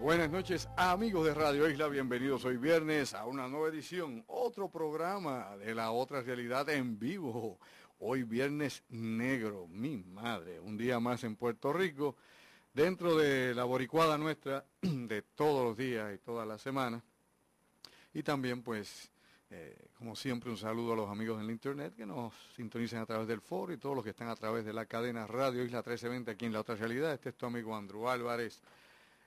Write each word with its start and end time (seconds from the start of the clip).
Buenas 0.00 0.30
noches 0.30 0.68
amigos 0.76 1.24
de 1.26 1.32
Radio 1.32 1.68
Isla, 1.68 1.88
bienvenidos 1.88 2.44
hoy 2.44 2.58
viernes 2.58 3.14
a 3.14 3.24
una 3.24 3.48
nueva 3.48 3.68
edición, 3.68 4.22
otro 4.28 4.68
programa 4.68 5.56
de 5.56 5.74
la 5.74 5.90
otra 5.90 6.20
realidad 6.20 6.68
en 6.68 6.98
vivo. 6.98 7.58
Hoy 7.98 8.22
viernes 8.22 8.84
negro, 8.90 9.66
mi 9.68 9.96
madre, 9.96 10.60
un 10.60 10.76
día 10.76 11.00
más 11.00 11.24
en 11.24 11.34
Puerto 11.34 11.72
Rico, 11.72 12.14
dentro 12.74 13.16
de 13.16 13.54
la 13.54 13.64
boricuada 13.64 14.18
nuestra 14.18 14.66
de 14.82 15.22
todos 15.22 15.64
los 15.64 15.76
días 15.76 16.14
y 16.14 16.18
todas 16.18 16.46
las 16.46 16.60
semanas. 16.60 17.02
Y 18.12 18.22
también 18.22 18.62
pues, 18.62 19.10
eh, 19.50 19.88
como 19.98 20.14
siempre, 20.14 20.50
un 20.50 20.58
saludo 20.58 20.92
a 20.92 20.96
los 20.96 21.10
amigos 21.10 21.40
en 21.40 21.46
la 21.46 21.52
internet 21.52 21.94
que 21.96 22.04
nos 22.04 22.34
sintonizan 22.54 23.00
a 23.00 23.06
través 23.06 23.26
del 23.26 23.40
foro 23.40 23.72
y 23.72 23.78
todos 23.78 23.96
los 23.96 24.04
que 24.04 24.10
están 24.10 24.28
a 24.28 24.36
través 24.36 24.66
de 24.66 24.74
la 24.74 24.84
cadena 24.84 25.26
Radio 25.26 25.64
Isla 25.64 25.78
1320 25.78 26.30
aquí 26.30 26.44
en 26.44 26.52
la 26.52 26.60
otra 26.60 26.76
realidad. 26.76 27.14
Este 27.14 27.30
es 27.30 27.34
tu 27.34 27.46
amigo 27.46 27.74
Andrew 27.74 28.08
Álvarez 28.08 28.62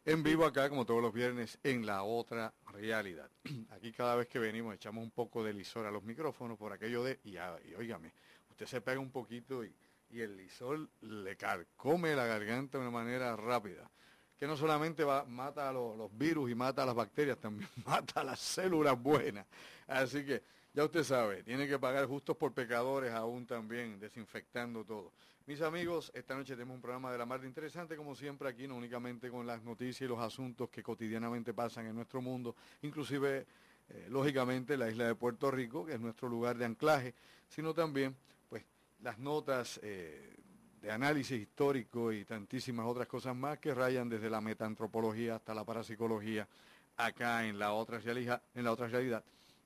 en 0.05 0.23
vivo 0.23 0.45
acá, 0.45 0.69
como 0.69 0.85
todos 0.85 1.01
los 1.01 1.13
viernes, 1.13 1.59
en 1.63 1.85
la 1.85 2.03
otra 2.03 2.53
realidad. 2.71 3.29
Aquí 3.71 3.91
cada 3.91 4.15
vez 4.15 4.27
que 4.27 4.39
venimos 4.39 4.73
echamos 4.75 5.03
un 5.03 5.11
poco 5.11 5.43
de 5.43 5.53
lisor 5.53 5.85
a 5.85 5.91
los 5.91 6.03
micrófonos 6.03 6.57
por 6.57 6.73
aquello 6.73 7.03
de, 7.03 7.19
y, 7.23 7.35
y 7.35 7.75
óigame, 7.77 8.13
usted 8.49 8.65
se 8.65 8.81
pega 8.81 8.99
un 8.99 9.11
poquito 9.11 9.63
y, 9.63 9.73
y 10.11 10.21
el 10.21 10.37
lisor 10.37 10.87
le 11.01 11.35
carcome 11.35 12.15
la 12.15 12.25
garganta 12.25 12.77
de 12.77 12.83
una 12.83 12.91
manera 12.91 13.35
rápida, 13.35 13.89
que 14.37 14.47
no 14.47 14.57
solamente 14.57 15.03
va, 15.03 15.25
mata 15.25 15.69
a 15.69 15.73
los, 15.73 15.97
los 15.97 16.17
virus 16.17 16.49
y 16.49 16.55
mata 16.55 16.83
a 16.83 16.85
las 16.85 16.95
bacterias, 16.95 17.37
también 17.41 17.69
mata 17.85 18.21
a 18.21 18.23
las 18.23 18.39
células 18.39 19.01
buenas. 19.01 19.45
Así 19.87 20.25
que 20.25 20.41
ya 20.73 20.83
usted 20.85 21.03
sabe, 21.03 21.43
tiene 21.43 21.67
que 21.67 21.77
pagar 21.77 22.05
justos 22.05 22.37
por 22.37 22.53
pecadores 22.53 23.11
aún 23.11 23.45
también, 23.45 23.99
desinfectando 23.99 24.83
todo. 24.83 25.11
Mis 25.49 25.61
amigos, 25.61 26.11
esta 26.13 26.35
noche 26.35 26.53
tenemos 26.53 26.75
un 26.75 26.81
programa 26.81 27.11
de 27.11 27.17
la 27.17 27.25
mar 27.25 27.41
de 27.41 27.47
interesante, 27.47 27.95
como 27.97 28.13
siempre 28.13 28.47
aquí, 28.47 28.67
no 28.67 28.75
únicamente 28.75 29.31
con 29.31 29.47
las 29.47 29.63
noticias 29.63 30.01
y 30.01 30.07
los 30.07 30.19
asuntos 30.19 30.69
que 30.69 30.83
cotidianamente 30.83 31.55
pasan 31.55 31.87
en 31.87 31.95
nuestro 31.95 32.21
mundo, 32.21 32.55
inclusive, 32.83 33.47
eh, 33.89 34.05
lógicamente, 34.11 34.77
la 34.77 34.91
isla 34.91 35.07
de 35.07 35.15
Puerto 35.15 35.49
Rico, 35.49 35.83
que 35.83 35.93
es 35.93 35.99
nuestro 35.99 36.29
lugar 36.29 36.55
de 36.55 36.65
anclaje, 36.65 37.15
sino 37.47 37.73
también, 37.73 38.15
pues, 38.47 38.63
las 39.01 39.17
notas 39.17 39.79
eh, 39.81 40.35
de 40.83 40.91
análisis 40.91 41.41
histórico 41.41 42.13
y 42.13 42.25
tantísimas 42.25 42.85
otras 42.85 43.07
cosas 43.07 43.35
más 43.35 43.57
que 43.57 43.73
rayan 43.73 44.07
desde 44.07 44.29
la 44.29 44.41
metantropología 44.41 45.37
hasta 45.37 45.55
la 45.55 45.63
parapsicología 45.63 46.47
acá 46.95 47.47
en 47.47 47.57
la 47.57 47.73
otra 47.73 47.97
realidad. 47.97 48.39
En 48.53 48.65
la 48.65 48.71
otra 48.71 48.87
realidad 48.87 49.23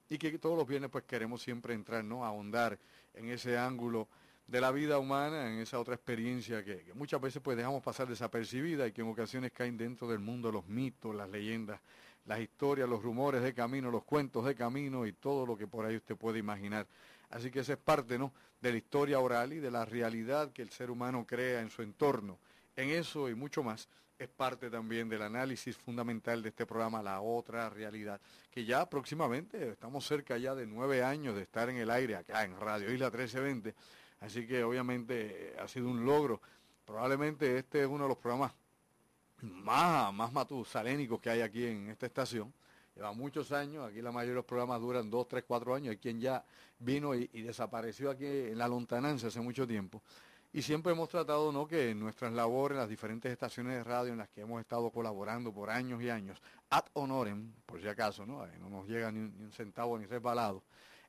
y 0.09 0.17
que 0.17 0.37
todos 0.37 0.55
los 0.55 0.67
viernes 0.67 0.91
pues 0.91 1.05
queremos 1.05 1.41
siempre 1.41 1.73
entrar, 1.73 2.03
¿no? 2.03 2.23
Ahondar 2.23 2.77
en 3.15 3.29
ese 3.29 3.57
ángulo 3.57 4.07
de 4.47 4.61
la 4.61 4.71
vida 4.71 4.99
humana, 4.99 5.51
en 5.51 5.59
esa 5.59 5.79
otra 5.79 5.95
experiencia 5.95 6.63
que, 6.63 6.91
muchas 6.95 7.21
veces 7.21 7.41
pues 7.41 7.57
dejamos 7.57 7.81
pasar 7.81 8.07
desapercibida 8.07 8.87
y 8.87 8.91
que 8.91 9.01
en 9.01 9.07
ocasiones 9.07 9.51
caen 9.51 9.77
dentro 9.77 10.07
del 10.07 10.19
mundo 10.19 10.51
los 10.51 10.67
mitos, 10.67 11.15
las 11.15 11.29
leyendas, 11.29 11.79
las 12.25 12.39
historias, 12.39 12.87
los 12.87 13.01
rumores 13.01 13.41
de 13.41 13.53
camino, 13.53 13.89
los 13.91 14.03
cuentos 14.03 14.45
de 14.45 14.55
camino 14.55 15.05
y 15.05 15.13
todo 15.13 15.45
lo 15.45 15.57
que 15.57 15.67
por 15.67 15.85
ahí 15.85 15.95
usted 15.95 16.15
puede 16.15 16.39
imaginar. 16.39 16.87
Así 17.29 17.49
que 17.49 17.59
esa 17.59 17.73
es 17.73 17.79
parte, 17.79 18.19
¿no? 18.19 18.31
De 18.61 18.71
la 18.71 18.77
historia 18.77 19.19
oral 19.19 19.53
y 19.53 19.59
de 19.59 19.71
la 19.71 19.85
realidad 19.85 20.51
que 20.51 20.61
el 20.61 20.69
ser 20.69 20.91
humano 20.91 21.25
crea 21.25 21.61
en 21.61 21.69
su 21.69 21.81
entorno. 21.81 22.37
En 22.75 22.89
eso 22.89 23.29
y 23.29 23.35
mucho 23.35 23.63
más 23.63 23.89
es 24.19 24.29
parte 24.29 24.69
también 24.69 25.09
del 25.09 25.21
análisis 25.21 25.75
fundamental 25.75 26.41
de 26.41 26.49
este 26.49 26.65
programa, 26.65 27.01
La 27.01 27.21
Otra 27.21 27.69
Realidad, 27.69 28.21
que 28.51 28.63
ya 28.63 28.89
próximamente 28.89 29.71
estamos 29.71 30.05
cerca 30.05 30.37
ya 30.37 30.55
de 30.55 30.65
nueve 30.65 31.03
años 31.03 31.35
de 31.35 31.41
estar 31.41 31.69
en 31.69 31.77
el 31.77 31.89
aire 31.89 32.15
acá 32.15 32.43
en 32.43 32.57
Radio 32.59 32.91
Isla 32.93 33.07
1320, 33.07 33.75
así 34.23 34.47
que 34.47 34.63
obviamente 34.63 35.55
ha 35.59 35.67
sido 35.67 35.89
un 35.89 36.05
logro. 36.05 36.41
Probablemente 36.85 37.57
este 37.57 37.81
es 37.81 37.87
uno 37.87 38.03
de 38.03 38.09
los 38.09 38.17
programas 38.17 38.53
más, 39.41 40.13
más 40.13 40.31
matusalénicos 40.31 41.19
que 41.19 41.29
hay 41.29 41.41
aquí 41.41 41.65
en 41.65 41.89
esta 41.89 42.05
estación. 42.05 42.53
Lleva 42.95 43.11
muchos 43.11 43.51
años, 43.51 43.89
aquí 43.89 44.01
la 44.01 44.11
mayoría 44.11 44.31
de 44.31 44.35
los 44.35 44.45
programas 44.45 44.79
duran 44.79 45.09
dos, 45.09 45.27
tres, 45.27 45.43
cuatro 45.47 45.73
años. 45.73 45.91
Hay 45.91 45.97
quien 45.97 46.19
ya 46.19 46.43
vino 46.79 47.15
y, 47.15 47.27
desapareció 47.27 48.11
aquí 48.11 48.25
en 48.25 48.57
la 48.57 48.67
lontananza 48.67 49.27
hace 49.27 49.41
mucho 49.41 49.67
tiempo. 49.67 50.01
Y 50.51 50.61
siempre 50.61 50.91
hemos 50.91 51.09
tratado 51.09 51.51
¿no? 51.51 51.67
que 51.67 51.89
en 51.89 51.99
nuestras 51.99 52.31
labores, 52.31 52.75
en 52.75 52.81
las 52.81 52.89
diferentes 52.89 53.31
estaciones 53.31 53.73
de 53.73 53.83
radio 53.83 54.13
en 54.13 54.19
las 54.19 54.29
que 54.29 54.41
hemos 54.41 54.61
estado 54.61 54.91
colaborando 54.91 55.51
por 55.51 55.71
años 55.71 56.01
y 56.03 56.11
años, 56.11 56.39
ad 56.69 56.85
honorem, 56.93 57.51
por 57.65 57.81
si 57.81 57.87
acaso, 57.87 58.25
no, 58.25 58.45
no 58.45 58.69
nos 58.69 58.87
llega 58.87 59.11
ni 59.11 59.19
un, 59.19 59.51
centavo 59.51 59.97
ni 59.97 60.05
resbalado, 60.05 60.63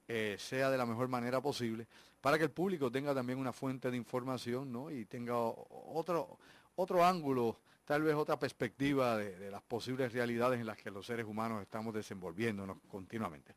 eh, 0.08 0.36
sea 0.38 0.70
de 0.70 0.78
la 0.78 0.86
mejor 0.86 1.08
manera 1.08 1.40
posible, 1.40 1.86
para 2.20 2.38
que 2.38 2.44
el 2.44 2.50
público 2.50 2.90
tenga 2.90 3.14
también 3.14 3.38
una 3.38 3.52
fuente 3.52 3.90
de 3.90 3.96
información 3.96 4.72
¿no? 4.72 4.90
y 4.90 5.04
tenga 5.04 5.36
otro, 5.36 6.38
otro 6.76 7.04
ángulo, 7.04 7.58
tal 7.84 8.02
vez 8.02 8.14
otra 8.14 8.38
perspectiva 8.38 9.16
de, 9.16 9.38
de 9.38 9.50
las 9.50 9.62
posibles 9.62 10.12
realidades 10.12 10.60
en 10.60 10.66
las 10.66 10.76
que 10.76 10.90
los 10.90 11.06
seres 11.06 11.26
humanos 11.26 11.62
estamos 11.62 11.94
desenvolviéndonos 11.94 12.78
continuamente. 12.88 13.54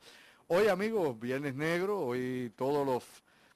Hoy 0.48 0.68
amigos, 0.68 1.20
Viernes 1.20 1.56
Negro, 1.56 2.00
hoy 2.00 2.54
todos 2.56 2.86
los 2.86 3.04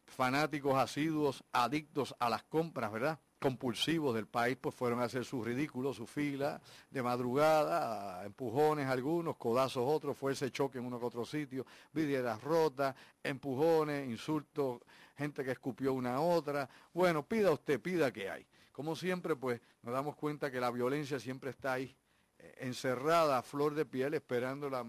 fanáticos 0.06 0.78
asiduos, 0.78 1.44
adictos 1.53 2.16
a 2.19 2.29
las 2.29 2.44
compras, 2.44 2.91
¿verdad? 2.91 3.19
Compulsivos 3.41 4.13
del 4.13 4.28
país, 4.28 4.56
pues 4.62 4.75
fueron 4.75 5.00
a 5.02 5.06
hacer 5.06 5.25
sus 5.25 5.44
ridículos, 5.44 5.97
su 5.97 6.06
fila, 6.06 6.62
de 6.91 7.02
madrugada, 7.02 8.24
empujones 8.24 8.88
algunos, 8.88 9.35
codazos 9.35 9.84
otros, 9.84 10.16
fue 10.16 10.34
ese 10.34 10.52
choque 10.52 10.78
en 10.78 10.85
uno 10.85 11.00
que 11.00 11.06
otro 11.07 11.25
sitio, 11.25 11.66
vidrieras 11.91 12.40
rotas, 12.44 12.96
empujones, 13.24 14.07
insultos, 14.07 14.81
gente 15.18 15.44
que 15.44 15.52
escupió 15.52 15.91
una 15.94 16.16
a 16.16 16.19
otra. 16.22 16.69
Bueno, 16.94 17.24
pida 17.24 17.52
usted, 17.52 17.81
pida 17.81 18.12
que 18.13 18.29
hay. 18.29 18.46
Como 18.72 18.96
siempre, 18.96 19.35
pues 19.35 19.59
nos 19.81 19.94
damos 19.94 20.16
cuenta 20.16 20.52
que 20.52 20.59
la 20.59 20.69
violencia 20.69 21.19
siempre 21.19 21.50
está 21.50 21.73
ahí, 21.73 21.96
eh, 22.38 22.56
encerrada 22.59 23.40
a 23.40 23.41
flor 23.41 23.73
de 23.73 23.85
piel, 23.85 24.13
esperando 24.13 24.69
la, 24.69 24.85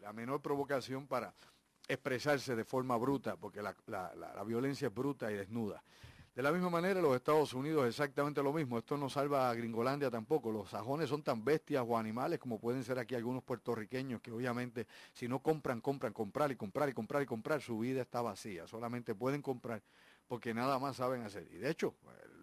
la 0.00 0.12
menor 0.12 0.40
provocación 0.40 1.08
para 1.08 1.34
expresarse 1.88 2.54
de 2.54 2.64
forma 2.64 2.96
bruta, 2.96 3.36
porque 3.36 3.62
la, 3.62 3.74
la, 3.86 4.14
la, 4.14 4.44
violencia 4.44 4.86
es 4.86 4.94
bruta 4.94 5.30
y 5.30 5.34
desnuda. 5.34 5.82
De 6.36 6.42
la 6.42 6.52
misma 6.52 6.68
manera, 6.68 7.00
los 7.00 7.16
Estados 7.16 7.54
Unidos 7.54 7.88
exactamente 7.88 8.42
lo 8.42 8.52
mismo. 8.52 8.76
Esto 8.76 8.98
no 8.98 9.08
salva 9.08 9.48
a 9.48 9.54
Gringolandia 9.54 10.10
tampoco. 10.10 10.52
Los 10.52 10.68
sajones 10.68 11.08
son 11.08 11.22
tan 11.22 11.42
bestias 11.42 11.82
o 11.88 11.96
animales 11.96 12.38
como 12.38 12.60
pueden 12.60 12.84
ser 12.84 12.98
aquí 12.98 13.14
algunos 13.14 13.42
puertorriqueños 13.42 14.20
que 14.20 14.30
obviamente 14.30 14.86
si 15.14 15.28
no 15.28 15.38
compran, 15.38 15.80
compran, 15.80 16.12
comprar 16.12 16.52
y 16.52 16.56
comprar 16.56 16.90
y 16.90 16.92
comprar 16.92 17.22
y 17.22 17.26
comprar, 17.26 17.62
su 17.62 17.78
vida 17.78 18.02
está 18.02 18.20
vacía. 18.20 18.66
Solamente 18.66 19.14
pueden 19.14 19.40
comprar 19.40 19.82
porque 20.28 20.52
nada 20.52 20.78
más 20.78 20.96
saben 20.96 21.22
hacer. 21.22 21.48
Y 21.50 21.56
de 21.56 21.70
hecho, 21.70 21.94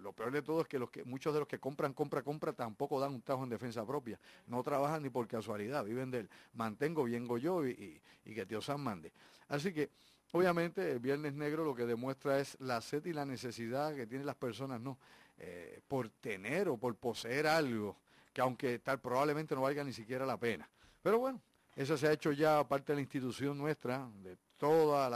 lo 0.01 0.11
peor 0.11 0.31
de 0.31 0.41
todo 0.41 0.61
es 0.61 0.67
que, 0.67 0.79
los 0.79 0.89
que 0.89 1.03
muchos 1.03 1.31
de 1.31 1.41
los 1.41 1.47
que 1.47 1.59
compran, 1.59 1.93
compra, 1.93 2.23
compra, 2.23 2.51
tampoco 2.51 2.99
dan 2.99 3.13
un 3.13 3.21
tajo 3.21 3.43
en 3.43 3.49
defensa 3.49 3.85
propia. 3.85 4.19
No 4.47 4.63
trabajan 4.63 5.03
ni 5.03 5.11
por 5.11 5.27
casualidad, 5.27 5.85
viven 5.85 6.09
del 6.09 6.29
mantengo, 6.53 7.03
vengo 7.03 7.37
yo 7.37 7.63
y, 7.67 8.01
que 8.25 8.45
Dios 8.45 8.65
San 8.65 8.81
mande. 8.81 9.13
Así 9.49 9.71
que, 9.71 9.91
obviamente, 10.33 10.91
el 10.91 10.99
Viernes 10.99 11.33
Negro 11.33 11.63
lo 11.63 11.73
que 11.73 11.85
demuestra 11.85 12.39
es 12.39 12.59
la 12.59 12.81
sed 12.81 13.05
y 13.05 13.13
la 13.13 13.25
necesidad 13.25 13.95
que 13.95 14.05
tienen 14.05 14.27
las 14.27 14.35
personas, 14.35 14.81
¿no? 14.81 14.97
Eh, 15.37 15.79
por 15.87 16.09
tener 16.09 16.67
o 16.69 16.77
por 16.77 16.95
poseer 16.95 17.47
algo 17.47 17.97
que 18.31 18.41
aunque 18.41 18.79
tal 18.79 18.99
probablemente 18.99 19.55
no 19.55 19.61
valga 19.61 19.83
ni 19.83 19.93
siquiera 19.93 20.25
la 20.25 20.37
pena. 20.37 20.69
Pero 21.01 21.19
bueno, 21.19 21.41
eso 21.75 21.97
se 21.97 22.07
ha 22.07 22.11
hecho 22.11 22.31
ya 22.31 22.67
parte 22.67 22.91
de 22.91 22.97
la 22.97 23.01
institución 23.01 23.57
nuestra, 23.57 24.09
de 24.23 24.37
todos 24.57 25.11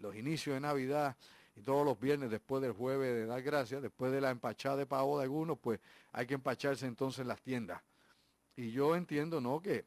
los 0.00 0.16
inicios 0.16 0.54
de 0.54 0.60
Navidad, 0.60 1.16
y 1.56 1.62
todos 1.62 1.84
los 1.84 1.98
viernes 1.98 2.30
después 2.30 2.62
del 2.62 2.72
jueves 2.72 3.14
de 3.14 3.26
dar 3.26 3.42
gracias, 3.42 3.82
después 3.82 4.12
de 4.12 4.20
la 4.20 4.30
empachada 4.30 4.76
de 4.76 4.86
pavo 4.86 5.18
de 5.18 5.24
algunos, 5.24 5.58
pues 5.58 5.80
hay 6.12 6.26
que 6.26 6.34
empacharse 6.34 6.86
entonces 6.86 7.20
en 7.20 7.28
las 7.28 7.40
tiendas. 7.40 7.82
Y 8.56 8.70
yo 8.70 8.96
entiendo, 8.96 9.40
¿no? 9.40 9.60
Que 9.60 9.84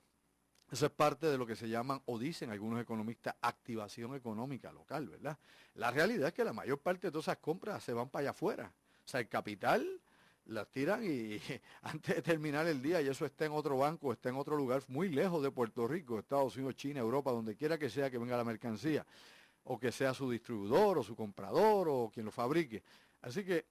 eso 0.73 0.87
es 0.87 0.91
parte 0.91 1.27
de 1.27 1.37
lo 1.37 1.45
que 1.45 1.55
se 1.55 1.69
llaman, 1.69 2.01
o 2.07 2.17
dicen 2.17 2.49
algunos 2.49 2.81
economistas, 2.81 3.35
activación 3.41 4.15
económica 4.15 4.71
local, 4.71 5.07
¿verdad? 5.07 5.37
La 5.75 5.91
realidad 5.91 6.29
es 6.29 6.33
que 6.33 6.43
la 6.43 6.51
mayor 6.51 6.79
parte 6.79 7.07
de 7.07 7.11
todas 7.11 7.25
esas 7.25 7.37
compras 7.37 7.83
se 7.83 7.93
van 7.93 8.09
para 8.09 8.21
allá 8.21 8.29
afuera. 8.31 8.73
O 9.05 9.07
sea, 9.07 9.19
el 9.19 9.27
capital 9.27 9.87
las 10.45 10.67
tiran 10.69 11.03
y 11.03 11.39
antes 11.83 12.15
de 12.15 12.21
terminar 12.23 12.65
el 12.65 12.81
día 12.81 13.03
y 13.03 13.07
eso 13.07 13.23
está 13.23 13.45
en 13.45 13.51
otro 13.51 13.77
banco, 13.77 14.11
está 14.11 14.29
en 14.29 14.35
otro 14.35 14.57
lugar 14.57 14.81
muy 14.87 15.09
lejos 15.09 15.43
de 15.43 15.51
Puerto 15.51 15.87
Rico, 15.87 16.17
Estados 16.17 16.55
Unidos, 16.55 16.75
China, 16.75 17.01
Europa, 17.01 17.31
donde 17.31 17.55
quiera 17.55 17.77
que 17.77 17.91
sea 17.91 18.09
que 18.09 18.17
venga 18.17 18.35
la 18.35 18.43
mercancía 18.43 19.05
o 19.65 19.79
que 19.79 19.91
sea 19.91 20.15
su 20.15 20.31
distribuidor 20.31 20.97
o 20.97 21.03
su 21.03 21.15
comprador 21.15 21.87
o 21.87 22.09
quien 22.11 22.25
lo 22.25 22.31
fabrique. 22.31 22.81
Así 23.21 23.45
que 23.45 23.63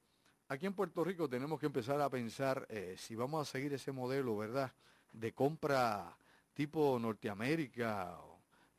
aquí 0.46 0.66
en 0.66 0.75
Puerto 0.75 1.02
Rico 1.02 1.28
tenemos 1.28 1.58
que 1.58 1.66
empezar 1.66 2.00
a 2.00 2.08
pensar 2.08 2.64
eh, 2.69 2.94
si 2.96 3.16
vamos 3.16 3.48
a 3.48 3.50
seguir 3.50 3.72
ese 3.72 3.90
modelo, 3.90 4.37
¿verdad?, 4.37 4.72
de 5.10 5.32
compra 5.32 6.16
tipo 6.52 6.99
Norteamérica, 6.99 8.19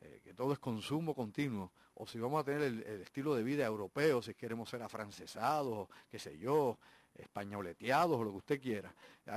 eh, 0.00 0.20
que 0.22 0.34
todo 0.34 0.52
es 0.52 0.58
consumo 0.58 1.14
continuo, 1.14 1.72
o 1.94 2.06
si 2.06 2.18
vamos 2.18 2.40
a 2.40 2.44
tener 2.44 2.62
el, 2.62 2.82
estilo 3.02 3.34
de 3.34 3.42
vida 3.42 3.64
europeo, 3.64 4.20
si 4.22 4.34
queremos 4.34 4.68
ser 4.68 4.82
afrancesados, 4.82 5.88
qué 6.10 6.18
sé 6.18 6.36
yo, 6.38 6.78
españoleteados 7.14 8.18
o 8.18 8.24
lo 8.24 8.30
que 8.32 8.36
usted 8.38 8.60
quiera. 8.60 8.92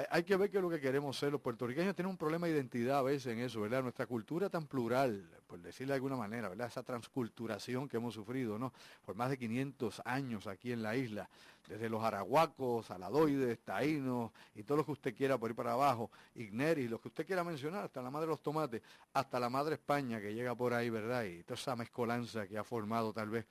Hay, 0.09 0.23
que 0.23 0.35
ver 0.35 0.49
qué 0.49 0.57
es 0.57 0.63
lo 0.63 0.69
que 0.69 0.79
queremos 0.79 1.15
ser. 1.17 1.31
Los 1.31 1.41
puertorriqueños 1.41 1.95
tienen 1.95 2.09
un 2.09 2.17
problema 2.17 2.47
de 2.47 2.53
identidad 2.53 2.97
a 2.99 3.03
veces 3.03 3.33
en 3.33 3.39
eso, 3.39 3.61
¿verdad? 3.61 3.83
Nuestra 3.83 4.07
cultura 4.07 4.49
tan 4.49 4.65
plural, 4.65 5.29
por 5.45 5.59
decirle 5.59 5.91
de 5.91 5.95
alguna 5.95 6.15
manera, 6.15 6.49
¿verdad? 6.49 6.67
Esa 6.67 6.83
transculturación 6.83 7.87
que 7.87 7.97
hemos 7.97 8.15
sufrido, 8.15 8.57
¿no? 8.57 8.73
Por 9.05 9.15
más 9.15 9.29
de 9.29 9.37
500 9.37 10.01
años 10.05 10.47
aquí 10.47 10.71
en 10.71 10.81
la 10.81 10.95
isla, 10.95 11.29
desde 11.67 11.89
los 11.89 12.03
arahuacos, 12.03 12.89
aladoides, 12.89 13.59
taínos 13.59 14.31
y 14.55 14.63
todo 14.63 14.77
lo 14.77 14.85
que 14.85 14.93
usted 14.93 15.15
quiera 15.15 15.37
por 15.37 15.49
ir 15.51 15.55
para 15.55 15.73
abajo, 15.73 16.09
igneris, 16.35 16.89
lo 16.89 16.99
que 16.99 17.09
usted 17.09 17.25
quiera 17.25 17.43
mencionar, 17.43 17.85
hasta 17.85 18.01
la 18.01 18.09
madre 18.09 18.27
de 18.27 18.31
los 18.31 18.41
tomates, 18.41 18.81
hasta 19.13 19.39
la 19.39 19.49
madre 19.49 19.75
España 19.75 20.21
que 20.21 20.33
llega 20.33 20.55
por 20.55 20.73
ahí, 20.73 20.89
¿verdad? 20.89 21.25
Y 21.25 21.43
toda 21.43 21.55
esa 21.55 21.75
mezcolanza 21.75 22.47
que 22.47 22.57
ha 22.57 22.63
formado 22.63 23.13
tal 23.13 23.29
vez 23.29 23.45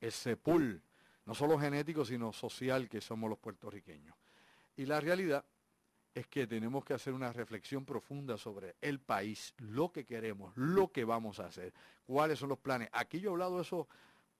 ese 0.00 0.36
pool 0.36 0.82
no 1.26 1.34
solo 1.34 1.58
genético, 1.58 2.04
sino 2.04 2.32
social 2.32 2.88
que 2.88 3.00
somos 3.00 3.30
los 3.30 3.38
puertorriqueños. 3.38 4.16
Y 4.76 4.86
la 4.86 5.00
realidad 5.00 5.44
es 6.12 6.26
que 6.26 6.46
tenemos 6.46 6.84
que 6.84 6.94
hacer 6.94 7.12
una 7.12 7.32
reflexión 7.32 7.84
profunda 7.84 8.36
sobre 8.36 8.74
el 8.80 8.98
país, 8.98 9.54
lo 9.58 9.92
que 9.92 10.04
queremos, 10.04 10.52
lo 10.56 10.90
que 10.90 11.04
vamos 11.04 11.38
a 11.38 11.46
hacer, 11.46 11.72
cuáles 12.04 12.38
son 12.38 12.48
los 12.48 12.58
planes. 12.58 12.88
Aquí 12.92 13.20
yo 13.20 13.30
he 13.30 13.32
hablado 13.32 13.56
de 13.56 13.62
eso 13.62 13.86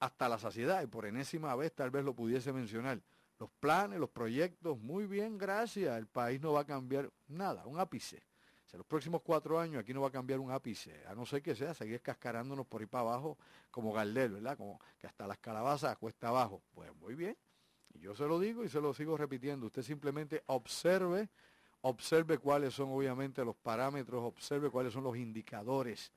hasta 0.01 0.29
la 0.29 0.39
saciedad 0.39 0.83
y 0.83 0.87
por 0.87 1.07
enésima 1.07 1.55
vez 1.55 1.73
tal 1.75 1.91
vez 1.91 2.05
lo 2.05 2.15
pudiese 2.15 2.53
mencionar. 2.53 3.01
Los 3.41 3.51
planes, 3.59 3.99
los 3.99 4.11
proyectos, 4.11 4.79
muy 4.79 5.07
bien, 5.07 5.37
gracias. 5.37 5.99
El 5.99 6.07
país 6.07 6.41
no 6.41 6.53
va 6.53 6.61
a 6.61 6.67
cambiar 6.67 7.11
nada, 7.27 7.67
un 7.67 7.81
ápice 7.81 8.23
en 8.73 8.79
los 8.79 8.87
próximos 8.87 9.23
cuatro 9.23 9.59
años 9.59 9.81
aquí 9.81 9.93
no 9.93 10.01
va 10.03 10.09
a 10.09 10.13
cambiar 10.13 10.39
un 10.39 10.51
ápice, 10.51 11.05
a 11.07 11.15
no 11.15 11.27
ser 11.27 11.43
que 11.43 11.55
sea 11.55 11.75
seguir 11.75 12.01
cascarándonos 12.01 12.67
por 12.67 12.81
ahí 12.81 12.87
para 12.87 13.03
abajo 13.03 13.39
como 13.71 13.93
Gardel, 13.93 14.33
¿verdad? 14.33 14.57
Como 14.57 14.81
que 14.99 15.07
hasta 15.07 15.27
las 15.27 15.39
calabazas 15.39 15.97
cuesta 15.99 16.29
abajo. 16.29 16.63
Pues 16.73 16.95
muy 16.97 17.15
bien. 17.15 17.37
Y 17.93 18.01
yo 18.01 18.15
se 18.15 18.25
lo 18.27 18.39
digo 18.39 18.65
y 18.65 18.69
se 18.69 18.81
lo 18.81 18.95
sigo 18.95 19.17
repitiendo. 19.17 19.67
Usted 19.67 19.83
simplemente 19.83 20.45
observe, 20.47 21.29
observe 21.81 22.39
cuáles 22.39 22.75
son 22.75 22.91
obviamente 22.91 23.45
los 23.45 23.57
parámetros, 23.57 24.23
observe 24.23 24.71
cuáles 24.71 24.93
son 24.93 25.05
los 25.05 25.17
indicadores 25.17 26.13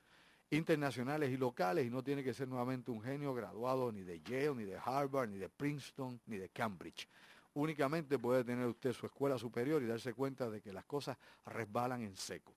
internacionales 0.54 1.30
y 1.30 1.36
locales 1.36 1.86
y 1.86 1.90
no 1.90 2.02
tiene 2.02 2.22
que 2.22 2.34
ser 2.34 2.48
nuevamente 2.48 2.90
un 2.90 3.02
genio 3.02 3.34
graduado 3.34 3.92
ni 3.92 4.02
de 4.02 4.20
Yale, 4.20 4.54
ni 4.54 4.64
de 4.64 4.78
Harvard, 4.82 5.28
ni 5.28 5.38
de 5.38 5.48
Princeton, 5.48 6.20
ni 6.26 6.36
de 6.36 6.48
Cambridge 6.48 7.08
únicamente 7.54 8.18
puede 8.18 8.44
tener 8.44 8.66
usted 8.66 8.92
su 8.92 9.06
escuela 9.06 9.38
superior 9.38 9.82
y 9.82 9.86
darse 9.86 10.12
cuenta 10.12 10.50
de 10.50 10.60
que 10.60 10.72
las 10.72 10.84
cosas 10.84 11.16
resbalan 11.46 12.02
en 12.02 12.16
seco. 12.16 12.52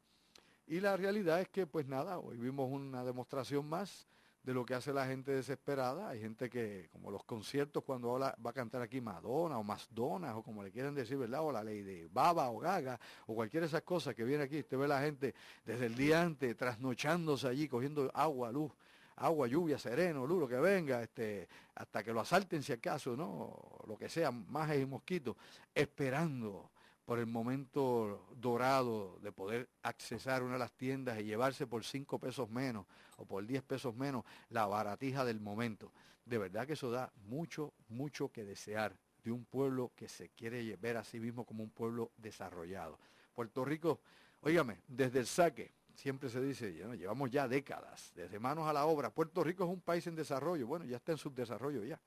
Y 0.67 0.79
la 0.79 0.97
realidad 0.97 1.39
es 1.39 1.49
que, 1.49 1.65
pues 1.65 1.87
nada, 1.87 2.19
hoy 2.19 2.37
vimos 2.37 2.69
una 2.69 3.03
demostración 3.03 3.67
más 3.69 4.07
de 4.47 4.53
lo 4.53 4.65
que 4.65 4.73
hace 4.73 4.93
la 4.93 5.05
gente 5.05 5.33
desesperada. 5.33 6.07
Hay 6.07 6.21
gente 6.21 6.49
que, 6.49 6.87
como 6.93 7.11
los 7.11 7.25
conciertos, 7.25 7.83
cuando 7.83 8.17
va 8.17 8.33
a 8.49 8.53
cantar 8.53 8.81
aquí 8.81 9.01
Madonna 9.01 9.57
o 9.57 9.63
Masdona, 9.63 10.37
o 10.37 10.41
como 10.41 10.63
le 10.63 10.71
quieren 10.71 10.95
decir, 10.95 11.17
¿verdad? 11.17 11.41
O 11.41 11.51
la 11.51 11.61
ley 11.61 11.81
de 11.81 12.07
Baba 12.09 12.49
o 12.49 12.57
Gaga, 12.57 12.97
o 13.25 13.35
cualquiera 13.35 13.65
de 13.65 13.67
esas 13.67 13.81
cosas 13.81 14.15
que 14.15 14.23
viene 14.23 14.45
aquí. 14.45 14.59
Usted 14.59 14.77
ve 14.77 14.85
a 14.85 14.87
la 14.87 15.01
gente 15.01 15.35
desde 15.65 15.87
el 15.87 15.95
día 15.95 16.21
antes, 16.21 16.55
trasnochándose 16.55 17.45
allí, 17.45 17.67
cogiendo 17.67 18.09
agua, 18.13 18.49
luz, 18.49 18.71
agua, 19.17 19.49
lluvia, 19.49 19.77
sereno, 19.77 20.25
luz, 20.25 20.39
lo 20.39 20.47
que 20.47 20.61
venga, 20.61 21.03
este, 21.03 21.49
hasta 21.75 22.01
que 22.01 22.13
lo 22.13 22.21
asalten 22.21 22.63
si 22.63 22.71
acaso, 22.71 23.17
¿no? 23.17 23.53
Lo 23.85 23.97
que 23.97 24.07
sea, 24.07 24.31
majes 24.31 24.81
y 24.81 24.85
mosquitos, 24.85 25.35
esperando 25.75 26.71
por 27.07 27.19
el 27.19 27.25
momento 27.25 28.27
dorado 28.35 29.17
de 29.21 29.31
poder 29.31 29.69
accesar 29.81 30.43
una 30.43 30.53
de 30.53 30.59
las 30.59 30.73
tiendas 30.73 31.17
y 31.17 31.23
llevarse 31.23 31.65
por 31.65 31.85
cinco 31.85 32.19
pesos 32.19 32.49
menos 32.49 32.85
o 33.15 33.25
por 33.25 33.47
diez 33.47 33.63
pesos 33.63 33.95
menos 33.95 34.25
la 34.49 34.65
baratija 34.65 35.23
del 35.23 35.39
momento. 35.39 35.93
De 36.25 36.37
verdad 36.37 36.67
que 36.67 36.73
eso 36.73 36.91
da 36.91 37.09
mucho, 37.29 37.73
mucho 37.87 38.27
que 38.27 38.43
desear 38.43 38.93
de 39.23 39.31
un 39.31 39.45
pueblo 39.45 39.93
que 39.95 40.09
se 40.09 40.27
quiere 40.31 40.75
ver 40.75 40.97
a 40.97 41.05
sí 41.05 41.17
mismo 41.21 41.45
como 41.45 41.63
un 41.63 41.69
pueblo 41.69 42.11
desarrollado. 42.17 42.99
Puerto 43.33 43.63
Rico, 43.63 44.01
óigame, 44.41 44.81
desde 44.85 45.19
el 45.19 45.27
saque, 45.27 45.71
siempre 45.95 46.29
se 46.29 46.41
dice, 46.41 46.73
llevamos 46.73 47.31
ya 47.31 47.47
décadas, 47.47 48.11
desde 48.15 48.37
manos 48.37 48.67
a 48.67 48.73
la 48.73 48.85
obra. 48.85 49.11
Puerto 49.11 49.45
Rico 49.45 49.63
es 49.63 49.69
un 49.69 49.79
país 49.79 50.05
en 50.07 50.15
desarrollo, 50.15 50.67
bueno, 50.67 50.83
ya 50.83 50.97
está 50.97 51.13
en 51.13 51.19
subdesarrollo 51.19 51.85
ya. 51.85 52.01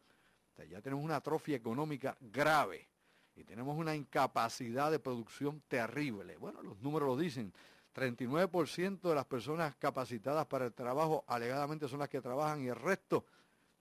ya 0.68 0.82
tenemos 0.82 1.02
una 1.02 1.16
atrofia 1.16 1.56
económica 1.56 2.18
grave 2.20 2.86
y 3.36 3.44
tenemos 3.44 3.76
una 3.76 3.94
incapacidad 3.94 4.90
de 4.90 4.98
producción 4.98 5.62
terrible. 5.68 6.36
Bueno, 6.36 6.62
los 6.62 6.80
números 6.80 7.08
lo 7.08 7.16
dicen. 7.16 7.52
39% 7.94 9.00
de 9.00 9.14
las 9.14 9.24
personas 9.24 9.74
capacitadas 9.76 10.46
para 10.46 10.66
el 10.66 10.72
trabajo 10.72 11.24
alegadamente 11.26 11.88
son 11.88 11.98
las 11.98 12.08
que 12.08 12.20
trabajan 12.20 12.62
y 12.62 12.68
el 12.68 12.76
resto, 12.76 13.24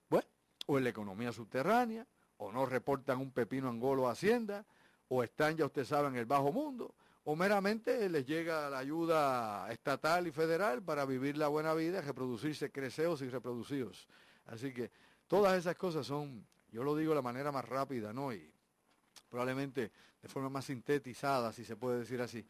bueno, 0.09 0.27
o 0.65 0.77
en 0.77 0.83
la 0.83 0.89
economía 0.89 1.31
subterránea, 1.31 2.07
o 2.37 2.51
no 2.51 2.65
reportan 2.65 3.19
un 3.19 3.31
pepino 3.31 3.69
angolo 3.69 4.07
a 4.07 4.13
Hacienda, 4.13 4.65
o 5.09 5.23
están, 5.23 5.57
ya 5.57 5.65
usted 5.65 5.85
sabe, 5.85 6.07
en 6.07 6.15
el 6.15 6.25
bajo 6.25 6.51
mundo, 6.51 6.95
o 7.25 7.35
meramente 7.35 8.09
les 8.09 8.25
llega 8.25 8.69
la 8.69 8.79
ayuda 8.79 9.71
estatal 9.71 10.25
y 10.25 10.31
federal 10.31 10.81
para 10.81 11.05
vivir 11.05 11.37
la 11.37 11.47
buena 11.47 11.73
vida, 11.73 12.01
reproducirse 12.01 12.71
creceos 12.71 13.21
y 13.21 13.29
reproducidos. 13.29 14.07
Así 14.47 14.73
que 14.73 14.89
todas 15.27 15.57
esas 15.57 15.75
cosas 15.75 16.07
son, 16.07 16.45
yo 16.71 16.83
lo 16.83 16.95
digo 16.95 17.11
de 17.11 17.17
la 17.17 17.21
manera 17.21 17.51
más 17.51 17.65
rápida, 17.65 18.13
¿no? 18.13 18.33
Y 18.33 18.51
probablemente 19.29 19.91
de 20.21 20.27
forma 20.27 20.49
más 20.49 20.65
sintetizada, 20.65 21.51
si 21.51 21.65
se 21.65 21.75
puede 21.75 21.99
decir 21.99 22.21
así. 22.21 22.45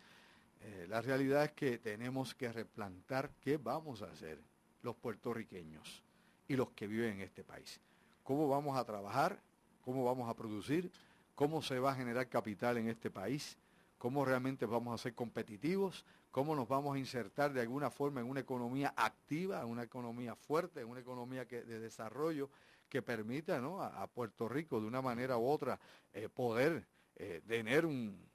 Eh, 0.61 0.87
la 0.89 1.01
realidad 1.01 1.45
es 1.45 1.51
que 1.51 1.77
tenemos 1.77 2.35
que 2.35 2.51
replantar 2.51 3.31
qué 3.39 3.57
vamos 3.57 4.01
a 4.01 4.11
hacer 4.11 4.41
los 4.81 4.95
puertorriqueños 4.95 6.03
y 6.47 6.55
los 6.55 6.71
que 6.71 6.87
viven 6.87 7.13
en 7.15 7.21
este 7.21 7.43
país. 7.43 7.79
¿Cómo 8.23 8.47
vamos 8.47 8.77
a 8.77 8.85
trabajar? 8.85 9.41
¿Cómo 9.81 10.03
vamos 10.03 10.29
a 10.29 10.35
producir? 10.35 10.91
¿Cómo 11.35 11.61
se 11.61 11.79
va 11.79 11.91
a 11.91 11.95
generar 11.95 12.27
capital 12.27 12.77
en 12.77 12.89
este 12.89 13.09
país? 13.09 13.57
cómo 13.99 14.23
realmente 14.25 14.65
vamos 14.65 14.99
a 14.99 15.03
ser 15.03 15.13
competitivos, 15.13 16.05
cómo 16.31 16.55
nos 16.55 16.67
vamos 16.67 16.95
a 16.95 16.99
insertar 16.99 17.53
de 17.53 17.61
alguna 17.61 17.91
forma 17.91 18.21
en 18.21 18.29
una 18.29 18.39
economía 18.39 18.93
activa, 18.95 19.61
en 19.61 19.67
una 19.67 19.83
economía 19.83 20.35
fuerte, 20.35 20.79
en 20.81 20.87
una 20.87 21.01
economía 21.01 21.45
de 21.45 21.79
desarrollo 21.79 22.49
que 22.89 23.01
permita 23.01 23.57
a, 23.57 24.07
Puerto 24.07 24.49
Rico 24.49 24.81
de 24.81 24.87
una 24.87 25.01
manera 25.01 25.37
u 25.37 25.47
otra 25.47 25.79
eh, 26.11 26.27
poder 26.27 26.85
eh, 27.15 27.41
tener 27.47 27.85
un, 27.85 28.29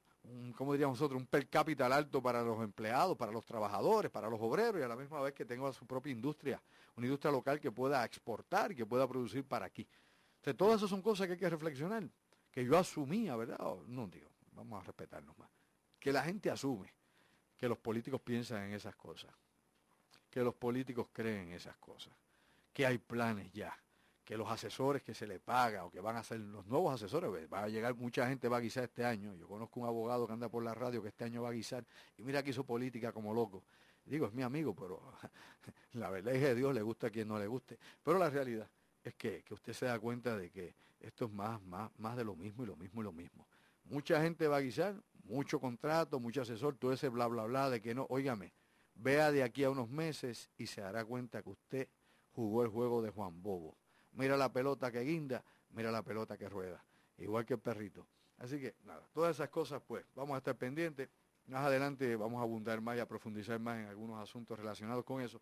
como 0.56 0.72
diríamos 0.72 0.98
nosotros, 0.98 1.20
un 1.20 1.26
per 1.26 1.48
cápita 1.48 1.86
alto 1.86 2.22
para 2.22 2.42
los 2.42 2.62
empleados, 2.62 3.16
para 3.16 3.32
los 3.32 3.44
trabajadores, 3.44 4.10
para 4.10 4.30
los 4.30 4.40
obreros 4.40 4.80
y 4.80 4.84
a 4.84 4.88
la 4.88 4.96
misma 4.96 5.20
vez 5.20 5.34
que 5.34 5.44
tenga 5.44 5.72
su 5.72 5.86
propia 5.86 6.12
industria, 6.12 6.62
una 6.96 7.06
industria 7.06 7.30
local 7.30 7.60
que 7.60 7.70
pueda 7.70 8.04
exportar 8.04 8.72
y 8.72 8.76
que 8.76 8.86
pueda 8.86 9.06
producir 9.06 9.44
para 9.44 9.66
aquí. 9.66 9.86
Entonces, 10.36 10.56
todas 10.56 10.76
esas 10.76 10.90
son 10.90 11.02
cosas 11.02 11.26
que 11.26 11.34
hay 11.34 11.38
que 11.38 11.50
reflexionar, 11.50 12.08
que 12.50 12.64
yo 12.64 12.78
asumía, 12.78 13.36
¿verdad? 13.36 13.58
No 13.86 14.06
digo, 14.06 14.30
vamos 14.52 14.80
a 14.80 14.86
respetarnos 14.86 15.36
más, 15.36 15.50
que 15.98 16.12
la 16.12 16.22
gente 16.22 16.50
asume 16.50 16.92
que 17.56 17.68
los 17.68 17.78
políticos 17.78 18.20
piensan 18.20 18.64
en 18.64 18.74
esas 18.74 18.96
cosas, 18.96 19.32
que 20.30 20.40
los 20.40 20.54
políticos 20.54 21.08
creen 21.12 21.48
en 21.48 21.52
esas 21.52 21.76
cosas, 21.76 22.14
que 22.72 22.84
hay 22.86 22.98
planes 22.98 23.52
ya, 23.52 23.76
que 24.24 24.36
los 24.36 24.50
asesores 24.50 25.02
que 25.02 25.14
se 25.14 25.26
le 25.26 25.38
paga 25.38 25.84
o 25.84 25.90
que 25.90 26.00
van 26.00 26.16
a 26.16 26.22
ser 26.22 26.40
los 26.40 26.66
nuevos 26.66 26.94
asesores, 26.94 27.30
va 27.52 27.64
a 27.64 27.68
llegar 27.68 27.94
mucha 27.94 28.26
gente 28.26 28.48
va 28.48 28.56
a 28.56 28.60
guisar 28.60 28.84
este 28.84 29.04
año, 29.04 29.34
yo 29.34 29.46
conozco 29.46 29.80
un 29.80 29.86
abogado 29.86 30.26
que 30.26 30.32
anda 30.32 30.48
por 30.48 30.64
la 30.64 30.74
radio 30.74 31.02
que 31.02 31.08
este 31.08 31.24
año 31.24 31.42
va 31.42 31.50
a 31.50 31.52
guisar 31.52 31.84
y 32.16 32.22
mira 32.22 32.42
que 32.42 32.50
hizo 32.50 32.64
política 32.64 33.12
como 33.12 33.34
loco. 33.34 33.64
Digo, 34.04 34.26
es 34.26 34.32
mi 34.32 34.42
amigo, 34.42 34.74
pero 34.74 35.00
la 35.92 36.10
verdad 36.10 36.34
es 36.34 36.42
que 36.42 36.54
Dios 36.54 36.74
le 36.74 36.82
gusta 36.82 37.06
a 37.06 37.10
quien 37.10 37.28
no 37.28 37.38
le 37.38 37.46
guste. 37.46 37.78
Pero 38.02 38.18
la 38.18 38.28
realidad 38.28 38.68
es 39.02 39.14
que, 39.14 39.42
que 39.42 39.54
usted 39.54 39.72
se 39.72 39.86
da 39.86 39.98
cuenta 39.98 40.36
de 40.36 40.50
que 40.50 40.74
esto 41.00 41.26
es 41.26 41.30
más, 41.30 41.60
más, 41.62 41.90
más 41.98 42.16
de 42.16 42.24
lo 42.24 42.34
mismo 42.34 42.64
y 42.64 42.66
lo 42.66 42.76
mismo 42.76 43.00
y 43.00 43.04
lo 43.04 43.12
mismo. 43.12 43.46
Mucha 43.84 44.20
gente 44.22 44.46
va 44.48 44.58
a 44.58 44.60
guisar, 44.60 44.94
mucho 45.24 45.58
contrato, 45.60 46.20
mucho 46.20 46.42
asesor, 46.42 46.76
todo 46.76 46.92
ese 46.92 47.08
bla, 47.08 47.26
bla, 47.26 47.44
bla 47.44 47.70
de 47.70 47.80
que 47.80 47.94
no, 47.94 48.06
óigame, 48.08 48.52
vea 48.94 49.30
de 49.30 49.42
aquí 49.42 49.64
a 49.64 49.70
unos 49.70 49.88
meses 49.90 50.50
y 50.56 50.66
se 50.66 50.80
dará 50.80 51.04
cuenta 51.04 51.42
que 51.42 51.50
usted 51.50 51.88
jugó 52.32 52.62
el 52.62 52.68
juego 52.68 53.02
de 53.02 53.10
Juan 53.10 53.42
Bobo. 53.42 53.76
Mira 54.14 54.36
la 54.36 54.52
pelota 54.52 54.90
que 54.90 55.00
guinda, 55.00 55.44
mira 55.70 55.90
la 55.90 56.02
pelota 56.02 56.36
que 56.36 56.48
rueda, 56.48 56.84
igual 57.18 57.44
que 57.44 57.54
el 57.54 57.60
perrito. 57.60 58.06
Así 58.38 58.60
que 58.60 58.74
nada, 58.84 59.06
todas 59.12 59.36
esas 59.36 59.48
cosas 59.48 59.82
pues 59.86 60.04
vamos 60.14 60.34
a 60.34 60.38
estar 60.38 60.56
pendientes. 60.56 61.08
Más 61.46 61.66
adelante 61.66 62.16
vamos 62.16 62.40
a 62.40 62.42
abundar 62.42 62.80
más 62.80 62.96
y 62.96 63.00
a 63.00 63.06
profundizar 63.06 63.58
más 63.58 63.78
en 63.78 63.86
algunos 63.86 64.20
asuntos 64.20 64.58
relacionados 64.58 65.04
con 65.04 65.20
eso. 65.20 65.40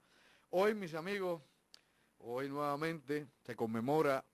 Hoy, 0.51 0.75
mis 0.75 0.95
amigos, 0.95 1.41
hoy 2.19 2.49
nuevamente 2.49 3.27
se 3.43 3.55
conmemora 3.55 4.25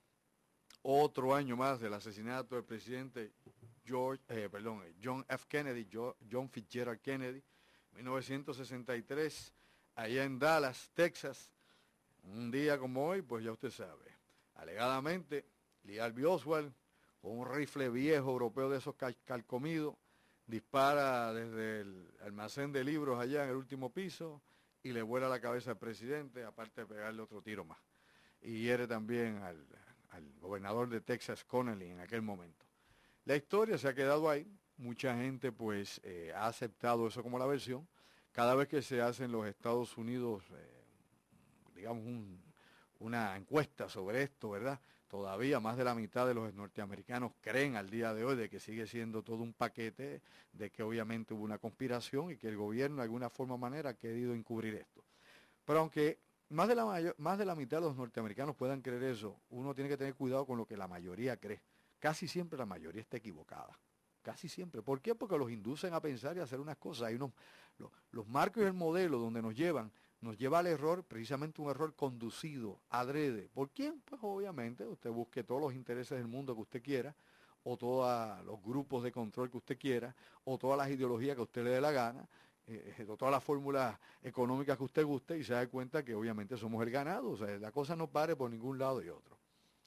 otro 0.82 1.34
año 1.34 1.56
más 1.56 1.80
del 1.80 1.94
asesinato 1.94 2.54
del 2.54 2.64
presidente 2.64 3.32
George, 3.84 4.22
eh, 4.28 4.48
perdón, 4.50 4.82
John 5.02 5.24
F. 5.28 5.46
Kennedy, 5.48 5.88
John 5.90 6.48
Fitzgerald 6.50 7.00
Kennedy, 7.00 7.42
1963, 7.92 9.52
allá 9.94 10.24
en 10.24 10.38
Dallas, 10.38 10.90
Texas. 10.94 11.50
Un 12.22 12.50
día 12.50 12.78
como 12.78 13.06
hoy, 13.06 13.22
pues 13.22 13.44
ya 13.44 13.52
usted 13.52 13.70
sabe, 13.70 14.17
alegadamente, 14.58 15.46
Lee 15.84 15.98
Harvey 15.98 16.24
Oswald, 16.24 16.72
con 17.20 17.38
un 17.38 17.52
rifle 17.52 17.88
viejo 17.88 18.30
europeo 18.30 18.68
de 18.70 18.78
esos 18.78 18.94
calcomidos, 19.24 19.96
dispara 20.46 21.32
desde 21.32 21.80
el 21.80 22.14
almacén 22.20 22.72
de 22.72 22.84
libros 22.84 23.18
allá 23.18 23.44
en 23.44 23.50
el 23.50 23.56
último 23.56 23.92
piso 23.92 24.42
y 24.82 24.92
le 24.92 25.02
vuela 25.02 25.28
la 25.28 25.40
cabeza 25.40 25.72
al 25.72 25.78
presidente, 25.78 26.44
aparte 26.44 26.82
de 26.82 26.86
pegarle 26.86 27.22
otro 27.22 27.42
tiro 27.42 27.64
más. 27.64 27.78
Y 28.40 28.62
hiere 28.62 28.86
también 28.86 29.38
al, 29.38 29.66
al 30.10 30.32
gobernador 30.38 30.88
de 30.88 31.00
Texas, 31.00 31.44
Connelly, 31.44 31.90
en 31.90 32.00
aquel 32.00 32.22
momento. 32.22 32.66
La 33.24 33.36
historia 33.36 33.76
se 33.76 33.88
ha 33.88 33.94
quedado 33.94 34.30
ahí, 34.30 34.46
mucha 34.78 35.14
gente 35.16 35.52
pues 35.52 36.00
eh, 36.04 36.32
ha 36.34 36.46
aceptado 36.46 37.08
eso 37.08 37.22
como 37.22 37.38
la 37.38 37.46
versión. 37.46 37.86
Cada 38.32 38.54
vez 38.54 38.68
que 38.68 38.80
se 38.80 39.02
hace 39.02 39.24
en 39.24 39.32
los 39.32 39.46
Estados 39.46 39.96
Unidos, 39.98 40.44
eh, 40.52 40.84
digamos, 41.74 42.04
una 43.00 43.36
encuesta 43.36 43.88
sobre 43.88 44.22
esto, 44.22 44.50
¿verdad? 44.50 44.80
Todavía 45.08 45.58
más 45.58 45.76
de 45.76 45.84
la 45.84 45.94
mitad 45.94 46.26
de 46.26 46.34
los 46.34 46.52
norteamericanos 46.52 47.32
creen 47.40 47.76
al 47.76 47.88
día 47.88 48.12
de 48.12 48.24
hoy 48.24 48.36
de 48.36 48.50
que 48.50 48.60
sigue 48.60 48.86
siendo 48.86 49.22
todo 49.22 49.38
un 49.38 49.54
paquete, 49.54 50.20
de 50.52 50.70
que 50.70 50.82
obviamente 50.82 51.32
hubo 51.32 51.44
una 51.44 51.58
conspiración 51.58 52.30
y 52.30 52.36
que 52.36 52.48
el 52.48 52.56
gobierno 52.56 52.96
de 52.96 53.02
alguna 53.04 53.30
forma 53.30 53.54
o 53.54 53.58
manera 53.58 53.90
ha 53.90 53.94
querido 53.94 54.34
encubrir 54.34 54.74
esto. 54.74 55.02
Pero 55.64 55.80
aunque 55.80 56.18
más 56.50 56.68
de, 56.68 56.74
la 56.74 57.14
más 57.18 57.38
de 57.38 57.44
la 57.44 57.54
mitad 57.54 57.78
de 57.78 57.84
los 57.86 57.96
norteamericanos 57.96 58.56
puedan 58.56 58.82
creer 58.82 59.02
eso, 59.04 59.40
uno 59.50 59.74
tiene 59.74 59.88
que 59.88 59.96
tener 59.96 60.14
cuidado 60.14 60.46
con 60.46 60.58
lo 60.58 60.66
que 60.66 60.76
la 60.76 60.88
mayoría 60.88 61.36
cree. 61.36 61.62
Casi 61.98 62.28
siempre 62.28 62.58
la 62.58 62.66
mayoría 62.66 63.00
está 63.00 63.16
equivocada. 63.16 63.78
Casi 64.22 64.48
siempre. 64.48 64.82
¿Por 64.82 65.00
qué? 65.00 65.14
Porque 65.14 65.38
los 65.38 65.50
inducen 65.50 65.94
a 65.94 66.00
pensar 66.00 66.36
y 66.36 66.40
a 66.40 66.44
hacer 66.44 66.60
unas 66.60 66.76
cosas. 66.76 67.08
Hay 67.08 67.14
unos, 67.14 67.32
los, 68.12 68.26
marcos 68.26 68.62
y 68.62 68.66
el 68.66 68.72
modelo 68.72 69.18
donde 69.18 69.42
nos 69.42 69.54
llevan, 69.54 69.90
nos 70.20 70.36
lleva 70.36 70.58
al 70.58 70.66
error, 70.66 71.04
precisamente 71.04 71.62
un 71.62 71.70
error 71.70 71.94
conducido, 71.94 72.80
adrede. 72.90 73.48
¿Por 73.54 73.70
quién? 73.70 74.00
Pues 74.04 74.20
obviamente 74.22 74.84
usted 74.84 75.10
busque 75.10 75.44
todos 75.44 75.60
los 75.60 75.74
intereses 75.74 76.18
del 76.18 76.26
mundo 76.26 76.54
que 76.54 76.62
usted 76.62 76.82
quiera, 76.82 77.14
o 77.64 77.76
todos 77.76 78.44
los 78.44 78.62
grupos 78.62 79.02
de 79.02 79.12
control 79.12 79.50
que 79.50 79.58
usted 79.58 79.78
quiera, 79.78 80.14
o 80.44 80.58
todas 80.58 80.78
las 80.78 80.90
ideologías 80.90 81.36
que 81.36 81.42
usted 81.42 81.64
le 81.64 81.70
dé 81.70 81.80
la 81.80 81.92
gana, 81.92 82.28
eh, 82.66 82.94
eh, 82.98 83.06
o 83.08 83.16
todas 83.16 83.32
las 83.32 83.42
fórmulas 83.42 83.98
económicas 84.22 84.76
que 84.76 84.84
usted 84.84 85.04
guste, 85.04 85.38
y 85.38 85.44
se 85.44 85.54
da 85.54 85.66
cuenta 85.68 86.04
que 86.04 86.14
obviamente 86.14 86.56
somos 86.56 86.82
el 86.82 86.90
ganado. 86.90 87.30
O 87.30 87.36
sea, 87.36 87.58
la 87.58 87.70
cosa 87.70 87.94
no 87.96 88.08
pare 88.08 88.36
por 88.36 88.50
ningún 88.50 88.78
lado 88.78 89.02
y 89.02 89.08
otro. 89.08 89.38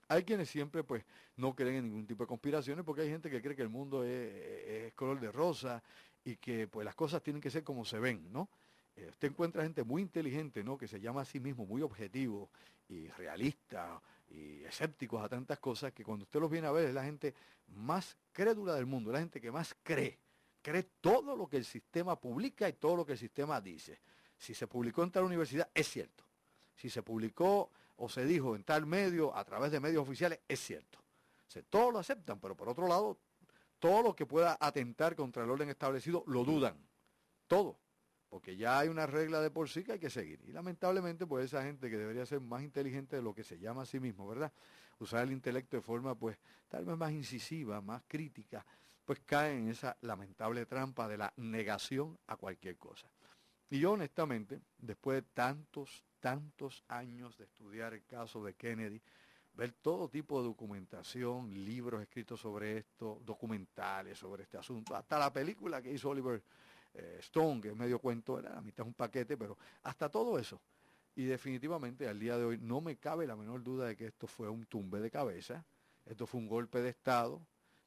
Hay 0.08 0.24
quienes 0.24 0.50
siempre 0.50 0.84
pues 0.84 1.06
no 1.38 1.56
creen 1.56 1.76
en 1.76 1.84
ningún 1.86 2.06
tipo 2.06 2.24
de 2.24 2.28
conspiraciones 2.28 2.84
porque 2.84 3.04
hay 3.04 3.10
gente 3.10 3.30
que 3.30 3.42
cree 3.42 3.56
que 3.56 3.62
el 3.62 3.70
mundo 3.70 4.04
es, 4.04 4.94
color 4.94 5.22
de 5.22 5.32
rosa 5.32 5.82
y 6.26 6.36
que 6.36 6.68
pues 6.68 6.84
las 6.84 6.96
cosas 6.96 7.24
tienen 7.24 7.42
que 7.42 7.50
ser 7.50 7.64
como 7.64 7.86
se 7.86 7.98
ven, 7.98 8.30
¿no? 8.30 8.50
Eh, 8.96 9.08
usted 9.10 9.30
encuentra 9.30 9.64
gente 9.64 9.84
muy 9.84 10.02
inteligente, 10.02 10.64
¿no? 10.64 10.78
Que 10.78 10.88
se 10.88 11.00
llama 11.00 11.22
a 11.22 11.26
sí 11.26 11.40
mismo 11.40 11.66
muy 11.66 11.82
objetivo 11.82 12.50
y 12.90 13.08
realista 13.10 14.02
y 14.30 14.64
escépticos 14.64 15.24
a 15.24 15.30
tantas 15.30 15.60
cosas 15.60 15.94
que 15.94 16.04
cuando 16.04 16.24
usted 16.24 16.40
los 16.40 16.50
viene 16.50 16.68
a 16.68 16.72
ver 16.72 16.90
es 16.90 16.94
la 16.94 17.04
gente 17.04 17.34
más 17.68 18.18
crédula 18.32 18.76
del 18.76 18.86
mundo, 18.86 19.12
la 19.12 19.20
gente 19.20 19.40
que 19.40 19.52
más 19.52 19.76
cree, 19.84 20.20
cree 20.62 20.84
todo 21.02 21.36
lo 21.36 21.48
que 21.48 21.58
el 21.58 21.66
sistema 21.66 22.20
publica 22.20 22.68
y 22.68 22.74
todo 22.74 22.98
lo 22.98 23.06
que 23.06 23.14
el 23.14 23.18
sistema 23.18 23.62
dice. 23.62 24.00
Si 24.38 24.54
se 24.54 24.68
publicó 24.68 25.04
en 25.04 25.12
tal 25.12 25.24
universidad, 25.24 25.70
es 25.74 25.88
cierto. 25.88 26.24
Si 26.76 26.90
se 26.90 27.04
publicó 27.04 27.72
o 27.98 28.10
se 28.10 28.26
dijo 28.26 28.56
en 28.56 28.64
tal 28.64 28.86
medio, 28.86 29.36
a 29.36 29.44
través 29.46 29.72
de 29.72 29.80
medios 29.80 30.02
oficiales, 30.02 30.40
es 30.48 30.60
cierto. 30.60 31.00
todos 31.70 31.94
lo 31.94 32.00
aceptan, 32.00 32.40
pero 32.40 32.56
por 32.56 32.70
otro 32.70 32.88
lado, 32.88 33.20
todo 33.80 34.02
lo 34.02 34.16
que 34.16 34.26
pueda 34.26 34.58
atentar 34.60 35.16
contra 35.16 35.44
el 35.44 35.50
orden 35.50 35.70
establecido 35.70 36.24
lo 36.28 36.44
dudan. 36.44 36.76
Todo. 37.48 37.78
Porque 38.32 38.56
ya 38.56 38.80
hay 38.80 38.88
una 38.88 39.06
regla 39.06 39.42
de 39.42 39.52
por 39.52 39.68
sí 39.68 39.84
que 39.84 39.92
hay 39.92 40.00
que 40.00 40.10
seguir. 40.10 40.40
Y 40.48 40.54
lamentablemente, 40.54 41.28
pues 41.28 41.44
esa 41.44 41.64
gente 41.64 41.90
que 41.90 41.98
debería 41.98 42.26
ser 42.26 42.40
más 42.40 42.64
inteligente 42.64 43.18
de 43.18 43.22
lo 43.22 43.36
que 43.36 43.44
se 43.44 43.60
llama 43.60 43.82
a 43.82 43.86
sí 43.86 44.00
mismo, 44.00 44.26
¿verdad? 44.26 44.54
Usar 45.00 45.24
el 45.24 45.34
intelecto 45.34 45.76
de 45.76 45.82
forma, 45.82 46.16
pues, 46.16 46.38
tal 46.70 46.86
vez 46.86 46.96
más 46.96 47.12
incisiva, 47.12 47.82
más 47.82 48.04
crítica, 48.08 48.66
pues 49.04 49.20
cae 49.26 49.58
en 49.58 49.68
esa 49.68 49.98
lamentable 50.00 50.66
trampa 50.66 51.10
de 51.10 51.18
la 51.18 51.34
negación 51.36 52.18
a 52.28 52.38
cualquier 52.38 52.78
cosa. 52.78 53.12
Y 53.70 53.80
yo 53.80 53.92
honestamente, 53.92 54.62
después 54.78 55.22
de 55.22 55.30
tantos, 55.34 56.06
tantos 56.22 56.86
años 56.88 57.38
de 57.38 57.44
estudiar 57.44 57.94
el 57.94 58.06
caso 58.06 58.42
de 58.46 58.54
Kennedy, 58.54 59.02
ver 59.56 59.74
todo 59.74 60.08
tipo 60.08 60.40
de 60.40 60.48
documentación, 60.48 61.54
libros 61.66 62.02
escritos 62.02 62.40
sobre 62.40 62.78
esto, 62.78 63.20
documentales 63.26 64.18
sobre 64.18 64.44
este 64.44 64.58
asunto, 64.58 64.96
hasta 64.96 65.20
la 65.20 65.34
película 65.34 65.82
que 65.82 65.92
hizo 65.92 66.08
Oliver 66.08 66.42
eh, 66.94 67.18
Stone, 67.20 67.62
que 67.62 67.70
es 67.70 67.76
medio 67.76 68.00
cuento, 68.00 68.40
era 68.40 68.54
la 68.56 68.62
mitad 68.62 68.86
es 68.86 68.88
un 68.88 68.94
paquete, 68.94 69.38
pero 69.38 69.58
hasta 69.84 70.10
todo 70.10 70.38
eso. 70.38 70.62
Y 71.16 71.26
definitivamente 71.26 72.08
al 72.08 72.20
día 72.20 72.38
de 72.38 72.46
hoy 72.46 72.58
no 72.58 72.82
me 72.82 72.98
cabe 72.98 73.28
la 73.28 73.36
menor 73.36 73.64
duda 73.64 73.88
de 73.88 73.96
que 73.96 74.08
esto 74.08 74.28
fue 74.28 74.50
un 74.50 74.66
tumbe 74.66 75.00
de 75.00 75.12
cabeza, 75.12 75.66
esto 76.06 76.26
fue 76.26 76.40
un 76.40 76.48
golpe 76.48 76.82
de 76.82 76.90
Estado, 76.90 77.42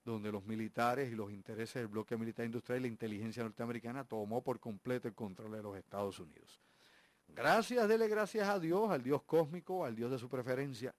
donde 0.05 0.31
los 0.31 0.45
militares 0.45 1.11
y 1.11 1.15
los 1.15 1.33
intereses 1.33 1.75
del 1.75 1.89
bloque 1.89 2.17
militar 2.17 2.45
industrial 2.45 2.81
y 2.81 2.83
la 2.83 2.89
inteligencia 2.89 3.43
norteamericana 3.43 4.05
tomó 4.05 4.43
por 4.43 4.61
completo 4.61 5.09
el 5.09 5.15
control 5.15 5.53
de 5.53 5.63
los 5.63 5.77
Estados 5.77 6.19
Unidos. 6.19 6.61
Gracias, 7.29 7.89
dele 7.89 8.07
gracias 8.07 8.49
a 8.49 8.61
Dios, 8.61 8.91
al 8.91 9.03
Dios 9.03 9.23
cósmico, 9.23 9.85
al 9.85 9.97
Dios 9.97 10.11
de 10.11 10.19
su 10.19 10.29
preferencia, 10.29 10.95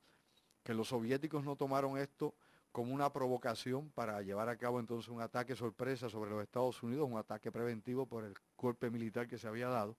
que 0.64 0.74
los 0.74 0.88
soviéticos 0.88 1.44
no 1.44 1.56
tomaron 1.56 1.98
esto 1.98 2.34
como 2.76 2.94
una 2.94 3.10
provocación 3.10 3.90
para 3.92 4.22
llevar 4.22 4.50
a 4.50 4.58
cabo 4.58 4.82
entonces 4.82 5.10
un 5.10 5.22
ataque 5.22 5.56
sorpresa 5.56 6.10
sobre 6.10 6.32
los 6.32 6.44
Estados 6.44 6.84
Unidos, 6.84 7.08
un 7.10 7.18
ataque 7.18 7.50
preventivo 7.50 8.06
por 8.06 8.26
el 8.26 8.34
golpe 8.58 8.90
militar 8.90 9.30
que 9.30 9.38
se 9.38 9.48
había 9.48 9.70
dado, 9.70 9.96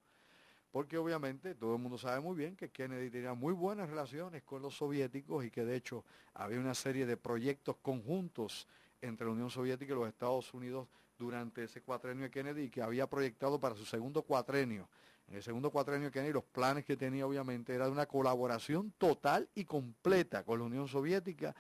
porque 0.73 0.99
obviamente 0.99 1.55
todo 1.55 1.77
el 1.77 1.81
mundo 1.81 1.97
sabe 1.97 2.21
muy 2.21 2.37
bien 2.37 2.55
que 2.55 2.69
Kennedy 2.69 3.09
tenía 3.09 3.33
muy 3.33 3.55
buenas 3.55 3.89
relaciones 3.89 4.43
con 4.43 4.61
los 4.61 4.77
soviéticos 4.77 5.43
y 5.47 5.51
que 5.51 5.65
de 5.65 5.75
hecho 5.75 6.05
había 6.35 6.61
una 6.61 6.75
serie 6.75 7.07
de 7.07 7.17
proyectos 7.17 7.79
conjuntos 7.79 8.69
entre 9.01 9.27
la 9.27 9.33
Unión 9.33 9.49
Soviética 9.49 9.95
y 9.95 9.97
los 9.97 10.09
Estados 10.09 10.53
Unidos 10.53 10.87
durante 11.19 11.65
ese 11.65 11.81
cuatrenio 11.81 12.25
de 12.25 12.31
Kennedy 12.31 12.69
que 12.69 12.83
había 12.83 13.07
proyectado 13.07 13.59
para 13.59 13.75
su 13.75 13.87
segundo 13.87 14.21
cuatrenio. 14.21 14.87
En 15.29 15.37
el 15.37 15.43
segundo 15.43 15.71
cuatrenio 15.71 16.09
de 16.09 16.13
Kennedy 16.13 16.35
los 16.35 16.45
planes 16.45 16.85
que 16.85 16.99
tenía 16.99 17.27
obviamente 17.27 17.75
era 17.75 17.87
de 17.87 17.93
una 17.93 18.05
colaboración 18.05 18.93
total 18.99 19.49
y 19.55 19.65
completa 19.65 20.45
con 20.45 20.59
la 20.59 20.67
Unión 20.67 20.87
Soviética, 20.87 21.57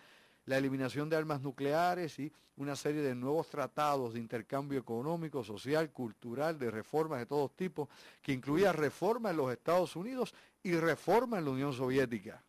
la 0.46 0.56
eliminación 0.56 1.10
de 1.10 1.16
armas 1.16 1.42
nucleares 1.42 2.18
y 2.18 2.32
una 2.56 2.76
serie 2.76 3.02
de 3.02 3.14
nuevos 3.14 3.48
tratados 3.48 4.14
de 4.14 4.20
intercambio 4.20 4.78
económico, 4.78 5.44
social, 5.44 5.90
cultural, 5.90 6.58
de 6.58 6.70
reformas 6.70 7.18
de 7.18 7.26
todos 7.26 7.54
tipos, 7.54 7.88
que 8.22 8.32
incluía 8.32 8.72
reformas 8.72 9.32
en 9.32 9.36
los 9.38 9.52
Estados 9.52 9.94
Unidos 9.96 10.34
y 10.62 10.72
reformas 10.72 11.40
en 11.40 11.44
la 11.44 11.50
Unión 11.50 11.72
Soviética. 11.72 12.42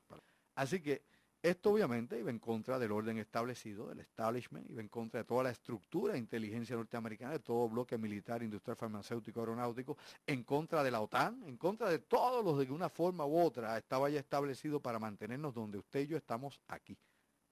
Así 0.55 0.79
que 0.79 1.01
esto 1.41 1.71
obviamente 1.71 2.19
iba 2.19 2.29
en 2.29 2.39
contra 2.39 2.79
del 2.79 2.91
orden 2.91 3.17
establecido, 3.17 3.87
del 3.87 3.99
establishment, 3.99 4.69
iba 4.69 4.81
en 4.81 4.89
contra 4.89 5.19
de 5.19 5.23
toda 5.23 5.43
la 5.43 5.51
estructura 5.51 6.13
de 6.13 6.19
inteligencia 6.19 6.75
norteamericana, 6.75 7.33
de 7.33 7.39
todo 7.39 7.69
bloque 7.69 7.97
militar, 7.97 8.41
industrial, 8.43 8.75
farmacéutico, 8.75 9.39
aeronáutico, 9.39 9.97
en 10.25 10.43
contra 10.43 10.83
de 10.83 10.91
la 10.91 11.01
OTAN, 11.01 11.43
en 11.45 11.57
contra 11.57 11.89
de 11.89 11.99
todos 11.99 12.43
los 12.43 12.57
de 12.57 12.65
que 12.65 12.73
una 12.73 12.89
forma 12.89 13.25
u 13.25 13.39
otra 13.39 13.77
estaba 13.77 14.09
ya 14.09 14.19
establecido 14.19 14.79
para 14.79 14.99
mantenernos 14.99 15.53
donde 15.53 15.77
usted 15.77 16.01
y 16.01 16.07
yo 16.07 16.17
estamos 16.17 16.59
aquí 16.67 16.97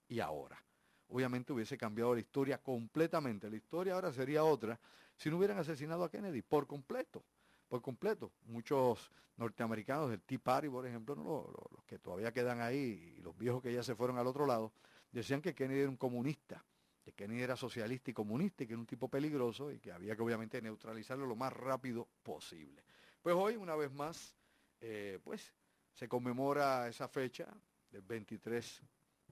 y 0.08 0.20
ahora. 0.20 0.62
Obviamente 1.08 1.54
hubiese 1.54 1.78
cambiado 1.78 2.14
la 2.14 2.22
historia 2.22 2.58
completamente. 2.58 3.50
La 3.50 3.56
historia 3.56 3.94
ahora 3.94 4.12
sería 4.12 4.44
otra 4.44 4.80
si 5.16 5.30
no 5.30 5.38
hubieran 5.38 5.58
asesinado 5.58 6.04
a 6.04 6.10
Kennedy 6.10 6.42
por 6.42 6.68
completo 6.68 7.24
por 7.68 7.82
completo. 7.82 8.32
Muchos 8.44 9.12
norteamericanos 9.38 10.10
del 10.10 10.22
Tea 10.22 10.40
Party, 10.40 10.70
por 10.70 10.86
ejemplo, 10.86 11.16
los, 11.16 11.86
que 11.86 12.00
todavía 12.00 12.32
quedan 12.32 12.62
ahí 12.62 13.16
y 13.18 13.22
los 13.22 13.38
viejos 13.38 13.62
que 13.62 13.74
ya 13.74 13.84
se 13.84 13.96
fueron 13.96 14.18
al 14.18 14.28
otro 14.28 14.46
lado, 14.46 14.72
decían 15.12 15.42
que 15.42 15.54
Kennedy 15.54 15.82
era 15.82 15.90
un 15.90 15.98
comunista, 15.98 16.64
que 17.04 17.12
Kennedy 17.14 17.42
era 17.42 17.56
socialista 17.56 18.12
y 18.12 18.14
comunista 18.14 18.64
y 18.64 18.68
que 18.68 18.74
era 18.74 18.80
un 18.80 18.86
tipo 18.86 19.10
peligroso 19.10 19.72
y 19.72 19.80
que 19.80 19.92
había 19.92 20.16
que 20.16 20.22
obviamente 20.22 20.62
neutralizarlo 20.62 21.26
lo 21.26 21.36
más 21.36 21.54
rápido 21.54 22.08
posible. 22.24 22.84
Pues 23.22 23.36
hoy, 23.36 23.56
una 23.56 23.76
vez 23.76 23.92
más, 23.92 24.36
eh, 24.80 25.20
pues 25.24 25.54
se 25.94 26.08
conmemora 26.08 26.88
esa 26.88 27.08
fecha 27.08 27.48
del 27.90 28.04
23 28.04 28.82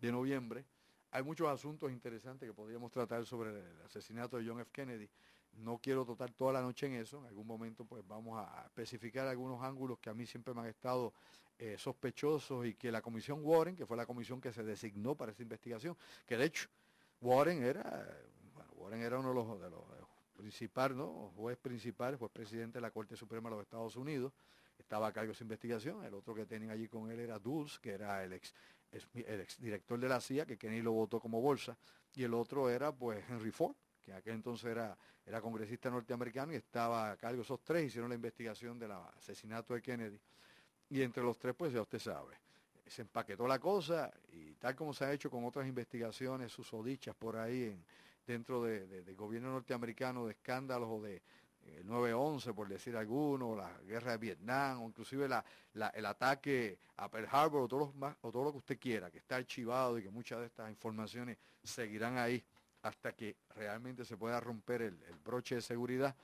de 0.07 0.11
noviembre. 0.11 0.65
Hay 1.11 1.23
muchos 1.23 1.47
asuntos 1.47 1.89
interesantes 1.89 2.47
que 2.47 2.53
podríamos 2.53 2.91
tratar 2.91 3.25
sobre 3.25 3.51
el 3.51 3.81
asesinato 3.85 4.37
de 4.37 4.45
John 4.45 4.59
F. 4.59 4.69
Kennedy. 4.71 5.09
No 5.53 5.77
quiero 5.77 6.03
tocar 6.03 6.31
toda 6.31 6.51
la 6.51 6.61
noche 6.61 6.87
en 6.87 6.95
eso, 6.95 7.19
en 7.19 7.27
algún 7.27 7.47
momento 7.47 7.85
pues 7.85 8.05
vamos 8.05 8.37
a 8.37 8.63
especificar 8.65 9.27
algunos 9.27 9.61
ángulos 9.63 9.99
que 9.99 10.09
a 10.09 10.13
mí 10.13 10.25
siempre 10.25 10.53
me 10.53 10.61
han 10.61 10.67
estado 10.67 11.13
eh, 11.57 11.77
sospechosos 11.77 12.65
y 12.65 12.73
que 12.73 12.91
la 12.91 13.01
comisión 13.01 13.39
Warren, 13.43 13.75
que 13.75 13.85
fue 13.85 13.95
la 13.95 14.05
comisión 14.05 14.41
que 14.41 14.51
se 14.51 14.63
designó 14.63 15.15
para 15.15 15.31
esa 15.31 15.43
investigación, 15.43 15.95
que 16.25 16.35
de 16.35 16.45
hecho 16.45 16.67
Warren 17.21 17.63
era, 17.63 18.19
bueno, 18.55 18.71
Warren 18.75 19.01
era 19.01 19.19
uno 19.19 19.29
de 19.29 19.35
los, 19.35 19.61
de 19.61 19.69
los 19.69 19.83
principales, 20.35 20.97
¿no? 20.97 21.31
juez 21.37 21.57
principal, 21.57 22.17
fue 22.17 22.27
presidente 22.29 22.79
de 22.79 22.81
la 22.81 22.91
Corte 22.91 23.15
Suprema 23.15 23.49
de 23.49 23.57
los 23.57 23.63
Estados 23.63 23.95
Unidos, 23.95 24.33
estaba 24.77 25.07
a 25.07 25.13
cargo 25.13 25.27
de 25.27 25.33
esa 25.33 25.43
investigación, 25.43 26.03
el 26.03 26.15
otro 26.15 26.33
que 26.33 26.47
tenían 26.47 26.71
allí 26.71 26.87
con 26.87 27.11
él 27.11 27.19
era 27.19 27.37
Dulce, 27.37 27.77
que 27.79 27.91
era 27.91 28.23
el 28.23 28.33
ex, 28.33 28.53
el 28.93 29.41
ex 29.41 29.59
director 29.59 29.99
de 29.99 30.07
la 30.07 30.21
CIA, 30.21 30.45
que 30.45 30.57
Kenny 30.57 30.81
lo 30.81 30.91
votó 30.91 31.19
como 31.19 31.41
bolsa, 31.41 31.77
y 32.15 32.23
el 32.23 32.33
otro 32.33 32.69
era 32.69 32.91
pues 32.91 33.23
Henry 33.29 33.51
Ford, 33.51 33.75
que 34.01 34.13
aquel 34.13 34.35
entonces 34.35 34.65
era, 34.65 34.97
era 35.25 35.41
congresista 35.41 35.89
norteamericano 35.89 36.53
y 36.53 36.57
estaba 36.57 37.11
a 37.11 37.17
cargo. 37.17 37.41
Esos 37.41 37.61
tres 37.63 37.87
hicieron 37.87 38.09
la 38.09 38.15
investigación 38.15 38.77
del 38.77 38.91
asesinato 38.91 39.73
de 39.73 39.81
Kennedy. 39.81 40.19
Y 40.89 41.01
entre 41.01 41.23
los 41.23 41.37
tres, 41.39 41.55
pues 41.57 41.73
ya 41.73 41.81
usted 41.81 41.99
sabe, 41.99 42.35
se 42.85 43.01
empaquetó 43.01 43.47
la 43.47 43.59
cosa 43.59 44.11
y 44.31 44.53
tal 44.55 44.75
como 44.75 44.93
se 44.93 45.05
ha 45.05 45.13
hecho 45.13 45.31
con 45.31 45.43
otras 45.45 45.65
investigaciones 45.67 46.51
susodichas 46.51 47.15
por 47.15 47.37
ahí 47.37 47.63
en, 47.63 47.83
dentro 48.25 48.63
del 48.63 49.15
gobierno 49.15 49.51
norteamericano 49.51 50.25
de 50.25 50.33
escándalos 50.33 50.89
o 50.91 51.01
de 51.01 51.21
el 51.65 51.87
9-11, 51.87 52.53
por 52.53 52.67
decir 52.67 52.95
alguno, 52.95 53.55
la 53.55 53.71
guerra 53.81 54.11
de 54.11 54.17
Vietnam, 54.17 54.81
o 54.81 54.87
inclusive 54.87 55.25
el 55.25 56.05
ataque 56.05 56.77
a 56.97 57.09
Pearl 57.09 57.27
Harbor, 57.31 57.61
o 57.63 57.67
todo, 57.67 57.79
lo 57.79 57.93
más, 57.93 58.15
o 58.21 58.31
todo 58.31 58.45
lo 58.45 58.51
que 58.51 58.57
usted 58.57 58.79
quiera, 58.79 59.09
que 59.11 59.17
está 59.19 59.37
archivado 59.37 59.97
y 59.97 60.03
que 60.03 60.09
muchas 60.09 60.39
de 60.39 60.45
estas 60.47 60.69
informaciones 60.69 61.37
seguirán 61.63 62.17
ahí 62.17 62.43
hasta 62.83 63.13
que 63.13 63.37
realmente 63.55 64.05
se 64.05 64.17
pueda 64.17 64.39
romper 64.39 64.81
el, 64.81 64.97
broche 65.23 65.55
de 65.55 65.61
seguridad, 65.61 66.15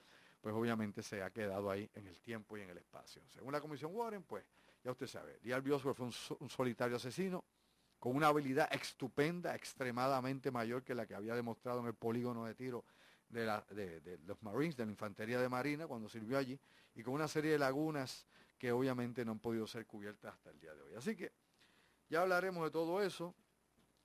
pues 0.42 0.54
obviamente 0.54 1.02
se 1.02 1.24
ha 1.24 1.30
quedado 1.30 1.72
ahí 1.72 1.90
en 1.96 2.08
el 2.08 2.20
tiempo 2.20 2.58
y 2.58 2.62
en 2.62 2.70
el 2.70 2.78
espacio. 2.78 3.22
Según 3.34 3.54
la 3.54 3.62
Comisión 3.62 3.96
Warren, 3.96 4.24
pues 4.24 4.44
ya 4.84 4.92
usted 4.92 5.08
sabe, 5.08 5.40
Lee 5.44 5.54
Harvey 5.54 5.78
fue 5.80 5.94
un, 6.00 6.50
solitario 6.50 6.98
asesino 6.98 7.44
con 7.98 8.16
una 8.16 8.28
habilidad 8.28 8.70
estupenda, 8.74 9.56
extremadamente 9.56 10.52
mayor 10.52 10.84
que 10.84 10.96
la 10.96 11.06
que 11.06 11.16
había 11.16 11.36
demostrado 11.36 11.80
en 11.82 11.88
el 11.88 11.94
polígono 11.94 12.46
de 12.46 12.56
tiro 12.56 12.84
de, 13.30 14.02
de, 14.02 14.20
los 14.26 14.42
Marines, 14.42 14.76
de 14.76 14.86
la 14.86 14.92
Infantería 14.92 15.40
de 15.40 15.50
Marina, 15.50 15.88
cuando 15.88 16.10
sirvió 16.10 16.38
allí, 16.38 16.60
y 16.96 17.04
con 17.04 17.14
una 17.14 17.28
serie 17.28 17.52
de 17.52 17.60
lagunas 17.60 18.28
que 18.58 18.72
obviamente 18.72 19.24
no 19.24 19.32
han 19.32 19.40
podido 19.40 19.66
ser 19.68 19.86
cubiertas 19.86 20.34
hasta 20.34 20.50
el 20.50 20.60
día 20.60 20.74
de 20.74 20.82
hoy. 20.82 20.96
Así 20.96 21.16
que 21.16 21.32
ya 22.10 22.22
hablaremos 22.22 22.64
de 22.64 22.72
todo 22.72 23.02
eso. 23.02 23.36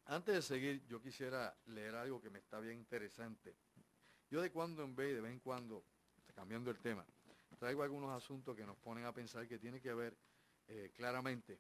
Antes 0.07 0.35
de 0.35 0.43
seguir, 0.43 0.87
yo 0.87 1.01
quisiera 1.01 1.57
leer 1.67 1.95
algo 1.95 2.21
que 2.21 2.31
me 2.31 2.39
está 2.39 2.61
bien 2.61 2.79
interesante. 2.79 3.55
Yo 4.31 4.43
de 4.43 4.51
cuando 4.51 4.85
en 4.85 4.95
vez, 4.95 5.15
de 5.15 5.21
vez 5.21 5.33
en 5.33 5.41
cuando, 5.41 5.85
cambiando 6.35 6.71
el 6.71 6.79
tema, 6.79 7.07
traigo 7.59 7.83
algunos 7.83 8.11
asuntos 8.11 8.55
que 8.55 8.67
nos 8.67 8.77
ponen 8.77 9.07
a 9.07 9.13
pensar 9.13 9.49
que 9.49 9.59
tiene 9.59 9.81
que 9.81 9.95
ver 9.95 10.17
eh, 10.69 10.93
claramente 10.95 11.59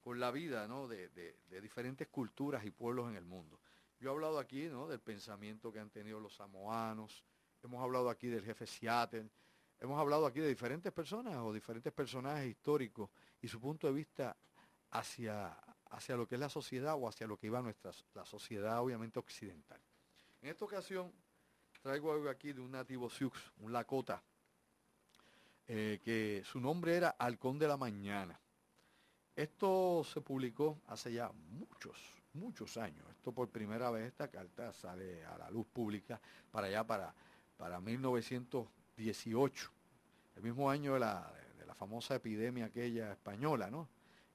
con 0.00 0.20
la 0.20 0.30
vida 0.30 0.66
de, 0.86 1.60
diferentes 1.62 2.08
culturas 2.08 2.64
y 2.64 2.70
pueblos 2.70 3.08
en 3.08 3.16
el 3.16 3.24
mundo. 3.24 3.58
Yo 4.04 4.10
he 4.10 4.12
hablado 4.12 4.38
aquí 4.38 4.66
¿no? 4.66 4.86
del 4.86 5.00
pensamiento 5.00 5.72
que 5.72 5.78
han 5.78 5.88
tenido 5.88 6.20
los 6.20 6.34
samoanos, 6.34 7.24
hemos 7.62 7.82
hablado 7.82 8.10
aquí 8.10 8.26
del 8.26 8.44
jefe 8.44 8.66
Seattle, 8.66 9.30
hemos 9.80 9.98
hablado 9.98 10.26
aquí 10.26 10.40
de 10.40 10.48
diferentes 10.48 10.92
personas 10.92 11.38
o 11.38 11.54
diferentes 11.54 11.90
personajes 11.90 12.46
históricos 12.46 13.08
y 13.40 13.48
su 13.48 13.58
punto 13.58 13.86
de 13.86 13.94
vista 13.94 14.36
hacia, 14.90 15.56
hacia 15.88 16.16
lo 16.16 16.28
que 16.28 16.34
es 16.34 16.40
la 16.42 16.50
sociedad 16.50 16.96
o 16.98 17.08
hacia 17.08 17.26
lo 17.26 17.38
que 17.38 17.46
iba 17.46 17.62
nuestra, 17.62 17.92
la 18.12 18.26
sociedad 18.26 18.78
obviamente 18.82 19.18
occidental. 19.18 19.80
En 20.42 20.50
esta 20.50 20.66
ocasión 20.66 21.10
traigo 21.80 22.12
algo 22.12 22.28
aquí 22.28 22.52
de 22.52 22.60
un 22.60 22.72
nativo 22.72 23.08
Sioux, 23.08 23.32
un 23.60 23.72
Lakota, 23.72 24.22
eh, 25.66 25.98
que 26.04 26.42
su 26.44 26.60
nombre 26.60 26.94
era 26.94 27.16
Halcón 27.18 27.58
de 27.58 27.68
la 27.68 27.78
Mañana. 27.78 28.38
Esto 29.36 30.02
se 30.04 30.20
publicó 30.20 30.80
hace 30.86 31.12
ya 31.12 31.30
muchos, 31.50 31.98
muchos 32.34 32.76
años. 32.76 33.04
Esto 33.10 33.32
por 33.32 33.48
primera 33.48 33.90
vez, 33.90 34.06
esta 34.06 34.28
carta 34.28 34.72
sale 34.72 35.24
a 35.24 35.36
la 35.38 35.50
luz 35.50 35.66
pública 35.66 36.20
para 36.50 36.68
allá, 36.68 36.84
para, 36.86 37.14
para 37.56 37.80
1918, 37.80 39.70
el 40.36 40.42
mismo 40.42 40.70
año 40.70 40.94
de 40.94 41.00
la, 41.00 41.32
de 41.58 41.66
la 41.66 41.74
famosa 41.74 42.14
epidemia 42.14 42.66
aquella 42.66 43.12
española, 43.12 43.70
¿no? 43.70 43.88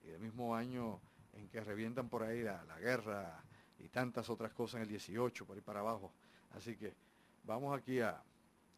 Y 0.03 0.09
el 0.09 0.19
mismo 0.19 0.55
año 0.55 0.99
en 1.33 1.47
que 1.49 1.61
revientan 1.61 2.09
por 2.09 2.23
ahí 2.23 2.43
la, 2.43 2.63
guerra 2.79 3.43
y 3.77 3.87
tantas 3.89 4.29
otras 4.29 4.51
cosas 4.53 4.75
en 4.75 4.81
el 4.83 4.89
18, 4.89 5.45
por 5.45 5.55
ahí 5.55 5.61
para 5.61 5.79
abajo. 5.79 6.11
Así 6.51 6.75
que 6.75 6.93
vamos 7.43 7.77
aquí 7.77 7.99
a, 8.01 8.21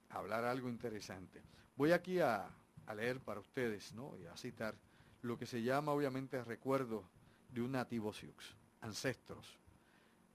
hablar 0.10 0.44
algo 0.44 0.70
interesante. 0.70 1.42
Voy 1.76 1.92
aquí 1.92 2.20
a, 2.20 2.50
leer 2.96 3.22
para 3.22 3.40
ustedes, 3.40 3.94
¿no? 3.94 4.18
Y 4.18 4.26
a 4.26 4.36
citar 4.36 4.76
lo 5.22 5.38
que 5.38 5.46
se 5.46 5.62
llama 5.62 5.92
obviamente 5.92 6.44
recuerdo 6.44 7.04
de 7.50 7.62
un 7.62 7.74
nativo 7.74 8.14
Sioux, 8.14 8.56
ancestros. 8.82 9.58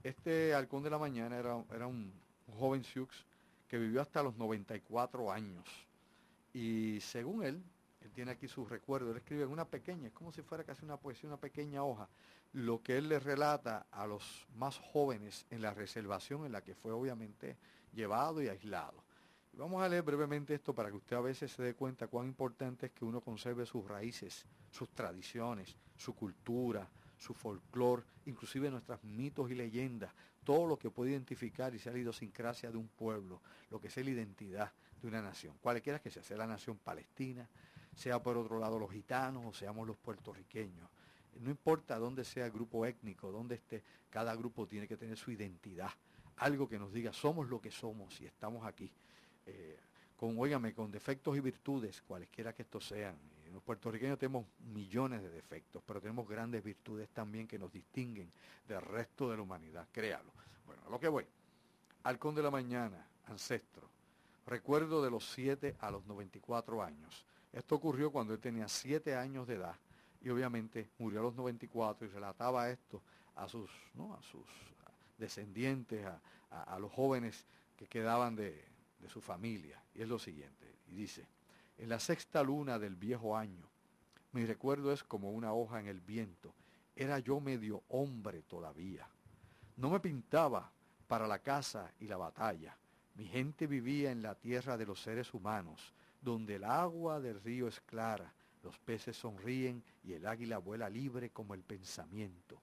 Este 0.03 0.53
halcón 0.53 0.83
de 0.83 0.89
la 0.89 0.97
mañana 0.97 1.37
era, 1.37 1.63
era 1.73 1.87
un, 1.87 2.13
joven 2.57 2.83
Sioux 2.83 3.09
que 3.67 3.77
vivió 3.77 4.01
hasta 4.01 4.23
los 4.23 4.37
94 4.37 5.31
años. 5.31 5.67
Y 6.53 6.99
según 7.01 7.43
él, 7.43 7.61
él 8.01 8.11
tiene 8.11 8.31
aquí 8.31 8.47
sus 8.47 8.69
recuerdos, 8.69 9.11
él 9.11 9.17
escribe 9.17 9.43
en 9.43 9.49
una 9.49 9.65
pequeña, 9.65 10.07
es 10.07 10.13
como 10.13 10.31
si 10.31 10.41
fuera 10.41 10.63
casi 10.63 10.85
una 10.85 10.97
poesía, 10.97 11.27
una 11.27 11.37
pequeña 11.37 11.83
hoja, 11.83 12.07
lo 12.53 12.81
que 12.81 12.97
él 12.97 13.09
le 13.09 13.19
relata 13.19 13.87
a 13.91 14.07
los 14.07 14.47
más 14.55 14.77
jóvenes 14.77 15.45
en 15.49 15.61
la 15.61 15.73
reservación 15.73 16.45
en 16.45 16.53
la 16.53 16.63
que 16.63 16.73
fue 16.73 16.93
obviamente 16.93 17.57
llevado 17.93 18.41
y 18.41 18.47
aislado. 18.47 19.03
Vamos 19.57 19.81
a 19.81 19.89
leer 19.89 20.03
brevemente 20.03 20.53
esto 20.53 20.75
para 20.75 20.91
que 20.91 20.97
usted 20.97 21.15
a 21.15 21.21
veces 21.21 21.51
se 21.51 21.63
dé 21.63 21.73
cuenta 21.73 22.05
cuán 22.07 22.27
importante 22.27 22.85
es 22.85 22.91
que 22.91 23.03
uno 23.03 23.21
conserve 23.21 23.65
sus 23.65 23.83
raíces, 23.87 24.45
sus 24.69 24.87
tradiciones, 24.89 25.75
su 25.97 26.13
cultura, 26.13 26.87
su 27.17 27.33
folclore, 27.33 28.03
inclusive 28.27 28.69
nuestros 28.69 29.03
mitos 29.03 29.49
y 29.49 29.55
leyendas, 29.55 30.13
todo 30.43 30.67
lo 30.67 30.77
que 30.77 30.91
puede 30.91 31.09
identificar 31.09 31.73
y 31.73 31.79
sea 31.79 31.91
la 31.91 31.97
idiosincrasia 31.97 32.69
de 32.69 32.77
un 32.77 32.87
pueblo, 32.87 33.41
lo 33.71 33.81
que 33.81 33.87
es 33.87 33.97
la 33.97 34.11
identidad 34.11 34.71
de 35.01 35.07
una 35.07 35.23
nación, 35.23 35.55
cualquiera 35.59 35.97
que 35.97 36.11
sea, 36.11 36.21
sea 36.21 36.37
la 36.37 36.45
nación 36.45 36.77
palestina, 36.77 37.49
sea 37.95 38.21
por 38.21 38.37
otro 38.37 38.59
lado 38.59 38.77
los 38.77 38.91
gitanos 38.91 39.43
o 39.43 39.53
seamos 39.53 39.87
los 39.87 39.97
puertorriqueños. 39.97 40.87
No 41.41 41.49
importa 41.49 41.97
dónde 41.97 42.23
sea 42.25 42.45
el 42.45 42.51
grupo 42.51 42.85
étnico, 42.85 43.31
dónde 43.31 43.55
esté, 43.55 43.83
cada 44.11 44.35
grupo 44.35 44.67
tiene 44.67 44.87
que 44.87 44.97
tener 44.97 45.17
su 45.17 45.31
identidad, 45.31 45.89
algo 46.35 46.69
que 46.69 46.77
nos 46.77 46.93
diga 46.93 47.11
somos 47.11 47.49
lo 47.49 47.59
que 47.59 47.71
somos 47.71 48.21
y 48.21 48.27
estamos 48.27 48.63
aquí. 48.63 48.91
Eh, 49.47 49.79
con, 50.17 50.37
óigame, 50.37 50.73
con 50.73 50.91
defectos 50.91 51.37
y 51.37 51.39
virtudes, 51.39 52.01
cualesquiera 52.01 52.53
que 52.53 52.63
estos 52.63 52.85
sean. 52.85 53.15
Los 53.53 53.63
puertorriqueños 53.63 54.19
tenemos 54.19 54.45
millones 54.73 55.21
de 55.21 55.29
defectos, 55.29 55.81
pero 55.85 56.01
tenemos 56.01 56.27
grandes 56.27 56.63
virtudes 56.63 57.09
también 57.09 57.47
que 57.47 57.57
nos 57.57 57.71
distinguen 57.71 58.31
del 58.67 58.81
resto 58.81 59.29
de 59.29 59.37
la 59.37 59.43
humanidad, 59.43 59.87
créalo. 59.91 60.31
Bueno, 60.65 60.83
a 60.85 60.89
lo 60.89 60.99
que 60.99 61.07
voy. 61.07 61.25
Halcón 62.03 62.35
de 62.35 62.43
la 62.43 62.51
mañana, 62.51 63.07
ancestro. 63.27 63.89
Recuerdo 64.45 65.01
de 65.01 65.11
los 65.11 65.29
7 65.31 65.75
a 65.79 65.91
los 65.91 66.05
94 66.05 66.83
años. 66.83 67.25
Esto 67.53 67.75
ocurrió 67.75 68.11
cuando 68.11 68.33
él 68.33 68.39
tenía 68.39 68.67
7 68.67 69.15
años 69.15 69.47
de 69.47 69.55
edad 69.55 69.75
y 70.21 70.29
obviamente 70.29 70.89
murió 70.97 71.19
a 71.19 71.23
los 71.23 71.35
94 71.35 72.05
y 72.05 72.09
relataba 72.09 72.69
esto 72.69 73.01
a 73.35 73.47
sus, 73.47 73.69
a 73.97 74.21
sus 74.23 74.45
descendientes, 75.17 76.05
a 76.49 76.79
los 76.79 76.91
jóvenes 76.91 77.45
que 77.77 77.87
quedaban 77.87 78.35
de, 78.35 78.65
de 78.99 79.09
su 79.09 79.21
familia. 79.21 79.81
Y 79.93 80.01
es 80.01 80.07
lo 80.07 80.19
siguiente, 80.19 80.75
y 80.87 80.95
dice, 80.95 81.27
en 81.77 81.89
la 81.89 81.99
sexta 81.99 82.43
luna 82.43 82.79
del 82.79 82.95
viejo 82.95 83.37
año, 83.37 83.69
mi 84.31 84.45
recuerdo 84.45 84.91
es 84.91 85.03
como 85.03 85.31
una 85.31 85.53
hoja 85.53 85.79
en 85.79 85.87
el 85.87 86.01
viento, 86.01 86.53
era 86.95 87.19
yo 87.19 87.39
medio 87.39 87.83
hombre 87.89 88.41
todavía. 88.41 89.07
No 89.77 89.89
me 89.89 89.99
pintaba 89.99 90.71
para 91.07 91.27
la 91.27 91.39
casa 91.39 91.91
y 91.99 92.07
la 92.07 92.17
batalla. 92.17 92.75
Mi 93.15 93.25
gente 93.25 93.67
vivía 93.67 94.11
en 94.11 94.21
la 94.21 94.35
tierra 94.35 94.77
de 94.77 94.85
los 94.85 95.01
seres 95.01 95.33
humanos, 95.33 95.93
donde 96.21 96.55
el 96.55 96.63
agua 96.63 97.19
del 97.19 97.39
río 97.41 97.67
es 97.67 97.79
clara, 97.81 98.33
los 98.63 98.77
peces 98.79 99.15
sonríen 99.15 99.83
y 100.03 100.13
el 100.13 100.25
águila 100.25 100.57
vuela 100.57 100.89
libre 100.89 101.29
como 101.29 101.53
el 101.53 101.63
pensamiento. 101.63 102.61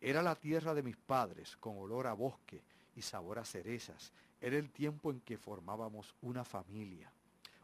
Era 0.00 0.22
la 0.22 0.34
tierra 0.34 0.74
de 0.74 0.82
mis 0.82 0.96
padres, 0.96 1.56
con 1.56 1.78
olor 1.78 2.06
a 2.06 2.12
bosque 2.12 2.62
y 2.96 3.02
sabor 3.02 3.38
a 3.38 3.44
cerezas, 3.44 4.12
era 4.44 4.58
el 4.58 4.70
tiempo 4.70 5.10
en 5.10 5.22
que 5.22 5.38
formábamos 5.38 6.14
una 6.20 6.44
familia. 6.44 7.10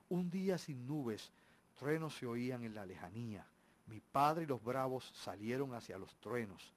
Un 0.09 0.31
día 0.31 0.57
sin 0.57 0.87
nubes, 0.87 1.31
truenos 1.79 2.17
se 2.17 2.25
oían 2.25 2.65
en 2.65 2.75
la 2.75 2.87
lejanía. 2.87 3.47
Mi 3.85 4.01
padre 4.01 4.45
y 4.45 4.47
los 4.47 4.65
bravos 4.65 5.13
salieron 5.15 5.75
hacia 5.75 5.99
los 5.99 6.17
truenos. 6.21 6.73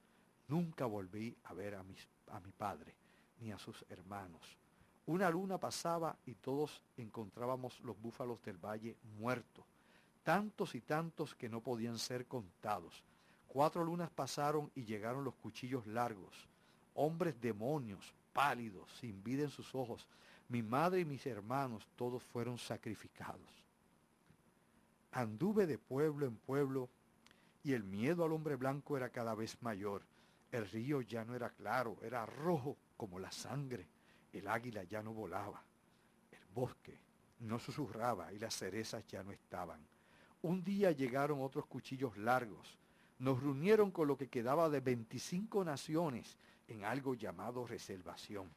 Nunca 0.46 0.84
volví 0.84 1.34
a 1.44 1.54
ver 1.54 1.76
a, 1.76 1.80
a 1.80 2.40
mi 2.40 2.52
padre 2.52 2.94
ni 3.40 3.50
a 3.50 3.58
sus 3.58 3.82
hermanos. 3.88 4.42
Una 5.06 5.30
luna 5.30 5.56
pasaba 5.56 6.18
y 6.26 6.34
todos 6.34 6.82
encontrábamos 6.98 7.80
los 7.80 7.98
búfalos 7.98 8.42
del 8.42 8.58
valle 8.58 8.98
muertos, 9.18 9.64
tantos 10.22 10.74
y 10.74 10.82
tantos 10.82 11.34
que 11.34 11.48
no 11.48 11.62
podían 11.62 11.98
ser 11.98 12.26
contados. 12.26 13.02
Cuatro 13.48 13.82
lunas 13.82 14.10
pasaron 14.10 14.70
y 14.74 14.84
llegaron 14.84 15.24
los 15.24 15.34
cuchillos 15.36 15.86
largos, 15.86 16.46
hombres 16.92 17.40
demonios, 17.40 18.12
pálidos, 18.34 18.90
sin 19.00 19.24
vida 19.24 19.44
en 19.44 19.50
sus 19.50 19.74
ojos. 19.74 20.06
Mi 20.48 20.62
madre 20.62 21.00
y 21.00 21.04
mis 21.06 21.24
hermanos 21.24 21.88
todos 21.96 22.22
fueron 22.22 22.58
sacrificados. 22.58 23.64
Anduve 25.12 25.66
de 25.66 25.78
pueblo 25.78 26.26
en 26.26 26.36
pueblo 26.36 26.90
y 27.62 27.72
el 27.72 27.84
miedo 27.84 28.24
al 28.24 28.32
hombre 28.32 28.56
blanco 28.56 28.96
era 28.98 29.08
cada 29.08 29.34
vez 29.34 29.56
mayor. 29.62 30.02
El 30.52 30.68
río 30.68 31.00
ya 31.00 31.24
no 31.24 31.34
era 31.34 31.48
claro, 31.50 31.96
era 32.02 32.26
rojo 32.26 32.76
como 32.96 33.18
la 33.18 33.32
sangre. 33.32 33.86
El 34.32 34.48
águila 34.48 34.82
ya 34.84 35.02
no 35.02 35.14
volaba. 35.14 35.62
El 36.32 36.44
bosque 36.54 36.98
no 37.40 37.58
susurraba 37.58 38.32
y 38.32 38.38
las 38.38 38.54
cerezas 38.54 39.06
ya 39.06 39.22
no 39.22 39.32
estaban. 39.32 39.80
Un 40.42 40.62
día 40.62 40.90
llegaron 40.90 41.40
otros 41.40 41.66
cuchillos 41.66 42.16
largos. 42.18 42.76
Nos 43.18 43.40
reunieron 43.40 43.92
con 43.92 44.08
lo 44.08 44.18
que 44.18 44.28
quedaba 44.28 44.68
de 44.68 44.80
25 44.80 45.64
naciones 45.64 46.36
en 46.68 46.84
algo 46.84 47.14
llamado 47.14 47.66
reservación. 47.66 48.48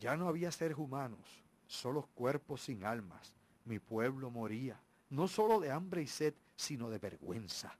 Ya 0.00 0.16
no 0.16 0.28
había 0.28 0.50
seres 0.52 0.78
humanos, 0.78 1.20
solo 1.66 2.08
cuerpos 2.14 2.62
sin 2.62 2.84
almas. 2.84 3.34
Mi 3.64 3.78
pueblo 3.78 4.30
moría, 4.30 4.80
no 5.10 5.28
solo 5.28 5.60
de 5.60 5.70
hambre 5.70 6.02
y 6.02 6.06
sed, 6.06 6.34
sino 6.56 6.90
de 6.90 6.98
vergüenza. 6.98 7.76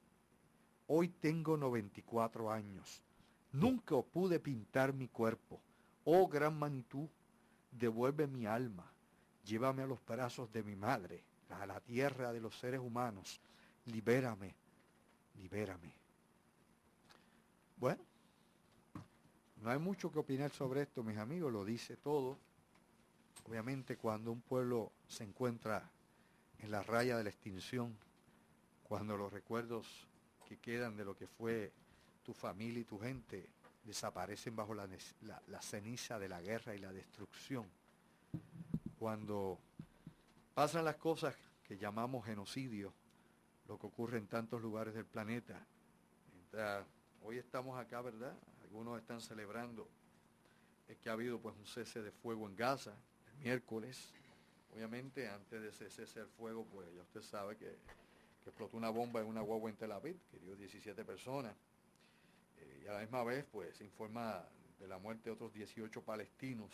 Hoy 0.86 1.08
tengo 1.08 1.56
94 1.56 2.50
años. 2.50 3.02
Nunca 3.52 4.00
pude 4.02 4.40
pintar 4.40 4.92
mi 4.92 5.08
cuerpo. 5.08 5.60
Oh 6.04 6.26
gran 6.28 6.58
Manitú, 6.58 7.08
devuelve 7.70 8.26
mi 8.26 8.46
alma. 8.46 8.90
Llévame 9.44 9.82
a 9.82 9.86
los 9.86 10.04
brazos 10.04 10.50
de 10.52 10.62
mi 10.62 10.74
madre, 10.74 11.22
a 11.50 11.66
la 11.66 11.80
tierra 11.80 12.32
de 12.32 12.40
los 12.40 12.58
seres 12.58 12.80
humanos. 12.80 13.40
Libérame, 13.86 14.54
libérame. 15.36 15.92
Bueno, 17.76 18.02
No 19.64 19.70
hay 19.70 19.78
mucho 19.78 20.12
que 20.12 20.18
opinar 20.18 20.50
sobre 20.50 20.82
esto, 20.82 21.02
mis 21.02 21.16
amigos, 21.16 21.50
lo 21.50 21.64
dice 21.64 21.96
todo. 21.96 22.36
Obviamente 23.48 23.96
cuando 23.96 24.30
un 24.30 24.42
pueblo 24.42 24.92
se 25.08 25.24
encuentra 25.24 25.90
en 26.58 26.70
la 26.70 26.82
raya 26.82 27.16
de 27.16 27.24
la 27.24 27.30
extinción, 27.30 27.96
cuando 28.82 29.16
los 29.16 29.32
recuerdos 29.32 30.06
que 30.46 30.58
quedan 30.58 30.98
de 30.98 31.06
lo 31.06 31.16
que 31.16 31.26
fue 31.26 31.72
tu 32.24 32.34
familia 32.34 32.80
y 32.80 32.84
tu 32.84 32.98
gente 32.98 33.48
desaparecen 33.84 34.54
bajo 34.54 34.74
la, 34.74 34.86
ceniza 35.62 36.18
de 36.18 36.28
la 36.28 36.42
guerra 36.42 36.74
y 36.74 36.78
la 36.78 36.92
destrucción, 36.92 37.66
cuando 38.98 39.58
pasan 40.52 40.84
las 40.84 40.96
cosas 40.96 41.34
que 41.66 41.78
llamamos 41.78 42.26
genocidio, 42.26 42.92
lo 43.66 43.78
que 43.78 43.86
ocurre 43.86 44.18
en 44.18 44.26
tantos 44.26 44.60
lugares 44.60 44.92
del 44.92 45.06
planeta. 45.06 45.58
hoy 47.22 47.38
estamos 47.38 47.78
acá, 47.78 48.02
¿verdad? 48.02 48.36
Algunos 48.74 48.98
están 48.98 49.20
celebrando 49.20 49.88
que 51.00 51.08
ha 51.08 51.12
habido 51.12 51.38
pues 51.38 51.54
un 51.54 51.64
cese 51.64 52.02
de 52.02 52.10
fuego 52.10 52.48
en 52.48 52.56
Gaza 52.56 52.92
el 53.28 53.44
miércoles. 53.44 54.12
Obviamente 54.74 55.28
antes 55.28 55.62
de 55.62 55.68
ese 55.68 55.88
cese 55.88 56.18
del 56.18 56.28
fuego, 56.30 56.66
pues 56.72 56.92
ya 56.92 57.02
usted 57.02 57.22
sabe 57.22 57.56
que, 57.56 57.78
explotó 58.44 58.76
una 58.76 58.90
bomba 58.90 59.20
en 59.20 59.28
una 59.28 59.42
guagua 59.42 59.70
en 59.70 59.76
Tel 59.76 59.92
Aviv, 59.92 60.18
que 60.28 60.40
dio 60.40 60.56
17 60.56 61.04
personas. 61.04 61.54
Eh, 62.58 62.82
y 62.84 62.88
a 62.88 62.94
la 62.94 63.00
misma 63.02 63.22
vez, 63.22 63.44
pues 63.44 63.76
se 63.76 63.84
informa 63.84 64.44
de 64.80 64.88
la 64.88 64.98
muerte 64.98 65.30
de 65.30 65.30
otros 65.30 65.52
18 65.52 66.02
palestinos. 66.02 66.72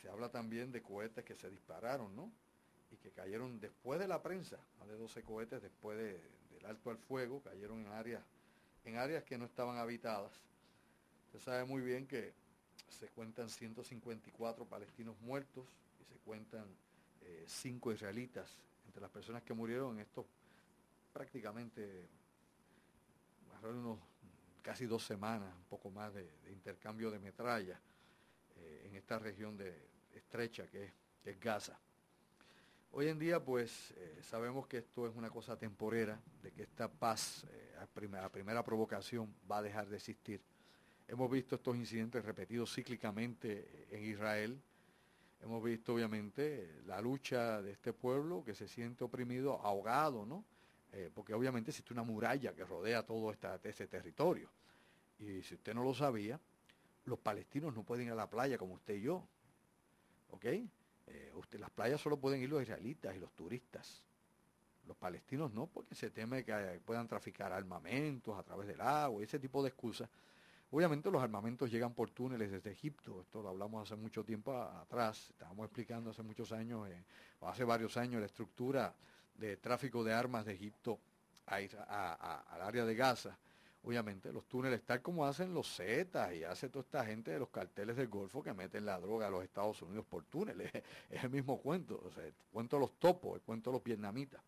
Se 0.00 0.08
habla 0.08 0.30
también 0.30 0.70
de 0.70 0.80
cohetes 0.80 1.24
que 1.24 1.34
se 1.34 1.50
dispararon, 1.50 2.14
¿no? 2.14 2.30
y 2.92 2.96
que 2.98 3.10
cayeron 3.10 3.58
después 3.58 3.98
de 3.98 4.06
la 4.06 4.22
prensa, 4.22 4.58
más 4.78 4.86
de 4.86 4.94
12 4.94 5.24
cohetes 5.24 5.60
después 5.60 5.98
del 5.98 6.66
alto 6.66 6.90
al 6.90 6.98
fuego, 6.98 7.42
cayeron 7.42 7.80
en 7.80 7.88
áreas, 7.88 8.22
en 8.84 8.96
áreas 8.96 9.24
que 9.24 9.36
no 9.36 9.44
estaban 9.44 9.76
habitadas. 9.76 10.40
Usted 11.28 11.40
sabe 11.40 11.64
muy 11.66 11.82
bien 11.82 12.06
que 12.06 12.32
se 12.88 13.08
cuentan 13.08 13.50
154 13.50 14.64
palestinos 14.64 15.20
muertos 15.20 15.66
y 16.00 16.04
se 16.04 16.16
cuentan 16.20 16.64
5 17.46 17.90
eh, 17.90 17.94
israelitas 17.94 18.56
entre 18.86 19.02
las 19.02 19.10
personas 19.10 19.42
que 19.42 19.52
murieron 19.52 19.96
en 19.96 20.00
estos 20.00 20.24
prácticamente 21.12 22.08
unos 23.62 23.98
casi 24.62 24.86
dos 24.86 25.04
semanas, 25.04 25.54
un 25.54 25.64
poco 25.64 25.90
más 25.90 26.14
de, 26.14 26.30
intercambio 26.50 27.10
de 27.10 27.18
metralla 27.18 27.78
eh, 28.56 28.84
en 28.86 28.94
esta 28.94 29.18
región 29.18 29.54
de, 29.58 29.86
estrecha 30.14 30.66
que 30.66 30.92
es 31.24 31.38
Gaza. 31.38 31.78
Hoy 32.92 33.08
en 33.08 33.18
día, 33.18 33.44
pues, 33.44 33.90
eh, 33.96 34.20
sabemos 34.22 34.66
que 34.66 34.78
esto 34.78 35.06
es 35.06 35.14
una 35.14 35.28
cosa 35.28 35.58
temporera, 35.58 36.18
de 36.42 36.52
que 36.52 36.62
esta 36.62 36.88
paz 36.90 37.44
a, 37.78 37.86
primera, 37.86 38.30
primera 38.30 38.64
provocación 38.64 39.34
va 39.50 39.58
a 39.58 39.62
dejar 39.62 39.88
de 39.88 39.96
existir. 39.96 40.40
Hemos 41.08 41.30
visto 41.30 41.54
estos 41.54 41.74
incidentes 41.74 42.22
repetidos 42.22 42.74
cíclicamente 42.74 43.86
en 43.90 44.04
Israel. 44.04 44.60
Hemos 45.40 45.64
visto, 45.64 45.94
obviamente, 45.94 46.82
la 46.84 47.00
lucha 47.00 47.62
de 47.62 47.72
este 47.72 47.94
pueblo 47.94 48.44
que 48.44 48.54
se 48.54 48.68
siente 48.68 49.04
oprimido, 49.04 49.58
ahogado, 49.62 50.26
¿no? 50.26 50.44
Eh, 50.92 51.10
porque 51.14 51.32
obviamente 51.32 51.70
existe 51.70 51.94
una 51.94 52.02
muralla 52.02 52.54
que 52.54 52.62
rodea 52.62 53.06
todo 53.06 53.30
esta, 53.30 53.58
este 53.64 53.86
territorio. 53.86 54.50
Y 55.18 55.42
si 55.42 55.54
usted 55.54 55.74
no 55.74 55.82
lo 55.82 55.94
sabía, 55.94 56.38
los 57.06 57.18
palestinos 57.18 57.74
no 57.74 57.84
pueden 57.84 58.08
ir 58.08 58.12
a 58.12 58.16
la 58.16 58.28
playa 58.28 58.58
como 58.58 58.74
usted 58.74 58.96
y 58.96 59.02
yo. 59.02 59.26
¿Ok? 60.30 60.44
Eh, 60.44 61.32
las 61.52 61.70
playas 61.70 62.02
solo 62.02 62.18
pueden 62.18 62.42
ir 62.42 62.50
los 62.50 62.62
israelitas 62.62 63.16
y 63.16 63.18
los 63.18 63.32
turistas. 63.32 64.04
Los 64.86 64.96
palestinos 64.98 65.52
no, 65.52 65.68
porque 65.68 65.94
se 65.94 66.10
teme 66.10 66.44
que 66.44 66.80
puedan 66.84 67.08
traficar 67.08 67.50
armamentos 67.50 68.38
a 68.38 68.42
través 68.42 68.68
del 68.68 68.80
agua 68.82 69.22
y 69.22 69.24
ese 69.24 69.38
tipo 69.38 69.62
de 69.62 69.70
excusas. 69.70 70.10
Obviamente 70.70 71.10
los 71.10 71.22
armamentos 71.22 71.70
llegan 71.70 71.94
por 71.94 72.10
túneles 72.10 72.50
desde 72.50 72.70
Egipto, 72.70 73.22
esto 73.22 73.42
lo 73.42 73.48
hablamos 73.48 73.82
hace 73.82 74.00
mucho 74.00 74.22
tiempo 74.24 74.54
atrás, 74.54 75.30
estábamos 75.30 75.64
explicando 75.64 76.10
hace 76.10 76.22
muchos 76.22 76.52
años, 76.52 76.88
eh, 76.88 77.04
hace 77.40 77.64
varios 77.64 77.96
años, 77.96 78.20
la 78.20 78.26
estructura 78.26 78.94
de 79.34 79.56
tráfico 79.56 80.04
de 80.04 80.12
armas 80.12 80.44
de 80.44 80.52
Egipto 80.52 80.98
al 81.46 82.60
área 82.60 82.84
de 82.84 82.94
Gaza 82.94 83.38
obviamente 83.82 84.32
los 84.32 84.46
túneles, 84.46 84.82
tal 84.84 85.00
como 85.00 85.24
hacen 85.24 85.54
los 85.54 85.74
Zetas 85.74 86.34
y 86.34 86.44
hace 86.44 86.68
toda 86.68 86.82
esta 86.82 87.04
gente 87.04 87.30
de 87.30 87.38
los 87.38 87.48
carteles 87.48 87.96
del 87.96 88.08
Golfo 88.08 88.42
que 88.42 88.52
meten 88.52 88.84
la 88.84 88.98
droga 89.00 89.28
a 89.28 89.30
los 89.30 89.42
Estados 89.42 89.80
Unidos 89.82 90.04
por 90.06 90.24
túneles. 90.24 90.70
Es 91.10 91.24
el 91.24 91.30
mismo 91.30 91.60
cuento, 91.60 92.00
o 92.04 92.10
sea, 92.10 92.24
el 92.24 92.34
cuento 92.50 92.76
de 92.76 92.80
los 92.80 92.98
topos, 92.98 93.36
el 93.36 93.42
cuento 93.42 93.70
de 93.70 93.76
los 93.76 93.84
vietnamitas. 93.84 94.42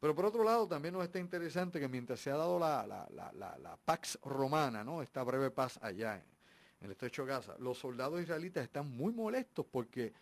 Pero 0.00 0.14
por 0.14 0.24
otro 0.24 0.42
lado, 0.42 0.66
también 0.66 0.94
nos 0.94 1.04
está 1.04 1.18
interesante 1.18 1.78
que 1.78 1.86
mientras 1.86 2.20
se 2.20 2.30
ha 2.30 2.36
dado 2.36 2.58
la, 2.58 2.86
la, 2.86 3.78
Pax 3.84 4.18
Romana, 4.22 4.82
¿no? 4.82 5.02
esta 5.02 5.22
breve 5.22 5.50
paz 5.50 5.78
allá 5.82 6.16
en, 6.16 6.24
el 6.80 6.92
estrecho 6.92 7.26
de 7.26 7.28
Gaza, 7.28 7.54
los 7.58 7.78
soldados 7.78 8.22
israelitas 8.22 8.64
están 8.64 8.90
muy 8.90 9.12
molestos 9.12 9.66
porque 9.70 10.14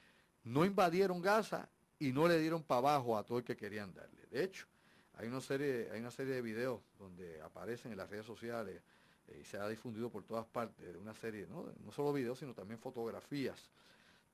no 0.43 0.65
invadieron 0.65 1.23
Gaza 1.23 1.69
y 2.01 2.11
no 2.13 2.27
le 2.27 2.41
dieron 2.41 2.65
para 2.65 2.79
abajo 2.79 3.17
a 3.17 3.23
todo 3.25 3.39
el 3.39 3.45
que 3.45 3.57
querían 3.57 3.95
darle. 3.95 4.27
De 4.27 4.43
hecho, 4.43 4.67
hay 5.15 5.29
una 5.29 5.41
serie, 5.41 5.89
hay 5.93 6.01
una 6.01 6.11
serie 6.11 6.35
de 6.35 6.43
videos 6.43 6.81
donde 6.99 7.41
aparecen 7.41 7.93
en 7.93 7.99
las 7.99 8.11
redes 8.11 8.27
sociales 8.27 8.83
eh, 9.29 9.39
y 9.41 9.45
se 9.45 9.59
ha 9.59 9.69
difundido 9.69 10.11
por 10.11 10.25
todas 10.25 10.47
partes, 10.47 10.97
una 10.97 11.15
serie, 11.15 11.47
¿no? 11.47 11.73
no 11.85 11.93
solo 11.93 12.13
videos, 12.13 12.41
sino 12.41 12.53
también 12.53 12.81
fotografías 12.81 13.71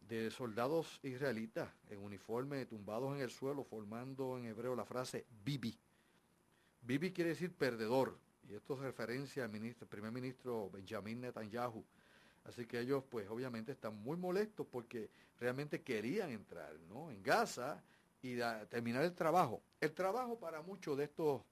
de 0.08 0.30
soldados 0.30 1.00
israelitas 1.02 1.70
en 1.88 2.02
uniforme 2.02 2.66
tumbados 2.66 3.14
en 3.16 3.22
el 3.22 3.30
suelo, 3.30 3.64
formando 3.64 4.38
en 4.38 4.46
hebreo 4.46 4.74
la 4.74 4.84
frase 4.84 5.26
Bibi. 5.44 5.76
Bibi 6.82 7.12
quiere 7.12 7.30
decir 7.30 7.52
perdedor, 7.52 8.18
y 8.48 8.54
esto 8.54 8.74
es 8.74 8.80
referencia 8.80 9.44
al 9.44 9.50
primer 9.88 10.12
ministro 10.12 10.70
Benjamin 10.70 11.20
Netanyahu. 11.22 11.84
Así 12.44 12.66
que 12.66 12.78
ellos, 12.78 13.02
pues 13.08 13.28
obviamente 13.30 13.72
están 13.72 13.96
muy 14.02 14.18
molestos 14.18 14.66
porque 14.70 15.08
realmente 15.40 15.82
querían 15.82 16.30
entrar, 16.30 16.74
¿no? 16.88 17.10
En 17.10 17.22
Gaza 17.22 17.82
y 18.20 18.36
terminar 18.68 19.02
el 19.04 19.14
trabajo. 19.14 19.62
El 19.80 19.92
trabajo 19.92 20.38
para 20.38 20.60
muchos 20.60 20.96
de 20.98 21.04
estos 21.04 21.42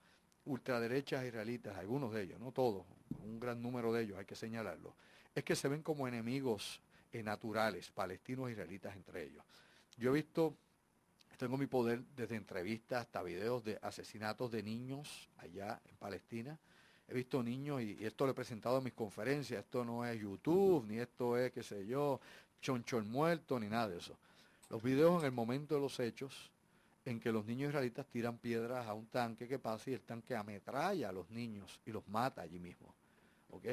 ultraderechas 0.45 1.25
israelitas, 1.25 1.77
algunos 1.79 2.13
de 2.13 2.23
ellos, 2.23 2.41
no 2.41 2.53
todos, 2.53 2.85
un 3.25 3.41
gran 3.41 3.63
número 3.63 3.93
de 3.93 4.03
ellos, 4.03 4.19
hay 4.19 4.25
que 4.25 4.35
señalarlo, 4.35 4.95
es 5.35 5.45
que 5.45 5.55
se 5.55 5.69
ven 5.69 5.83
como 5.83 6.09
enemigos 6.09 6.83
naturales, 7.21 7.91
palestinos 7.91 8.49
e 8.49 8.53
israelitas 8.53 8.95
entre 8.95 9.25
ellos. 9.25 9.45
Yo 9.97 10.11
he 10.11 10.15
visto, 10.15 10.57
tengo 11.37 11.59
mi 11.59 11.67
poder 11.67 12.03
desde 12.17 12.37
entrevistas 12.37 13.03
hasta 13.03 13.23
videos 13.23 13.65
de 13.65 13.79
asesinatos 13.83 14.51
de 14.53 14.63
niños 14.63 15.29
allá 15.39 15.81
en 15.85 15.97
Palestina. 15.97 16.59
He 17.09 17.15
visto 17.15 17.43
niños 17.43 17.83
y, 17.83 18.05
esto 18.05 18.25
lo 18.25 18.33
he 18.33 18.35
presentado 18.35 18.79
en 18.79 18.85
mis 18.85 18.93
conferencias, 18.95 19.65
esto 19.65 19.85
no 19.85 20.07
es 20.07 20.19
YouTube, 20.21 20.87
ni 20.87 20.99
esto 20.99 21.37
es, 21.37 21.53
qué 21.53 21.63
sé 21.63 21.85
yo, 21.87 22.21
chonchón 22.61 23.11
muerto, 23.11 23.59
ni 23.59 23.67
nada 23.67 23.89
de 23.89 23.99
eso. 23.99 24.17
Los 24.71 24.83
videos 24.83 25.21
en 25.21 25.27
el 25.27 25.33
momento 25.33 25.75
de 25.75 25.81
los 25.81 25.99
hechos 26.01 26.51
en 27.05 27.19
que 27.19 27.33
los 27.33 27.45
niños 27.45 27.71
israelitas 27.71 28.07
tiran 28.07 28.39
piedras 28.39 28.87
a 28.87 28.95
un 28.95 29.07
tanque 29.07 29.49
que 29.49 29.59
pasa 29.59 29.91
y 29.91 29.95
el 29.95 30.03
tanque 30.03 30.37
ametralla 30.37 31.09
a 31.09 31.13
los 31.13 31.29
niños 31.31 31.81
y 31.85 31.91
los 31.91 32.07
mata 32.09 32.43
allí 32.43 32.59
mismo. 32.59 32.95
¿Ok? 33.51 33.67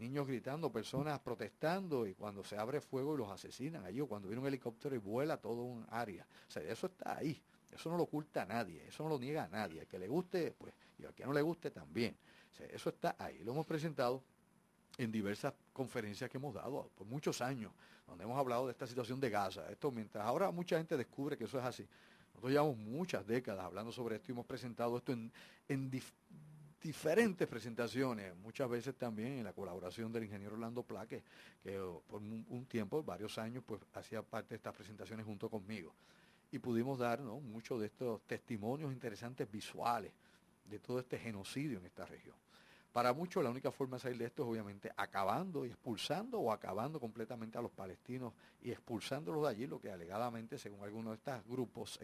Niños 0.00 0.26
gritando, 0.26 0.72
personas 0.72 1.20
protestando 1.20 2.06
y 2.06 2.14
cuando 2.14 2.42
se 2.42 2.56
abre 2.56 2.80
fuego 2.80 3.14
y 3.14 3.18
los 3.18 3.30
asesinan 3.30 3.84
allí 3.84 4.00
o 4.00 4.08
cuando 4.08 4.28
viene 4.28 4.40
un 4.40 4.48
helicóptero 4.48 4.94
y 4.94 4.98
vuela 4.98 5.36
todo 5.36 5.62
un 5.62 5.86
área. 5.90 6.26
O 6.48 6.50
sea, 6.50 6.62
eso 6.62 6.86
está 6.86 7.18
ahí. 7.18 7.40
Eso 7.70 7.90
no 7.90 7.96
lo 7.96 8.04
oculta 8.04 8.42
a 8.42 8.46
nadie, 8.46 8.84
eso 8.88 9.04
no 9.04 9.10
lo 9.10 9.18
niega 9.18 9.44
a 9.44 9.48
nadie. 9.48 9.80
Al 9.80 9.86
que 9.86 9.98
le 9.98 10.08
guste, 10.08 10.54
pues, 10.58 10.74
y 10.98 11.04
al 11.04 11.14
que 11.14 11.24
no 11.24 11.32
le 11.32 11.42
guste 11.42 11.70
también. 11.70 12.16
O 12.50 12.54
sea, 12.54 12.66
eso 12.66 12.88
está 12.88 13.14
ahí. 13.18 13.44
Lo 13.44 13.52
hemos 13.52 13.66
presentado 13.66 14.22
en 14.98 15.12
diversas 15.12 15.54
conferencias 15.72 16.28
que 16.28 16.38
hemos 16.38 16.54
dado 16.54 16.90
por 16.94 17.06
muchos 17.06 17.40
años, 17.40 17.72
donde 18.06 18.24
hemos 18.24 18.38
hablado 18.38 18.66
de 18.66 18.72
esta 18.72 18.86
situación 18.86 19.20
de 19.20 19.30
Gaza. 19.30 19.70
Esto 19.70 19.90
mientras 19.90 20.24
ahora 20.24 20.50
mucha 20.50 20.78
gente 20.78 20.96
descubre 20.96 21.36
que 21.36 21.44
eso 21.44 21.58
es 21.58 21.64
así. 21.64 21.86
Nosotros 22.32 22.52
llevamos 22.52 22.76
muchas 22.78 23.26
décadas 23.26 23.64
hablando 23.64 23.92
sobre 23.92 24.16
esto 24.16 24.30
y 24.30 24.32
hemos 24.32 24.46
presentado 24.46 24.96
esto 24.96 25.12
en, 25.12 25.90
diferentes 26.80 27.46
presentaciones, 27.46 28.34
muchas 28.36 28.68
veces 28.68 28.94
también 28.94 29.38
en 29.38 29.44
la 29.44 29.52
colaboración 29.52 30.12
del 30.12 30.24
ingeniero 30.24 30.54
Orlando 30.54 30.82
Plaque, 30.82 31.22
que 31.62 31.78
por 32.08 32.20
un, 32.20 32.66
tiempo, 32.66 33.02
varios 33.02 33.38
años, 33.38 33.62
pues 33.66 33.80
hacía 33.94 34.22
parte 34.22 34.50
de 34.50 34.56
estas 34.56 34.74
presentaciones 34.74 35.26
junto 35.26 35.48
conmigo. 35.48 35.92
Y 36.52 36.58
pudimos 36.58 36.98
dar 36.98 37.20
muchos 37.20 37.80
de 37.80 37.86
estos 37.86 38.22
testimonios 38.22 38.92
interesantes 38.92 39.50
visuales 39.50 40.12
de 40.64 40.78
todo 40.78 41.00
este 41.00 41.18
genocidio 41.18 41.78
en 41.78 41.86
esta 41.86 42.06
región. 42.06 42.34
Para 42.92 43.12
muchos 43.12 43.44
la 43.44 43.50
única 43.50 43.70
forma 43.70 43.96
de 43.96 44.00
salir 44.00 44.18
de 44.18 44.24
esto 44.24 44.42
es 44.42 44.48
obviamente 44.48 44.90
acabando 44.96 45.64
y 45.64 45.68
expulsando 45.68 46.40
o 46.40 46.50
acabando 46.50 46.98
completamente 46.98 47.56
a 47.56 47.62
los 47.62 47.70
palestinos 47.70 48.32
y 48.62 48.72
expulsándolos 48.72 49.44
de 49.44 49.48
allí, 49.48 49.66
lo 49.68 49.80
que 49.80 49.92
alegadamente, 49.92 50.58
según 50.58 50.82
algunos 50.82 51.12
de 51.12 51.16
estos 51.18 51.46
grupos 51.46 52.00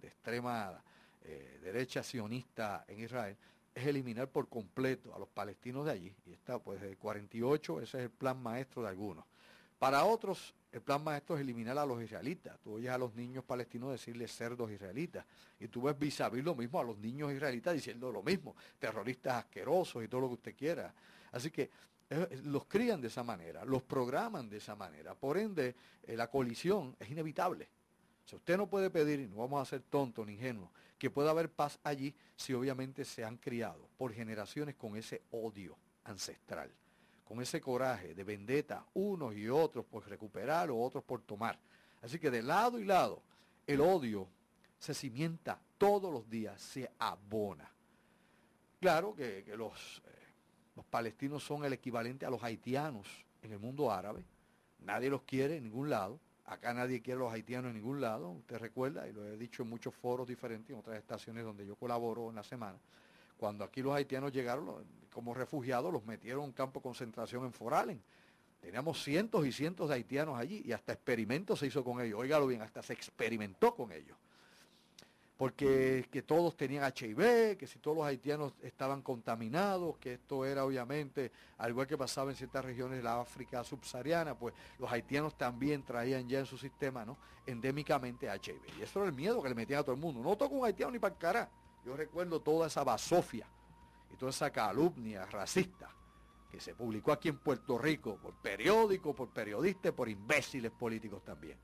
de 0.00 0.08
extrema 0.08 0.82
eh, 1.22 1.58
derecha 1.62 2.02
sionista 2.02 2.86
en 2.88 3.00
Israel, 3.00 3.36
es 3.74 3.86
eliminar 3.86 4.28
por 4.28 4.48
completo 4.48 5.14
a 5.14 5.18
los 5.18 5.28
palestinos 5.28 5.86
de 5.86 5.92
allí. 5.92 6.16
Y 6.26 6.32
está, 6.32 6.58
pues, 6.58 6.82
el 6.82 6.96
48, 6.96 7.80
ese 7.80 7.98
es 7.98 8.04
el 8.04 8.10
plan 8.10 8.42
maestro 8.42 8.82
de 8.82 8.88
algunos. 8.88 9.24
Para 9.78 10.04
otros, 10.04 10.54
el 10.72 10.82
plan 10.82 11.02
maestro 11.02 11.36
es 11.36 11.40
eliminar 11.40 11.78
a 11.78 11.86
los 11.86 12.02
israelitas. 12.02 12.58
Tú 12.60 12.74
oyes 12.74 12.90
a 12.90 12.98
los 12.98 13.14
niños 13.14 13.44
palestinos 13.44 13.92
decirles 13.92 14.30
cerdos 14.30 14.70
israelitas. 14.70 15.24
Y 15.58 15.68
tú 15.68 15.82
ves 15.82 15.98
vis 15.98 16.20
a 16.20 16.28
lo 16.28 16.54
mismo 16.54 16.78
a 16.78 16.84
los 16.84 16.98
niños 16.98 17.32
israelitas 17.32 17.74
diciendo 17.74 18.12
lo 18.12 18.22
mismo. 18.22 18.54
Terroristas 18.78 19.44
asquerosos 19.44 20.04
y 20.04 20.08
todo 20.08 20.20
lo 20.20 20.28
que 20.28 20.34
usted 20.34 20.56
quiera. 20.56 20.94
Así 21.32 21.50
que 21.50 21.70
los 22.44 22.66
crían 22.66 23.00
de 23.00 23.06
esa 23.06 23.22
manera, 23.22 23.64
los 23.64 23.82
programan 23.82 24.48
de 24.48 24.58
esa 24.58 24.74
manera. 24.74 25.14
Por 25.14 25.38
ende, 25.38 25.74
la 26.08 26.28
colisión 26.28 26.96
es 26.98 27.10
inevitable. 27.10 27.68
Si 28.24 28.36
usted 28.36 28.56
no 28.56 28.68
puede 28.68 28.90
pedir, 28.90 29.28
no 29.28 29.36
vamos 29.36 29.62
a 29.62 29.64
ser 29.64 29.82
tontos 29.82 30.26
ni 30.26 30.34
ingenuos, 30.34 30.70
que 31.00 31.08
pueda 31.08 31.30
haber 31.30 31.50
paz 31.50 31.80
allí 31.82 32.14
si 32.36 32.52
obviamente 32.52 33.06
se 33.06 33.24
han 33.24 33.38
criado 33.38 33.88
por 33.96 34.12
generaciones 34.12 34.74
con 34.76 34.96
ese 34.96 35.22
odio 35.30 35.78
ancestral, 36.04 36.70
con 37.24 37.40
ese 37.40 37.58
coraje 37.58 38.14
de 38.14 38.22
vendetta, 38.22 38.84
unos 38.92 39.34
y 39.34 39.48
otros 39.48 39.86
por 39.86 40.06
recuperar 40.06 40.70
o 40.70 40.78
otros 40.78 41.02
por 41.02 41.22
tomar. 41.22 41.58
Así 42.02 42.18
que 42.18 42.30
de 42.30 42.42
lado 42.42 42.78
y 42.78 42.84
lado, 42.84 43.22
el 43.66 43.80
odio 43.80 44.28
se 44.78 44.92
cimienta 44.92 45.58
todos 45.78 46.12
los 46.12 46.28
días, 46.28 46.60
se 46.60 46.90
abona. 46.98 47.72
Claro 48.78 49.14
que, 49.14 49.38
eh, 49.38 49.56
los 49.56 50.84
palestinos 50.90 51.42
son 51.42 51.64
el 51.64 51.72
equivalente 51.72 52.26
a 52.26 52.30
los 52.30 52.44
haitianos 52.44 53.06
en 53.40 53.52
el 53.52 53.58
mundo 53.58 53.90
árabe. 53.90 54.22
Nadie 54.80 55.08
los 55.08 55.22
quiere 55.22 55.56
en 55.56 55.64
ningún 55.64 55.88
lado. 55.88 56.20
Acá 56.50 56.74
nadie 56.74 57.00
quiere 57.00 57.20
a 57.20 57.24
los 57.24 57.32
haitianos 57.32 57.70
en 57.70 57.76
ningún 57.76 58.00
lado. 58.00 58.30
Usted 58.30 58.58
recuerda, 58.58 59.06
y 59.06 59.12
lo 59.12 59.24
he 59.24 59.36
dicho 59.36 59.62
en 59.62 59.70
muchos 59.70 59.94
foros 59.94 60.26
diferentes, 60.26 60.68
en 60.70 60.80
otras 60.80 60.98
estaciones 60.98 61.44
donde 61.44 61.64
yo 61.64 61.76
colaboro 61.76 62.28
en 62.28 62.34
la 62.34 62.42
semana. 62.42 62.76
Cuando 63.38 63.62
aquí 63.62 63.82
los 63.82 63.94
haitianos 63.94 64.32
llegaron 64.32 64.84
como 65.12 65.32
refugiados, 65.32 65.92
los 65.92 66.04
metieron 66.04 66.42
en 66.42 66.48
un 66.48 66.52
campo 66.52 66.80
de 66.80 66.82
concentración 66.82 67.44
en 67.44 67.52
Foralen. 67.52 68.02
Teníamos 68.60 69.00
cientos 69.00 69.46
y 69.46 69.52
cientos 69.52 69.88
de 69.88 69.94
haitianos 69.94 70.36
allí 70.36 70.60
y 70.64 70.72
hasta 70.72 70.92
experimentos 70.92 71.60
se 71.60 71.68
hizo 71.68 71.84
con 71.84 72.00
ellos. 72.00 72.18
Óigalo 72.18 72.48
bien, 72.48 72.62
hasta 72.62 72.82
se 72.82 72.94
experimentó 72.94 73.72
con 73.72 73.92
ellos 73.92 74.16
porque 75.40 76.06
que 76.12 76.20
todos 76.20 76.54
tenían 76.54 76.84
HIV, 76.84 77.56
que 77.56 77.66
si 77.66 77.78
todos 77.78 77.96
los 77.96 78.06
haitianos 78.06 78.52
estaban 78.60 79.00
contaminados, 79.00 79.96
que 79.96 80.12
esto 80.12 80.44
era 80.44 80.66
obviamente, 80.66 81.32
al 81.56 81.70
igual 81.70 81.86
que 81.86 81.96
pasaba 81.96 82.30
en 82.30 82.36
ciertas 82.36 82.62
regiones 82.62 82.98
de 82.98 83.04
la 83.04 83.22
África 83.22 83.64
subsahariana, 83.64 84.34
pues 84.38 84.52
los 84.78 84.92
haitianos 84.92 85.38
también 85.38 85.82
traían 85.82 86.28
ya 86.28 86.40
en 86.40 86.44
su 86.44 86.58
sistema, 86.58 87.06
¿no? 87.06 87.16
Endémicamente 87.46 88.26
HIV. 88.26 88.60
Y 88.78 88.82
eso 88.82 88.98
era 88.98 89.08
el 89.08 89.14
miedo 89.14 89.42
que 89.42 89.48
le 89.48 89.54
metían 89.54 89.80
a 89.80 89.82
todo 89.82 89.94
el 89.94 90.00
mundo. 90.02 90.20
No 90.20 90.36
toco 90.36 90.56
un 90.56 90.66
haitiano 90.66 90.92
ni 90.92 90.98
para 90.98 91.14
el 91.14 91.18
cara. 91.18 91.50
Yo 91.86 91.96
recuerdo 91.96 92.42
toda 92.42 92.66
esa 92.66 92.84
basofia 92.84 93.46
y 94.12 94.16
toda 94.18 94.32
esa 94.32 94.50
calumnia 94.50 95.24
racista 95.24 95.88
que 96.50 96.60
se 96.60 96.74
publicó 96.74 97.12
aquí 97.12 97.30
en 97.30 97.38
Puerto 97.38 97.78
Rico 97.78 98.18
por 98.18 98.34
periódicos, 98.42 99.16
por 99.16 99.30
periodistas, 99.30 99.92
por 99.92 100.06
imbéciles 100.06 100.70
políticos 100.70 101.24
también. 101.24 101.58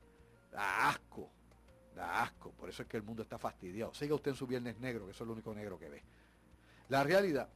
Da 0.51 0.89
asco 0.89 1.36
Da 1.97 2.21
asco, 2.21 2.51
por 2.51 2.69
eso 2.69 2.83
es 2.83 2.87
que 2.87 2.95
el 2.95 3.01
mundo 3.01 3.23
está 3.23 3.39
fastidiado. 3.39 3.91
Siga 3.91 4.13
usted 4.13 4.29
en 4.31 4.37
su 4.37 4.45
viernes 4.45 4.77
negro, 4.79 5.05
que 5.05 5.11
eso 5.13 5.23
es 5.23 5.27
lo 5.27 5.33
único 5.33 5.53
negro 5.55 5.79
que 5.79 5.89
ve. 5.89 6.03
La 6.89 7.03
realidad, 7.03 7.49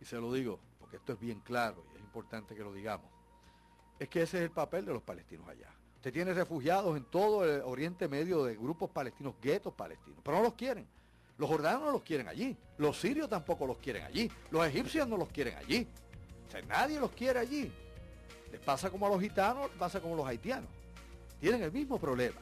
y 0.00 0.04
se 0.04 0.16
lo 0.16 0.32
digo, 0.32 0.60
porque 0.78 0.96
esto 0.96 1.14
es 1.14 1.18
bien 1.18 1.40
claro 1.40 1.84
y 1.92 1.96
es 1.96 2.00
importante 2.00 2.54
que 2.54 2.62
lo 2.62 2.72
digamos, 2.72 3.10
es 3.98 4.08
que 4.08 4.22
ese 4.22 4.38
es 4.38 4.44
el 4.44 4.52
papel 4.52 4.86
de 4.86 4.92
los 4.92 5.02
palestinos 5.02 5.48
allá. 5.48 5.74
Usted 5.96 6.12
tiene 6.12 6.32
refugiados 6.32 6.96
en 6.96 7.04
todo 7.06 7.44
el 7.44 7.60
Oriente 7.62 8.06
Medio 8.06 8.44
de 8.44 8.54
grupos 8.54 8.90
palestinos, 8.90 9.34
guetos 9.42 9.74
palestinos, 9.74 10.20
pero 10.22 10.36
no 10.36 10.44
los 10.44 10.54
quieren. 10.54 10.86
Los 11.36 11.50
jordanos 11.50 11.82
no 11.82 11.90
los 11.90 12.02
quieren 12.02 12.28
allí, 12.28 12.56
los 12.76 13.00
sirios 13.00 13.28
tampoco 13.28 13.66
los 13.66 13.78
quieren 13.78 14.04
allí, 14.04 14.30
los 14.52 14.64
egipcios 14.64 15.08
no 15.08 15.16
los 15.16 15.28
quieren 15.30 15.56
allí. 15.56 15.88
O 16.46 16.50
sea, 16.50 16.62
nadie 16.62 17.00
los 17.00 17.10
quiere 17.10 17.40
allí. 17.40 17.72
Les 18.52 18.60
pasa 18.60 18.88
como 18.88 19.06
a 19.06 19.10
los 19.10 19.20
gitanos, 19.20 19.68
pasa 19.76 20.00
como 20.00 20.14
a 20.14 20.16
los 20.18 20.26
haitianos. 20.26 20.70
Tienen 21.40 21.62
el 21.62 21.72
mismo 21.72 21.98
problema. 21.98 22.40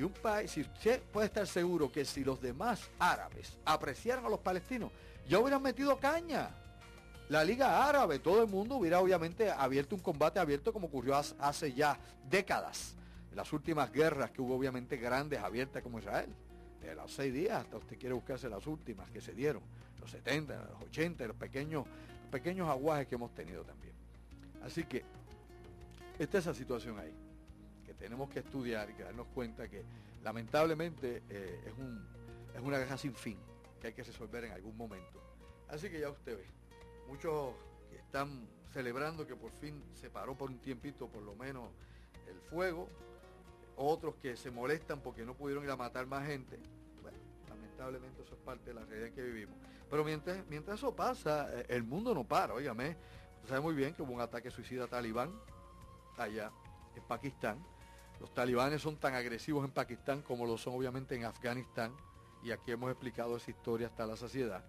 Y 0.00 0.02
un 0.02 0.12
país, 0.14 0.50
si 0.50 0.62
usted 0.62 1.02
puede 1.12 1.26
estar 1.26 1.46
seguro 1.46 1.92
que 1.92 2.06
si 2.06 2.24
los 2.24 2.40
demás 2.40 2.88
árabes 2.98 3.58
apreciaran 3.66 4.24
a 4.24 4.30
los 4.30 4.40
palestinos, 4.40 4.90
ya 5.28 5.38
hubieran 5.38 5.60
metido 5.60 5.98
caña. 5.98 6.48
La 7.28 7.44
Liga 7.44 7.86
Árabe, 7.86 8.18
todo 8.18 8.42
el 8.42 8.48
mundo 8.48 8.76
hubiera 8.76 8.98
obviamente 8.98 9.50
abierto 9.50 9.94
un 9.94 10.00
combate 10.00 10.40
abierto 10.40 10.72
como 10.72 10.86
ocurrió 10.86 11.16
hace 11.16 11.74
ya 11.74 11.98
décadas. 12.30 12.94
Las 13.34 13.52
últimas 13.52 13.92
guerras 13.92 14.30
que 14.30 14.40
hubo 14.40 14.56
obviamente 14.56 14.96
grandes 14.96 15.38
abiertas 15.40 15.82
como 15.82 15.98
Israel. 15.98 16.30
De 16.80 16.94
los 16.94 17.12
seis 17.12 17.34
días 17.34 17.60
hasta 17.60 17.76
usted 17.76 17.98
quiere 17.98 18.14
buscarse 18.14 18.48
las 18.48 18.66
últimas 18.66 19.10
que 19.10 19.20
se 19.20 19.34
dieron. 19.34 19.62
Los 20.00 20.10
70, 20.12 20.64
los 20.64 20.82
80, 20.88 21.26
los 21.26 21.36
pequeños, 21.36 21.84
pequeños 22.30 22.70
aguajes 22.70 23.06
que 23.06 23.16
hemos 23.16 23.34
tenido 23.34 23.64
también. 23.64 23.92
Así 24.64 24.82
que, 24.84 25.04
esta 26.18 26.38
es 26.38 26.46
la 26.46 26.54
situación 26.54 26.98
ahí 26.98 27.12
tenemos 28.00 28.30
que 28.30 28.38
estudiar 28.38 28.88
y 28.90 28.94
darnos 28.94 29.26
cuenta 29.28 29.68
que 29.68 29.84
lamentablemente 30.24 31.22
eh, 31.28 31.60
es, 31.66 31.72
un, 31.78 32.02
es 32.54 32.60
una 32.60 32.78
guerra 32.78 32.96
sin 32.96 33.14
fin 33.14 33.38
que 33.78 33.88
hay 33.88 33.92
que 33.92 34.02
resolver 34.02 34.44
en 34.44 34.52
algún 34.52 34.76
momento. 34.76 35.22
Así 35.68 35.90
que 35.90 36.00
ya 36.00 36.08
usted 36.08 36.38
ve, 36.38 36.46
muchos 37.06 37.54
que 37.90 37.98
están 37.98 38.48
celebrando 38.72 39.26
que 39.26 39.36
por 39.36 39.52
fin 39.52 39.84
se 39.94 40.08
paró 40.08 40.34
por 40.34 40.50
un 40.50 40.58
tiempito 40.58 41.08
por 41.08 41.22
lo 41.22 41.34
menos 41.34 41.68
el 42.26 42.40
fuego, 42.40 42.88
otros 43.76 44.14
que 44.16 44.36
se 44.36 44.50
molestan 44.50 45.00
porque 45.00 45.24
no 45.24 45.34
pudieron 45.34 45.62
ir 45.64 45.70
a 45.70 45.76
matar 45.76 46.06
más 46.06 46.26
gente. 46.26 46.58
Bueno, 47.02 47.18
lamentablemente 47.48 48.22
eso 48.22 48.34
es 48.34 48.40
parte 48.40 48.70
de 48.70 48.74
la 48.74 48.84
realidad 48.86 49.14
que 49.14 49.22
vivimos. 49.22 49.56
Pero 49.90 50.04
mientras, 50.04 50.46
mientras 50.48 50.78
eso 50.78 50.96
pasa, 50.96 51.48
eh, 51.52 51.66
el 51.68 51.82
mundo 51.82 52.14
no 52.14 52.24
para, 52.24 52.54
óigame. 52.54 52.96
Usted 53.36 53.48
sabe 53.48 53.60
muy 53.60 53.74
bien 53.74 53.92
que 53.92 54.02
hubo 54.02 54.12
un 54.12 54.20
ataque 54.20 54.50
suicida 54.50 54.86
talibán 54.86 55.32
allá 56.16 56.50
en 56.94 57.02
Pakistán 57.04 57.58
los 58.20 58.32
talibanes 58.34 58.82
son 58.82 58.96
tan 58.96 59.14
agresivos 59.14 59.64
en 59.64 59.70
Pakistán 59.70 60.22
como 60.22 60.46
lo 60.46 60.58
son 60.58 60.74
obviamente 60.74 61.16
en 61.16 61.24
Afganistán, 61.24 61.92
y 62.42 62.52
aquí 62.52 62.70
hemos 62.70 62.90
explicado 62.90 63.36
esa 63.36 63.50
historia 63.50 63.88
hasta 63.88 64.06
la 64.06 64.16
saciedad. 64.16 64.62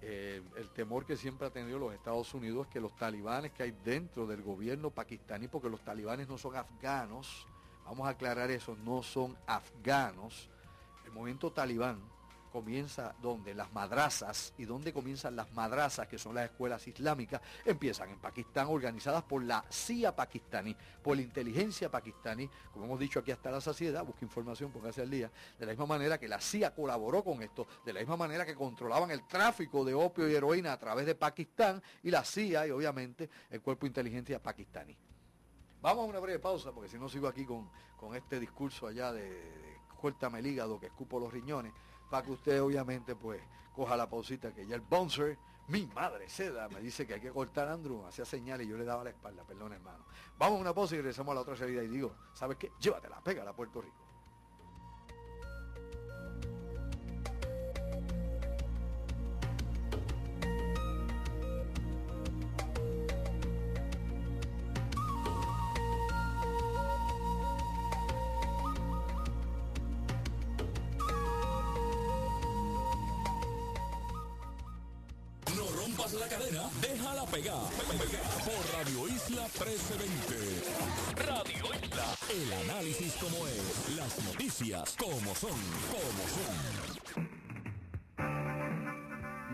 Eh, 0.00 0.42
el 0.56 0.68
temor 0.70 1.04
que 1.04 1.16
siempre 1.16 1.46
ha 1.46 1.50
tenido 1.50 1.78
los 1.78 1.94
Estados 1.94 2.32
Unidos 2.34 2.66
es 2.66 2.72
que 2.72 2.80
los 2.80 2.96
talibanes 2.96 3.52
que 3.52 3.64
hay 3.64 3.70
dentro 3.84 4.26
del 4.26 4.42
gobierno 4.42 4.90
pakistaní, 4.90 5.48
porque 5.48 5.68
los 5.68 5.80
talibanes 5.80 6.28
no 6.28 6.38
son 6.38 6.56
afganos, 6.56 7.46
vamos 7.84 8.06
a 8.06 8.10
aclarar 8.10 8.50
eso, 8.50 8.76
no 8.84 9.02
son 9.02 9.36
afganos, 9.46 10.48
el 11.04 11.12
movimiento 11.12 11.52
talibán 11.52 12.00
comienza 12.52 13.14
donde 13.20 13.54
las 13.54 13.72
madrazas 13.72 14.52
y 14.58 14.64
donde 14.64 14.92
comienzan 14.92 15.34
las 15.34 15.50
madrazas, 15.52 16.06
que 16.06 16.18
son 16.18 16.34
las 16.34 16.44
escuelas 16.44 16.86
islámicas, 16.86 17.40
empiezan 17.64 18.10
en 18.10 18.18
Pakistán, 18.18 18.66
organizadas 18.68 19.22
por 19.24 19.42
la 19.42 19.64
CIA 19.70 20.14
pakistaní, 20.14 20.76
por 21.02 21.16
la 21.16 21.22
inteligencia 21.22 21.90
pakistaní, 21.90 22.48
como 22.72 22.84
hemos 22.84 23.00
dicho 23.00 23.18
aquí 23.18 23.32
hasta 23.32 23.50
la 23.50 23.60
saciedad, 23.60 24.04
busca 24.04 24.24
información, 24.24 24.70
póngase 24.70 25.00
al 25.00 25.10
día, 25.10 25.30
de 25.58 25.66
la 25.66 25.72
misma 25.72 25.86
manera 25.86 26.18
que 26.18 26.28
la 26.28 26.40
CIA 26.40 26.74
colaboró 26.74 27.24
con 27.24 27.42
esto, 27.42 27.66
de 27.84 27.92
la 27.92 28.00
misma 28.00 28.16
manera 28.16 28.44
que 28.44 28.54
controlaban 28.54 29.10
el 29.10 29.26
tráfico 29.26 29.84
de 29.84 29.94
opio 29.94 30.28
y 30.28 30.34
heroína 30.34 30.72
a 30.72 30.78
través 30.78 31.06
de 31.06 31.14
Pakistán 31.14 31.82
y 32.02 32.10
la 32.10 32.24
CIA 32.24 32.66
y 32.66 32.70
obviamente 32.70 33.30
el 33.50 33.62
cuerpo 33.62 33.86
de 33.86 33.88
inteligencia 33.88 34.40
pakistaní. 34.40 34.96
Vamos 35.80 36.04
a 36.04 36.08
una 36.08 36.20
breve 36.20 36.38
pausa, 36.38 36.70
porque 36.70 36.88
si 36.88 36.98
no 36.98 37.08
sigo 37.08 37.26
aquí 37.26 37.44
con, 37.44 37.68
con 37.96 38.14
este 38.14 38.38
discurso 38.38 38.86
allá 38.86 39.12
de, 39.12 39.22
de, 39.22 40.38
el 40.38 40.46
hígado 40.46 40.80
que 40.80 40.86
escupo 40.86 41.18
los 41.18 41.32
riñones 41.32 41.72
para 42.12 42.26
que 42.26 42.32
usted 42.32 42.62
obviamente 42.62 43.16
pues 43.16 43.40
coja 43.74 43.96
la 43.96 44.06
pausita 44.06 44.52
que 44.52 44.66
ya 44.66 44.74
el 44.74 44.82
bouncer, 44.82 45.38
mi 45.68 45.86
madre 45.86 46.28
seda, 46.28 46.68
me 46.68 46.78
dice 46.82 47.06
que 47.06 47.14
hay 47.14 47.20
que 47.20 47.30
cortar 47.30 47.68
a 47.68 47.72
Andrew, 47.72 48.04
hacía 48.04 48.26
señales 48.26 48.66
y 48.66 48.70
yo 48.70 48.76
le 48.76 48.84
daba 48.84 49.02
la 49.02 49.08
espalda, 49.08 49.44
perdón 49.44 49.72
hermano. 49.72 50.04
Vamos 50.36 50.58
a 50.58 50.60
una 50.60 50.74
pausa 50.74 50.94
y 50.94 50.98
regresamos 50.98 51.32
a 51.32 51.36
la 51.36 51.40
otra 51.40 51.56
salida 51.56 51.82
y 51.82 51.88
digo, 51.88 52.14
¿sabes 52.34 52.58
qué? 52.58 52.70
Llévatela, 52.78 53.18
pégala 53.22 53.52
a 53.52 53.56
Puerto 53.56 53.80
Rico. 53.80 54.01
Pegar. 77.32 77.64
Por 78.44 78.62
Radio 78.76 79.08
Isla 79.08 79.48
1320. 79.56 81.24
Radio 81.26 81.64
Isla. 81.82 82.14
El 82.28 82.52
análisis 82.70 83.14
como 83.14 83.46
es. 83.46 83.96
Las 83.96 84.22
noticias 84.24 84.96
como 84.98 85.34
son. 85.34 85.58
Como 85.90 86.28
son. 86.28 86.54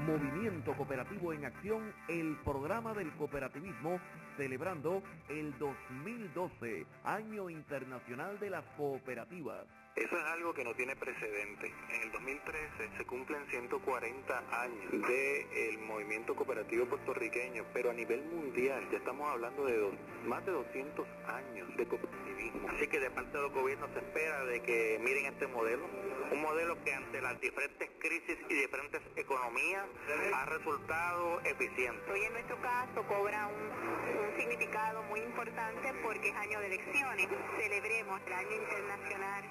Movimiento 0.09 0.75
Cooperativo 0.77 1.33
en 1.33 1.45
Acción, 1.45 1.95
el 2.09 2.37
programa 2.43 2.95
del 2.95 3.13
cooperativismo 3.17 4.01
celebrando 4.39 5.03
el 5.29 5.57
2012, 5.59 6.87
Año 7.05 7.51
Internacional 7.51 8.41
de 8.41 8.51
las 8.51 8.65
Cooperativas. 8.77 9.67
Eso 9.99 10.17
es 10.17 10.25
algo 10.27 10.55
que 10.55 10.63
no 10.63 10.75
tiene 10.75 10.95
precedente. 10.95 11.75
En 11.91 12.03
el 12.03 12.13
2013 12.13 12.91
se 12.97 13.05
cumplen 13.05 13.45
140 13.51 14.63
años 14.63 14.93
del 14.93 15.79
movimiento 15.79 16.37
cooperativo 16.37 16.87
puertorriqueño, 16.87 17.65
pero 17.73 17.91
a 17.91 17.95
nivel 17.95 18.23
mundial 18.27 18.89
ya 18.93 18.99
estamos 18.99 19.29
hablando 19.29 19.65
de 19.65 19.91
más 20.25 20.47
de 20.47 20.53
200 20.53 21.05
años 21.27 21.77
de 21.77 21.85
cooperativismo. 21.89 22.69
Así 22.69 22.87
que 22.87 23.01
de 23.01 23.11
parte 23.11 23.37
de 23.37 23.43
los 23.43 23.53
gobiernos 23.53 23.91
se 23.93 23.99
espera 23.99 24.45
de 24.45 24.63
que 24.63 25.01
miren 25.03 25.27
este 25.27 25.49
modelo, 25.49 25.85
un 26.31 26.43
modelo 26.43 26.77
que 26.85 26.95
ante 26.95 27.21
las 27.21 27.41
diferentes 27.41 27.91
crisis 27.99 28.39
y 28.49 28.55
diferentes 28.55 29.03
economías 29.17 29.85
ha 30.33 30.47
resultado 30.47 31.41
eficiente. 31.41 32.13
Hoy 32.13 32.23
en 32.23 32.33
nuestro 32.35 32.61
caso 32.61 33.03
cobra 33.09 33.49
un, 33.49 34.39
significado 34.39 35.03
muy 35.05 35.19
importante 35.21 35.93
porque 36.05 36.29
es 36.29 36.37
año 36.37 36.61
de 36.61 36.67
elecciones. 36.67 37.29
Celebremos 37.59 38.21
el 38.25 38.33
año 38.33 38.53
internacional 38.53 39.45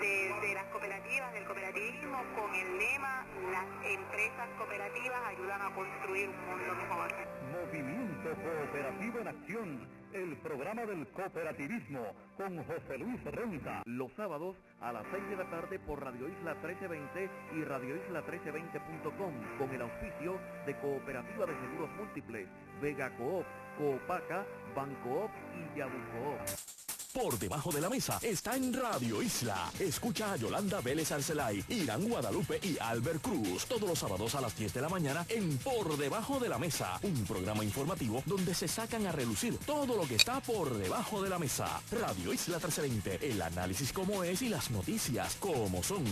de, 0.00 0.54
las 0.54 0.64
cooperativas, 0.66 1.32
del 1.32 1.44
cooperativismo, 1.44 2.18
con 2.34 2.54
el 2.54 2.78
lema 2.78 3.24
las 3.50 3.66
empresas 3.84 4.48
cooperativas 4.58 5.20
ayudan 5.26 5.62
a 5.62 5.74
construir 5.74 6.28
un 6.28 6.58
mundo 6.58 6.74
mejor. 6.74 7.12
Movimiento 7.52 8.28
Cooperativo 8.42 9.18
en 9.20 9.28
Acción, 9.28 9.88
el 10.12 10.36
programa 10.38 10.84
del 10.86 11.06
cooperativismo 11.08 12.12
con 12.36 12.64
José 12.64 12.98
Luis 12.98 13.22
Renta. 13.24 13.82
Los 13.86 14.12
sábados 14.14 14.56
a 14.80 14.92
las 14.92 15.04
6 15.10 15.28
de 15.30 15.36
la 15.36 15.50
tarde 15.50 15.78
por 15.78 16.02
Radio 16.02 16.28
Isla 16.28 16.54
1320 16.54 17.30
y 17.54 17.64
Radio 17.64 17.96
Isla 17.96 18.22
1320.com 18.26 19.58
con 19.58 19.70
el 19.74 19.82
auspicio 19.82 20.38
de 20.66 20.76
Cooperativa 20.78 21.46
de 21.46 21.54
Seguros 21.60 21.90
Múltiples, 21.96 22.48
Vega 22.80 23.10
Coop, 23.16 23.44
Coopaca, 23.78 24.44
Bancoop 24.74 25.30
y 25.54 25.78
Yabucoop 25.78 26.85
por 27.16 27.38
debajo 27.38 27.72
de 27.72 27.80
la 27.80 27.88
mesa 27.88 28.18
está 28.20 28.56
en 28.56 28.74
Radio 28.74 29.22
Isla. 29.22 29.72
Escucha 29.78 30.32
a 30.32 30.36
Yolanda 30.36 30.82
Vélez 30.82 31.12
Arcelay, 31.12 31.64
Irán 31.70 32.06
Guadalupe 32.10 32.60
y 32.62 32.76
Albert 32.78 33.22
Cruz 33.22 33.64
todos 33.64 33.88
los 33.88 33.98
sábados 33.98 34.34
a 34.34 34.42
las 34.42 34.54
10 34.54 34.74
de 34.74 34.82
la 34.82 34.90
mañana 34.90 35.24
en 35.30 35.56
Por 35.56 35.96
debajo 35.96 36.38
de 36.38 36.50
la 36.50 36.58
mesa, 36.58 37.00
un 37.02 37.24
programa 37.24 37.64
informativo 37.64 38.22
donde 38.26 38.52
se 38.52 38.68
sacan 38.68 39.06
a 39.06 39.12
relucir 39.12 39.56
todo 39.64 39.96
lo 39.96 40.06
que 40.06 40.16
está 40.16 40.40
por 40.40 40.76
debajo 40.76 41.22
de 41.22 41.30
la 41.30 41.38
mesa. 41.38 41.80
Radio 41.90 42.34
Isla 42.34 42.56
1320, 42.56 43.30
el 43.30 43.40
análisis 43.40 43.94
como 43.94 44.22
es 44.22 44.42
y 44.42 44.50
las 44.50 44.70
noticias 44.70 45.36
como 45.36 45.82
son. 45.82 46.04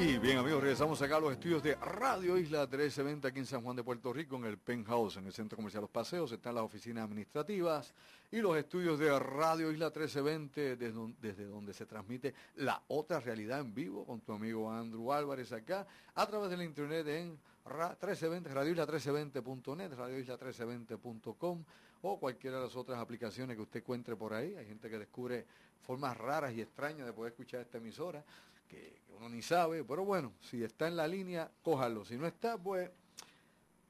Y 0.00 0.16
bien 0.16 0.38
amigos, 0.38 0.62
regresamos 0.62 1.02
acá 1.02 1.16
a 1.16 1.20
los 1.20 1.32
estudios 1.32 1.62
de 1.62 1.74
Radio 1.74 2.38
Isla 2.38 2.60
1320 2.60 3.28
aquí 3.28 3.38
en 3.40 3.44
San 3.44 3.60
Juan 3.60 3.76
de 3.76 3.84
Puerto 3.84 4.14
Rico, 4.14 4.36
en 4.36 4.46
el 4.46 4.56
Penthouse, 4.56 5.18
en 5.18 5.26
el 5.26 5.32
Centro 5.34 5.56
Comercial 5.56 5.82
Los 5.82 5.90
Paseos, 5.90 6.32
están 6.32 6.54
las 6.54 6.64
oficinas 6.64 7.04
administrativas 7.04 7.92
y 8.32 8.38
los 8.38 8.56
estudios 8.56 8.98
de 8.98 9.18
Radio 9.18 9.70
Isla 9.70 9.88
1320 9.88 10.76
desde, 10.76 11.14
desde 11.20 11.44
donde 11.44 11.74
se 11.74 11.84
transmite 11.84 12.32
la 12.56 12.82
otra 12.88 13.20
realidad 13.20 13.60
en 13.60 13.74
vivo 13.74 14.06
con 14.06 14.22
tu 14.22 14.32
amigo 14.32 14.72
Andrew 14.72 15.12
Álvarez 15.12 15.52
acá, 15.52 15.86
a 16.14 16.26
través 16.26 16.56
de 16.56 16.64
internet 16.64 17.06
en 17.06 17.38
1320, 17.66 18.48
radioisla1320.net, 18.54 19.92
radioisla1320.com 19.92 21.64
o 22.00 22.18
cualquiera 22.18 22.56
de 22.56 22.64
las 22.64 22.74
otras 22.74 22.98
aplicaciones 22.98 23.54
que 23.54 23.62
usted 23.62 23.80
encuentre 23.80 24.16
por 24.16 24.32
ahí. 24.32 24.54
Hay 24.54 24.64
gente 24.64 24.88
que 24.88 24.98
descubre 24.98 25.44
formas 25.82 26.16
raras 26.16 26.54
y 26.54 26.62
extrañas 26.62 27.06
de 27.06 27.12
poder 27.12 27.32
escuchar 27.32 27.60
esta 27.60 27.76
emisora 27.76 28.24
que, 28.70 29.00
uno 29.18 29.28
ni 29.28 29.42
sabe, 29.42 29.84
pero 29.84 30.04
bueno, 30.04 30.32
si 30.40 30.62
está 30.62 30.88
en 30.88 30.96
la 30.96 31.06
línea, 31.06 31.50
cójalo. 31.62 32.04
Si 32.04 32.16
no 32.16 32.26
está, 32.26 32.56
pues 32.56 32.90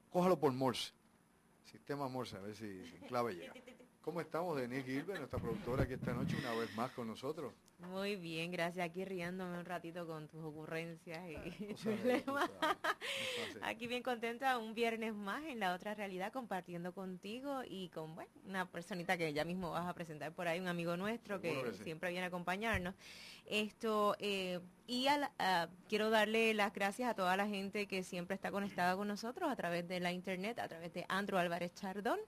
cójalo 0.09 0.37
por 0.37 0.51
Morse. 0.51 0.91
Sistema 1.63 2.09
Morse, 2.09 2.35
a 2.35 2.41
ver 2.41 2.55
si 2.55 2.81
clave 3.07 3.35
llega. 3.35 3.53
¿Cómo 4.01 4.19
estamos, 4.19 4.57
Denise 4.59 4.83
Gilbert, 4.83 5.19
nuestra 5.19 5.39
productora 5.39 5.83
aquí 5.83 5.93
esta 5.93 6.13
noche 6.13 6.35
una 6.37 6.53
vez 6.53 6.75
más 6.75 6.91
con 6.91 7.07
nosotros? 7.07 7.53
Muy 7.89 8.15
bien, 8.15 8.51
gracias. 8.51 8.85
Aquí 8.85 9.03
riéndome 9.05 9.57
un 9.57 9.65
ratito 9.65 10.05
con 10.05 10.27
tus 10.27 10.43
ocurrencias 10.43 11.19
y 11.29 11.73
problemas. 11.83 12.49
Aquí 13.63 13.87
bien 13.87 14.03
contenta, 14.03 14.57
un 14.59 14.75
viernes 14.75 15.15
más 15.15 15.43
en 15.45 15.59
la 15.59 15.73
otra 15.73 15.95
realidad 15.95 16.31
compartiendo 16.31 16.93
contigo 16.93 17.61
y 17.67 17.89
con 17.89 18.13
bueno, 18.13 18.31
una 18.45 18.65
personita 18.69 19.17
que 19.17 19.33
ya 19.33 19.45
mismo 19.45 19.71
vas 19.71 19.87
a 19.87 19.93
presentar 19.93 20.31
por 20.31 20.47
ahí, 20.47 20.59
un 20.59 20.67
amigo 20.67 20.95
nuestro 20.95 21.41
que, 21.41 21.73
siempre 21.83 22.11
viene 22.11 22.25
a 22.25 22.27
acompañarnos. 22.27 22.93
Esto, 23.47 24.15
eh, 24.19 24.59
y 24.85 25.07
quiero 25.89 26.09
darle 26.11 26.53
las 26.53 26.73
gracias 26.73 27.09
a 27.09 27.15
toda 27.15 27.35
la 27.35 27.47
gente 27.47 27.87
que 27.87 28.03
siempre 28.03 28.35
está 28.35 28.51
conectada 28.51 28.95
con 28.95 29.07
nosotros 29.07 29.49
a 29.51 29.55
través 29.55 29.87
de 29.87 29.99
la 29.99 30.11
internet, 30.11 30.59
a 30.59 30.67
través 30.67 30.93
de 30.93 31.05
Andrew 31.09 31.39
Álvarez 31.39 31.73
Chardón, 31.73 32.19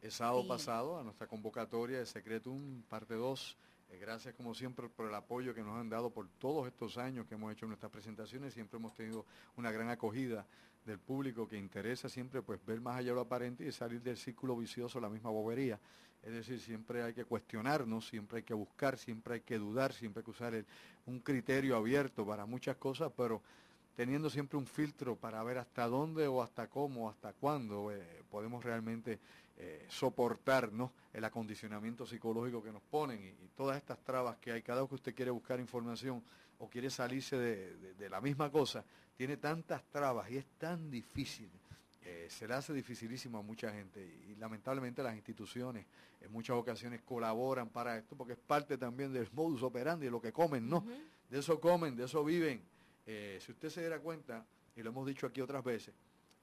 el 0.02 0.12
sábado 0.12 0.42
Sí. 0.44 0.48
pasado 0.48 1.00
a 1.00 1.04
nuestra 1.04 1.28
convocatoria 1.28 2.00
de 2.00 2.06
Secretum 2.06 2.82
parte 2.84 3.14
2. 3.16 3.58
Eh, 3.92 3.98
gracias 4.00 4.36
como 4.36 4.54
siempre 4.54 4.88
por 4.88 5.08
el 5.08 5.16
apoyo 5.16 5.54
que 5.56 5.64
nos 5.64 5.76
han 5.80 5.90
dado 5.90 6.10
por 6.12 6.28
todos 6.40 6.68
estos 6.68 6.98
años 6.98 7.26
que 7.26 7.34
hemos 7.36 7.52
hecho 7.52 7.66
nuestras 7.66 7.92
presentaciones. 7.92 8.54
Siempre 8.54 8.78
hemos 8.78 8.94
tenido 8.94 9.26
una 9.56 9.72
gran 9.72 9.90
acogida 9.90 10.46
del 10.86 11.00
público 11.00 11.48
que 11.48 11.58
interesa 11.58 12.10
siempre 12.10 12.42
pues 12.42 12.64
ver 12.66 12.82
más 12.82 12.98
allá 12.98 13.10
de 13.10 13.16
lo 13.16 13.22
aparente 13.22 13.66
y 13.66 13.72
salir 13.72 14.02
del 14.02 14.18
círculo 14.18 14.56
vicioso, 14.56 15.00
la 15.00 15.10
misma 15.10 15.30
bobería. 15.30 15.80
Es 16.24 16.34
decir, 16.34 16.60
siempre 16.60 17.04
hay 17.04 17.14
que 17.14 17.26
cuestionarnos, 17.26 18.08
siempre 18.08 18.38
hay 18.38 18.44
que 18.44 18.54
buscar, 18.54 18.98
siempre 18.98 19.36
hay 19.36 19.42
que 19.42 19.58
dudar, 19.58 19.94
siempre 19.94 20.22
hay 20.22 20.26
que 20.26 20.32
usar 20.32 20.66
un 21.06 21.20
criterio 21.20 21.78
abierto 21.78 22.26
para 22.26 22.46
muchas 22.46 22.76
cosas, 22.76 23.12
pero 23.16 23.42
teniendo 23.96 24.30
siempre 24.30 24.58
un 24.58 24.66
filtro 24.66 25.16
para 25.16 25.44
ver 25.44 25.58
hasta 25.58 25.88
dónde 25.88 26.28
o 26.28 26.42
hasta 26.42 26.68
cómo, 26.68 27.10
hasta 27.10 27.34
cuándo 27.34 27.92
eh, 27.92 28.24
podemos 28.30 28.64
realmente 28.64 29.20
eh, 29.58 29.86
soportar 29.90 30.72
¿no? 30.72 30.94
el 31.12 31.24
acondicionamiento 31.26 32.06
psicológico 32.06 32.64
que 32.64 32.72
nos 32.72 32.82
ponen 32.82 33.22
y 33.22 33.48
todas 33.58 33.76
estas 33.76 34.00
trabas 34.00 34.38
que 34.38 34.54
hay. 34.54 34.62
Cada 34.62 34.82
vez 34.82 34.90
que 34.90 34.96
usted 34.96 35.14
quiere 35.16 35.32
buscar 35.32 35.60
información 35.60 36.24
o 36.60 36.70
quiere 36.70 36.89
salirse 36.89 37.38
de, 37.38 37.76
de- 37.78 37.93
de 37.95 38.10
la 38.10 38.22
misma 38.22 38.51
cosa, 38.51 38.84
tiene 39.16 39.38
tantas 39.38 39.84
trabas 39.89 40.30
y 40.32 40.38
es 40.38 40.45
tan 40.57 40.89
difícil. 40.89 41.49
eh, 42.01 42.28
se 42.30 42.47
le 42.47 42.53
hace 42.55 42.74
dificilísimo 42.74 43.38
a 43.38 43.41
mucha 43.41 43.72
gente 43.72 44.01
y, 44.03 44.32
y 44.32 44.36
lamentablemente 44.36 45.03
las 45.03 45.16
instituciones 45.16 45.86
en 46.22 46.32
muchas 46.32 46.55
ocasiones 46.55 47.01
colaboran 47.01 47.70
para 47.70 47.97
esto 47.97 48.16
porque 48.16 48.34
es 48.34 48.39
parte 48.39 48.78
también 48.78 49.12
del 49.14 49.28
modus 49.34 49.62
operandi, 49.64 50.05
de 50.05 50.12
lo 50.12 50.22
que 50.22 50.32
comen, 50.32 50.68
¿no? 50.70 50.82
De 51.30 51.39
eso 51.39 51.60
comen, 51.60 51.95
de 51.95 52.05
eso 52.05 52.24
viven. 52.24 52.62
Eh, 53.05 53.38
si 53.41 53.51
usted 53.51 53.70
se 53.70 53.82
diera 53.82 53.99
cuenta, 53.99 54.45
y 54.76 54.82
lo 54.82 54.89
hemos 54.89 55.05
dicho 55.05 55.28
aquí 55.28 55.41
otras 55.41 55.64
veces, 55.64 55.93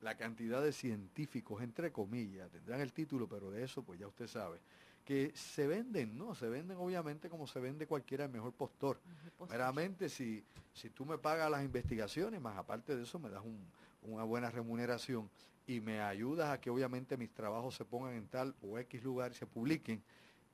la 0.02 0.16
cantidad 0.16 0.62
de 0.62 0.72
científicos, 0.72 1.62
entre 1.62 1.90
comillas, 1.90 2.50
tendrán 2.50 2.80
el 2.80 2.92
título, 2.92 3.26
pero 3.28 3.50
de 3.50 3.64
eso 3.64 3.82
pues 3.82 3.98
ya 3.98 4.06
usted 4.06 4.26
sabe, 4.28 4.60
que 5.07 5.32
se 5.36 5.66
venden, 5.68 6.18
¿no? 6.18 6.34
Se 6.34 6.48
venden 6.48 6.76
obviamente 6.78 7.30
como 7.30 7.46
se 7.46 7.61
vende 7.61 7.86
cualquiera 7.86 8.24
el 8.24 8.30
mejor 8.30 8.52
postor. 8.52 9.00
Meramente 9.48 10.09
si, 10.09 10.44
si 10.74 10.90
tú 10.90 11.07
me 11.07 11.16
pagas 11.16 11.48
las 11.50 11.62
investigaciones, 11.64 12.40
más 12.40 12.59
aparte 12.59 12.96
de 12.96 13.04
eso 13.04 13.18
me 13.20 13.30
das 13.30 13.42
un- 13.44 13.64
una 14.02 14.24
buena 14.24 14.50
remuneración 14.50 15.30
y 15.66 15.80
me 15.80 16.00
ayudas 16.00 16.50
a 16.50 16.61
que 16.61 16.70
obviamente 16.70 17.16
mis 17.16 17.32
trabajos 17.32 17.76
se 17.76 17.84
pongan 17.84 18.14
en 18.14 18.26
tal 18.26 18.54
o 18.62 18.78
X 18.78 19.02
lugar 19.04 19.30
y 19.30 19.34
se 19.36 19.46
publiquen 19.46 20.02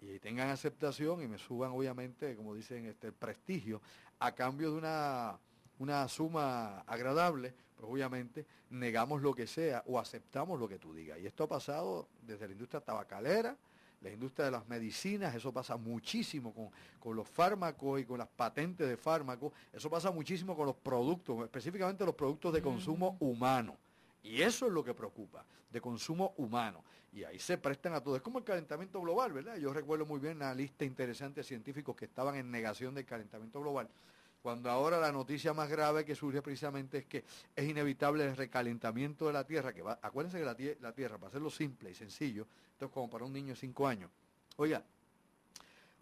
y 0.00 0.18
tengan 0.18 0.50
aceptación 0.50 1.22
y 1.22 1.28
me 1.28 1.38
suban 1.38 1.70
obviamente, 1.72 2.36
como 2.36 2.54
dicen, 2.54 2.84
este 2.86 3.06
el 3.06 3.12
prestigio, 3.14 3.80
a 4.18 4.32
cambio 4.32 4.70
de 4.72 4.76
una, 4.78 5.38
una 5.78 6.08
suma 6.08 6.80
agradable, 6.80 7.54
pues 7.76 7.90
obviamente 7.90 8.44
negamos 8.68 9.22
lo 9.22 9.34
que 9.34 9.46
sea 9.46 9.82
o 9.86 9.98
aceptamos 9.98 10.60
lo 10.60 10.68
que 10.68 10.78
tú 10.78 10.92
digas. 10.92 11.18
Y 11.20 11.26
esto 11.26 11.44
ha 11.44 11.48
pasado 11.48 12.08
desde 12.20 12.46
la 12.48 12.52
industria 12.52 12.80
tabacalera, 12.80 13.56
la 14.02 14.10
industria 14.10 14.46
de 14.46 14.50
las 14.50 14.68
medicinas, 14.68 15.34
eso 15.34 15.52
pasa 15.52 15.76
muchísimo 15.76 16.52
con, 16.52 16.70
con 16.98 17.16
los 17.16 17.28
fármacos 17.28 18.00
y 18.00 18.04
con 18.04 18.18
las 18.18 18.28
patentes 18.28 18.88
de 18.88 18.96
fármacos, 18.96 19.52
eso 19.72 19.88
pasa 19.88 20.10
muchísimo 20.10 20.56
con 20.56 20.66
los 20.66 20.76
productos, 20.76 21.44
específicamente 21.44 22.04
los 22.04 22.14
productos 22.14 22.52
de 22.52 22.62
consumo 22.62 23.16
humano. 23.20 23.76
Y 24.22 24.42
eso 24.42 24.66
es 24.66 24.72
lo 24.72 24.84
que 24.84 24.94
preocupa, 24.94 25.44
de 25.70 25.80
consumo 25.80 26.34
humano. 26.36 26.84
Y 27.12 27.24
ahí 27.24 27.38
se 27.38 27.58
prestan 27.58 27.92
a 27.94 28.00
todo. 28.00 28.16
Es 28.16 28.22
como 28.22 28.38
el 28.38 28.44
calentamiento 28.44 29.00
global, 29.00 29.32
¿verdad? 29.32 29.56
Yo 29.56 29.72
recuerdo 29.72 30.06
muy 30.06 30.18
bien 30.18 30.38
la 30.38 30.54
lista 30.54 30.84
interesante 30.84 31.40
de 31.40 31.44
científicos 31.44 31.94
que 31.94 32.06
estaban 32.06 32.36
en 32.36 32.50
negación 32.50 32.94
del 32.94 33.04
calentamiento 33.04 33.60
global. 33.60 33.88
Cuando 34.42 34.68
ahora 34.70 34.98
la 34.98 35.12
noticia 35.12 35.54
más 35.54 35.68
grave 35.70 36.04
que 36.04 36.16
surge 36.16 36.42
precisamente 36.42 36.98
es 36.98 37.06
que 37.06 37.24
es 37.54 37.68
inevitable 37.68 38.24
el 38.24 38.36
recalentamiento 38.36 39.28
de 39.28 39.32
la 39.32 39.44
Tierra, 39.46 39.72
que 39.72 39.82
va, 39.82 40.00
acuérdense 40.02 40.38
que 40.38 40.44
la, 40.44 40.56
la 40.80 40.92
Tierra, 40.92 41.16
para 41.16 41.28
hacerlo 41.28 41.48
simple 41.48 41.90
y 41.92 41.94
sencillo, 41.94 42.46
esto 42.72 42.86
es 42.86 42.90
como 42.90 43.08
para 43.08 43.24
un 43.24 43.32
niño 43.32 43.50
de 43.50 43.56
5 43.56 43.86
años. 43.86 44.10
Oiga, 44.56 44.82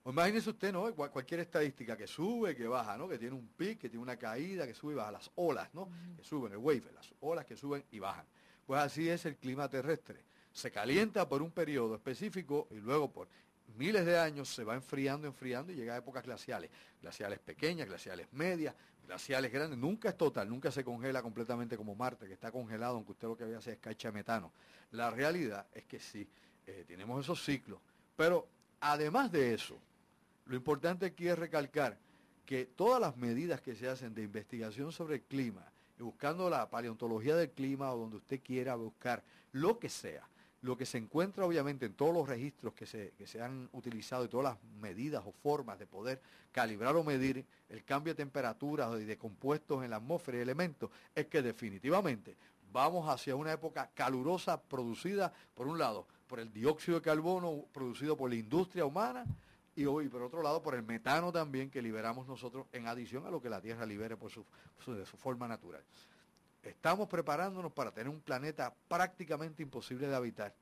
imagínese 0.06 0.48
usted, 0.50 0.72
¿no? 0.72 0.92
Cual- 0.94 1.10
cualquier 1.10 1.40
estadística 1.40 1.96
que 1.98 2.06
sube, 2.06 2.56
que 2.56 2.66
baja, 2.66 2.96
¿no? 2.96 3.06
Que 3.08 3.18
tiene 3.18 3.34
un 3.34 3.46
pic, 3.48 3.78
que 3.78 3.90
tiene 3.90 4.02
una 4.02 4.16
caída, 4.16 4.66
que 4.66 4.72
sube 4.74 4.94
y 4.94 4.96
baja, 4.96 5.12
las 5.12 5.30
olas, 5.34 5.68
¿no? 5.74 5.90
Que 6.16 6.24
suben, 6.24 6.52
el 6.52 6.58
wave, 6.58 6.84
las 6.94 7.12
olas 7.20 7.44
que 7.44 7.56
suben 7.56 7.84
y 7.90 7.98
bajan. 7.98 8.24
Pues 8.66 8.80
así 8.80 9.08
es 9.08 9.26
el 9.26 9.36
clima 9.36 9.68
terrestre. 9.68 10.24
Se 10.52 10.70
calienta 10.70 11.28
por 11.28 11.42
un 11.42 11.50
periodo 11.50 11.94
específico 11.94 12.68
y 12.70 12.76
luego 12.76 13.12
por 13.12 13.28
miles 13.76 14.04
de 14.06 14.18
años 14.18 14.48
se 14.48 14.64
va 14.64 14.74
enfriando, 14.74 15.26
enfriando 15.26 15.72
y 15.72 15.76
llega 15.76 15.94
a 15.94 15.98
épocas 15.98 16.24
glaciales. 16.24 16.70
Glaciales 17.00 17.38
pequeñas, 17.38 17.88
glaciales 17.88 18.26
medias, 18.32 18.74
glaciales 19.06 19.52
grandes. 19.52 19.78
Nunca 19.78 20.08
es 20.08 20.16
total, 20.16 20.48
nunca 20.48 20.70
se 20.70 20.84
congela 20.84 21.22
completamente 21.22 21.76
como 21.76 21.94
Marte, 21.94 22.26
que 22.26 22.34
está 22.34 22.52
congelado, 22.52 22.96
aunque 22.96 23.12
usted 23.12 23.28
lo 23.28 23.36
que 23.36 23.44
ve 23.44 23.56
hace 23.56 23.72
es 23.72 23.78
cacha 23.78 24.08
de 24.08 24.12
metano. 24.12 24.52
La 24.92 25.10
realidad 25.10 25.66
es 25.72 25.84
que 25.84 25.98
sí, 25.98 26.28
eh, 26.66 26.84
tenemos 26.86 27.24
esos 27.24 27.44
ciclos. 27.44 27.80
Pero 28.16 28.48
además 28.80 29.32
de 29.32 29.54
eso, 29.54 29.78
lo 30.46 30.56
importante 30.56 31.06
aquí 31.06 31.28
es 31.28 31.38
recalcar 31.38 31.98
que 32.46 32.66
todas 32.66 33.00
las 33.00 33.16
medidas 33.16 33.60
que 33.60 33.74
se 33.74 33.88
hacen 33.88 34.14
de 34.14 34.22
investigación 34.22 34.92
sobre 34.92 35.16
el 35.16 35.22
clima, 35.22 35.64
buscando 35.98 36.48
la 36.48 36.68
paleontología 36.68 37.36
del 37.36 37.50
clima 37.50 37.92
o 37.92 37.98
donde 37.98 38.16
usted 38.16 38.40
quiera 38.42 38.74
buscar 38.74 39.22
lo 39.52 39.78
que 39.78 39.88
sea, 39.88 40.29
lo 40.62 40.76
que 40.76 40.84
se 40.86 40.98
encuentra 40.98 41.44
obviamente 41.44 41.86
en 41.86 41.94
todos 41.94 42.12
los 42.12 42.28
registros 42.28 42.74
que 42.74 42.86
se, 42.86 43.12
que 43.16 43.26
se 43.26 43.40
han 43.40 43.68
utilizado 43.72 44.24
y 44.24 44.28
todas 44.28 44.54
las 44.54 44.72
medidas 44.80 45.22
o 45.26 45.32
formas 45.32 45.78
de 45.78 45.86
poder 45.86 46.20
calibrar 46.52 46.96
o 46.96 47.04
medir 47.04 47.44
el 47.68 47.84
cambio 47.84 48.12
de 48.12 48.18
temperatura 48.18 48.90
y 49.00 49.04
de 49.04 49.16
compuestos 49.16 49.82
en 49.84 49.90
la 49.90 49.96
atmósfera 49.96 50.38
y 50.38 50.40
elementos, 50.42 50.90
es 51.14 51.26
que 51.26 51.42
definitivamente 51.42 52.36
vamos 52.72 53.08
hacia 53.08 53.36
una 53.36 53.52
época 53.52 53.90
calurosa 53.94 54.60
producida, 54.60 55.32
por 55.54 55.66
un 55.66 55.78
lado, 55.78 56.06
por 56.26 56.40
el 56.40 56.52
dióxido 56.52 56.98
de 56.98 57.02
carbono 57.02 57.64
producido 57.72 58.16
por 58.16 58.30
la 58.30 58.36
industria 58.36 58.84
humana 58.84 59.24
y 59.74 59.86
hoy, 59.86 60.08
por 60.08 60.22
otro 60.22 60.42
lado, 60.42 60.62
por 60.62 60.74
el 60.74 60.82
metano 60.82 61.32
también 61.32 61.70
que 61.70 61.80
liberamos 61.80 62.26
nosotros 62.26 62.66
en 62.72 62.86
adición 62.86 63.26
a 63.26 63.30
lo 63.30 63.40
que 63.40 63.48
la 63.48 63.60
Tierra 63.60 63.86
libere 63.86 64.16
por 64.16 64.30
su, 64.30 64.44
de 64.86 65.06
su 65.06 65.16
forma 65.16 65.48
natural. 65.48 65.82
Estamos 66.62 67.08
preparándonos 67.08 67.72
para 67.72 67.90
tener 67.90 68.08
un 68.08 68.20
planeta 68.20 68.74
prácticamente 68.88 69.62
imposible 69.62 70.06
de 70.08 70.14
habitar, 70.14 70.54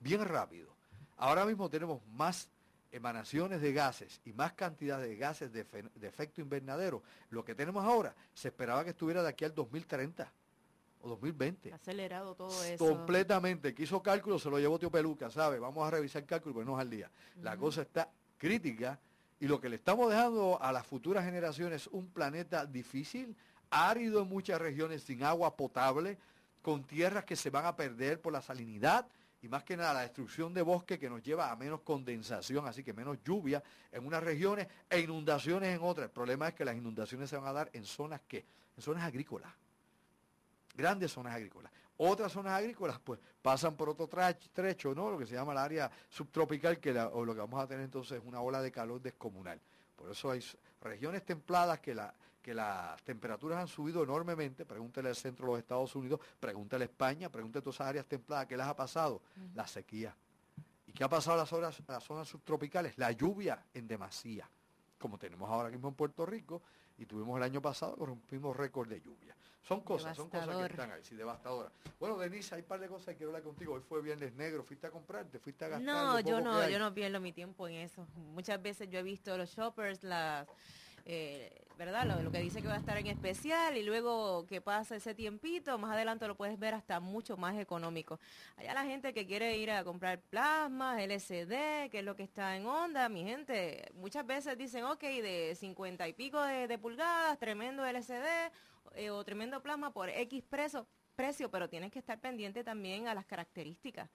bien 0.00 0.24
rápido. 0.24 0.70
Ahora 1.16 1.44
mismo 1.44 1.68
tenemos 1.68 2.00
más 2.06 2.48
emanaciones 2.92 3.60
de 3.60 3.72
gases 3.74 4.20
y 4.24 4.32
más 4.32 4.54
cantidad 4.54 4.98
de 4.98 5.14
gases 5.16 5.52
de, 5.52 5.64
fe- 5.64 5.84
de 5.94 6.08
efecto 6.08 6.40
invernadero. 6.40 7.02
Lo 7.30 7.44
que 7.44 7.54
tenemos 7.54 7.84
ahora 7.84 8.14
se 8.32 8.48
esperaba 8.48 8.84
que 8.84 8.90
estuviera 8.90 9.22
de 9.22 9.28
aquí 9.28 9.44
al 9.44 9.54
2030 9.54 10.32
o 11.02 11.08
2020. 11.10 11.74
Acelerado 11.74 12.34
todo 12.34 12.64
eso. 12.64 12.82
Completamente. 12.86 13.74
Que 13.74 13.82
hizo 13.82 14.02
cálculo, 14.02 14.38
se 14.38 14.48
lo 14.48 14.58
llevó 14.58 14.78
Tío 14.78 14.90
Peluca, 14.90 15.30
¿sabe? 15.30 15.58
Vamos 15.58 15.86
a 15.86 15.90
revisar 15.90 16.22
el 16.22 16.28
cálculo, 16.28 16.64
no 16.64 16.76
es 16.76 16.80
al 16.80 16.90
día. 16.90 17.10
La 17.42 17.56
cosa 17.58 17.82
está 17.82 18.08
crítica 18.38 18.98
y 19.40 19.46
lo 19.46 19.60
que 19.60 19.68
le 19.68 19.76
estamos 19.76 20.10
dejando 20.10 20.58
a 20.60 20.72
las 20.72 20.86
futuras 20.86 21.24
generaciones 21.24 21.82
es 21.82 21.86
un 21.88 22.08
planeta 22.08 22.64
difícil, 22.64 23.36
árido 23.70 24.22
en 24.22 24.28
muchas 24.28 24.60
regiones, 24.60 25.02
sin 25.02 25.22
agua 25.22 25.56
potable, 25.56 26.18
con 26.62 26.84
tierras 26.84 27.24
que 27.24 27.36
se 27.36 27.50
van 27.50 27.66
a 27.66 27.76
perder 27.76 28.20
por 28.20 28.32
la 28.32 28.42
salinidad 28.42 29.06
y 29.40 29.48
más 29.48 29.62
que 29.62 29.76
nada 29.76 29.94
la 29.94 30.00
destrucción 30.00 30.52
de 30.52 30.62
bosque 30.62 30.98
que 30.98 31.08
nos 31.08 31.22
lleva 31.22 31.50
a 31.50 31.56
menos 31.56 31.80
condensación, 31.82 32.66
así 32.66 32.82
que 32.82 32.92
menos 32.92 33.18
lluvia 33.24 33.62
en 33.92 34.04
unas 34.04 34.22
regiones 34.22 34.66
e 34.90 35.00
inundaciones 35.00 35.76
en 35.76 35.82
otras. 35.82 36.06
El 36.06 36.12
problema 36.12 36.48
es 36.48 36.54
que 36.54 36.64
las 36.64 36.76
inundaciones 36.76 37.30
se 37.30 37.36
van 37.36 37.46
a 37.46 37.52
dar 37.52 37.70
en 37.72 37.84
zonas 37.84 38.20
que, 38.26 38.44
en 38.76 38.82
zonas 38.82 39.04
agrícolas 39.04 39.52
grandes 40.78 41.12
zonas 41.12 41.34
agrícolas. 41.34 41.72
Otras 41.96 42.30
zonas 42.30 42.52
agrícolas, 42.52 43.00
pues, 43.00 43.18
pasan 43.42 43.76
por 43.76 43.88
otro 43.88 44.08
trecho, 44.52 44.94
¿no? 44.94 45.10
Lo 45.10 45.18
que 45.18 45.26
se 45.26 45.34
llama 45.34 45.52
el 45.52 45.58
área 45.58 45.90
subtropical, 46.08 46.78
que 46.78 46.96
o 46.96 47.24
lo 47.24 47.34
que 47.34 47.40
vamos 47.40 47.62
a 47.62 47.66
tener 47.66 47.84
entonces 47.84 48.20
es 48.20 48.24
una 48.24 48.40
ola 48.40 48.62
de 48.62 48.70
calor 48.70 49.02
descomunal. 49.02 49.60
Por 49.96 50.12
eso 50.12 50.30
hay 50.30 50.40
regiones 50.80 51.24
templadas 51.24 51.80
que, 51.80 51.96
la, 51.96 52.14
que 52.42 52.54
las 52.54 53.02
temperaturas 53.02 53.58
han 53.58 53.68
subido 53.68 54.02
enormemente. 54.02 54.64
Pregúntele 54.64 55.08
al 55.08 55.16
centro 55.16 55.46
de 55.46 55.52
los 55.52 55.58
Estados 55.58 55.94
Unidos, 55.94 56.20
pregúntele 56.40 56.84
a 56.84 56.86
España, 56.86 57.28
pregúntele 57.28 57.60
a 57.60 57.62
todas 57.62 57.76
esas 57.76 57.88
áreas 57.88 58.06
templadas. 58.06 58.46
¿Qué 58.46 58.56
les 58.56 58.66
ha 58.66 58.76
pasado? 58.76 59.22
La 59.54 59.66
sequía. 59.66 60.14
¿Y 60.86 60.92
qué 60.92 61.04
ha 61.04 61.08
pasado 61.08 61.34
a 61.34 61.38
las 61.38 61.48
zonas, 61.48 61.82
a 61.86 61.92
las 61.92 62.04
zonas 62.04 62.28
subtropicales? 62.28 62.96
La 62.96 63.12
lluvia 63.12 63.62
en 63.74 63.86
demasía, 63.86 64.48
como 64.98 65.18
tenemos 65.18 65.48
ahora 65.50 65.68
mismo 65.68 65.88
en 65.88 65.94
Puerto 65.94 66.24
Rico, 66.24 66.62
y 66.96 67.06
tuvimos 67.06 67.36
el 67.36 67.42
año 67.42 67.60
pasado 67.60 67.96
que 67.96 68.06
rompimos 68.06 68.56
récord 68.56 68.88
de 68.88 69.00
lluvia. 69.00 69.36
Son 69.62 69.82
cosas, 69.82 70.16
son 70.16 70.30
cosas 70.30 70.56
que 70.56 70.64
están 70.64 70.90
ahí, 70.92 71.04
sí, 71.04 71.14
devastadoras. 71.14 71.70
Bueno, 72.00 72.16
Denise, 72.16 72.54
hay 72.54 72.62
un 72.62 72.66
par 72.66 72.80
de 72.80 72.88
cosas 72.88 73.08
que 73.08 73.16
quiero 73.16 73.30
hablar 73.30 73.42
contigo. 73.42 73.74
Hoy 73.74 73.82
fue 73.86 74.00
Viernes 74.00 74.32
Negro, 74.32 74.64
¿fuiste 74.64 74.86
a 74.86 74.90
comprar? 74.90 75.26
¿Te 75.26 75.38
fuiste 75.38 75.66
a 75.66 75.68
gastar? 75.68 75.84
No, 75.84 76.18
yo 76.20 76.40
no, 76.40 76.66
yo 76.70 76.78
no 76.78 76.94
pierdo 76.94 77.20
mi 77.20 77.32
tiempo 77.32 77.68
en 77.68 77.74
eso. 77.74 78.06
Muchas 78.14 78.62
veces 78.62 78.88
yo 78.88 78.98
he 79.00 79.02
visto 79.02 79.36
los 79.36 79.50
shoppers, 79.50 80.02
las 80.02 80.48
eh, 81.04 81.64
¿verdad? 81.78 82.06
Lo, 82.22 82.32
que 82.32 82.40
dice 82.40 82.60
que 82.60 82.66
va 82.66 82.74
a 82.74 82.78
estar 82.78 82.98
en 82.98 83.06
especial 83.06 83.76
y 83.76 83.84
luego 83.84 84.44
que 84.46 84.60
pasa 84.60 84.96
ese 84.96 85.14
tiempito, 85.14 85.78
más 85.78 85.92
adelante 85.92 86.26
lo 86.26 86.34
puedes 86.34 86.58
ver 86.58 86.74
hasta 86.74 86.98
mucho 86.98 87.36
más 87.36 87.56
económico. 87.56 88.18
Allá 88.56 88.74
la 88.74 88.84
gente 88.84 89.14
que 89.14 89.26
quiere 89.26 89.56
ir 89.56 89.70
a 89.70 89.84
comprar 89.84 90.20
plasmas, 90.20 91.00
LCD, 91.00 91.88
que 91.88 92.00
es 92.00 92.04
lo 92.04 92.16
que 92.16 92.24
está 92.24 92.56
en 92.56 92.66
onda, 92.66 93.08
mi 93.08 93.22
gente, 93.22 93.92
muchas 93.94 94.26
veces 94.26 94.58
dicen, 94.58 94.84
ok, 94.84 95.00
de 95.00 95.56
50 95.56 96.08
y 96.08 96.12
pico 96.14 96.42
de, 96.42 96.78
pulgadas, 96.78 97.38
tremendo 97.38 97.86
LCD 97.86 98.50
eh, 98.96 99.10
o 99.10 99.22
tremendo 99.22 99.62
plasma 99.62 99.92
por 99.92 100.08
X 100.08 100.42
precio, 100.50 100.84
precio, 101.14 101.48
pero 101.48 101.68
tienes 101.68 101.92
que 101.92 102.00
estar 102.00 102.18
pendiente 102.18 102.64
también 102.64 103.06
a 103.06 103.14
las 103.14 103.24
características. 103.24 104.10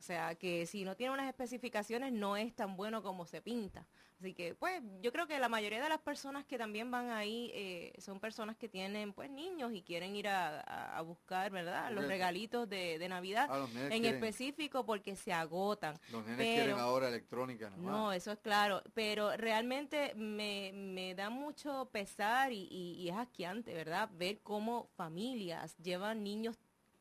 O 0.00 0.02
sea, 0.02 0.34
que 0.34 0.64
si 0.64 0.82
no 0.82 0.96
tiene 0.96 1.12
unas 1.12 1.28
especificaciones 1.28 2.10
no 2.10 2.34
es 2.38 2.56
tan 2.56 2.74
bueno 2.74 3.02
como 3.02 3.26
se 3.26 3.42
pinta. 3.42 3.86
Así 4.18 4.32
que, 4.32 4.54
pues, 4.54 4.82
yo 5.02 5.12
creo 5.12 5.26
que 5.26 5.38
la 5.38 5.50
mayoría 5.50 5.82
de 5.82 5.90
las 5.90 6.00
personas 6.00 6.46
que 6.46 6.56
también 6.56 6.90
van 6.90 7.10
ahí 7.10 7.50
eh, 7.52 7.92
son 7.98 8.18
personas 8.18 8.56
que 8.56 8.66
tienen, 8.66 9.12
pues, 9.12 9.30
niños 9.30 9.72
y 9.74 9.82
quieren 9.82 10.16
ir 10.16 10.26
a, 10.28 11.02
buscar, 11.04 11.50
¿verdad? 11.50 11.90
Los 11.92 12.06
regalitos 12.06 12.66
de, 12.68 13.06
Navidad 13.10 13.48
ah, 13.50 13.66
en 13.90 14.06
específico 14.06 14.86
porque 14.86 15.16
se 15.16 15.34
agotan. 15.34 15.98
Los 16.10 16.24
nenes 16.24 16.46
quieren 16.46 16.78
ahora 16.78 17.08
electrónica. 17.08 17.68
No, 17.68 18.12
eso 18.12 18.32
es 18.32 18.38
claro. 18.38 18.82
Pero 18.94 19.36
realmente 19.36 20.14
me, 20.14 21.14
da 21.14 21.28
mucho 21.28 21.90
pesar 21.92 22.52
y, 22.52 22.68
y 22.70 23.08
es 23.10 23.16
asqueante, 23.16 23.74
¿verdad? 23.74 24.08
Ver 24.14 24.40
cómo 24.40 24.88
familias 24.96 25.76
llevan 25.76 26.22
niños 26.22 26.56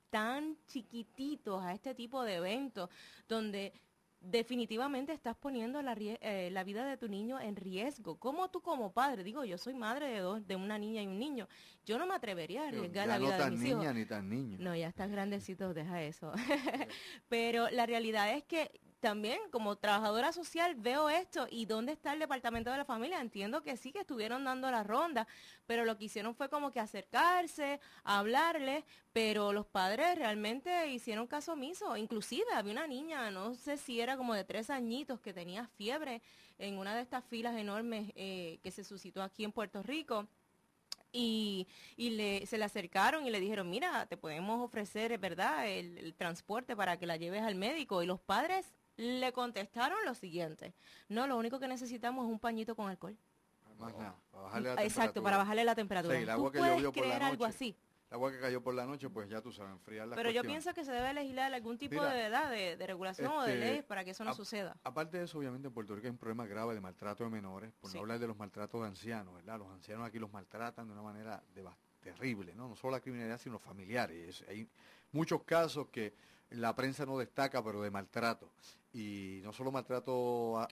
tan 0.10 0.58
chiquititos 0.68 1.62
a 1.64 1.74
este 1.74 1.96
tipo 1.96 2.24
de 2.24 2.36
eventos 2.36 2.90
donde 3.28 3.74
definitivamente 4.22 5.14
estás 5.14 5.36
poniendo 5.36 5.82
la, 5.82 5.96
eh, 5.98 6.50
la, 6.52 6.64
vida 6.64 6.86
de 6.86 6.98
tu 6.98 7.08
niño 7.08 7.40
en 7.40 7.56
riesgo. 7.56 8.18
¿Cómo 8.20 8.50
tú 8.50 8.62
como 8.62 8.92
padre? 8.92 9.24
Digo, 9.24 9.46
yo 9.46 9.58
soy 9.58 9.74
madre 9.74 10.08
de 10.10 10.20
dos, 10.20 10.46
de 10.46 10.56
una 10.56 10.78
niña 10.78 11.02
y 11.02 11.08
un 11.08 11.18
niño. 11.18 11.48
Yo 11.86 11.98
no 11.98 12.06
me 12.06 12.16
atrevería 12.16 12.64
a 12.64 12.68
arriesgar 12.68 13.08
la 13.08 13.18
vida 13.18 13.38
de 13.38 13.52
mis 13.52 13.62
niña, 13.62 13.94
Ni 13.94 14.06
tan 14.06 14.30
niño. 14.30 14.58
No, 14.60 14.76
ya 14.76 14.90
están 14.90 15.12
grandecitos, 15.12 15.74
deja 15.74 16.02
eso. 16.04 16.34
Pero 17.30 17.70
la 17.70 17.86
realidad 17.86 18.36
es 18.36 18.44
que 18.44 18.72
también 19.00 19.40
como 19.52 19.78
trabajadora 19.78 20.32
social 20.32 20.76
veo 20.76 21.10
esto 21.10 21.48
y 21.50 21.66
dónde 21.66 21.94
está 21.94 22.14
el 22.14 22.20
departamento 22.20 22.72
de 22.72 22.78
la 22.78 22.86
familia. 22.86 23.22
Entiendo 23.22 23.64
que 23.64 23.78
sí 23.78 23.92
que 23.92 24.00
estuvieron 24.00 24.44
dando 24.44 24.70
la 24.70 24.84
ronda, 24.84 25.28
pero 25.66 25.86
lo 25.86 25.98
que 25.98 26.06
hicieron 26.06 26.36
fue 26.36 26.50
como 26.50 26.72
que 26.72 26.80
acercarse, 26.80 27.80
hablarle, 28.04 28.86
pero 29.14 29.54
los 29.54 29.66
padres 29.66 30.18
realmente 30.18 30.88
hicieron 30.88 31.28
caso 31.28 31.54
omiso. 31.54 31.98
Inclusive 31.98 32.52
había 32.54 32.74
una 32.74 32.88
niña, 32.88 33.32
no 33.32 33.56
sé 33.56 33.78
si 33.78 34.00
era 34.02 34.18
como 34.18 34.34
de 34.34 34.44
tres 34.44 34.70
añitos, 34.70 35.20
que 35.20 35.34
tenía 35.34 35.68
fiebre 35.68 36.22
en 36.58 36.78
una 36.78 36.96
de 36.96 37.02
estas 37.02 37.24
filas 37.26 37.58
enormes 37.58 38.12
eh, 38.16 38.60
que 38.62 38.72
se 38.72 38.84
suscitó 38.84 39.24
aquí 39.24 39.44
en 39.44 39.52
Puerto 39.52 39.82
Rico. 39.82 40.28
Y, 41.12 41.68
le, 41.98 42.46
se 42.46 42.58
le 42.58 42.66
acercaron 42.66 43.26
y 43.26 43.32
le 43.32 43.40
dijeron, 43.40 43.70
mira, 43.70 44.06
te 44.06 44.16
podemos 44.16 44.62
ofrecer, 44.62 45.18
¿verdad?, 45.18 45.68
el, 45.68 46.14
transporte 46.16 46.76
para 46.76 46.98
que 46.98 47.08
la 47.08 47.18
lleves 47.18 47.42
al 47.42 47.56
médico. 47.56 48.04
Y 48.04 48.06
los 48.06 48.20
padres 48.20 48.74
le 49.00 49.32
contestaron 49.32 49.98
lo 50.06 50.14
siguiente, 50.14 50.74
no, 51.08 51.26
lo 51.26 51.38
único 51.38 51.58
que 51.58 51.70
necesitamos 51.70 52.26
es 52.26 52.32
un 52.32 52.40
pañito 52.40 52.76
con 52.76 52.90
alcohol. 52.90 53.18
Más 53.78 53.96
nada, 53.96 54.16
para 54.30 54.44
bajarle 54.44 54.76
la 54.76 54.84
Exacto, 54.84 55.24
para 55.24 55.38
bajarle 55.38 55.64
la 55.64 55.74
temperatura. 55.74 56.18
Sí, 56.18 56.24
el 56.24 56.30
agua 56.30 56.52
que 56.52 56.60
puedes 56.60 56.92
creer 56.92 57.24
algo 57.24 57.46
así? 57.46 57.78
El 58.10 58.16
agua 58.16 58.32
que 58.32 58.40
cayó 58.40 58.62
por 58.62 58.74
la 58.74 58.86
noche, 58.86 59.10
pues 59.10 59.30
ya 59.30 59.40
tú 59.40 59.54
sabes, 59.54 59.72
enfriar 59.72 60.06
la 60.06 60.18
Pero 60.18 60.32
yo 60.32 60.42
pienso 60.42 60.74
que 60.74 60.84
se 60.84 60.92
debe 60.92 61.14
legislar 61.14 61.54
algún 61.54 61.78
tipo 61.78 62.04
de 62.04 62.26
edad, 62.26 62.50
de, 62.50 62.76
regulación 62.86 63.32
o 63.32 63.44
de 63.44 63.54
este, 63.54 63.66
ley 63.66 63.82
para 63.84 64.04
que 64.04 64.12
eso 64.12 64.26
no 64.26 64.34
suceda. 64.34 64.76
Aparte 64.84 65.18
de 65.18 65.24
eso, 65.24 65.38
obviamente 65.38 65.70
en 65.70 65.74
Puerto 65.74 65.96
Rico 65.96 66.08
hay 66.08 66.12
un 66.12 66.18
problema 66.18 66.46
grave 66.46 66.74
de 66.74 66.82
maltrato 66.82 67.24
de 67.24 67.30
menores, 67.30 67.72
por 67.80 67.94
no 67.94 68.02
hablar 68.02 68.20
de 68.20 68.28
los 68.28 68.36
maltratos 68.36 68.82
de 68.82 68.88
ancianos, 68.88 69.34
¿verdad? 69.34 69.60
Los 69.60 69.70
ancianos 69.70 70.06
aquí 70.06 70.20
los 70.20 70.34
maltratan 70.34 70.88
de 70.88 70.92
una 70.92 71.04
manera 71.04 71.42
terrible, 72.02 72.54
¿no? 72.54 72.68
No 72.68 72.76
solo 72.76 72.92
la 72.92 73.00
criminalidad, 73.00 73.40
sino 73.40 73.60
familiares. 73.60 74.44
Hay 74.50 74.68
muchos 75.14 75.44
casos 75.44 75.88
que 75.88 76.14
la 76.52 76.76
prensa 76.76 77.06
no 77.06 77.18
destaca, 77.18 77.64
pero 77.64 77.82
de 77.82 77.92
maltrato 77.92 78.50
y 78.94 79.40
no 79.44 79.54
solo 79.54 79.72
maltrato 79.72 80.68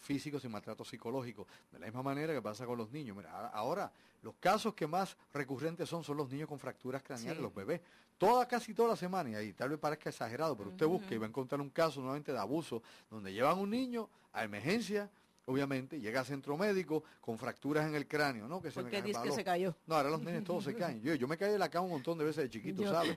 físico, 0.00 0.40
sino 0.40 0.52
maltrato 0.52 0.84
psicológico. 0.84 1.46
De 1.70 1.78
la 1.78 1.86
misma 1.86 2.02
manera 2.02 2.32
que 2.32 2.40
pasa 2.40 2.66
con 2.66 2.78
los 2.78 2.90
niños. 2.90 3.16
Mira, 3.16 3.48
ahora 3.48 3.92
los 4.22 4.34
casos 4.36 4.74
que 4.74 4.86
más 4.86 5.16
recurrentes 5.32 5.88
son 5.88 6.02
son 6.02 6.16
los 6.16 6.30
niños 6.30 6.48
con 6.48 6.58
fracturas 6.58 7.02
craneales, 7.02 7.42
los 7.42 7.54
bebés. 7.54 7.80
Toda, 8.16 8.48
casi 8.48 8.74
toda 8.74 8.88
la 8.88 8.96
semana, 8.96 9.30
y 9.30 9.34
ahí 9.36 9.52
tal 9.52 9.70
vez 9.70 9.78
parezca 9.78 10.10
exagerado, 10.10 10.56
pero 10.56 10.70
usted 10.70 10.86
busca 10.86 11.14
y 11.14 11.18
va 11.18 11.26
a 11.26 11.28
encontrar 11.28 11.60
un 11.60 11.70
caso 11.70 12.00
nuevamente 12.00 12.32
de 12.32 12.38
abuso, 12.38 12.82
donde 13.08 13.32
llevan 13.32 13.58
un 13.58 13.70
niño 13.70 14.08
a 14.32 14.42
emergencia 14.42 15.08
obviamente, 15.48 15.98
llega 15.98 16.20
a 16.20 16.24
centro 16.24 16.56
médico 16.56 17.02
con 17.20 17.38
fracturas 17.38 17.86
en 17.86 17.94
el 17.94 18.06
cráneo, 18.06 18.46
¿no? 18.46 18.60
Que 18.60 18.70
se 18.70 18.84
que 18.84 19.32
se 19.32 19.42
cayó? 19.44 19.74
No, 19.86 19.96
ahora 19.96 20.10
los 20.10 20.20
nenes 20.20 20.44
todos 20.44 20.64
se 20.64 20.74
caen. 20.74 21.00
Yo, 21.02 21.14
yo 21.14 21.26
me 21.26 21.36
caí 21.36 21.50
de 21.50 21.58
la 21.58 21.70
cama 21.70 21.86
un 21.86 21.92
montón 21.92 22.18
de 22.18 22.24
veces 22.24 22.44
de 22.44 22.50
chiquito, 22.50 22.82
¿sabes? 22.84 23.16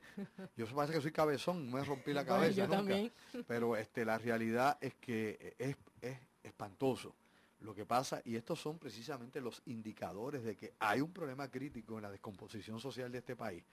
Yo 0.55 0.65
parece 0.67 0.93
que 0.93 1.01
soy 1.01 1.11
cabezón, 1.11 1.71
me 1.71 1.83
rompí 1.83 2.13
la 2.13 2.25
cabeza 2.25 2.55
yo 2.55 2.69
También. 2.69 3.11
Pero 3.47 3.75
este, 3.75 4.05
la 4.05 4.17
realidad 4.17 4.77
es 4.79 4.95
que 4.95 5.55
es, 5.57 5.75
es 6.01 6.17
espantoso 6.43 7.13
lo 7.61 7.75
que 7.75 7.85
pasa, 7.85 8.21
y 8.25 8.35
estos 8.35 8.59
son 8.59 8.79
precisamente 8.79 9.39
los 9.39 9.61
indicadores 9.65 10.43
de 10.43 10.55
que 10.55 10.73
hay 10.79 10.99
un 10.99 11.11
problema 11.11 11.47
crítico 11.49 11.97
en 11.97 12.03
la 12.03 12.11
descomposición 12.11 12.79
social 12.79 13.11
de 13.11 13.19
este 13.19 13.35
país, 13.35 13.63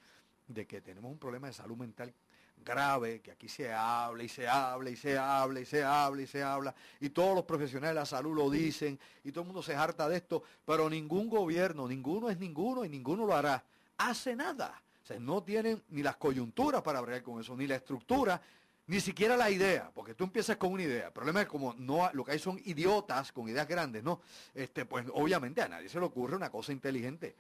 de 0.47 0.67
que 0.67 0.83
tenemos 0.83 1.11
un 1.11 1.19
problema 1.19 1.47
de 1.47 1.55
salud 1.55 1.77
mental 1.77 2.13
grave, 2.65 3.21
que 3.21 3.33
aquí 3.33 3.49
se 3.49 3.73
habla 3.73 4.23
y 4.23 4.29
se 4.29 4.47
habla 4.49 4.91
y 4.91 4.97
se 4.97 5.17
habla 5.17 5.61
y 5.61 5.65
se 5.65 5.83
habla 5.83 6.23
y 6.23 6.27
se 6.27 6.43
habla, 6.43 6.75
y 7.01 7.11
todos 7.11 7.35
los 7.35 7.45
profesionales 7.45 7.95
de 7.95 8.01
la 8.01 8.07
salud 8.07 8.37
lo 8.37 8.51
dicen, 8.51 8.99
y 9.25 9.33
todo 9.33 9.43
el 9.43 9.47
mundo 9.47 9.63
se 9.63 9.75
harta 9.75 10.09
de 10.09 10.17
esto, 10.17 10.43
pero 10.65 10.89
ningún 10.91 11.29
gobierno, 11.29 11.89
ninguno 11.89 12.31
es 12.31 12.39
ninguno 12.39 12.85
y 12.85 12.89
ninguno 12.89 13.27
lo 13.27 13.35
hará, 13.35 13.65
hace 13.97 14.37
nada. 14.37 14.83
O 15.03 15.07
sea, 15.07 15.19
no 15.19 15.43
tienen 15.43 15.83
ni 15.89 16.03
las 16.03 16.17
coyunturas 16.17 16.83
para 16.83 17.01
bregar 17.01 17.23
con 17.23 17.41
eso, 17.41 17.57
ni 17.57 17.67
la 17.67 17.77
estructura, 17.77 18.41
ni 18.89 19.01
siquiera 19.01 19.37
la 19.37 19.51
idea, 19.51 19.91
porque 19.95 20.15
tú 20.15 20.25
empiezas 20.25 20.57
con 20.57 20.73
una 20.73 20.83
idea. 20.83 21.07
El 21.07 21.13
problema 21.13 21.43
es 21.43 21.49
como 21.49 21.75
lo 22.13 22.25
que 22.25 22.33
hay 22.33 22.39
son 22.39 22.59
idiotas 22.65 23.33
con 23.33 23.49
ideas 23.49 23.69
grandes, 23.69 24.03
¿no? 24.03 24.21
Este, 24.55 24.87
pues 24.87 25.07
obviamente 25.13 25.61
a 25.63 25.69
nadie 25.69 25.89
se 25.89 25.99
le 25.99 26.07
ocurre 26.07 26.37
una 26.37 26.51
cosa 26.51 26.73
inteligente. 26.73 27.37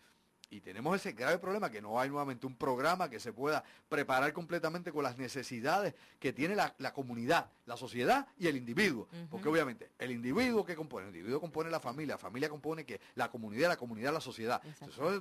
Y 0.51 0.61
tenemos 0.61 0.97
ese 0.97 1.13
grave 1.13 1.39
problema 1.39 1.71
que 1.71 1.83
no 1.83 2.01
hay 2.01 2.09
nuevamente 2.09 2.47
un 2.47 2.57
programa 2.57 3.11
que 3.11 3.21
se 3.21 3.33
pueda 3.33 3.63
preparar 3.89 4.33
completamente 4.33 4.91
con 4.91 5.03
las 5.03 5.19
necesidades 5.19 5.95
que 6.19 6.33
tiene 6.33 6.57
la, 6.57 6.93
comunidad, 6.95 7.51
la 7.67 7.77
sociedad 7.77 8.27
y 8.39 8.47
el 8.47 8.57
individuo. 8.57 9.09
Porque 9.31 9.49
obviamente 9.49 9.91
el 9.99 10.11
individuo 10.11 10.65
que 10.65 10.75
compone, 10.75 11.09
el 11.09 11.15
individuo 11.15 11.41
compone 11.41 11.71
la 11.71 11.81
familia, 11.81 12.15
la 12.15 12.19
familia 12.19 12.49
compone 12.49 12.87
que 12.87 13.01
la 13.15 13.31
comunidad, 13.31 13.69
la 13.69 13.77
comunidad, 13.77 14.13
la 14.13 14.21
sociedad. 14.21 14.63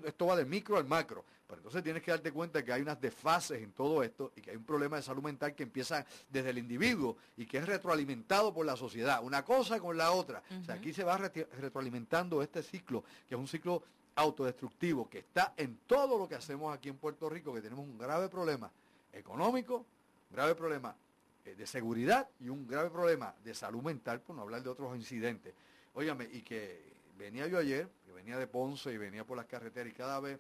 esto 0.06 0.26
va 0.26 0.36
de 0.36 0.46
micro 0.46 0.78
al 0.78 0.86
macro. 0.86 1.26
Pero 1.46 1.60
entonces 1.60 1.82
tienes 1.82 2.04
que 2.04 2.12
darte 2.12 2.32
cuenta 2.32 2.64
que 2.64 2.74
hay 2.74 2.82
unas 2.82 3.00
desfases 3.00 3.62
en 3.62 3.72
todo 3.72 4.04
esto 4.04 4.34
y 4.36 4.42
que 4.42 4.52
hay 4.52 4.58
un 4.58 4.66
problema 4.66 4.98
de 4.98 5.04
salud 5.04 5.24
mental 5.24 5.56
que 5.56 5.64
empieza 5.64 6.06
desde 6.30 6.50
el 6.50 6.58
individuo 6.58 7.18
y 7.38 7.46
que 7.46 7.58
es 7.58 7.66
retroalimentado 7.66 8.54
por 8.54 8.66
la 8.66 8.76
sociedad. 8.76 9.24
Una 9.24 9.44
cosa 9.44 9.80
con 9.80 9.98
la 9.98 10.12
otra. 10.12 10.44
O 10.62 10.64
sea, 10.64 10.76
aquí 10.76 10.94
se 10.94 11.04
va 11.04 11.18
retroalimentando 11.18 12.42
este 12.42 12.62
ciclo, 12.64 13.04
que 13.28 13.36
es 13.36 13.40
un 13.40 13.48
ciclo 13.48 13.84
autodestructivo 14.18 15.08
que 15.10 15.20
está 15.20 15.54
en 15.56 15.78
todo 15.88 16.18
lo 16.18 16.28
que 16.28 16.36
hacemos 16.36 16.74
aquí 16.76 16.90
en 16.90 16.98
Puerto 16.98 17.30
Rico, 17.30 17.54
que 17.54 17.62
tenemos 17.62 17.86
un 17.86 17.98
grave 17.98 18.28
problema 18.30 18.70
económico, 19.14 19.86
un 20.30 20.36
grave 20.36 20.56
problema 20.56 20.96
eh, 21.46 21.56
de 21.56 21.68
seguridad 21.68 22.28
y 22.40 22.50
un 22.50 22.68
grave 22.68 22.90
problema 22.90 23.34
de 23.44 23.54
salud 23.54 23.82
mental, 23.82 24.20
por 24.22 24.36
no 24.36 24.42
hablar 24.42 24.64
de 24.64 24.70
otros 24.70 24.96
incidentes. 24.96 25.54
Óigame, 25.94 26.28
y 26.34 26.42
que 26.42 26.82
venía 27.18 27.48
yo 27.48 27.60
ayer, 27.60 27.88
que 28.06 28.12
venía 28.12 28.38
de 28.38 28.48
Ponce 28.48 28.92
y 28.92 28.98
venía 28.98 29.24
por 29.24 29.38
las 29.38 29.46
carreteras 29.46 29.94
y 29.94 29.96
cada 29.96 30.20
vez 30.20 30.40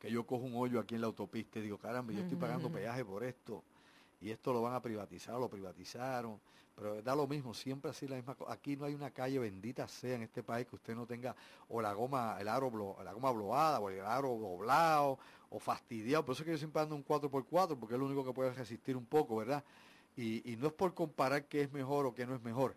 que 0.00 0.10
yo 0.10 0.26
cojo 0.26 0.44
un 0.44 0.56
hoyo 0.56 0.80
aquí 0.80 0.96
en 0.96 1.00
la 1.00 1.06
autopista 1.06 1.60
y 1.60 1.62
digo, 1.62 1.78
caramba, 1.78 2.12
yo 2.12 2.20
estoy 2.20 2.36
pagando 2.36 2.70
peaje 2.70 3.04
por 3.04 3.22
esto 3.24 3.62
y 4.24 4.30
esto 4.30 4.54
lo 4.54 4.62
van 4.62 4.72
a 4.72 4.80
privatizar, 4.80 5.38
lo 5.38 5.50
privatizaron, 5.50 6.40
pero 6.74 7.02
da 7.02 7.14
lo 7.14 7.26
mismo, 7.26 7.52
siempre 7.52 7.90
así 7.90 8.08
la 8.08 8.16
misma 8.16 8.34
cosa. 8.34 8.54
Aquí 8.54 8.74
no 8.74 8.86
hay 8.86 8.94
una 8.94 9.10
calle 9.10 9.38
bendita 9.38 9.86
sea 9.86 10.14
en 10.14 10.22
este 10.22 10.42
país 10.42 10.66
que 10.66 10.76
usted 10.76 10.94
no 10.94 11.06
tenga 11.06 11.36
o 11.68 11.82
la 11.82 11.92
goma, 11.92 12.38
el 12.40 12.48
aro 12.48 12.72
la 13.04 13.12
goma 13.12 13.30
bloada, 13.32 13.80
o 13.80 13.90
el 13.90 14.00
aro 14.00 14.30
doblado, 14.38 15.18
o 15.50 15.58
fastidiado. 15.58 16.24
Por 16.24 16.32
eso 16.32 16.42
es 16.42 16.46
que 16.46 16.52
yo 16.52 16.58
siempre 16.58 16.80
ando 16.80 16.96
un 16.96 17.04
4x4, 17.04 17.78
porque 17.78 17.96
es 17.96 18.00
lo 18.00 18.06
único 18.06 18.24
que 18.24 18.32
puede 18.32 18.54
resistir 18.54 18.96
un 18.96 19.04
poco, 19.04 19.36
¿verdad? 19.36 19.62
Y, 20.16 20.50
y 20.50 20.56
no 20.56 20.68
es 20.68 20.72
por 20.72 20.94
comparar 20.94 21.44
qué 21.44 21.60
es 21.60 21.70
mejor 21.70 22.06
o 22.06 22.14
qué 22.14 22.26
no 22.26 22.34
es 22.34 22.42
mejor. 22.42 22.74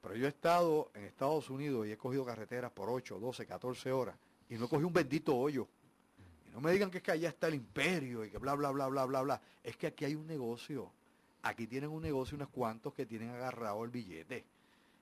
Pero 0.00 0.16
yo 0.16 0.24
he 0.24 0.30
estado 0.30 0.90
en 0.94 1.04
Estados 1.04 1.50
Unidos 1.50 1.86
y 1.86 1.92
he 1.92 1.98
cogido 1.98 2.24
carreteras 2.24 2.72
por 2.72 2.88
8, 2.88 3.18
12, 3.20 3.44
14 3.44 3.92
horas 3.92 4.16
y 4.48 4.54
no 4.54 4.68
cogido 4.68 4.88
un 4.88 4.94
bendito 4.94 5.36
hoyo. 5.36 5.68
No 6.58 6.62
me 6.62 6.72
digan 6.72 6.90
que 6.90 6.98
es 6.98 7.04
que 7.04 7.12
allá 7.12 7.28
está 7.28 7.46
el 7.46 7.54
imperio 7.54 8.24
y 8.24 8.30
que 8.30 8.38
bla, 8.38 8.52
bla, 8.56 8.72
bla, 8.72 8.88
bla, 8.88 9.04
bla, 9.04 9.22
bla. 9.22 9.40
Es 9.62 9.76
que 9.76 9.86
aquí 9.86 10.04
hay 10.04 10.16
un 10.16 10.26
negocio. 10.26 10.90
Aquí 11.42 11.68
tienen 11.68 11.88
un 11.88 12.02
negocio 12.02 12.34
unos 12.34 12.48
cuantos 12.48 12.92
que 12.94 13.06
tienen 13.06 13.30
agarrado 13.30 13.84
el 13.84 13.90
billete. 13.90 14.44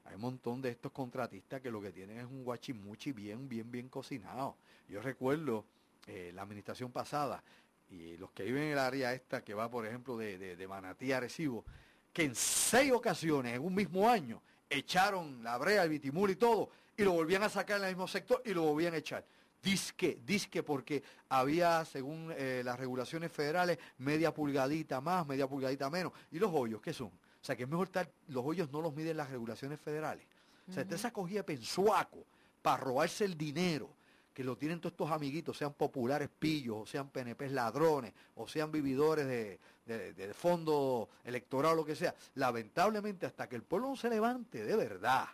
Hay 0.04 0.16
un 0.16 0.20
montón 0.20 0.60
de 0.60 0.68
estos 0.68 0.92
contratistas 0.92 1.62
que 1.62 1.70
lo 1.70 1.80
que 1.80 1.92
tienen 1.92 2.18
es 2.18 2.26
un 2.26 2.44
guachimuchi 2.44 3.12
bien, 3.12 3.48
bien, 3.48 3.70
bien 3.70 3.88
cocinado. 3.88 4.56
Yo 4.86 5.00
recuerdo 5.00 5.64
eh, 6.06 6.30
la 6.34 6.42
administración 6.42 6.92
pasada 6.92 7.42
y 7.88 8.18
los 8.18 8.32
que 8.32 8.44
viven 8.44 8.64
en 8.64 8.72
el 8.72 8.78
área 8.78 9.14
esta 9.14 9.42
que 9.42 9.54
va, 9.54 9.70
por 9.70 9.86
ejemplo, 9.86 10.18
de, 10.18 10.36
de, 10.56 10.68
Manatí 10.68 11.12
a 11.12 11.16
Arecibo, 11.16 11.64
que 12.12 12.24
en 12.24 12.34
seis 12.34 12.92
ocasiones 12.92 13.54
en 13.54 13.64
un 13.64 13.74
mismo 13.74 14.10
año 14.10 14.42
echaron 14.68 15.42
la 15.42 15.56
brea, 15.56 15.84
el 15.84 15.88
bitimul 15.88 16.32
y 16.32 16.36
todo, 16.36 16.68
y 16.98 17.02
lo 17.02 17.12
volvían 17.12 17.44
a 17.44 17.48
sacar 17.48 17.78
en 17.78 17.84
el 17.84 17.92
mismo 17.92 18.08
sector 18.08 18.42
y 18.44 18.52
lo 18.52 18.60
volvían 18.60 18.92
a 18.92 18.98
echar. 18.98 19.24
Disque, 19.62 20.20
disque, 20.24 20.62
porque 20.62 21.02
había, 21.28 21.84
según 21.84 22.32
eh, 22.36 22.62
las 22.64 22.78
regulaciones 22.78 23.32
federales, 23.32 23.78
media 23.98 24.32
pulgadita 24.32 25.00
más, 25.00 25.26
media 25.26 25.48
pulgadita 25.48 25.90
menos. 25.90 26.12
¿Y 26.30 26.38
los 26.38 26.52
hoyos 26.52 26.80
qué 26.80 26.92
son? 26.92 27.08
O 27.08 27.44
sea, 27.44 27.56
que 27.56 27.64
es 27.64 27.68
mejor 27.68 27.86
estar, 27.86 28.10
los 28.28 28.44
hoyos 28.44 28.70
no 28.70 28.80
los 28.80 28.94
miden 28.94 29.16
las 29.16 29.30
regulaciones 29.30 29.80
federales. 29.80 30.26
O 30.68 30.72
sea, 30.72 30.84
esa 30.88 31.12
cogida 31.12 31.40
de 31.40 31.44
pensuaco 31.44 32.24
para 32.60 32.78
robarse 32.78 33.24
el 33.24 33.36
dinero 33.36 33.88
que 34.36 34.44
lo 34.44 34.58
tienen 34.58 34.80
todos 34.80 34.92
estos 34.92 35.10
amiguitos, 35.10 35.56
sean 35.56 35.72
populares 35.72 36.28
pillos, 36.28 36.76
o 36.76 36.84
sean 36.84 37.08
PNPs 37.08 37.52
ladrones, 37.52 38.12
o 38.34 38.46
sean 38.46 38.70
vividores 38.70 39.26
de, 39.26 39.58
de, 39.86 40.34
fondo 40.34 41.08
electoral 41.24 41.72
o 41.72 41.76
lo 41.76 41.84
que 41.86 41.96
sea. 41.96 42.14
Lamentablemente, 42.34 43.24
hasta 43.24 43.48
que 43.48 43.56
el 43.56 43.62
pueblo 43.62 43.88
no 43.88 43.96
se 43.96 44.10
levante 44.10 44.62
de 44.62 44.76
verdad, 44.76 45.26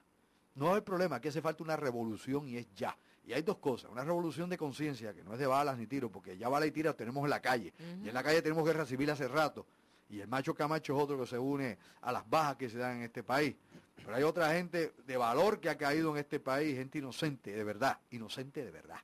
no 0.55 0.75
hay 0.75 0.83
problema, 0.83 1.17
aquí 1.17 1.29
hace 1.29 1.43
falta 1.43 1.65
una 1.65 1.77
revolución 1.77 2.49
y 2.49 2.59
es 2.59 2.73
ya. 2.77 2.97
Y 3.25 3.33
hay 3.33 3.43
dos 3.43 3.59
cosas, 3.59 3.91
una 3.91 4.05
revolución 4.05 4.51
de 4.51 4.59
conciencia, 4.59 5.15
que 5.15 5.23
no 5.23 5.35
es 5.35 5.39
de 5.39 5.47
balas 5.47 5.79
ni 5.79 5.87
tiros, 5.87 6.11
porque 6.11 6.37
ya 6.37 6.49
balas 6.49 6.69
y 6.69 6.73
tiras 6.73 6.97
tenemos 6.97 7.23
en 7.23 7.31
la 7.31 7.41
calle, 7.41 7.73
y 8.03 8.09
en 8.09 8.15
la 8.15 8.23
calle 8.23 8.43
tenemos 8.43 8.65
guerra 8.65 8.85
civil 8.85 9.11
hace 9.11 9.29
rato, 9.29 9.65
y 10.11 10.21
el 10.21 10.29
macho 10.29 10.55
Camacho 10.55 10.97
es 10.97 11.03
otro 11.03 11.19
que 11.21 11.27
se 11.27 11.39
une 11.39 11.79
a 12.01 12.13
las 12.13 12.29
bajas 12.29 12.57
que 12.57 12.69
se 12.69 12.79
dan 12.79 12.99
en 12.99 13.03
este 13.05 13.23
país. 13.23 13.55
Pero 13.97 14.15
hay 14.15 14.23
otra 14.25 14.53
gente 14.53 14.93
de 15.07 15.17
valor 15.17 15.61
que 15.61 15.71
ha 15.71 15.79
caído 15.79 16.11
en 16.11 16.19
este 16.19 16.41
país, 16.41 16.77
gente 16.77 16.99
inocente, 16.99 17.53
de 17.53 17.65
verdad, 17.65 17.99
inocente 18.11 18.65
de 18.65 18.71
verdad. 18.71 18.99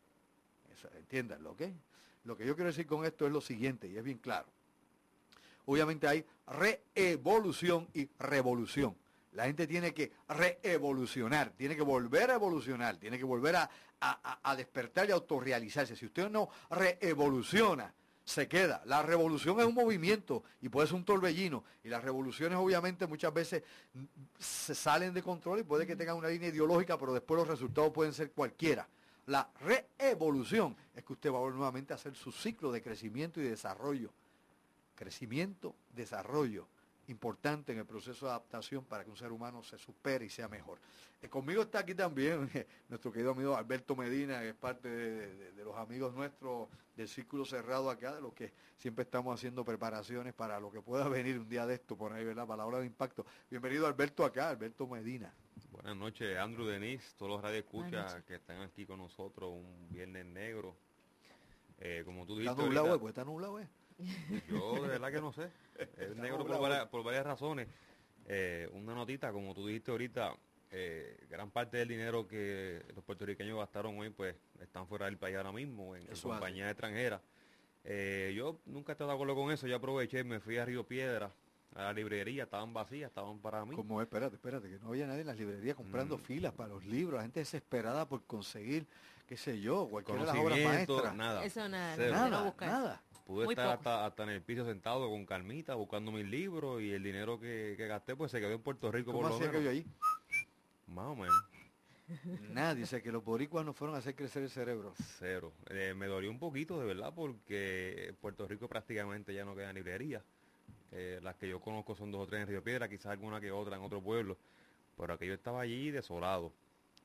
entiéndanlo, 0.96 1.52
¿ok? 1.52 1.62
Lo 2.24 2.36
que 2.36 2.44
yo 2.44 2.54
quiero 2.54 2.68
decir 2.68 2.86
con 2.86 3.04
esto 3.04 3.24
es 3.26 3.32
lo 3.32 3.40
siguiente, 3.40 3.88
y 3.88 3.96
es 3.96 4.04
bien 4.04 4.18
claro. 4.18 4.48
Obviamente 5.64 6.08
hay 6.08 6.24
reevolución 6.46 7.88
y 7.94 8.08
revolución. 8.18 8.96
La 9.38 9.44
gente 9.44 9.68
tiene 9.68 9.94
que 9.94 10.10
reevolucionar, 10.30 11.50
tiene 11.50 11.76
que 11.76 11.82
volver 11.82 12.32
a 12.32 12.34
evolucionar, 12.34 12.96
tiene 12.96 13.18
que 13.18 13.24
volver 13.24 13.54
a, 13.54 14.56
despertar 14.56 15.08
y 15.08 15.12
autorrealizarse. 15.12 15.94
Si 15.94 16.06
usted 16.06 16.28
no 16.28 16.48
reevoluciona, 16.70 17.94
se 18.24 18.48
queda. 18.48 18.82
La 18.84 19.00
revolución 19.00 19.60
es 19.60 19.66
un 19.66 19.76
movimiento 19.76 20.42
y 20.60 20.68
puede 20.68 20.88
ser 20.88 20.96
un 20.96 21.04
torbellino. 21.04 21.62
Y 21.84 21.88
las 21.88 22.02
revoluciones 22.02 22.58
obviamente 22.58 23.06
muchas 23.06 23.32
veces 23.32 23.62
se 24.40 24.74
salen 24.74 25.14
de 25.14 25.22
control 25.22 25.60
y 25.60 25.62
puede 25.62 25.86
que 25.86 25.94
tengan 25.94 26.16
una 26.16 26.26
línea 26.26 26.48
ideológica, 26.48 26.98
pero 26.98 27.12
después 27.12 27.38
los 27.38 27.46
resultados 27.46 27.92
pueden 27.92 28.12
ser 28.12 28.32
cualquiera. 28.32 28.88
La 29.26 29.48
reevolución 29.60 30.74
es 30.96 31.04
que 31.04 31.12
usted 31.12 31.30
va 31.30 31.38
a 31.38 31.48
nuevamente 31.48 31.92
a 31.92 31.96
hacer 31.96 32.16
su 32.16 32.32
ciclo 32.32 32.72
de 32.72 32.82
crecimiento 32.82 33.40
y 33.40 33.44
desarrollo. 33.44 34.10
Crecimiento, 34.96 35.76
desarrollo 35.94 36.66
importante 37.08 37.72
en 37.72 37.78
el 37.78 37.86
proceso 37.86 38.26
de 38.26 38.32
adaptación 38.32 38.84
para 38.84 39.04
que 39.04 39.10
un 39.10 39.16
ser 39.16 39.32
humano 39.32 39.62
se 39.62 39.78
supere 39.78 40.24
y 40.24 40.28
sea 40.28 40.48
mejor. 40.48 40.78
Eh, 41.20 41.28
conmigo 41.28 41.62
está 41.62 41.80
aquí 41.80 41.94
también 41.94 42.48
nuestro 42.88 43.10
querido 43.10 43.32
amigo 43.32 43.56
Alberto 43.56 43.96
Medina, 43.96 44.40
que 44.40 44.50
es 44.50 44.54
parte 44.54 44.88
de, 44.88 45.64
los 45.64 45.76
amigos 45.76 46.14
nuestros 46.14 46.68
del 46.96 47.08
círculo 47.08 47.44
cerrado 47.44 47.90
acá, 47.90 48.14
de 48.14 48.20
los 48.20 48.32
que 48.34 48.52
siempre 48.76 49.02
estamos 49.04 49.34
haciendo 49.34 49.64
preparaciones 49.64 50.34
para 50.34 50.60
lo 50.60 50.70
que 50.70 50.80
pueda 50.80 51.08
venir 51.08 51.38
un 51.38 51.48
día 51.48 51.66
de 51.66 51.74
esto, 51.74 51.96
por 51.96 52.12
ahí, 52.12 52.24
¿verdad? 52.24 52.46
Para 52.46 52.58
la 52.58 52.66
hora 52.66 52.80
de 52.80 52.86
impacto. 52.86 53.24
Bienvenido 53.50 53.86
Alberto 53.86 54.24
acá, 54.24 54.50
Alberto 54.50 54.86
Medina. 54.86 55.32
Buenas 55.70 55.96
noches, 55.96 56.36
Andrew 56.38 56.66
Denis, 56.66 57.14
todos 57.16 57.32
los 57.32 57.42
radioescuchas 57.42 58.22
que 58.24 58.36
están 58.36 58.60
aquí 58.62 58.86
con 58.86 58.98
nosotros 58.98 59.50
un 59.52 59.88
viernes 59.90 60.26
negro. 60.26 60.76
Eh, 61.80 62.02
como 62.04 62.26
tú 62.26 62.36
dijiste. 62.36 62.50
Está 62.50 62.62
nublado, 62.64 62.98
pues 62.98 63.12
está 63.12 63.24
nublado, 63.24 63.60
eh. 63.60 63.68
Yo 64.48 64.74
de 64.82 64.88
verdad 64.88 65.12
que 65.12 65.20
no 65.20 65.32
sé. 65.32 65.50
Es 65.98 66.16
negro 66.16 66.44
por 66.90 67.04
varias, 67.04 67.24
razones. 67.24 67.68
Eh, 68.26 68.68
una 68.72 68.94
notita, 68.94 69.32
como 69.32 69.54
tú 69.54 69.66
dijiste 69.66 69.92
ahorita, 69.92 70.34
eh, 70.70 71.24
gran 71.30 71.50
parte 71.50 71.78
del 71.78 71.88
dinero 71.88 72.26
que 72.26 72.84
los 72.94 73.04
puertorriqueños 73.04 73.56
gastaron 73.58 73.98
hoy, 73.98 74.10
pues 74.10 74.34
están 74.60 74.86
fuera 74.86 75.06
del 75.06 75.16
país 75.16 75.36
ahora 75.36 75.52
mismo, 75.52 75.94
en, 75.94 76.06
compañías 76.20 76.70
extranjeras. 76.70 77.20
Eh, 77.84 78.34
yo 78.36 78.60
nunca 78.66 78.92
he 78.92 78.94
estado 78.94 79.10
de 79.10 79.14
acuerdo 79.14 79.34
con 79.34 79.50
eso, 79.50 79.66
yo 79.66 79.76
aproveché, 79.76 80.24
me 80.24 80.40
fui 80.40 80.58
a 80.58 80.64
Río 80.64 80.86
Piedra, 80.86 81.30
a 81.74 81.84
la 81.84 81.92
librería, 81.92 82.42
estaban 82.44 82.74
vacías, 82.74 83.08
estaban 83.08 83.38
para 83.38 83.64
mí. 83.64 83.76
Como, 83.76 84.02
espérate, 84.02 84.34
espérate, 84.34 84.68
que 84.68 84.78
no 84.78 84.88
había 84.88 85.06
nadie 85.06 85.20
en 85.20 85.28
las 85.28 85.38
librerías 85.38 85.76
comprando 85.76 86.18
mm. 86.18 86.20
filas 86.20 86.52
para 86.52 86.70
los 86.70 86.84
libros, 86.84 87.16
la 87.16 87.22
gente 87.22 87.40
desesperada 87.40 88.06
por 88.06 88.24
conseguir, 88.24 88.86
qué 89.26 89.36
sé 89.36 89.60
yo, 89.60 89.88
cualquiera 89.88 90.20
de 90.20 90.26
las 90.26 90.36
obras 90.36 90.58
maestras. 90.58 91.14
Nada. 91.14 91.44
Eso 91.44 91.68
nada, 91.68 91.96
nada, 91.96 92.54
nada. 92.60 93.02
Pude 93.28 93.44
estar 93.44 93.68
hasta, 93.68 94.06
hasta, 94.06 94.22
en 94.22 94.30
el 94.30 94.40
piso 94.40 94.64
sentado 94.64 95.06
con 95.10 95.26
calmita, 95.26 95.74
buscando 95.74 96.10
mis 96.10 96.24
libros 96.24 96.80
y 96.80 96.92
el 96.92 97.02
dinero 97.02 97.38
que, 97.38 97.76
gasté 97.76 98.16
pues 98.16 98.32
se 98.32 98.40
quedó 98.40 98.52
en 98.52 98.62
Puerto 98.62 98.90
Rico 98.90 99.12
¿Cómo 99.12 99.28
por 99.28 99.32
lo 99.32 99.38
menos. 99.38 99.62
que 99.62 99.68
ahí? 99.68 99.86
Más 100.86 101.08
o 101.08 101.14
menos. 101.14 101.36
Nadie, 102.54 102.80
dice 102.80 103.02
que 103.02 103.12
los 103.12 103.22
boricuas 103.22 103.66
no 103.66 103.74
fueron 103.74 103.96
a 103.96 103.98
hacer 103.98 104.14
crecer 104.14 104.44
el 104.44 104.48
cerebro. 104.48 104.94
Cero. 105.18 105.52
Eh, 105.68 105.92
me 105.94 106.06
dolió 106.06 106.30
un 106.30 106.38
poquito, 106.38 106.80
de 106.80 106.86
verdad, 106.86 107.12
porque 107.14 108.14
Puerto 108.18 108.48
Rico 108.48 108.66
prácticamente 108.66 109.34
ya 109.34 109.44
no 109.44 109.54
queda 109.54 109.74
librería. 109.74 110.22
Eh, 110.92 111.20
las 111.22 111.36
que 111.36 111.50
yo 111.50 111.60
conozco 111.60 111.94
son 111.94 112.10
dos 112.10 112.22
o 112.22 112.26
tres 112.26 112.40
en 112.40 112.48
Río 112.48 112.64
Piedra, 112.64 112.88
quizás 112.88 113.12
alguna 113.12 113.42
que 113.42 113.52
otra 113.52 113.76
en 113.76 113.82
otro 113.82 114.00
pueblo. 114.00 114.38
Pero 114.96 115.12
aquello 115.12 115.34
estaba 115.34 115.60
allí 115.60 115.90
desolado. 115.90 116.50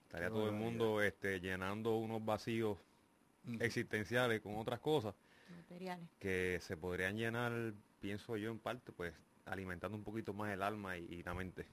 Estaría 0.06 0.30
todo 0.30 0.48
el 0.48 0.56
mundo 0.56 1.02
este, 1.02 1.42
llenando 1.42 1.98
unos 1.98 2.24
vacíos 2.24 2.78
existenciales 3.60 4.40
con 4.40 4.56
otras 4.56 4.80
cosas 4.80 5.14
que 6.20 6.60
se 6.62 6.78
podrían 6.78 7.18
llenar, 7.18 7.74
pienso 8.00 8.38
yo 8.38 8.52
en 8.52 8.60
parte, 8.60 8.92
pues 8.92 9.14
alimentando 9.46 9.98
un 9.98 10.04
poquito 10.04 10.34
más 10.34 10.54
el 10.54 10.62
alma 10.62 10.98
y, 10.98 11.24
la 11.24 11.34
mente. 11.34 11.66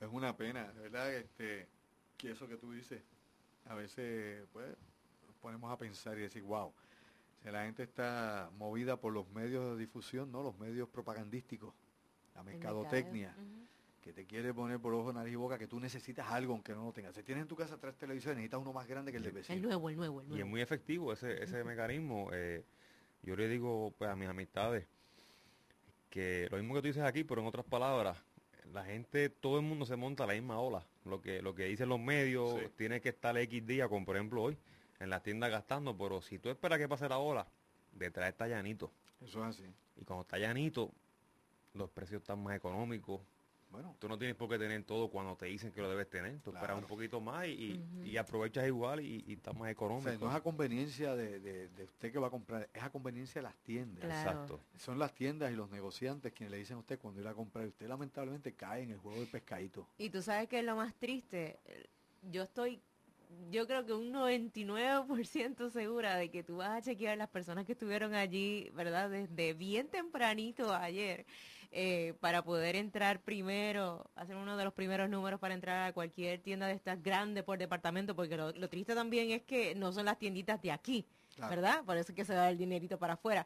Es 0.00 0.08
una 0.10 0.36
pena, 0.36 0.72
¿verdad? 0.76 1.14
Este, 1.14 1.68
que 2.16 2.32
eso 2.32 2.48
que 2.48 2.56
tú 2.56 2.72
dices, 2.72 3.02
a 3.66 3.74
veces 3.74 4.46
pues 4.52 4.76
ponemos 5.40 5.70
a 5.70 5.78
pensar 5.78 6.18
y 6.18 6.22
decir, 6.22 6.42
wow, 6.42 6.72
si 7.42 7.50
la 7.50 7.64
gente 7.64 7.82
está 7.82 8.50
movida 8.56 8.96
por 8.96 9.12
los 9.12 9.28
medios 9.30 9.72
de 9.72 9.80
difusión, 9.80 10.32
¿no? 10.32 10.42
Los 10.42 10.58
medios 10.58 10.88
propagandísticos, 10.88 11.74
la 12.34 12.42
mercadotecnia, 12.42 13.34
que 14.00 14.12
te 14.12 14.26
quiere 14.26 14.52
poner 14.52 14.80
por 14.80 14.92
ojo, 14.94 15.12
nariz 15.12 15.32
y 15.32 15.36
boca, 15.36 15.58
que 15.58 15.66
tú 15.66 15.80
necesitas 15.80 16.26
algo 16.30 16.52
aunque 16.52 16.74
no 16.74 16.84
lo 16.84 16.92
tengas. 16.92 17.14
Si 17.14 17.22
tienes 17.22 17.42
en 17.42 17.48
tu 17.48 17.56
casa 17.56 17.78
tres 17.78 17.94
televisores, 17.96 18.36
necesitas 18.36 18.60
uno 18.60 18.72
más 18.72 18.86
grande 18.86 19.12
que 19.12 19.18
el 19.18 19.24
de 19.24 19.30
vecino. 19.30 19.56
El 19.56 19.62
nuevo, 19.62 19.88
el 19.88 19.96
nuevo, 19.96 20.20
el 20.20 20.28
nuevo. 20.28 20.38
Y 20.38 20.40
es 20.42 20.46
muy 20.46 20.60
efectivo 20.60 21.12
ese, 21.12 21.42
ese 21.42 21.64
mecanismo. 21.64 22.28
Eh, 22.32 22.64
yo 23.24 23.36
le 23.36 23.48
digo 23.48 23.92
pues 23.98 24.10
a 24.10 24.16
mis 24.16 24.28
amistades 24.28 24.86
que 26.10 26.46
lo 26.50 26.58
mismo 26.58 26.74
que 26.74 26.80
tú 26.80 26.86
dices 26.86 27.02
aquí, 27.02 27.24
pero 27.24 27.40
en 27.40 27.48
otras 27.48 27.64
palabras, 27.64 28.16
la 28.72 28.84
gente, 28.84 29.28
todo 29.30 29.58
el 29.58 29.64
mundo 29.64 29.84
se 29.84 29.96
monta 29.96 30.22
a 30.22 30.26
la 30.28 30.34
misma 30.34 30.60
ola. 30.60 30.86
Lo 31.04 31.20
que, 31.20 31.42
lo 31.42 31.54
que 31.54 31.64
dicen 31.64 31.88
los 31.88 31.98
medios, 31.98 32.54
tiene 32.76 33.00
que 33.00 33.08
estar 33.08 33.36
X 33.36 33.66
día, 33.66 33.88
como 33.88 34.06
por 34.06 34.16
ejemplo 34.16 34.42
hoy, 34.42 34.56
en 35.00 35.10
las 35.10 35.22
tiendas 35.22 35.50
gastando, 35.50 35.96
pero 35.96 36.22
si 36.22 36.38
tú 36.38 36.50
esperas 36.50 36.78
que 36.78 36.88
pase 36.88 37.08
la 37.08 37.18
ola, 37.18 37.46
detrás 37.92 38.28
está 38.28 38.46
llanito. 38.46 38.92
Eso 39.20 39.40
es 39.40 39.56
así. 39.56 39.74
Y 39.96 40.04
cuando 40.04 40.22
está 40.22 40.38
llanito, 40.38 40.92
los 41.74 41.90
precios 41.90 42.22
están 42.22 42.42
más 42.42 42.56
económicos, 42.56 43.20
bueno. 43.74 43.96
Tú 43.98 44.08
no 44.08 44.16
tienes 44.16 44.36
por 44.36 44.48
qué 44.48 44.56
tener 44.56 44.84
todo 44.84 45.08
cuando 45.08 45.36
te 45.36 45.46
dicen 45.46 45.72
que 45.72 45.80
lo 45.80 45.90
debes 45.90 46.08
tener. 46.08 46.38
Tú 46.40 46.52
esperas 46.52 46.78
un 46.78 46.86
poquito 46.86 47.20
más 47.20 47.48
y, 47.48 48.16
aprovechas 48.16 48.66
igual 48.66 49.00
y, 49.00 49.24
y, 49.26 49.32
está 49.32 49.52
más 49.52 49.70
económico. 49.70 50.12
no 50.20 50.30
es 50.30 50.36
a 50.36 50.40
conveniencia 50.40 51.16
de, 51.16 51.68
usted 51.82 52.12
que 52.12 52.18
va 52.18 52.28
a 52.28 52.30
comprar, 52.30 52.68
es 52.72 52.82
a 52.82 52.90
conveniencia 52.90 53.40
de 53.40 53.42
las 53.42 53.56
tiendas. 53.56 54.04
Exacto. 54.04 54.60
Son 54.76 54.98
las 54.98 55.12
tiendas 55.12 55.52
y 55.52 55.56
los 55.56 55.68
negociantes 55.70 56.32
quienes 56.32 56.52
le 56.52 56.58
dicen 56.58 56.76
a 56.76 56.80
usted 56.80 57.00
cuando 57.00 57.20
ir 57.20 57.26
a 57.26 57.34
comprar. 57.34 57.66
Usted 57.66 57.88
lamentablemente 57.88 58.54
cae 58.54 58.82
en 58.82 58.92
el 58.92 58.98
juego 58.98 59.18
del 59.18 59.28
pescadito. 59.28 59.88
Y 59.98 60.08
tú 60.10 60.22
sabes 60.22 60.48
que 60.48 60.60
es 60.60 60.64
lo 60.64 60.76
más 60.76 60.94
triste. 60.94 61.58
Yo 62.30 62.44
estoy 62.44 62.80
yo 63.50 63.66
creo 63.66 63.84
que 63.84 63.92
un 63.92 64.12
99% 64.12 65.70
segura 65.70 66.16
de 66.16 66.30
que 66.30 66.44
tú 66.44 66.58
vas 66.58 66.70
a 66.70 66.82
chequear 66.82 67.18
las 67.18 67.28
personas 67.28 67.66
que 67.66 67.72
estuvieron 67.72 68.14
allí, 68.14 68.70
¿verdad? 68.74 69.10
Desde 69.10 69.54
bien 69.54 69.88
tempranito 69.88 70.72
ayer 70.72 71.26
eh, 71.76 72.14
para 72.20 72.44
poder 72.44 72.76
entrar 72.76 73.20
primero, 73.20 74.08
hacer 74.14 74.36
uno 74.36 74.56
de 74.56 74.62
los 74.62 74.72
primeros 74.72 75.10
números 75.10 75.40
para 75.40 75.54
entrar 75.54 75.88
a 75.88 75.92
cualquier 75.92 76.40
tienda 76.40 76.68
de 76.68 76.74
estas 76.74 77.02
grandes 77.02 77.42
por 77.42 77.58
departamento, 77.58 78.14
porque 78.14 78.36
lo, 78.36 78.68
triste 78.68 78.94
también 78.94 79.32
es 79.32 79.42
que 79.42 79.74
no 79.74 79.90
son 79.92 80.04
las 80.04 80.16
tienditas 80.16 80.62
de 80.62 80.70
aquí, 80.70 81.04
¿verdad? 81.36 81.82
Por 81.84 81.96
eso 81.96 82.12
es 82.12 82.16
que 82.16 82.24
se 82.24 82.32
da 82.32 82.48
el 82.48 82.58
dinerito 82.58 82.96
para 82.96 83.14
afuera. 83.14 83.44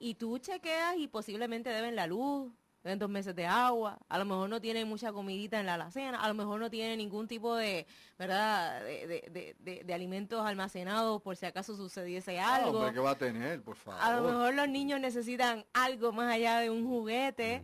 Y 0.00 0.16
tú 0.16 0.38
chequeas 0.38 0.96
y 0.96 1.06
posiblemente 1.06 1.70
deben 1.70 1.94
la 1.94 2.08
luz, 2.08 2.52
deben 2.82 2.98
dos 2.98 3.10
meses 3.10 3.34
de 3.34 3.46
agua, 3.46 3.98
a 4.08 4.18
lo 4.18 4.24
mejor 4.24 4.48
no 4.48 4.60
tienen 4.60 4.88
mucha 4.88 5.12
comidita 5.12 5.60
en 5.60 5.66
la 5.66 5.74
alacena, 5.74 6.20
a 6.20 6.28
lo 6.28 6.34
mejor 6.34 6.60
no 6.60 6.70
tienen 6.70 6.98
ningún 6.98 7.28
tipo 7.28 7.54
de, 7.56 7.86
¿verdad?, 8.18 8.82
de, 8.82 9.92
alimentos 9.92 10.44
almacenados 10.44 11.20
por 11.20 11.36
si 11.36 11.46
acaso 11.46 11.76
sucediese 11.76 12.38
ah, 12.38 12.56
algo. 12.56 12.92
¿qué 12.92 13.00
va 13.00 13.10
a 13.10 13.18
tener, 13.18 13.62
por 13.62 13.76
favor? 13.76 14.00
A 14.02 14.16
lo 14.16 14.28
mejor 14.28 14.54
los 14.54 14.68
niños 14.68 15.00
necesitan 15.00 15.64
algo 15.72 16.12
más 16.12 16.32
allá 16.32 16.58
de 16.60 16.70
un 16.70 16.86
juguete 16.86 17.62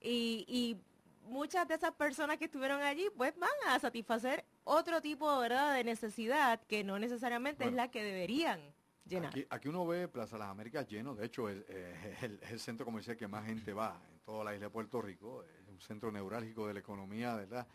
y, 0.00 0.44
y 0.46 0.76
muchas 1.24 1.66
de 1.66 1.74
esas 1.74 1.92
personas 1.92 2.36
que 2.36 2.44
estuvieron 2.44 2.82
allí 2.82 3.08
pues 3.16 3.36
van 3.38 3.50
a 3.68 3.78
satisfacer 3.78 4.44
otro 4.64 5.00
tipo, 5.00 5.38
¿verdad?, 5.38 5.74
de 5.74 5.84
necesidad 5.84 6.60
que 6.68 6.84
no 6.84 6.98
necesariamente 6.98 7.64
es 7.64 7.72
la 7.72 7.90
que 7.90 8.04
deberían. 8.04 8.60
Llenar. 9.04 9.34
Aquí, 9.50 9.68
uno 9.68 9.84
ve 9.84 10.06
Plaza 10.06 10.38
Las 10.38 10.48
Américas 10.48 10.86
lleno, 10.86 11.16
de 11.16 11.26
hecho 11.26 11.48
es, 11.48 11.64
el, 12.22 12.60
centro 12.60 12.86
comercial 12.86 13.16
que 13.16 13.26
más 13.26 13.44
gente 13.44 13.72
va 13.72 14.00
toda 14.24 14.44
la 14.44 14.54
isla 14.54 14.66
de 14.66 14.70
Puerto 14.70 15.02
Rico, 15.02 15.44
es 15.44 15.68
un 15.68 15.80
centro 15.80 16.10
neurálgico 16.10 16.66
de 16.66 16.74
la 16.74 16.80
economía, 16.80 17.34
¿verdad? 17.34 17.66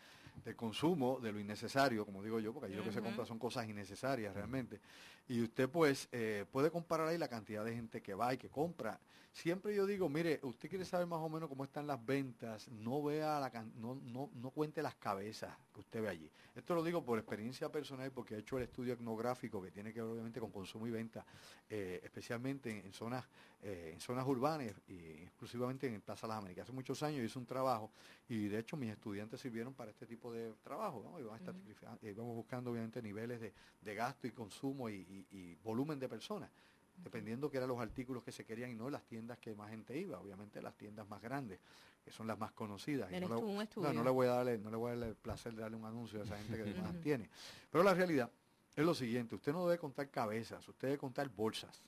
del 0.44 0.56
consumo, 0.56 1.20
de 1.20 1.32
lo 1.32 1.40
innecesario, 1.40 2.06
como 2.06 2.24
digo 2.24 2.40
yo, 2.40 2.54
porque 2.54 2.68
allí 2.68 2.76
lo 2.76 2.84
que 2.84 2.92
se 2.92 3.02
compra 3.02 3.26
son 3.26 3.40
cosas 3.40 3.68
innecesarias 3.68 4.34
realmente. 4.34 4.80
Y 5.28 5.42
usted 5.42 5.70
pues 5.70 6.08
eh, 6.12 6.46
puede 6.52 6.72
comparar 6.72 7.08
ahí 7.08 7.18
la 7.18 7.28
cantidad 7.28 7.66
de 7.66 7.74
gente 7.74 8.02
que 8.02 8.14
va 8.14 8.34
y 8.34 8.38
que 8.38 8.50
compra. 8.50 9.00
Siempre 9.38 9.76
yo 9.76 9.86
digo, 9.86 10.10
mire, 10.10 10.40
usted 10.42 10.68
quiere 10.68 10.84
saber 10.84 11.06
más 11.06 11.20
o 11.20 11.30
menos 11.30 11.48
cómo 11.48 11.64
están 11.64 11.86
las 11.86 12.04
ventas, 12.04 12.68
no 12.70 13.04
vea 13.04 13.40
la 13.40 13.52
no, 13.76 13.94
no, 13.94 14.32
no 14.34 14.50
cuente 14.50 14.82
las 14.82 14.96
cabezas 14.96 15.56
que 15.72 15.80
usted 15.80 16.02
ve 16.02 16.10
allí. 16.10 16.32
Esto 16.56 16.74
lo 16.74 16.84
digo 16.84 17.06
por 17.06 17.20
experiencia 17.20 17.72
personal 17.72 18.12
porque 18.12 18.34
he 18.34 18.40
hecho 18.40 18.58
el 18.58 18.64
estudio 18.64 18.94
etnográfico 18.96 19.62
que 19.62 19.70
tiene 19.70 19.94
que 19.94 20.02
ver 20.02 20.10
obviamente 20.12 20.40
con 20.40 20.50
consumo 20.50 20.88
y 20.88 20.90
venta, 20.90 21.24
eh, 21.70 22.02
especialmente 22.04 22.72
en, 22.72 22.84
en 22.88 22.94
zonas, 22.94 23.30
eh, 23.62 23.92
en 23.94 24.02
zonas 24.02 24.26
urbanas 24.26 24.74
y 24.88 24.96
exclusivamente 25.22 25.86
en 25.86 26.02
Plaza 26.02 26.26
Las 26.26 26.40
Américas. 26.40 26.64
Hace 26.64 26.74
muchos 26.74 27.04
años 27.04 27.24
hice 27.24 27.38
un 27.38 27.46
trabajo 27.46 27.92
y 28.28 28.48
de 28.48 28.58
hecho 28.58 28.76
mis 28.76 28.90
estudiantes 28.90 29.40
sirvieron 29.40 29.76
para 29.76 29.92
este 29.92 30.08
tipo 30.08 30.34
de 30.34 30.52
trabajo, 30.64 31.04
¿no? 31.04 31.20
Íbamos, 31.20 31.40
Ujú. 31.42 31.52
estratifica- 31.52 32.00
íbamos 32.02 32.36
buscando 32.36 32.72
obviamente 32.72 33.04
niveles 33.04 33.40
de, 33.40 33.54
de 33.82 33.94
gasto 33.94 34.26
y 34.26 34.32
consumo 34.32 34.90
y, 34.90 34.96
y- 34.96 35.28
y 35.38 35.56
volumen 35.64 36.00
de 36.00 36.10
personas, 36.10 36.50
dependiendo 37.04 37.50
que 37.50 37.58
eran 37.58 37.70
los 37.70 37.80
artículos 37.80 38.24
que 38.24 38.32
se 38.32 38.46
querían 38.46 38.72
y 38.72 38.76
no 38.76 38.90
las 38.90 39.04
tiendas 39.06 39.38
que 39.38 39.54
más 39.56 39.70
gente 39.70 39.98
iba, 39.98 40.20
obviamente 40.20 40.62
las 40.62 40.76
tiendas 40.76 41.08
más 41.08 41.22
grandes, 41.22 41.60
que 42.04 42.12
son 42.12 42.28
las 42.28 42.38
más 42.38 42.52
conocidas. 42.52 43.10
Y 43.12 43.16
no 43.22 43.28
le- 43.36 43.42
no, 43.94 44.04
le 44.04 44.10
voy 44.10 44.28
a 44.28 44.32
darle, 44.32 44.58
no 44.58 44.70
le 44.72 44.78
voy 44.78 44.92
a 44.92 44.96
dar 44.96 45.10
el 45.10 45.16
placer 45.16 45.54
de 45.54 45.62
darle 45.62 45.78
un 45.78 45.86
anuncio 45.86 46.20
a 46.20 46.24
esa 46.24 46.36
gente 46.38 46.58
que 46.58 46.64
más 46.82 47.00
tiene. 47.02 47.30
Pero 47.72 47.84
la 47.84 47.94
realidad 47.94 48.32
es 48.76 48.86
lo 48.86 48.94
siguiente, 48.94 49.36
usted 49.36 49.52
no 49.54 49.66
debe 49.68 49.80
contar 49.80 50.10
cabezas, 50.10 50.68
usted 50.68 50.88
debe 50.90 50.98
contar 50.98 51.30
bolsas. 51.30 51.82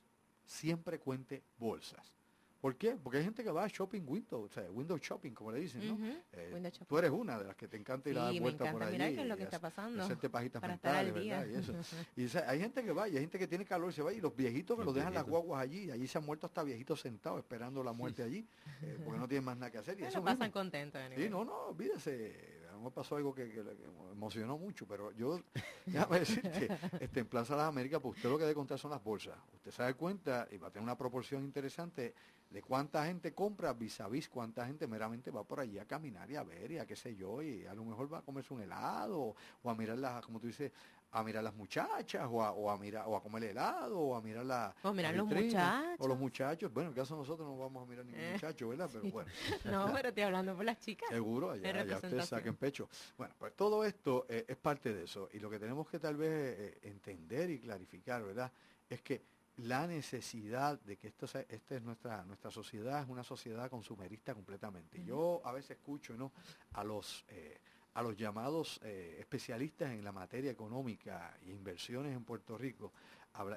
Siempre 0.45 0.99
cuente 0.99 1.43
bolsas. 1.57 2.15
¿Por 2.59 2.75
qué? 2.75 2.97
Porque 3.01 3.19
hay 3.19 3.23
gente 3.23 3.41
que 3.41 3.51
va 3.51 3.63
a 3.63 3.67
shopping 3.69 4.01
window, 4.05 4.41
o 4.43 4.49
sea, 4.49 4.69
window 4.69 4.97
shopping, 4.97 5.31
como 5.31 5.51
le 5.53 5.59
dicen, 5.61 5.87
¿no? 5.87 6.05
Eh, 6.33 6.51
window 6.53 6.69
shopping. 6.69 6.85
tú 6.87 6.97
eres 6.97 7.09
una 7.11 7.39
de 7.39 7.45
las 7.45 7.55
que 7.55 7.69
te 7.69 7.77
encanta 7.77 8.09
ir 8.09 8.17
a 8.19 8.23
dar 8.23 8.33
Sí, 8.33 8.39
vueltas 8.41 8.71
por 8.73 8.83
allí. 8.83 8.91
mirar 8.91 9.13
qué 9.13 9.21
es 9.21 9.27
lo 9.27 9.37
que 9.37 9.43
está 9.43 9.59
pasando. 9.59 10.03
Hacerte 10.03 10.29
pajitas 10.29 10.59
para 10.61 10.73
estar 10.73 10.91
mentales, 11.05 11.15
al 11.15 11.21
día. 11.23 11.39
¿verdad? 11.39 11.53
Y 11.53 11.59
eso. 11.61 11.73
Y 12.17 12.37
hay 12.49 12.59
gente 12.59 12.83
que 12.83 12.91
va, 12.91 13.07
y 13.07 13.15
hay 13.15 13.21
gente 13.21 13.39
que 13.39 13.47
tiene 13.47 13.63
calor 13.63 13.89
y 13.91 13.93
se 13.93 14.01
va, 14.01 14.11
y 14.11 14.19
los 14.19 14.35
viejitos 14.35 14.75
que 14.75 14.79
Los 14.83 14.87
los 14.87 14.95
dejan 14.95 15.13
las 15.13 15.23
guaguas 15.25 15.61
allí, 15.61 15.85
y 15.85 15.91
allí 15.91 16.05
se 16.05 16.17
han 16.17 16.25
muerto 16.25 16.47
hasta 16.47 16.61
viejitos 16.63 16.99
sentados 16.99 17.39
esperando 17.39 17.81
la 17.81 17.93
muerte 17.93 18.23
allí, 18.23 18.45
eh, 18.81 18.99
porque 19.05 19.19
no 19.19 19.27
tienen 19.27 19.45
más 19.45 19.55
nada 19.57 19.71
que 19.71 19.77
hacer. 19.77 19.93
Y 19.93 19.97
Pero 19.99 20.09
eso 20.09 20.21
pasan 20.21 20.39
mismo. 20.39 20.53
contentos. 20.53 21.01
Sí, 21.15 21.29
no, 21.29 21.45
no, 21.45 21.67
olvídese. 21.67 22.58
Mejor 22.79 22.93
pasó 22.93 23.15
algo 23.17 23.33
que, 23.33 23.51
que- 23.51 23.63
me 23.63 24.11
emocionó 24.11 24.57
mucho, 24.57 24.87
pero 24.87 25.11
yo, 25.11 25.39
déjame 25.85 26.19
decirte, 26.19 26.69
este, 26.99 27.19
en 27.19 27.27
Plaza 27.27 27.55
Las 27.55 27.67
Américas, 27.67 27.99
pues 28.01 28.15
usted 28.15 28.29
lo 28.29 28.37
que 28.37 28.43
debe 28.45 28.55
contar 28.55 28.79
son 28.79 28.91
las 28.91 29.03
bolsas. 29.03 29.37
Usted 29.53 29.71
se 29.71 29.83
da 29.83 29.93
cuenta 29.93 30.47
y 30.51 30.57
va 30.57 30.67
a 30.69 30.71
tener 30.71 30.83
una 30.83 30.97
proporción 30.97 31.43
interesante 31.43 32.13
de 32.49 32.61
cuánta 32.63 33.05
gente 33.05 33.33
compra 33.33 33.73
vis 33.73 33.99
a 34.01 34.07
vis, 34.07 34.27
cuánta 34.27 34.65
gente 34.65 34.87
meramente 34.87 35.29
va 35.29 35.43
por 35.43 35.59
allí 35.59 35.77
a 35.77 35.85
caminar 35.85 36.31
y 36.31 36.35
a 36.35 36.43
ver 36.43 36.71
y 36.71 36.77
a 36.79 36.85
qué 36.85 36.95
sé 36.95 37.15
yo, 37.15 37.41
y 37.43 37.65
a 37.65 37.73
lo 37.75 37.85
mejor 37.85 38.11
va 38.11 38.19
a 38.19 38.21
comerse 38.23 38.53
un 38.53 38.61
helado 38.61 39.35
o 39.61 39.69
a 39.69 39.75
mirar 39.75 39.99
las, 39.99 40.25
como 40.25 40.39
tú 40.39 40.47
dices, 40.47 40.71
a 41.11 41.23
mirar 41.23 41.43
las 41.43 41.55
muchachas 41.55 42.27
o 42.29 42.43
a, 42.43 42.51
o 42.51 42.69
a 42.69 42.77
mirar 42.77 43.05
o 43.07 43.15
a 43.15 43.21
comer 43.23 43.43
helado 43.45 43.99
o 43.99 44.15
a 44.15 44.21
mirar 44.21 44.45
la 44.45 44.75
O 44.83 44.93
mirar 44.93 45.11
la 45.13 45.17
los 45.19 45.29
vitrina, 45.29 45.95
o 45.97 46.07
los 46.07 46.17
muchachos. 46.17 46.19
muchachos. 46.19 46.73
Bueno, 46.73 46.89
en 46.89 46.93
el 46.95 47.01
caso 47.01 47.15
de 47.15 47.21
nosotros 47.21 47.47
no 47.47 47.57
vamos 47.57 47.83
a 47.83 47.89
mirar 47.89 48.05
ningún 48.05 48.21
Eh, 48.21 48.33
muchacho, 48.33 48.69
¿verdad? 48.69 48.89
Pero 48.91 49.03
sí. 49.03 49.11
bueno. 49.11 49.31
No, 49.65 49.91
pero 49.93 50.09
estoy 50.09 50.23
hablando 50.23 50.55
por 50.55 50.65
las 50.65 50.79
chicas. 50.79 51.09
Seguro, 51.09 51.51
allá, 51.51 51.69
allá 51.81 51.95
ustedes 51.95 52.25
saquen 52.25 52.55
pecho. 52.55 52.87
Bueno, 53.17 53.33
pues 53.37 53.55
todo 53.55 53.83
esto 53.83 54.25
eh, 54.29 54.45
es 54.47 54.57
parte 54.57 54.93
de 54.93 55.03
eso. 55.05 55.29
Y 55.33 55.39
lo 55.39 55.49
que 55.49 55.57
tenemos 55.59 55.87
que 55.89 55.99
tal 55.99 56.15
vez 56.17 56.29
eh, 56.59 56.79
entender 56.83 57.49
y 57.49 57.59
clarificar, 57.59 58.23
¿verdad? 58.23 58.51
Es 58.89 59.01
que 59.01 59.23
la 59.57 59.85
necesidad 59.87 60.79
de 60.79 60.95
que 60.97 61.07
esto 61.07 61.27
sea, 61.27 61.41
esta 61.49 61.75
es 61.75 61.81
nuestra, 61.81 62.23
nuestra 62.23 62.49
sociedad, 62.49 63.01
es 63.03 63.09
una 63.09 63.23
sociedad 63.23 63.69
consumerista 63.69 64.33
completamente. 64.33 65.03
Yo 65.03 65.41
a 65.43 65.51
veces 65.51 65.71
escucho, 65.71 66.15
¿no? 66.15 66.31
A 66.73 66.83
los, 66.85 67.25
eh, 67.27 67.59
a 67.93 68.01
los 68.01 68.15
llamados 68.15 68.79
eh, 68.83 69.17
especialistas 69.19 69.91
en 69.91 70.03
la 70.03 70.11
materia 70.11 70.51
económica 70.51 71.37
e 71.43 71.49
inversiones 71.51 72.15
en 72.15 72.23
Puerto 72.23 72.57
Rico 72.57 72.91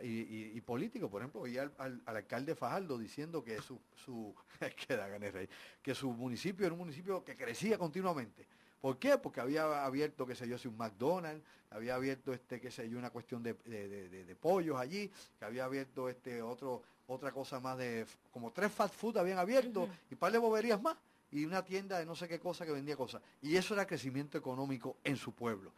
y, 0.03 0.07
y- 0.07 0.53
y 0.55 0.61
políticos, 0.61 1.11
por 1.11 1.23
ejemplo, 1.23 1.47
y 1.47 1.59
al, 1.59 1.73
al- 1.79 2.01
al 2.07 2.17
alcalde 2.17 2.55
Fajardo 2.55 2.99
diciendo 2.99 3.43
que 3.43 3.61
su, 3.61 3.81
su 3.95 4.35
que 4.89 5.49
que 5.83 5.95
su 5.95 6.11
municipio 6.13 6.67
era 6.67 6.73
un 6.73 6.81
municipio 6.81 7.25
que 7.25 7.37
crecía 7.37 7.79
continuamente. 7.79 8.47
¿Por 8.81 8.99
qué? 8.99 9.17
Porque 9.17 9.41
había 9.41 9.85
abierto, 9.85 10.27
qué 10.27 10.35
sé 10.35 10.49
yo, 10.49 10.59
si 10.59 10.67
un 10.67 10.77
McDonald's, 10.77 11.45
había 11.71 11.95
abierto, 11.95 12.33
este, 12.33 12.61
qué 12.61 12.71
sé 12.71 12.89
yo, 12.91 12.99
una 12.99 13.11
cuestión 13.11 13.41
de, 13.43 13.55
de- 13.65 13.89
de- 14.09 14.25
de- 14.25 14.37
pollos 14.37 14.77
allí, 14.79 15.09
que 15.39 15.45
había 15.45 15.65
abierto 15.65 16.09
este 16.09 16.43
otro, 16.43 16.83
otra 17.07 17.31
cosa 17.31 17.61
más 17.61 17.79
de, 17.79 18.05
como 18.33 18.51
tres 18.51 18.73
fast 18.73 18.95
food 18.95 19.17
habían 19.19 19.39
abierto 19.39 19.85
Ujú. 19.85 19.93
y 20.11 20.15
par 20.17 20.33
de 20.33 20.39
boberías 20.39 20.83
más, 20.83 20.97
y 21.33 21.45
una 21.45 21.65
tienda 21.65 21.99
de 21.99 22.07
no 22.07 22.15
sé 22.15 22.29
qué 22.29 22.39
cosa 22.39 22.65
que 22.65 22.73
vendía 22.73 22.97
cosas. 22.97 23.23
Y 23.41 23.57
eso 23.57 23.75
era 23.75 23.87
crecimiento 23.87 24.39
económico 24.39 24.99
en 25.03 25.17
su 25.17 25.33
pueblo. 25.33 25.73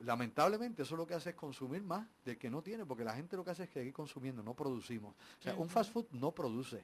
Lamentablemente 0.00 0.82
eso 0.82 0.96
lo 0.96 1.06
que 1.06 1.14
hace 1.14 1.30
es 1.30 1.36
consumir 1.36 1.82
más 1.82 2.06
del 2.24 2.36
que 2.36 2.50
no 2.50 2.62
tiene, 2.62 2.84
porque 2.84 3.04
la 3.04 3.14
gente 3.14 3.36
lo 3.36 3.44
que 3.44 3.50
hace 3.50 3.64
es 3.64 3.70
seguir 3.70 3.92
consumiendo, 3.92 4.42
no 4.42 4.54
producimos. 4.54 5.14
O 5.38 5.42
sea, 5.42 5.54
un 5.54 5.68
fast 5.68 5.92
food 5.92 6.06
no 6.12 6.32
produce, 6.32 6.82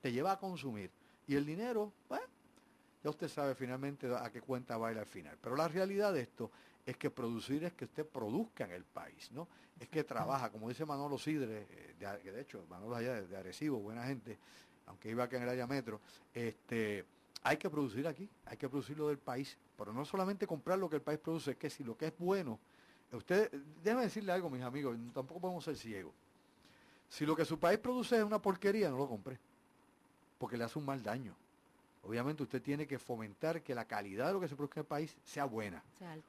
te 0.00 0.12
lleva 0.12 0.32
a 0.32 0.38
consumir. 0.38 0.90
Y 1.26 1.34
el 1.34 1.44
dinero, 1.44 1.92
bueno, 2.08 2.26
ya 3.02 3.10
usted 3.10 3.28
sabe 3.28 3.54
finalmente 3.54 4.14
a 4.14 4.30
qué 4.30 4.40
cuenta 4.40 4.76
baila 4.76 5.00
al 5.00 5.06
final. 5.06 5.36
Pero 5.40 5.56
la 5.56 5.66
realidad 5.66 6.12
de 6.12 6.20
esto 6.20 6.50
es 6.86 6.96
que 6.96 7.10
producir 7.10 7.64
es 7.64 7.72
que 7.72 7.86
usted 7.86 8.06
produzca 8.06 8.64
en 8.64 8.72
el 8.72 8.84
país, 8.84 9.30
¿no? 9.32 9.48
Es 9.80 9.88
que 9.88 10.04
trabaja, 10.04 10.50
como 10.50 10.68
dice 10.68 10.84
Manolo 10.84 11.18
Sidre, 11.18 11.66
eh, 11.68 11.94
de, 11.98 12.20
que 12.22 12.30
de 12.30 12.42
hecho, 12.42 12.64
Manolo 12.68 12.94
allá 12.94 13.14
de, 13.14 13.26
de 13.26 13.36
Arecibo, 13.36 13.78
buena 13.78 14.04
gente, 14.04 14.38
aunque 14.86 15.10
iba 15.10 15.24
acá 15.24 15.38
en 15.38 15.44
el 15.44 15.48
área 15.48 15.66
metro, 15.66 16.00
este, 16.32 17.04
hay 17.44 17.58
que 17.58 17.68
producir 17.68 18.08
aquí, 18.08 18.28
hay 18.46 18.56
que 18.56 18.68
producirlo 18.68 19.08
del 19.08 19.18
país, 19.18 19.56
pero 19.76 19.92
no 19.92 20.04
solamente 20.06 20.46
comprar 20.46 20.78
lo 20.78 20.88
que 20.88 20.96
el 20.96 21.02
país 21.02 21.18
produce, 21.18 21.56
que 21.56 21.68
si 21.68 21.84
lo 21.84 21.96
que 21.96 22.06
es 22.06 22.14
bueno, 22.18 22.58
usted, 23.12 23.52
déjeme 23.82 24.02
decirle 24.02 24.32
algo, 24.32 24.48
mis 24.48 24.62
amigos, 24.62 24.96
tampoco 25.12 25.40
podemos 25.40 25.62
ser 25.62 25.76
ciegos. 25.76 26.12
Si 27.08 27.26
lo 27.26 27.36
que 27.36 27.44
su 27.44 27.58
país 27.58 27.78
produce 27.78 28.16
es 28.16 28.24
una 28.24 28.40
porquería, 28.40 28.88
no 28.90 28.96
lo 28.96 29.06
compre, 29.06 29.38
porque 30.38 30.56
le 30.56 30.64
hace 30.64 30.78
un 30.78 30.86
mal 30.86 31.02
daño. 31.02 31.36
Obviamente 32.06 32.42
usted 32.42 32.60
tiene 32.60 32.86
que 32.86 32.98
fomentar 32.98 33.62
que 33.62 33.74
la 33.74 33.86
calidad 33.86 34.26
de 34.26 34.34
lo 34.34 34.40
que 34.40 34.48
se 34.48 34.56
produce 34.56 34.80
en 34.80 34.82
el 34.82 34.86
país 34.86 35.16
sea 35.24 35.46
buena. 35.46 35.82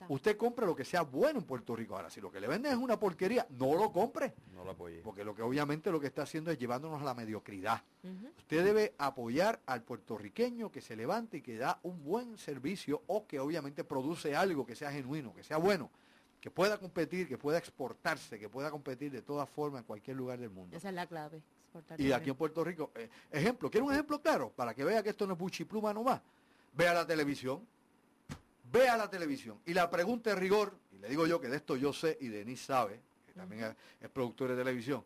Usted 0.07 0.37
compre 0.37 0.65
lo 0.65 0.75
que 0.75 0.85
sea 0.85 1.01
bueno 1.01 1.39
en 1.39 1.45
Puerto 1.45 1.75
Rico. 1.75 1.95
Ahora, 1.95 2.09
si 2.09 2.21
lo 2.21 2.31
que 2.31 2.39
le 2.39 2.47
venden 2.47 2.71
es 2.71 2.77
una 2.77 2.97
porquería, 2.97 3.45
no 3.51 3.75
lo 3.75 3.91
compre. 3.91 4.33
No 4.53 4.63
lo 4.63 4.71
apoyé. 4.71 5.01
Porque 5.01 5.23
lo 5.23 5.35
que 5.35 5.41
obviamente 5.41 5.91
lo 5.91 5.99
que 5.99 6.07
está 6.07 6.23
haciendo 6.23 6.51
es 6.51 6.57
llevándonos 6.57 7.01
a 7.01 7.05
la 7.05 7.13
mediocridad. 7.13 7.81
Usted 8.37 8.63
debe 8.63 8.93
apoyar 8.97 9.59
al 9.65 9.81
puertorriqueño 9.81 10.71
que 10.71 10.81
se 10.81 10.95
levante 10.95 11.37
y 11.37 11.41
que 11.41 11.57
da 11.57 11.79
un 11.83 12.03
buen 12.03 12.37
servicio 12.37 13.03
o 13.07 13.25
que 13.27 13.39
obviamente 13.39 13.83
produce 13.83 14.35
algo 14.35 14.65
que 14.65 14.75
sea 14.75 14.91
genuino, 14.91 15.33
que 15.33 15.43
sea 15.43 15.57
bueno, 15.57 15.89
que 16.39 16.51
pueda 16.51 16.77
competir, 16.77 17.27
que 17.27 17.37
pueda 17.37 17.57
exportarse, 17.57 18.39
que 18.39 18.47
pueda 18.47 18.69
competir 18.69 19.11
de 19.11 19.23
todas 19.23 19.49
formas 19.49 19.81
en 19.81 19.87
cualquier 19.87 20.15
lugar 20.15 20.39
del 20.39 20.51
mundo. 20.51 20.77
Esa 20.77 20.89
es 20.89 20.95
la 20.95 21.07
clave. 21.07 21.41
Y 21.97 22.11
aquí 22.11 22.29
en. 22.29 22.35
Puerto 22.35 22.63
Rico, 22.63 22.91
eh, 22.95 23.09
ejemplo, 23.31 23.69
¿quiere 23.69 23.85
un 23.85 23.93
ejemplo 23.93 24.21
claro? 24.21 24.49
Para 24.49 24.73
que 24.73 24.83
vea 24.83 25.01
que 25.03 25.09
esto 25.09 25.25
no 25.25 25.33
es 25.33 25.39
buchipluma 25.39 25.93
nomás. 25.93 26.21
Vea 26.73 26.93
la 26.93 27.05
televisión, 27.05 27.65
vea 28.71 28.97
la 28.97 29.09
televisión. 29.09 29.59
Y 29.65 29.73
la 29.73 29.89
pregunta 29.89 30.31
de 30.31 30.35
rigor, 30.35 30.77
y 30.91 30.97
le 30.97 31.09
digo 31.09 31.25
yo 31.25 31.39
que 31.39 31.47
de 31.47 31.57
esto 31.57 31.75
yo 31.75 31.93
sé 31.93 32.17
y 32.21 32.27
Denis 32.27 32.61
sabe, 32.61 32.99
que 33.25 33.33
también 33.33 33.63
es, 33.63 33.75
es 34.01 34.09
productor 34.09 34.49
de 34.49 34.57
televisión, 34.57 35.03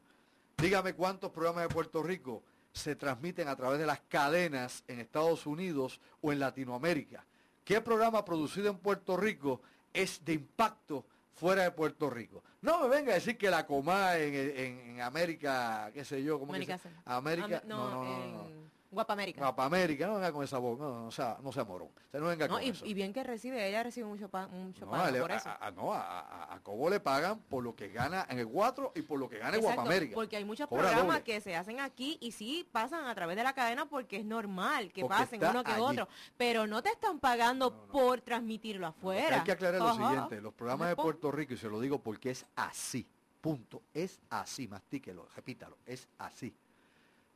dígame 0.58 0.94
cuántos 0.94 1.32
programas 1.32 1.68
de 1.68 1.74
Puerto 1.74 2.02
Rico 2.04 2.44
se 2.72 2.96
transmiten 2.96 3.48
a 3.48 3.56
través 3.56 3.80
de 3.80 3.86
las 3.86 4.02
cadenas 4.02 4.84
en 4.88 5.00
Estados 5.00 5.46
Unidos 5.46 6.00
o 6.22 6.32
en 6.32 6.40
Latinoamérica. 6.40 7.26
¿Qué 7.64 7.82
programa 7.82 8.26
producido 8.26 8.70
en 8.70 8.78
Puerto 8.78 9.16
Rico 9.18 9.62
es 9.94 10.24
de 10.24 10.34
impacto 10.34 11.06
fuera 11.40 11.64
de 11.64 11.72
Puerto 11.72 12.10
Rico? 12.10 12.44
No 12.62 12.80
me 12.82 12.90
venga 12.90 13.12
a 13.12 13.16
decir 13.16 13.38
que 13.38 13.50
la 13.50 13.66
coma 13.66 14.18
en, 14.18 14.34
en- 14.36 14.80
en 14.92 15.02
América, 15.02 15.90
qué 15.94 16.04
sé 16.04 16.22
yo, 16.24 16.38
¿cómo 16.40 16.52
que 16.52 16.58
América 16.58 16.78
se- 16.78 16.90
Centro. 16.90 17.02
América, 17.06 17.62
Am- 17.64 17.68
no, 17.70 17.90
no, 17.90 18.04
no, 18.04 18.28
no. 18.28 18.48
en 18.50 18.70
América. 18.92 19.40
Guapa 19.42 19.66
América, 19.66 20.08
no 20.08 20.16
venga 20.16 20.32
con 20.32 20.44
esa 20.44 20.58
voz, 20.58 20.80
no, 20.80 20.90
no, 20.90 21.02
no 21.06 21.12
sea, 21.12 21.38
no 21.42 21.52
sea 21.52 21.64
morón. 21.64 21.90
O 21.90 22.12
sea, 22.12 22.20
no 22.20 22.26
venga 22.28 22.48
No, 22.48 22.56
con 22.56 22.64
y, 22.64 22.70
eso. 22.70 22.86
y 22.86 22.94
bien 22.94 23.14
que 23.14 23.24
recibe, 23.24 23.68
ella 23.68 23.84
recibe 23.84 24.08
mucho, 24.08 24.30
pa- 24.30 24.48
mucho 24.48 24.86
No, 24.86 24.92
pago 24.92 25.12
le- 25.12 25.22
por 25.22 25.32
a, 25.32 25.36
eso. 25.38 25.50
a- 25.60 25.72
no, 25.72 25.94
a, 25.94 26.54
a- 26.56 26.60
Cobo 26.62 26.90
le 26.90 27.00
pagan 27.00 27.40
por 27.50 27.64
lo 27.64 27.76
que 27.76 27.90
gana 27.90 28.26
en 28.30 28.40
el 28.40 28.48
4 28.48 28.92
y 28.96 29.02
por 29.04 29.20
lo 29.20 29.30
que 29.30 29.38
gana 29.38 29.50
en 29.50 29.56
Exacto, 29.62 29.76
Guapa 29.76 29.90
América. 29.90 30.16
Porque 30.16 30.38
hay 30.38 30.46
muchos 30.46 30.68
Cobra 30.68 30.84
programas 30.84 31.08
doble. 31.18 31.24
que 31.24 31.42
se 31.42 31.56
hacen 31.56 31.80
aquí 31.80 32.18
y 32.20 32.32
sí 32.32 32.68
pasan 32.72 33.06
a 33.06 33.16
través 33.16 33.36
de 33.38 33.44
la 33.44 33.54
cadena 33.54 33.86
porque 33.88 34.18
es 34.18 34.26
normal 34.26 34.92
que 34.92 35.02
Porque 35.02 35.16
pasen 35.18 35.44
uno 35.46 35.64
que 35.64 35.72
allí. 35.72 35.82
otro, 35.82 36.08
pero 36.38 36.68
no 36.68 36.82
te 36.84 36.90
están 36.90 37.20
pagando 37.20 37.88
por 37.88 38.22
transmitirlo 38.22 38.88
afuera. 38.88 39.38
Hay 39.38 39.44
que 39.44 39.52
aclarar 39.52 39.82
lo 39.82 39.94
siguiente, 39.94 40.42
los 40.42 40.54
programas 40.54 40.90
de. 40.90 40.96
Puerto 40.96 41.32
Rico, 41.32 41.54
y 41.54 41.58
se 41.58 41.70
lo 41.70 41.80
digo 41.80 42.00
porque 42.02 42.32
es 42.32 42.46
así, 42.56 43.08
punto, 43.40 43.84
es 43.94 44.20
así, 44.30 44.68
mastíquelo, 44.68 45.28
repítalo, 45.36 45.78
es 45.86 46.08
así. 46.18 46.54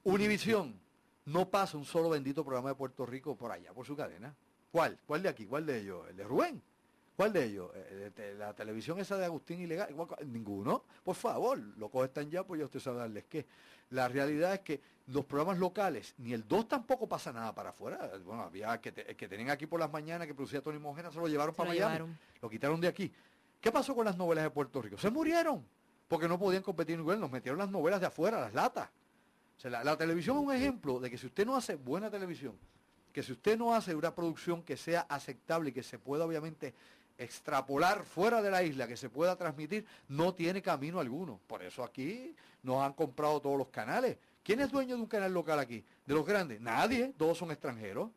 Univisión, 0.03 0.79
no 1.25 1.49
pasa 1.49 1.77
un 1.77 1.85
solo 1.85 2.09
bendito 2.09 2.43
programa 2.43 2.69
de 2.69 2.75
Puerto 2.75 3.05
Rico 3.05 3.35
por 3.35 3.51
allá, 3.51 3.73
por 3.73 3.85
su 3.85 3.95
cadena. 3.95 4.33
¿Cuál? 4.71 4.97
¿Cuál 5.05 5.21
de 5.23 5.29
aquí? 5.29 5.45
¿Cuál 5.45 5.65
de 5.65 5.79
ellos? 5.79 6.07
El 6.09 6.17
de 6.17 6.23
Rubén. 6.23 6.61
¿Cuál 7.15 7.31
de 7.31 7.43
ellos? 7.45 7.69
Eh, 7.75 8.11
de- 8.15 8.33
la 8.33 8.53
televisión 8.55 8.99
esa 8.99 9.15
de 9.17 9.25
Agustín 9.25 9.61
Ilegal, 9.61 9.95
ninguno. 10.25 10.83
Por 11.03 11.15
favor, 11.15 11.59
los 11.77 11.89
cojos 11.91 12.07
están 12.07 12.29
ya, 12.29 12.43
pues 12.43 12.59
ya 12.59 12.65
usted 12.65 12.79
sabe 12.79 12.97
darles 12.97 13.25
qué. 13.25 13.45
La 13.91 14.07
realidad 14.07 14.53
es 14.53 14.59
que 14.61 14.81
los 15.07 15.23
programas 15.25 15.59
locales, 15.59 16.15
ni 16.17 16.33
el 16.33 16.47
2 16.47 16.67
tampoco 16.67 17.07
pasa 17.07 17.31
nada 17.31 17.53
para 17.53 17.69
afuera. 17.69 18.11
Bueno, 18.25 18.41
había 18.43 18.81
que, 18.81 18.91
te- 18.91 19.15
que 19.15 19.27
tenían 19.27 19.51
aquí 19.51 19.67
por 19.67 19.79
las 19.79 19.91
mañanas 19.91 20.25
que 20.25 20.33
producía 20.33 20.61
Tony 20.63 20.79
Mojena, 20.79 21.11
se 21.11 21.19
lo 21.19 21.27
llevaron 21.27 21.53
Se 21.53 21.57
para 21.57 21.69
lo 21.69 21.75
Miami. 21.75 21.93
llevaron. 21.93 22.19
Lo 22.41 22.49
quitaron 22.49 22.81
de 22.81 22.87
aquí. 22.87 23.11
¿Qué 23.61 23.71
pasó 23.71 23.93
con 23.93 24.05
las 24.05 24.17
novelas 24.17 24.43
de 24.45 24.49
Puerto 24.49 24.81
Rico? 24.81 24.97
Se 24.97 25.11
murieron, 25.11 25.63
porque 26.07 26.27
no 26.27 26.39
podían 26.39 26.63
competir 26.63 26.95
en 26.95 27.01
nivel, 27.01 27.19
nos 27.19 27.29
metieron 27.31 27.59
las 27.59 27.69
novelas 27.69 28.01
de 28.01 28.07
afuera, 28.07 28.41
las 28.41 28.53
latas. 28.55 28.89
La 29.63 29.97
televisión 29.97 30.37
es 30.37 30.43
un 30.43 30.53
ejemplo 30.53 30.99
de 30.99 31.09
que 31.09 31.17
si 31.17 31.27
usted 31.27 31.45
no 31.45 31.55
hace 31.55 31.75
buena 31.75 32.09
televisión, 32.09 32.53
que 33.13 33.23
si 33.23 33.31
usted 33.31 33.57
no 33.57 33.73
hace 33.73 33.95
una 33.95 34.13
producción 34.13 34.61
que 34.61 34.75
sea 34.75 35.01
aceptable 35.07 35.69
y 35.69 35.73
que 35.73 35.83
se 35.83 35.97
pueda 35.97 36.25
obviamente 36.25 36.73
extrapolar 37.17 38.03
fuera 38.03 38.41
de 38.41 38.51
la 38.51 38.63
isla, 38.63 38.87
que 38.87 38.97
se 38.97 39.09
pueda 39.09 39.37
transmitir, 39.37 39.85
no 40.09 40.33
tiene 40.33 40.61
camino 40.61 40.99
alguno. 40.99 41.39
Por 41.47 41.63
eso 41.63 41.83
aquí 41.83 42.35
nos 42.61 42.83
han 42.83 42.93
comprado 42.93 43.39
todos 43.39 43.57
los 43.57 43.67
canales. 43.69 44.17
¿Quién 44.43 44.59
es 44.59 44.69
dueño 44.69 44.95
de 44.95 45.01
un 45.01 45.07
canal 45.07 45.33
local 45.33 45.59
aquí? 45.59 45.85
De 46.05 46.13
los 46.13 46.25
grandes. 46.25 46.59
Nadie, 46.59 47.13
todos 47.17 47.37
son 47.37 47.51
extranjeros. 47.51 48.09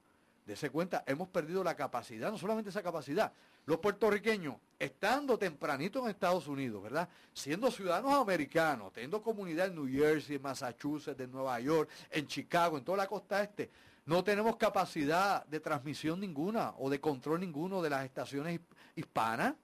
Dese 0.47 0.71
cuenta, 0.71 1.05
hemos 1.07 1.29
perdido 1.29 1.63
la 1.63 1.77
capacidad, 1.77 2.31
no 2.31 2.39
solamente 2.39 2.71
esa 2.71 2.83
capacidad, 2.83 3.33
los 3.67 3.79
puertorriqueños, 3.79 4.57
estando 4.79 5.39
tempranito 5.39 6.03
en 6.03 6.11
Estados 6.11 6.47
Unidos, 6.49 6.83
¿verdad? 6.83 7.09
Siendo 7.33 7.71
ciudadanos 7.71 8.13
americanos, 8.15 8.93
teniendo 8.93 9.23
comunidad 9.23 9.67
en 9.67 9.75
New 9.75 9.89
Jersey, 9.89 10.37
en 10.37 10.43
Massachusetts, 10.43 11.19
en 11.21 11.31
Nueva 11.33 11.59
York, 11.61 11.89
en 12.11 12.27
Chicago, 12.27 12.79
en 12.79 12.85
toda 12.85 12.99
la 12.99 13.07
costa 13.09 13.43
este, 13.43 13.71
no 14.05 14.23
tenemos 14.23 14.57
capacidad 14.57 15.45
de 15.47 15.59
transmisión 15.61 16.21
ninguna 16.21 16.75
o 16.79 16.89
de 16.89 17.01
control 17.01 17.41
ninguno 17.41 17.83
de 17.83 17.91
las 17.91 18.05
estaciones 18.05 18.55
his- 18.55 18.67
hispanas. 18.95 19.55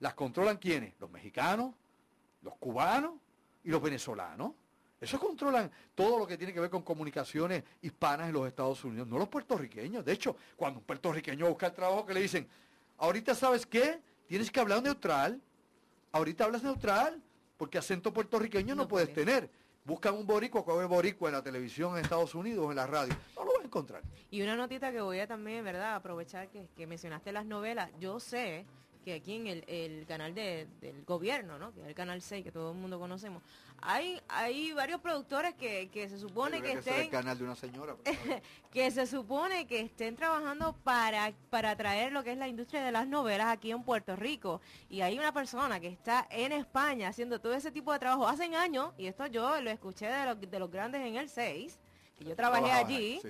¿Las 0.00 0.14
controlan 0.14 0.58
quiénes? 0.58 0.94
Los 1.00 1.10
mexicanos, 1.10 1.74
los 2.42 2.54
cubanos 2.58 3.14
y 3.64 3.70
los 3.70 3.82
venezolanos. 3.82 4.52
Eso 5.00 5.18
controlan 5.18 5.68
todo 5.96 6.18
lo 6.20 6.26
que 6.26 6.36
tiene 6.38 6.52
que 6.52 6.60
ver 6.60 6.70
con 6.70 6.82
comunicaciones 6.82 7.64
hispanas 7.82 8.28
en 8.28 8.34
los 8.34 8.46
Estados 8.46 8.84
Unidos, 8.84 9.08
no 9.08 9.18
los 9.18 9.28
puertorriqueños. 9.28 10.04
De 10.04 10.12
hecho, 10.12 10.36
cuando 10.56 10.78
un 10.78 10.84
puertorriqueño 10.84 11.48
busca 11.48 11.66
el 11.66 11.72
trabajo 11.72 12.06
que 12.06 12.14
le 12.14 12.20
dicen, 12.20 12.48
ahorita 12.98 13.34
sabes 13.34 13.66
qué, 13.66 14.00
tienes 14.26 14.50
que 14.50 14.60
hablar 14.60 14.82
neutral, 14.82 15.40
ahorita 16.12 16.44
hablas 16.44 16.62
neutral, 16.62 17.22
porque 17.56 17.78
acento 17.78 18.12
puertorriqueño 18.12 18.74
no, 18.74 18.82
No 18.82 18.88
puedes 18.88 19.12
tener. 19.12 19.50
Buscan 19.84 20.14
un 20.14 20.26
boricua, 20.26 20.64
coge 20.64 20.84
boricua 20.84 21.30
en 21.30 21.34
la 21.36 21.42
televisión 21.42 21.96
en 21.96 22.04
Estados 22.04 22.34
Unidos 22.34 22.66
o 22.66 22.70
en 22.70 22.76
la 22.76 22.86
radio. 22.86 23.16
No 23.34 23.44
lo 23.44 23.52
vas 23.52 23.62
a 23.62 23.64
encontrar. 23.64 24.02
Y 24.30 24.42
una 24.42 24.54
notita 24.54 24.92
que 24.92 25.00
voy 25.00 25.18
a 25.20 25.26
también, 25.26 25.64
¿verdad? 25.64 25.94
Aprovechar 25.94 26.48
que, 26.48 26.68
que 26.76 26.86
mencionaste 26.86 27.32
las 27.32 27.46
novelas. 27.46 27.90
Yo 27.98 28.20
sé 28.20 28.66
que 29.08 29.14
aquí 29.14 29.36
en 29.36 29.46
el, 29.46 29.64
el 29.66 30.04
canal 30.06 30.34
de- 30.34 30.68
del 30.82 31.02
gobierno, 31.04 31.58
¿no? 31.58 31.72
Que 31.72 31.80
es 31.80 31.86
el 31.86 31.94
canal 31.94 32.20
6 32.20 32.44
que 32.44 32.52
todo 32.52 32.72
el 32.72 32.76
mundo 32.78 32.98
conocemos, 32.98 33.42
hay, 33.80 34.20
hay 34.28 34.72
varios 34.72 35.00
productores 35.00 35.54
que, 35.54 35.88
que 35.88 36.08
se 36.10 36.18
supone 36.18 36.60
que 36.60 36.68
ser 36.68 36.76
el 36.76 36.78
estén 37.00 37.08
canal 37.10 37.38
de 37.38 37.44
una 37.44 37.54
señora. 37.54 37.96
que 38.72 38.90
se 38.90 39.06
supone 39.06 39.66
que 39.66 39.80
estén 39.80 40.14
trabajando 40.14 40.74
para, 40.84 41.32
para 41.48 41.74
traer 41.76 42.12
lo 42.12 42.22
que 42.22 42.32
es 42.32 42.38
la 42.38 42.48
industria 42.48 42.84
de 42.84 42.92
las 42.92 43.06
novelas 43.06 43.46
aquí 43.48 43.70
en 43.70 43.82
Puerto 43.82 44.14
Rico. 44.14 44.60
Y 44.90 45.00
hay 45.00 45.18
una 45.18 45.32
persona 45.32 45.80
que 45.80 45.88
está 45.88 46.26
en 46.30 46.52
España 46.52 47.08
haciendo 47.08 47.40
todo 47.40 47.54
ese 47.54 47.70
tipo 47.70 47.92
de 47.94 47.98
trabajo 47.98 48.28
hace 48.28 48.44
años, 48.54 48.92
y 48.98 49.06
esto 49.06 49.26
yo 49.26 49.58
lo 49.62 49.70
escuché 49.70 50.06
de 50.06 50.24
los, 50.26 50.38
de 50.40 50.58
los 50.58 50.70
grandes 50.70 51.00
en 51.00 51.16
el 51.16 51.30
6, 51.30 51.78
que 52.18 52.24
yo 52.26 52.36
trabajé 52.36 52.70
allí, 52.72 53.20
sí. 53.22 53.28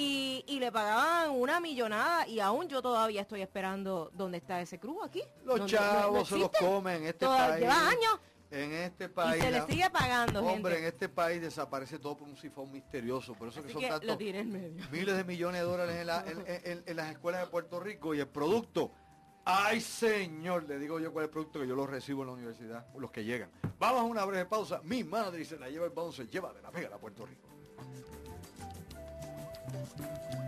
Y, 0.00 0.44
y 0.46 0.60
le 0.60 0.70
pagaban 0.70 1.30
una 1.30 1.58
millonada, 1.60 2.26
y 2.28 2.38
aún 2.38 2.68
yo 2.68 2.80
todavía 2.80 3.20
estoy 3.22 3.42
esperando 3.42 4.10
dónde 4.14 4.38
está 4.38 4.60
ese 4.60 4.78
cruz 4.78 4.98
aquí. 5.04 5.22
Los 5.44 5.58
no- 5.58 5.66
chavos 5.66 6.18
no 6.20 6.24
se 6.24 6.38
los 6.38 6.50
comen 6.52 6.96
en 7.02 7.04
este 7.08 7.26
Toda- 7.26 7.48
país. 7.48 7.60
Lleva 7.62 7.88
años 7.88 8.20
En 8.50 8.72
este 8.72 9.04
y 9.06 9.08
país. 9.08 9.42
se 9.42 9.50
le 9.50 9.66
sigue 9.66 9.90
pagando, 9.90 10.44
Hombre, 10.44 10.78
en 10.78 10.84
este 10.84 11.08
país 11.08 11.40
desaparece 11.42 11.98
todo 11.98 12.16
por 12.16 12.28
un 12.28 12.36
sifón 12.36 12.70
misterioso. 12.70 13.34
Por 13.34 13.48
eso 13.48 13.58
Así 13.58 13.66
que 13.66 13.72
son 13.72 13.82
que 13.82 13.88
tantos 13.88 14.18
medio. 14.18 14.84
miles 14.90 15.16
de 15.16 15.24
millones 15.24 15.60
de 15.62 15.66
dólares 15.66 15.96
en, 15.96 16.06
la- 16.06 16.24
en- 16.26 16.44
en- 16.46 16.82
en 16.86 16.96
las 16.96 17.10
escuelas 17.10 17.40
de 17.40 17.46
Puerto 17.48 17.80
Rico 17.80 18.14
y 18.14 18.20
el 18.20 18.28
producto. 18.28 18.92
Ay, 19.44 19.80
señor, 19.80 20.64
le 20.68 20.78
digo 20.78 21.00
yo 21.00 21.12
cuál 21.12 21.24
es 21.24 21.28
el 21.28 21.32
producto 21.32 21.58
que 21.60 21.66
yo 21.66 21.74
lo 21.74 21.86
recibo 21.86 22.20
en 22.22 22.28
la 22.28 22.34
universidad, 22.34 22.86
los 22.96 23.10
que 23.10 23.24
llegan. 23.24 23.50
Vamos 23.78 24.02
a 24.02 24.04
una 24.04 24.24
breve 24.24 24.44
pausa. 24.46 24.80
Mi 24.84 25.02
madre 25.04 25.44
se 25.44 25.58
la 25.58 25.68
lleva 25.70 25.86
el 25.86 26.12
se 26.12 26.26
lleva 26.26 26.52
de 26.52 26.60
la 26.62 26.70
pega 26.70 26.94
a 26.94 26.98
Puerto 26.98 27.24
Rico. 27.26 27.47
Thank 29.70 29.88
you. 29.98 30.47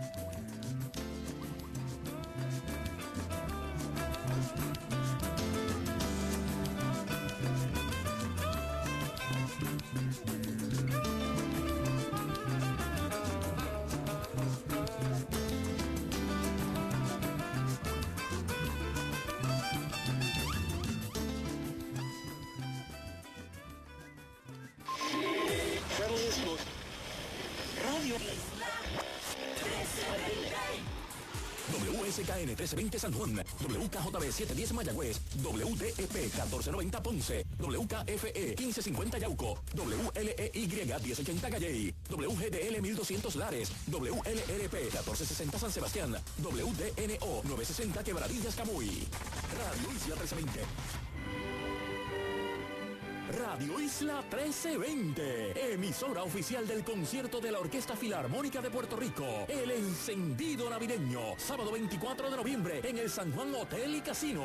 WSKN 32.11 32.55
1320 32.57 32.99
San 32.99 33.13
Juan, 33.13 33.41
WKJB 33.63 34.31
710 34.31 34.75
Mayagüez, 34.75 35.17
WDEP 35.43 36.15
1490 36.35 37.01
Ponce, 37.01 37.45
WKFE 37.57 38.55
1550 38.57 39.17
Yauco, 39.17 39.59
WLEY 39.73 40.51
1080 40.51 41.49
Galley, 41.49 41.93
WGDL 42.09 42.81
1200 42.81 43.35
Lares, 43.35 43.71
WLRP 43.87 44.75
1460 44.91 45.57
San 45.57 45.71
Sebastián, 45.71 46.17
WDNO 46.43 47.43
960 47.43 48.03
Quebradillas 48.03 48.55
Camuy. 48.55 49.07
Radio 49.55 49.89
Isla 49.91 50.15
1320. 50.15 51.10
Radio 53.31 53.79
Isla 53.79 54.21
1320, 54.23 55.73
emisora 55.73 56.21
oficial 56.23 56.67
del 56.67 56.83
concierto 56.83 57.39
de 57.39 57.51
la 57.51 57.59
Orquesta 57.59 57.95
Filarmónica 57.95 58.61
de 58.61 58.69
Puerto 58.69 58.97
Rico, 58.97 59.25
El 59.47 59.71
Encendido 59.71 60.69
Navideño, 60.69 61.35
sábado 61.37 61.71
24 61.71 62.29
de 62.29 62.35
noviembre 62.35 62.81
en 62.83 62.97
el 62.97 63.09
San 63.09 63.31
Juan 63.31 63.55
Hotel 63.55 63.95
y 63.95 64.01
Casino. 64.01 64.43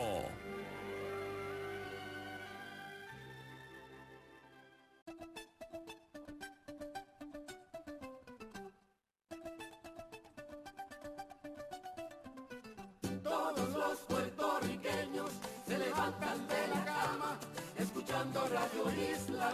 Todos 13.24 13.68
los 13.70 13.98
puertorriqueños 14.00 15.30
se 15.66 15.78
levantan 15.78 16.55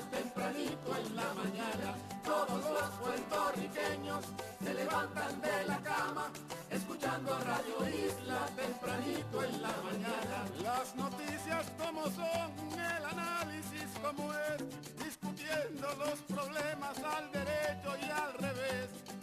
Tempranito 0.00 0.96
en 0.96 1.16
la 1.16 1.34
mañana. 1.34 1.94
Todos 2.24 2.64
los 2.64 2.90
puertorriqueños 2.98 4.24
se 4.64 4.74
levantan 4.74 5.40
de 5.42 5.64
la 5.66 5.78
cama, 5.80 6.30
escuchando 6.70 7.38
Radio 7.40 7.88
Isla 7.88 8.46
tempranito 8.56 9.44
en 9.44 9.62
la 9.62 9.74
mañana. 9.84 10.44
Las 10.62 10.94
noticias 10.96 11.66
como 11.78 12.04
son, 12.04 12.52
el 12.72 13.04
análisis 13.04 13.90
como 14.00 14.32
es, 14.32 14.64
discutiendo 15.04 15.88
los 15.96 16.18
problemas 16.20 16.96
al 16.98 17.30
derecho 17.30 17.96
y 18.00 18.10
al 18.10 18.32
revés. 18.34 18.61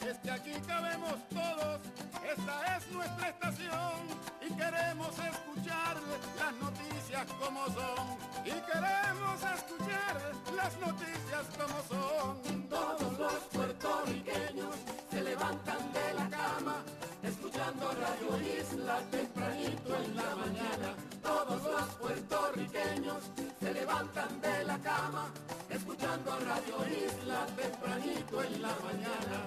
Es 0.09 0.17
que 0.17 0.31
aquí 0.31 0.53
cabemos 0.65 1.17
todos, 1.29 1.81
esta 2.35 2.77
es 2.77 2.91
nuestra 2.91 3.29
estación 3.29 3.93
y 4.41 4.51
queremos 4.55 5.09
escuchar 5.19 5.97
las 6.35 6.53
noticias 6.55 7.27
como 7.39 7.65
son. 7.67 8.17
Y 8.43 8.49
queremos 8.49 9.39
escuchar 9.53 10.31
las 10.55 10.79
noticias 10.79 11.45
como 11.55 11.77
son. 11.87 12.67
Todos 12.69 13.19
los 13.19 13.33
puertorriqueños 13.53 14.75
se 15.11 15.21
levantan 15.21 15.93
de 15.93 16.13
la 16.15 16.27
cama, 16.27 16.77
escuchando 17.21 17.91
Radio 17.91 18.41
Isla 18.41 19.01
tempranito 19.11 19.95
en 19.95 20.15
la 20.15 20.35
mañana. 20.35 21.08
Todos 21.39 21.63
los 21.63 21.95
puertorriqueños 21.95 23.23
se 23.61 23.73
levantan 23.73 24.41
de 24.41 24.65
la 24.65 24.77
cama, 24.79 25.31
escuchando 25.69 26.37
Radio 26.37 26.75
Isla 26.85 27.45
tempranito 27.55 28.43
en 28.43 28.61
la 28.61 28.75
mañana. 28.83 29.45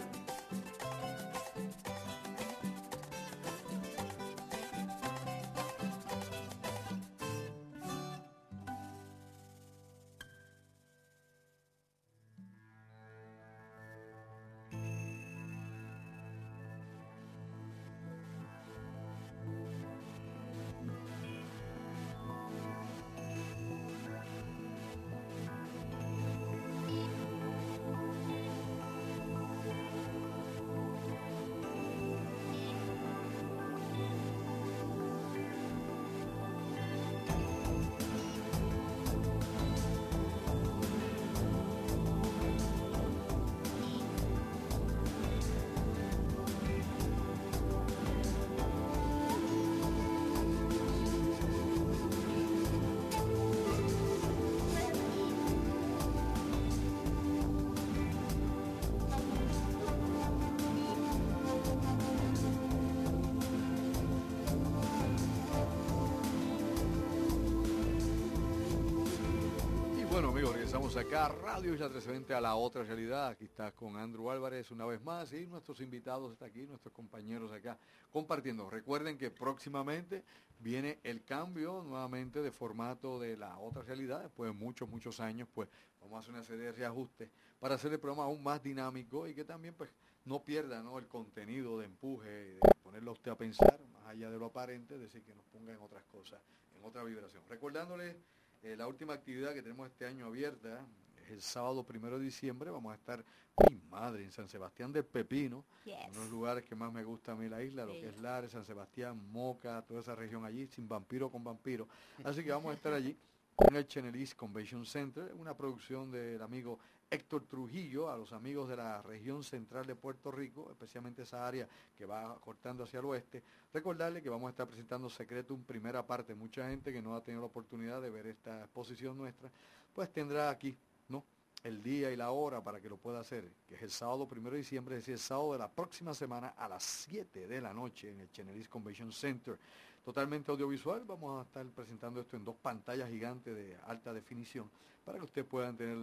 Amigos, 70.19 70.53
regresamos 70.53 70.95
acá, 70.97 71.29
Radio 71.29 71.73
Isla 71.73 71.89
320 71.89 72.35
a 72.35 72.41
la 72.41 72.55
otra 72.55 72.83
realidad. 72.83 73.29
Aquí 73.29 73.47
está 73.47 73.73
con 73.73 73.97
Andrew 73.97 74.31
Álvarez 74.31 74.71
una 74.71 74.85
vez 74.85 75.03
más 75.03 75.33
y 75.33 75.47
nuestros 75.47 75.81
invitados 75.81 76.33
están 76.33 76.51
aquí, 76.51 76.67
nuestros 76.67 76.93
compañeros 76.93 77.51
acá 77.51 77.79
compartiendo. 78.11 78.69
Recuerden 78.69 79.17
que 79.17 79.31
próximamente 79.31 80.23
viene 80.59 81.01
el 81.03 81.25
cambio 81.25 81.83
nuevamente 81.83 82.43
de 82.43 82.53
formato 82.53 83.19
de 83.19 83.39
la 83.39 83.59
otra 83.59 83.83
realidad. 83.83 84.23
Después 84.23 84.53
de 84.53 84.57
muchos, 84.57 84.87
muchos 84.87 85.19
años, 85.19 85.49
pues 85.53 85.71
vamos 86.03 86.17
a 86.17 86.21
hacer 86.21 86.35
una 86.35 86.45
serie 86.45 86.67
de 86.67 86.73
reajustes 86.73 87.31
para 87.59 87.77
hacer 87.77 87.91
el 87.93 87.99
programa 87.99 88.25
aún 88.25 88.43
más 88.43 88.63
dinámico 88.63 89.27
y 89.27 89.35
que 89.35 89.45
también 89.45 89.75
pues 89.75 89.91
no 90.27 90.45
pierda 90.45 90.83
¿no? 90.83 90.99
el 90.99 91.09
contenido 91.09 91.79
de 91.79 91.87
empuje, 91.87 92.29
de 92.29 92.59
ponerlo 92.83 93.13
a 93.13 93.15
usted 93.15 93.31
a 93.31 93.37
pensar, 93.37 93.81
más 93.91 94.07
allá 94.07 94.31
de 94.31 94.39
lo 94.39 94.47
aparente, 94.47 94.95
es 94.95 95.01
decir, 95.01 95.23
que 95.23 95.35
nos 95.35 95.45
ponga 95.47 95.73
en 95.73 95.81
otras 95.81 96.05
cosas, 96.05 96.41
en 96.77 96.85
otra 96.85 97.03
vibración. 97.03 97.43
Recordándole 97.49 98.17
eh, 98.63 98.77
la 98.77 98.87
última 98.87 99.13
actividad 99.15 99.53
que 99.55 99.63
tenemos 99.63 99.87
este 99.89 100.07
año 100.07 100.27
abierta 100.27 100.85
es 101.25 101.31
el 101.31 101.43
sábado 101.43 101.85
primero 101.85 102.19
de 102.19 102.25
diciembre. 102.25 102.71
Vamos 102.71 102.93
a 102.93 102.95
estar, 102.97 103.25
mi 103.71 103.77
madre, 103.91 104.25
en 104.25 104.33
San 104.33 104.49
Sebastián 104.49 104.93
del 104.93 105.05
Pepino, 105.05 105.65
Yes. 105.85 105.97
uno 106.09 106.13
de 106.15 106.21
los 106.21 106.31
lugares 106.31 106.65
que 106.65 106.75
más 106.75 106.93
me 106.93 107.03
gusta 107.05 107.33
a 107.33 107.35
mí 107.35 107.49
la 107.49 107.63
isla, 107.63 107.85
lo 107.85 107.93
que 107.93 108.09
es 108.09 108.21
Lares, 108.21 108.53
San 108.53 108.65
Sebastián, 108.65 109.21
Moca, 109.33 109.83
toda 109.83 110.01
esa 110.01 110.15
región 110.15 110.45
allí, 110.45 110.67
sin 110.69 110.89
vampiro 110.89 111.31
con 111.31 111.43
vampiro. 111.43 111.89
Así 112.25 112.43
que 112.45 112.51
vamos 112.53 112.71
a 112.71 112.75
estar 112.75 112.93
allí 112.95 113.17
en 113.59 113.77
el 113.77 113.87
Chenelis 113.87 114.35
Convention 114.35 114.85
Center, 114.87 115.33
una 115.35 115.55
producción 115.57 116.11
del 116.11 116.41
amigo 116.43 116.79
Héctor 117.13 117.45
Trujillo, 117.45 118.11
a 118.11 118.17
los 118.17 118.33
amigos 118.33 118.71
de 118.71 118.77
la 118.77 119.03
región 119.03 119.45
central 119.45 119.87
de 119.87 119.95
Puerto 119.95 120.31
Rico, 120.31 120.71
especialmente 120.71 121.23
esa 121.23 121.47
área 121.47 121.69
que 121.95 122.07
va 122.07 122.41
cortando 122.41 122.85
hacia 122.85 123.01
el 123.01 123.05
oeste. 123.05 123.43
Recordarle 123.71 124.23
que 124.23 124.31
vamos 124.31 124.47
a 124.47 124.51
estar 124.53 124.67
presentando 124.67 125.11
Secretum 125.11 125.63
primera 125.63 126.07
parte. 126.07 126.35
Mucha 126.35 126.71
gente 126.71 126.91
que 126.91 127.03
no 127.03 127.15
ha 127.15 127.23
tenido 127.23 127.43
la 127.43 127.49
oportunidad 127.49 128.01
de 128.01 128.09
ver 128.09 128.29
esta 128.29 128.63
exposición 128.63 129.19
nuestra, 129.19 129.51
pues 129.93 130.11
tendrá 130.11 130.49
aquí, 130.49 130.75
¿no? 131.11 131.23
El 131.63 131.83
día 131.83 132.11
y 132.11 132.17
la 132.17 132.31
hora 132.31 132.65
para 132.65 132.81
que 132.81 132.89
lo 132.89 132.97
pueda 132.97 133.21
hacer, 133.21 133.47
que 133.69 133.75
es 133.75 133.83
el 133.83 133.91
sábado 133.91 134.27
primero 134.27 134.53
de 134.53 134.63
diciembre, 134.63 134.97
es 134.97 135.03
decir, 135.03 135.13
el 135.13 135.21
sábado 135.21 135.53
de 135.53 135.59
la 135.59 135.71
próxima 135.71 136.15
semana 136.15 136.55
a 136.57 136.67
las 136.67 136.83
7 136.83 137.47
de 137.47 137.61
la 137.61 137.75
noche 137.75 138.11
en 138.11 138.21
el 138.21 138.33
Chenelis 138.33 138.71
Convention 138.71 139.13
Center. 139.13 139.59
Totalmente 140.03 140.51
audiovisual, 140.51 141.05
vamos 141.05 141.39
a 141.39 141.47
estar 141.47 141.67
presentando 141.67 142.23
esto 142.23 142.39
en 142.39 142.45
dos 142.47 142.57
pantallas 142.57 143.11
gigantes 143.11 143.55
de 143.55 143.77
alta 143.87 144.15
definición 144.15 144.71
para 145.05 145.19
que 145.19 145.25
ustedes 145.25 145.47
puedan 145.47 145.77
tener 145.77 145.99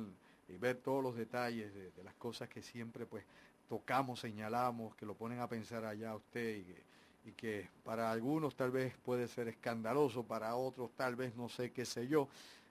y 0.50 0.58
ver 0.58 0.78
todos 0.78 1.04
los 1.04 1.16
detalles 1.16 1.74
de, 1.74 2.04
las 2.04 2.16
cosas 2.16 2.50
que 2.50 2.62
siempre 2.62 3.06
pues 3.06 3.24
tocamos, 3.68 4.20
señalamos, 4.20 4.96
que 4.96 5.06
lo 5.06 5.14
ponen 5.14 5.40
a 5.40 5.48
pensar 5.48 5.86
allá 5.86 6.12
a 6.12 6.16
usted 6.16 6.58
y 6.58 6.64
que, 6.64 6.84
y 7.26 7.32
que 7.34 7.70
para 7.84 8.12
algunos 8.12 8.56
tal 8.56 8.72
vez 8.72 8.96
puede 8.98 9.28
ser 9.28 9.48
escandaloso, 9.48 10.24
para 10.24 10.56
otros 10.56 10.92
tal 10.96 11.16
vez 11.16 11.36
no 11.36 11.50
sé 11.50 11.72
qué 11.72 11.86
sé 11.86 12.08
yo, 12.08 12.28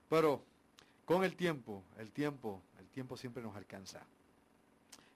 pero 0.08 0.42
con 1.04 1.24
el 1.24 1.36
tiempo, 1.36 1.82
el 1.98 2.10
tiempo, 2.10 2.60
el 2.78 2.86
tiempo 2.88 3.16
siempre 3.16 3.42
nos 3.42 3.56
alcanza. 3.56 4.02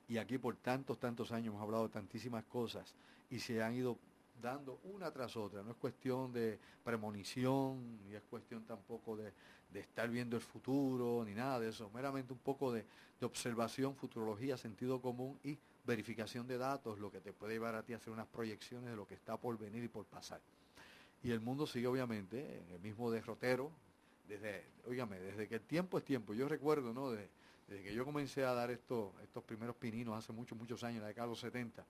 Y 0.08 0.18
aquí 0.18 0.38
por 0.38 0.56
tantos, 0.56 0.98
tantos 0.98 1.32
años 1.32 1.48
hemos 1.48 1.62
hablado 1.62 1.88
de 1.88 1.92
tantísimas 1.92 2.44
cosas 2.44 2.94
y 3.30 3.38
se 3.38 3.62
han 3.62 3.74
ido 3.74 3.98
dando 4.42 4.80
una 4.84 5.10
tras 5.10 5.36
otra. 5.36 5.62
No 5.62 5.70
es 5.70 5.76
cuestión 5.76 6.32
de 6.32 6.58
premonición, 6.84 8.04
ni 8.04 8.14
es 8.14 8.22
cuestión 8.28 8.64
tampoco 8.64 9.16
de, 9.16 9.32
de 9.72 9.80
estar 9.80 10.08
viendo 10.10 10.36
el 10.36 10.42
futuro, 10.42 11.24
ni 11.24 11.34
nada 11.34 11.60
de 11.60 11.70
eso. 11.70 11.90
Meramente 11.94 12.32
un 12.32 12.38
poco 12.40 12.72
de, 12.72 12.84
de 13.20 13.26
observación, 13.26 13.94
futurología, 13.96 14.56
sentido 14.56 15.00
común 15.00 15.38
y 15.44 15.58
verificación 15.86 16.46
de 16.46 16.58
datos, 16.58 16.98
lo 16.98 17.10
que 17.10 17.20
te 17.20 17.32
puede 17.32 17.54
llevar 17.54 17.74
a 17.74 17.82
ti 17.82 17.92
a 17.92 17.96
hacer 17.96 18.12
unas 18.12 18.26
proyecciones 18.26 18.90
de 18.90 18.96
lo 18.96 19.06
que 19.06 19.14
está 19.14 19.36
por 19.36 19.56
venir 19.58 19.82
y 19.84 19.88
por 19.88 20.04
pasar. 20.04 20.40
Y 21.22 21.30
el 21.30 21.40
mundo 21.40 21.66
sigue 21.66 21.86
obviamente 21.86 22.58
en 22.58 22.70
el 22.70 22.80
mismo 22.80 23.10
derrotero, 23.10 23.70
desde, 24.28 24.64
óigame, 24.88 25.18
desde 25.20 25.48
que 25.48 25.56
el 25.56 25.60
tiempo 25.62 25.98
es 25.98 26.04
tiempo. 26.04 26.34
Yo 26.34 26.48
recuerdo, 26.48 26.92
¿no? 26.92 27.10
De- 27.10 27.28
desde 27.68 27.84
que 27.84 27.94
yo 27.94 28.04
comencé 28.04 28.44
a 28.44 28.52
dar 28.52 28.70
estos, 28.70 29.12
estos 29.22 29.42
primeros 29.44 29.76
pininos 29.76 30.16
hace 30.16 30.32
muchos, 30.32 30.58
muchos 30.58 30.82
años, 30.84 30.96
en 30.96 31.02
la 31.02 31.08
década 31.08 31.26
de 31.26 31.30
los 31.30 31.40
70, 31.40 31.84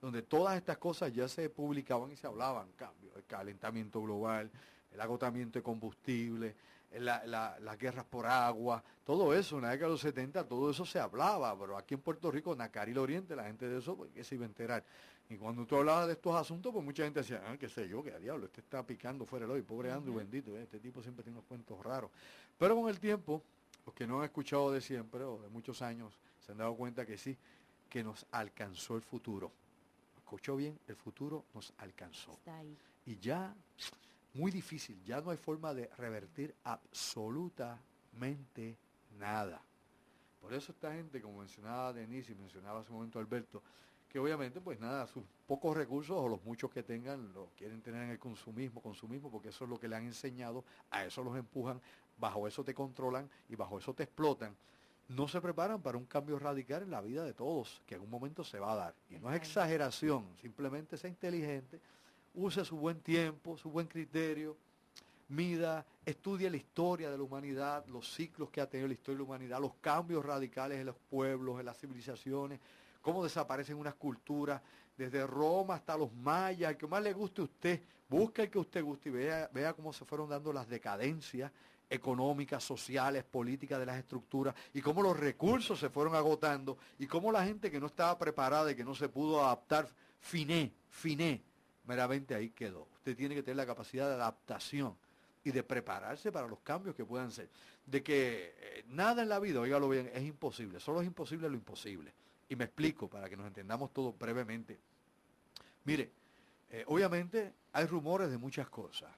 donde 0.00 0.22
todas 0.22 0.56
estas 0.56 0.78
cosas 0.78 1.12
ya 1.12 1.26
se 1.28 1.48
publicaban 1.50 2.10
y 2.12 2.16
se 2.16 2.26
hablaban, 2.26 2.68
cambio, 2.76 3.12
el 3.16 3.24
calentamiento 3.24 4.02
global, 4.02 4.50
el 4.92 5.00
agotamiento 5.00 5.58
de 5.58 5.62
combustible, 5.62 6.54
la- 6.92 7.24
la- 7.26 7.58
las 7.60 7.76
guerras 7.78 8.04
por 8.04 8.26
agua, 8.26 8.82
todo 9.04 9.34
eso 9.34 9.56
en 9.56 9.62
la 9.62 9.70
década 9.70 9.88
de 9.88 9.92
los 9.94 10.00
70, 10.00 10.46
todo 10.46 10.70
eso 10.70 10.84
se 10.86 11.00
hablaba, 11.00 11.58
pero 11.58 11.76
aquí 11.76 11.94
en 11.94 12.00
Puerto 12.00 12.30
Rico, 12.30 12.54
Nacaril 12.54 12.98
Oriente, 12.98 13.34
la 13.34 13.44
gente 13.44 13.68
de 13.68 13.78
eso, 13.78 13.96
pues, 13.96 14.10
¿qué 14.12 14.22
se 14.22 14.34
iba 14.36 14.44
a 14.44 14.48
enterar? 14.48 14.84
Y 15.28 15.36
cuando 15.36 15.64
tú 15.66 15.76
hablabas 15.76 16.06
de 16.06 16.12
estos 16.12 16.36
asuntos, 16.36 16.70
pues 16.72 16.84
mucha 16.84 17.02
gente 17.02 17.20
decía, 17.20 17.42
ah, 17.46 17.56
qué 17.58 17.68
sé 17.68 17.88
yo, 17.88 18.02
qué 18.04 18.16
diablo, 18.20 18.44
este 18.46 18.60
está 18.60 18.86
picando 18.86 19.24
fuera 19.26 19.46
el 19.46 19.50
hoy, 19.50 19.62
pobre 19.62 19.90
Andrew, 19.90 20.14
bendito, 20.14 20.56
eh, 20.56 20.62
este 20.64 20.78
tipo 20.78 21.02
siempre 21.02 21.24
tiene 21.24 21.38
unos 21.38 21.48
cuentos 21.48 21.82
raros. 21.82 22.10
Pero 22.58 22.76
con 22.76 22.88
el 22.90 23.00
tiempo, 23.00 23.42
los 23.86 23.94
que 23.94 24.06
no 24.06 24.18
han 24.18 24.26
escuchado 24.26 24.70
de 24.70 24.80
siempre 24.80 25.24
o 25.24 25.38
de 25.40 25.48
muchos 25.48 25.80
años, 25.82 26.16
se 26.44 26.52
han 26.52 26.58
dado 26.58 26.76
cuenta 26.76 27.04
que 27.06 27.16
sí, 27.18 27.36
que 27.88 28.04
nos 28.04 28.24
alcanzó 28.30 28.96
el 28.96 29.02
futuro. 29.02 29.50
¿Escuchó 30.34 30.56
bien? 30.56 30.76
El 30.88 30.96
futuro 30.96 31.44
nos 31.54 31.72
alcanzó. 31.78 32.32
Está 32.32 32.58
ahí. 32.58 32.76
Y 33.06 33.20
ya, 33.20 33.54
muy 34.32 34.50
difícil, 34.50 35.00
ya 35.04 35.20
no 35.20 35.30
hay 35.30 35.36
forma 35.36 35.72
de 35.72 35.86
revertir 35.96 36.52
absolutamente 36.64 38.76
nada. 39.16 39.62
Por 40.40 40.52
eso 40.52 40.72
esta 40.72 40.92
gente, 40.92 41.22
como 41.22 41.38
mencionaba 41.38 41.92
Denise 41.92 42.32
y 42.32 42.34
mencionaba 42.34 42.80
hace 42.80 42.90
un 42.90 42.96
momento 42.96 43.20
Alberto, 43.20 43.62
que 44.08 44.18
obviamente 44.18 44.60
pues 44.60 44.80
nada, 44.80 45.06
sus 45.06 45.22
pocos 45.46 45.76
recursos 45.76 46.16
o 46.16 46.26
los 46.26 46.42
muchos 46.42 46.68
que 46.68 46.82
tengan 46.82 47.32
lo 47.32 47.50
quieren 47.56 47.80
tener 47.80 48.02
en 48.02 48.10
el 48.10 48.18
consumismo, 48.18 48.82
consumismo, 48.82 49.30
porque 49.30 49.50
eso 49.50 49.62
es 49.62 49.70
lo 49.70 49.78
que 49.78 49.86
le 49.86 49.94
han 49.94 50.04
enseñado, 50.04 50.64
a 50.90 51.04
eso 51.04 51.22
los 51.22 51.36
empujan, 51.36 51.80
bajo 52.18 52.48
eso 52.48 52.64
te 52.64 52.74
controlan 52.74 53.30
y 53.48 53.54
bajo 53.54 53.78
eso 53.78 53.94
te 53.94 54.02
explotan. 54.02 54.56
No 55.08 55.28
se 55.28 55.40
preparan 55.40 55.82
para 55.82 55.98
un 55.98 56.06
cambio 56.06 56.38
radical 56.38 56.82
en 56.82 56.90
la 56.90 57.00
vida 57.00 57.24
de 57.24 57.34
todos, 57.34 57.82
que 57.86 57.96
en 57.96 58.00
un 58.00 58.10
momento 58.10 58.42
se 58.42 58.58
va 58.58 58.72
a 58.72 58.76
dar. 58.76 58.94
Y 59.10 59.18
no 59.18 59.30
es 59.30 59.36
exageración, 59.36 60.26
simplemente 60.40 60.96
sea 60.96 61.10
inteligente, 61.10 61.80
use 62.34 62.64
su 62.64 62.76
buen 62.76 63.00
tiempo, 63.00 63.56
su 63.58 63.70
buen 63.70 63.86
criterio, 63.86 64.56
mida, 65.28 65.84
estudie 66.04 66.50
la 66.50 66.56
historia 66.56 67.10
de 67.10 67.18
la 67.18 67.22
humanidad, 67.22 67.86
los 67.86 68.12
ciclos 68.14 68.50
que 68.50 68.60
ha 68.60 68.68
tenido 68.68 68.88
la 68.88 68.94
historia 68.94 69.16
de 69.16 69.24
la 69.24 69.24
humanidad, 69.24 69.60
los 69.60 69.74
cambios 69.74 70.24
radicales 70.24 70.78
en 70.78 70.86
los 70.86 70.96
pueblos, 70.96 71.60
en 71.60 71.66
las 71.66 71.78
civilizaciones, 71.78 72.60
cómo 73.02 73.22
desaparecen 73.22 73.76
unas 73.76 73.94
culturas, 73.94 74.60
desde 74.96 75.26
Roma 75.26 75.74
hasta 75.74 75.96
los 75.96 76.12
mayas, 76.12 76.70
el 76.70 76.76
que 76.76 76.86
más 76.86 77.02
le 77.02 77.12
guste 77.12 77.40
a 77.40 77.44
usted, 77.44 77.82
busque 78.08 78.42
el 78.42 78.50
que 78.50 78.58
usted 78.58 78.82
guste 78.82 79.08
y 79.08 79.12
vea, 79.12 79.50
vea 79.52 79.72
cómo 79.74 79.92
se 79.92 80.04
fueron 80.04 80.28
dando 80.28 80.52
las 80.52 80.68
decadencias 80.68 81.50
económicas, 81.90 82.64
sociales, 82.64 83.24
políticas 83.24 83.78
de 83.78 83.86
las 83.86 83.98
estructuras 83.98 84.54
y 84.72 84.80
cómo 84.80 85.02
los 85.02 85.18
recursos 85.18 85.78
se 85.78 85.90
fueron 85.90 86.14
agotando 86.14 86.78
y 86.98 87.06
cómo 87.06 87.30
la 87.30 87.44
gente 87.44 87.70
que 87.70 87.80
no 87.80 87.86
estaba 87.86 88.18
preparada 88.18 88.70
y 88.72 88.74
que 88.74 88.84
no 88.84 88.94
se 88.94 89.08
pudo 89.08 89.44
adaptar, 89.44 89.88
finé, 90.20 90.72
finé, 90.90 91.42
meramente 91.86 92.34
ahí 92.34 92.50
quedó. 92.50 92.88
Usted 92.96 93.16
tiene 93.16 93.34
que 93.34 93.42
tener 93.42 93.56
la 93.56 93.66
capacidad 93.66 94.08
de 94.08 94.14
adaptación 94.14 94.96
y 95.44 95.50
de 95.50 95.62
prepararse 95.62 96.32
para 96.32 96.48
los 96.48 96.60
cambios 96.60 96.94
que 96.94 97.04
puedan 97.04 97.30
ser. 97.30 97.48
De 97.84 98.02
que 98.02 98.54
eh, 98.58 98.84
nada 98.88 99.22
en 99.22 99.28
la 99.28 99.38
vida, 99.38 99.60
oígalo 99.60 99.88
bien, 99.90 100.10
es 100.14 100.22
imposible. 100.22 100.80
Solo 100.80 101.02
es 101.02 101.06
imposible 101.06 101.48
lo 101.48 101.54
imposible. 101.54 102.12
Y 102.48 102.56
me 102.56 102.64
explico 102.64 103.08
para 103.08 103.28
que 103.28 103.36
nos 103.36 103.46
entendamos 103.46 103.92
todos 103.92 104.18
brevemente. 104.18 104.78
Mire, 105.84 106.10
eh, 106.70 106.84
obviamente 106.86 107.52
hay 107.72 107.86
rumores 107.86 108.30
de 108.30 108.38
muchas 108.38 108.68
cosas. 108.70 109.10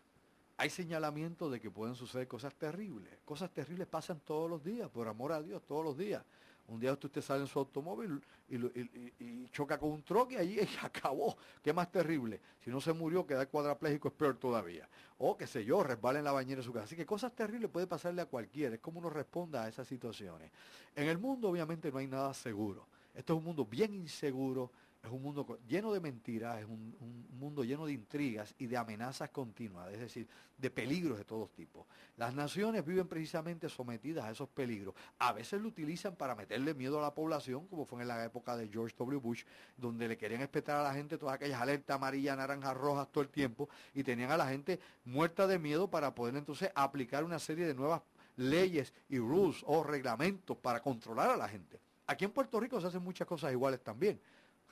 Hay 0.58 0.70
señalamientos 0.70 1.52
de 1.52 1.60
que 1.60 1.70
pueden 1.70 1.94
suceder 1.94 2.26
cosas 2.26 2.54
terribles. 2.54 3.18
Cosas 3.24 3.52
terribles 3.52 3.86
pasan 3.86 4.20
todos 4.20 4.48
los 4.48 4.64
días, 4.64 4.88
por 4.88 5.06
amor 5.06 5.32
a 5.32 5.42
Dios, 5.42 5.62
todos 5.66 5.84
los 5.84 5.96
días. 5.96 6.24
Un 6.68 6.80
día 6.80 6.92
usted 6.92 7.20
sale 7.20 7.42
en 7.42 7.46
su 7.46 7.58
automóvil 7.58 8.20
y, 8.48 9.48
choca 9.50 9.78
con 9.78 9.90
un 9.90 10.02
troque 10.02 10.34
y 10.34 10.38
allí 10.38 10.60
y 10.60 10.84
acabó. 10.84 11.36
¿Qué 11.62 11.72
más 11.72 11.92
terrible? 11.92 12.40
Si 12.64 12.70
no 12.70 12.80
se 12.80 12.92
murió, 12.92 13.26
queda 13.26 13.46
cuadrapléjico, 13.46 14.08
es 14.08 14.14
peor 14.14 14.36
todavía. 14.36 14.88
O 15.18 15.36
qué 15.36 15.46
sé 15.46 15.64
yo, 15.64 15.82
resbala 15.82 16.18
en 16.18 16.24
la 16.24 16.32
bañera 16.32 16.60
de 16.60 16.64
su 16.64 16.72
casa. 16.72 16.84
Así 16.84 16.96
que 16.96 17.06
cosas 17.06 17.34
terribles 17.34 17.70
puede 17.70 17.86
pasarle 17.86 18.22
a 18.22 18.26
cualquiera. 18.26 18.74
Es 18.74 18.80
como 18.80 18.98
uno 18.98 19.10
responda 19.10 19.64
a 19.64 19.68
esas 19.68 19.86
situaciones. 19.86 20.50
En 20.94 21.06
el 21.06 21.18
mundo 21.18 21.50
obviamente 21.50 21.92
no 21.92 21.98
hay 21.98 22.06
nada 22.06 22.34
seguro. 22.34 22.86
Esto 23.14 23.34
es 23.34 23.38
un 23.38 23.44
mundo 23.44 23.64
bien 23.64 23.94
inseguro, 23.94 24.70
es 25.06 25.12
un 25.12 25.22
mundo 25.22 25.58
lleno 25.66 25.92
de 25.92 26.00
mentiras, 26.00 26.58
es 26.60 26.66
un, 26.66 26.96
un 27.00 27.26
mundo 27.38 27.64
lleno 27.64 27.86
de 27.86 27.92
intrigas 27.92 28.54
y 28.58 28.66
de 28.66 28.76
amenazas 28.76 29.30
continuas, 29.30 29.92
es 29.92 30.00
decir, 30.00 30.28
de 30.58 30.70
peligros 30.70 31.18
de 31.18 31.24
todos 31.24 31.52
tipos. 31.52 31.86
Las 32.16 32.34
naciones 32.34 32.84
viven 32.84 33.06
precisamente 33.06 33.68
sometidas 33.68 34.24
a 34.24 34.30
esos 34.30 34.48
peligros. 34.48 34.94
A 35.18 35.32
veces 35.32 35.60
lo 35.60 35.68
utilizan 35.68 36.16
para 36.16 36.34
meterle 36.34 36.74
miedo 36.74 36.98
a 36.98 37.02
la 37.02 37.14
población, 37.14 37.66
como 37.68 37.84
fue 37.84 38.02
en 38.02 38.08
la 38.08 38.24
época 38.24 38.56
de 38.56 38.68
George 38.68 38.94
W. 38.98 39.20
Bush, 39.20 39.44
donde 39.76 40.08
le 40.08 40.16
querían 40.16 40.42
espetar 40.42 40.76
a 40.76 40.82
la 40.82 40.94
gente 40.94 41.18
todas 41.18 41.34
aquellas 41.34 41.60
alertas 41.60 41.96
amarillas, 41.96 42.36
naranjas, 42.36 42.76
rojas 42.76 43.08
todo 43.12 43.22
el 43.22 43.30
tiempo, 43.30 43.68
y 43.94 44.02
tenían 44.02 44.30
a 44.30 44.36
la 44.36 44.48
gente 44.48 44.80
muerta 45.04 45.46
de 45.46 45.58
miedo 45.58 45.88
para 45.88 46.14
poder 46.14 46.36
entonces 46.36 46.70
aplicar 46.74 47.24
una 47.24 47.38
serie 47.38 47.66
de 47.66 47.74
nuevas 47.74 48.02
leyes 48.36 48.92
y 49.08 49.18
rules 49.18 49.62
o 49.66 49.82
reglamentos 49.82 50.56
para 50.56 50.80
controlar 50.80 51.30
a 51.30 51.36
la 51.36 51.48
gente. 51.48 51.80
Aquí 52.06 52.24
en 52.24 52.30
Puerto 52.30 52.60
Rico 52.60 52.80
se 52.80 52.86
hacen 52.86 53.02
muchas 53.02 53.26
cosas 53.26 53.52
iguales 53.52 53.82
también. 53.82 54.20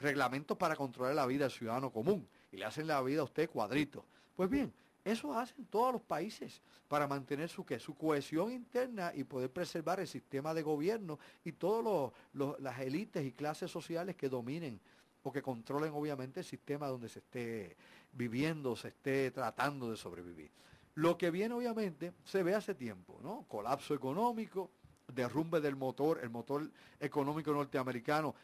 Reglamentos 0.01 0.57
para 0.57 0.76
controlar 0.76 1.14
la 1.14 1.26
vida 1.26 1.45
del 1.45 1.53
ciudadano 1.53 1.90
común 1.90 2.28
y 2.53 2.57
le 2.57 2.64
hacen 2.64 2.86
la 2.86 3.01
vida 3.03 3.20
a 3.20 3.24
usted 3.24 3.49
cuadrito. 3.49 4.05
Pues 4.36 4.51
bien, 4.51 4.72
Eso 5.05 5.34
hacen 5.34 5.66
todos 5.66 5.92
los 5.92 6.03
países 6.03 6.62
para 6.88 7.07
mantener 7.07 7.51
su, 7.51 7.64
cohesión 7.95 8.51
interna 8.51 9.12
y 9.14 9.24
poder 9.24 9.51
preservar 9.51 10.01
el 10.01 10.09
sistema 10.09 10.55
de 10.55 10.62
gobierno 10.62 11.18
y 11.45 11.53
todas 11.53 12.12
las 12.32 12.80
élites 12.80 13.22
y 13.22 13.32
clases 13.32 13.70
sociales 13.70 14.16
que 14.16 14.30
dominen 14.30 14.80
o 15.22 15.30
que 15.30 15.42
controlen 15.42 15.92
obviamente 15.92 16.40
el 16.40 16.47
sistema 16.47 16.86
donde 16.86 17.11
se 17.11 17.18
esté 17.18 17.76
viviendo, 18.12 18.74
se 18.76 18.88
esté 18.88 19.30
tratando 19.30 19.90
de 19.90 19.97
sobrevivir. 19.99 20.51
Lo 20.95 21.18
que 21.18 21.30
viene 21.30 21.55
obviamente 21.55 22.14
se 22.24 22.42
ve 22.42 22.55
hace 22.55 22.74
tiempo, 22.74 23.20
¿no? 23.22 23.45
Colapso 23.47 23.95
económico, 23.95 24.70
derrumbe 25.12 25.61
del 25.61 25.76
motor, 25.76 26.20
el 26.22 26.30
motor 26.30 26.70
económico 26.99 27.53
norteamericano 27.53 28.34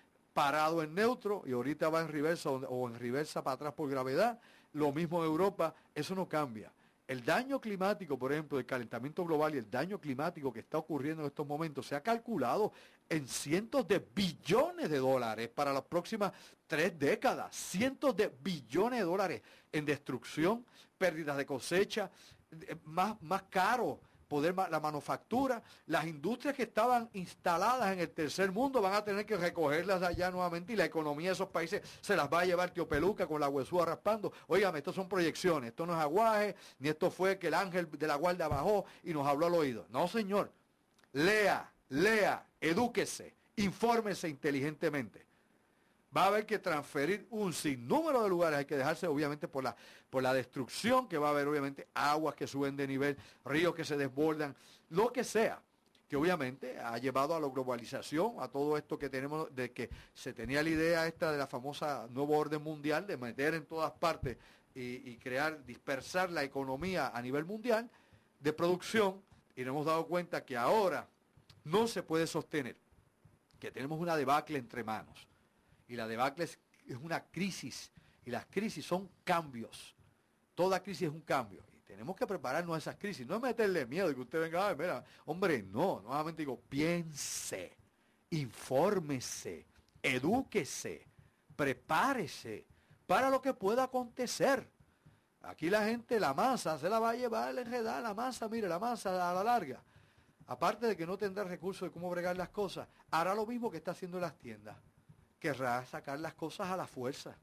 parado 0.41 0.83
en 0.83 0.95
neutro 0.95 1.43
y 1.45 1.53
ahorita 1.53 1.91
va 1.91 2.01
en 2.01 2.09
reversa 2.09 2.49
o 2.49 2.89
en 2.89 2.99
reversa 2.99 3.45
para 3.45 3.57
atrás 3.57 3.75
por 3.75 3.91
gravedad. 3.91 4.41
Lo 4.73 4.91
mismo 4.91 5.23
en 5.23 5.29
Europa, 5.29 5.75
eso 5.95 6.15
no 6.15 6.27
cambia. 6.27 6.73
El 7.07 7.23
daño 7.23 7.61
climático, 7.61 8.19
por 8.19 8.33
ejemplo, 8.33 8.59
el 8.59 8.65
calentamiento 8.65 9.23
global 9.27 9.55
y 9.55 9.59
el 9.59 9.71
daño 9.71 10.01
climático 10.01 10.51
que 10.51 10.61
está 10.61 10.79
ocurriendo 10.79 11.21
en 11.21 11.27
estos 11.27 11.47
momentos 11.47 11.87
se 11.87 11.95
ha 11.95 12.03
calculado 12.03 12.73
en 13.07 13.29
cientos 13.29 13.87
de 13.87 13.99
billones 13.99 14.89
de 14.89 14.97
dólares 14.97 15.51
para 15.51 15.75
las 15.75 15.83
próximas 15.83 16.33
tres 16.67 16.99
décadas. 16.99 17.55
Cientos 17.55 18.17
de 18.17 18.33
billones 18.43 19.01
de 19.01 19.05
dólares 19.05 19.43
en 19.71 19.85
destrucción, 19.85 20.65
pérdidas 20.97 21.37
de 21.37 21.45
cosecha, 21.45 22.11
más, 22.85 23.21
más 23.21 23.43
caro 23.51 24.01
poder 24.31 24.55
la 24.55 24.79
manufactura, 24.79 25.61
las 25.87 26.07
industrias 26.07 26.55
que 26.55 26.63
estaban 26.63 27.11
instaladas 27.15 27.93
en 27.93 27.99
el 27.99 28.11
tercer 28.11 28.53
mundo 28.53 28.81
van 28.81 28.95
a 28.95 29.05
tener 29.05 29.27
que 29.27 29.37
recogerlas 29.37 30.05
allá 30.05 30.31
nuevamente 30.31 30.73
y 30.73 30.77
la 30.77 30.85
economía 30.85 31.31
de 31.31 31.35
esos 31.35 31.49
países 31.49 31.83
se 32.01 32.15
las 32.15 32.33
va 32.33 32.43
a 32.43 32.45
llevar 32.45 32.71
tío 32.71 32.87
Peluca 32.87 33.27
con 33.27 33.41
la 33.41 33.49
huesúa 33.49 33.85
raspando. 33.85 34.33
Óigame, 34.47 34.79
esto 34.79 34.93
son 34.93 35.09
proyecciones, 35.09 35.71
esto 35.71 35.85
no 35.85 35.95
es 35.95 35.99
aguaje, 35.99 36.55
ni 36.79 36.89
esto 36.89 37.11
fue 37.11 37.41
que 37.41 37.49
el 37.49 37.55
ángel 37.55 37.91
de 37.91 38.07
la 38.07 38.15
guardia 38.15 38.47
bajó 38.47 38.85
y 39.03 39.13
nos 39.13 39.27
habló 39.27 39.47
al 39.47 39.55
oído. 39.55 39.87
No, 39.91 40.07
señor. 40.07 40.53
Lea, 41.13 41.69
lea, 41.89 42.47
edúquese, 42.61 43.35
infórmese 43.57 44.29
inteligentemente 44.29 45.30
va 46.17 46.25
a 46.25 46.27
haber 46.27 46.47
que 46.47 46.59
transferir 46.59 47.27
un 47.31 47.53
sinnúmero 47.53 48.23
de 48.23 48.29
lugares, 48.29 48.59
hay 48.59 48.65
que 48.65 48.77
dejarse 48.77 49.07
obviamente 49.07 49.47
por 49.47 49.63
la, 49.63 49.77
por 50.09 50.23
la 50.23 50.35
destrucción 50.35 51.09
que 51.09 51.19
va 51.19 51.29
a 51.29 51.31
haber 51.31 51.47
obviamente 51.47 51.89
aguas 51.95 52.35
que 52.35 52.47
suben 52.47 52.77
de 52.77 52.87
nivel, 52.87 53.17
ríos 53.45 53.75
que 53.75 53.85
se 53.85 53.97
desbordan, 53.97 54.57
lo 54.91 55.13
que 55.13 55.23
sea, 55.23 55.63
que 56.09 56.17
obviamente 56.17 56.79
ha 56.81 56.99
llevado 56.99 57.37
a 57.37 57.41
la 57.41 57.47
globalización, 57.49 58.35
a 58.41 58.49
todo 58.49 58.77
esto 58.77 58.99
que 58.99 59.09
tenemos, 59.09 59.55
de 59.55 59.73
que 59.73 59.89
se 60.13 60.33
tenía 60.33 60.63
la 60.63 60.71
idea 60.71 61.07
esta 61.07 61.31
de 61.31 61.39
la 61.39 61.47
famosa 61.47 62.09
nuevo 62.11 62.37
orden 62.37 62.63
mundial, 62.63 63.07
de 63.07 63.17
meter 63.17 63.55
en 63.55 63.65
todas 63.65 63.93
partes 63.93 64.37
y, 64.75 65.09
y 65.11 65.17
crear, 65.19 65.65
dispersar 65.65 66.31
la 66.31 66.43
economía 66.43 67.13
a 67.15 67.23
nivel 67.23 67.45
mundial 67.45 67.89
de 68.41 68.53
producción, 68.53 69.23
y 69.55 69.61
nos 69.61 69.73
hemos 69.73 69.87
dado 69.87 70.07
cuenta 70.07 70.45
que 70.45 70.57
ahora 70.57 71.07
no 71.63 71.87
se 71.87 72.03
puede 72.03 72.27
sostener, 72.27 72.77
que 73.61 73.71
tenemos 73.71 74.01
una 74.01 74.17
debacle 74.17 74.59
entre 74.59 74.83
manos 74.83 75.30
y 75.91 75.97
la 75.97 76.07
debacle 76.07 76.45
es, 76.45 76.59
una 77.03 77.25
crisis. 77.25 77.91
Y 78.25 78.31
las 78.31 78.47
crisis 78.47 78.87
son 78.87 79.11
cambios. 79.25 79.97
Toda 80.55 80.81
crisis 80.81 81.09
es 81.09 81.13
un 81.13 81.23
cambio. 81.23 81.65
Y 81.75 81.81
tenemos 81.81 82.15
que 82.15 82.29
prepararnos 82.29 82.77
a 82.77 82.79
esas 82.79 82.97
crisis. 82.97 83.27
No 83.27 83.35
es 83.35 83.43
meterle 83.43 83.87
miedo 83.87 84.09
de 84.09 84.15
que 84.15 84.21
usted 84.21 84.41
venga, 84.41 84.69
a 84.69 84.75
ver, 84.75 85.03
hombre, 85.27 85.65
no. 85.65 86.01
Nuevamente 86.01 86.43
digo, 86.43 86.61
piense, 86.69 87.77
infórmese, 88.31 89.67
edúquese, 90.01 91.09
prepárese 91.57 92.67
para 93.05 93.29
lo 93.29 93.43
que 93.43 93.53
pueda 93.53 93.85
acontecer. 93.85 94.71
Aquí 95.43 95.71
la 95.71 95.85
gente, 95.87 96.21
la 96.21 96.35
masa, 96.35 96.79
se 96.79 96.89
la 96.89 97.01
va 97.01 97.11
a 97.11 97.17
llevar, 97.17 97.53
le 97.53 97.63
enredar 97.63 98.01
la 98.01 98.15
masa, 98.15 98.49
mire, 98.49 98.69
la 98.69 98.79
masa 98.79 99.29
a 99.29 99.35
la 99.35 99.43
larga. 99.43 99.83
Aparte 100.47 100.87
de 100.87 100.97
que 100.97 101.07
no 101.07 101.19
tendrá 101.19 101.43
recursos 101.43 101.89
de 101.89 101.93
cómo 101.93 102.09
bregar 102.11 102.37
las 102.37 102.51
cosas, 102.51 102.87
hará 103.11 103.35
lo 103.35 103.45
mismo 103.45 103.73
que 103.73 103.79
está 103.79 103.91
haciendo 103.91 104.21
las 104.21 104.39
tiendas 104.39 104.77
querrá 105.41 105.85
sacar 105.87 106.21
las 106.21 106.35
cosas 106.35 106.69
a 106.69 106.77
la 106.77 106.87
fuerza, 106.87 107.35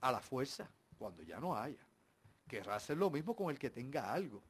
a 0.00 0.12
la 0.12 0.20
fuerza, 0.20 0.68
cuando 0.98 1.22
ya 1.22 1.40
no 1.40 1.56
haya. 1.56 1.78
Querrá 2.46 2.76
hacer 2.76 2.98
lo 2.98 3.10
mismo 3.10 3.34
con 3.34 3.50
el 3.50 3.58
que 3.58 3.70
tenga 3.70 4.12
algo. 4.12 4.42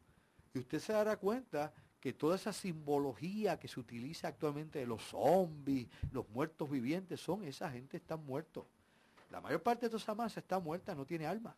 Y 0.55 0.59
usted 0.59 0.81
se 0.81 0.95
dará 0.95 1.17
cuenta 1.17 1.73
que 2.01 2.15
toda 2.15 2.37
esa 2.37 2.53
simbología 2.53 3.61
que 3.61 3.69
se 3.69 3.79
utiliza 3.79 4.29
actualmente 4.29 4.79
de 4.79 4.87
los 4.87 5.03
zombies, 5.03 5.87
los 6.11 6.29
muertos 6.31 6.69
vivientes, 6.69 7.21
son 7.21 7.45
esa 7.45 7.71
gente 7.71 7.99
están 7.99 8.25
muertos. 8.25 8.65
La 9.31 9.41
mayor 9.41 9.63
parte 9.63 9.87
de 9.87 9.91
toda 9.91 10.03
esa 10.03 10.15
masa 10.15 10.41
está 10.41 10.59
muerta, 10.59 10.95
no 10.95 11.05
tiene 11.05 11.27
alma. 11.27 11.55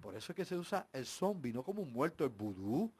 Por 0.00 0.16
eso 0.16 0.32
es 0.32 0.36
que 0.36 0.46
se 0.46 0.56
usa 0.56 0.88
el 0.94 1.04
zombie, 1.04 1.52
no 1.52 1.62
como 1.62 1.82
un 1.82 1.92
muerto, 1.92 2.24
el 2.24 2.30
vudú, 2.30 2.90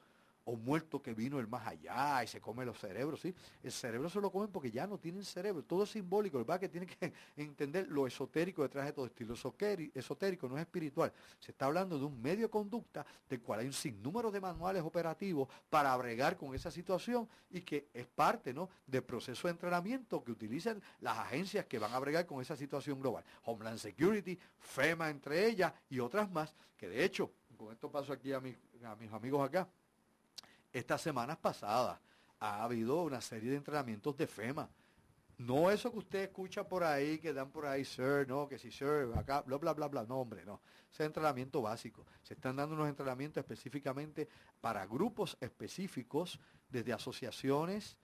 o 0.44 0.56
muerto 0.56 1.02
que 1.02 1.14
vino 1.14 1.38
el 1.38 1.46
más 1.46 1.66
allá 1.66 2.22
y 2.24 2.26
se 2.26 2.40
come 2.40 2.64
los 2.64 2.78
cerebros, 2.78 3.20
¿sí? 3.20 3.34
El 3.62 3.72
cerebro 3.72 4.08
se 4.08 4.20
lo 4.20 4.30
comen 4.30 4.50
porque 4.50 4.70
ya 4.70 4.86
no 4.86 4.98
tienen 4.98 5.24
cerebro, 5.24 5.62
todo 5.62 5.84
es 5.84 5.90
simbólico, 5.90 6.38
el 6.38 6.58
que 6.58 6.68
tiene 6.68 6.86
que 6.86 7.12
entender 7.36 7.88
lo 7.88 8.06
esotérico 8.06 8.62
detrás 8.62 8.86
de 8.86 8.92
todo 8.92 9.06
estilo 9.06 9.34
esotérico, 9.34 10.48
no 10.48 10.56
es 10.56 10.62
espiritual. 10.62 11.12
Se 11.38 11.52
está 11.52 11.66
hablando 11.66 11.98
de 11.98 12.04
un 12.04 12.20
medio 12.20 12.46
de 12.46 12.50
conducta 12.50 13.06
del 13.28 13.40
cual 13.40 13.60
hay 13.60 13.66
un 13.66 13.72
sinnúmero 13.72 14.30
de 14.30 14.40
manuales 14.40 14.82
operativos 14.82 15.48
para 15.68 15.96
bregar 15.96 16.36
con 16.36 16.54
esa 16.54 16.70
situación 16.70 17.28
y 17.50 17.60
que 17.60 17.88
es 17.92 18.06
parte, 18.06 18.52
¿no? 18.52 18.68
del 18.86 19.02
proceso 19.02 19.48
de 19.48 19.52
entrenamiento 19.52 20.22
que 20.24 20.32
utilizan 20.32 20.82
las 21.00 21.18
agencias 21.18 21.66
que 21.66 21.78
van 21.78 21.92
a 21.92 21.98
bregar 21.98 22.26
con 22.26 22.40
esa 22.40 22.56
situación 22.56 23.00
global. 23.00 23.24
Homeland 23.44 23.78
Security, 23.78 24.38
FEMA 24.58 25.10
entre 25.10 25.46
ellas 25.46 25.72
y 25.88 26.00
otras 26.00 26.30
más, 26.30 26.54
que 26.76 26.88
de 26.88 27.04
hecho, 27.04 27.30
con 27.56 27.72
esto 27.72 27.90
paso 27.90 28.12
aquí 28.12 28.32
a 28.32 28.40
mis 28.40 28.56
amigos 29.12 29.46
acá, 29.46 29.68
estas 30.72 31.00
semanas 31.00 31.36
pasadas 31.38 31.98
ha 32.38 32.64
habido 32.64 33.02
una 33.02 33.20
serie 33.20 33.50
de 33.50 33.56
entrenamientos 33.56 34.16
de 34.16 34.26
FEMA. 34.26 34.68
No 35.38 35.70
eso 35.70 35.90
que 35.90 35.98
usted 35.98 36.22
escucha 36.24 36.68
por 36.68 36.84
ahí, 36.84 37.18
que 37.18 37.32
dan 37.32 37.50
por 37.50 37.64
ahí, 37.64 37.82
sir, 37.84 38.26
no, 38.28 38.46
que 38.46 38.58
si 38.58 38.70
sir, 38.70 39.10
acá, 39.16 39.40
bla, 39.40 39.56
bla, 39.56 39.72
bla, 39.72 39.88
bla. 39.88 40.04
No, 40.04 40.20
hombre, 40.20 40.44
no. 40.44 40.60
Es 40.92 41.00
entrenamiento 41.00 41.62
básico. 41.62 42.04
Se 42.22 42.34
están 42.34 42.56
dando 42.56 42.74
unos 42.74 42.88
entrenamientos 42.88 43.40
específicamente 43.40 44.28
para 44.60 44.84
grupos 44.86 45.38
específicos, 45.40 46.38
desde 46.68 46.92
asociaciones 46.92 47.96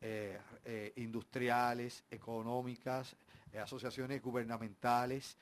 eh, 0.00 0.38
eh, 0.66 0.92
industriales, 0.96 2.04
económicas, 2.10 3.16
eh, 3.52 3.58
asociaciones 3.58 4.20
gubernamentales, 4.22 5.38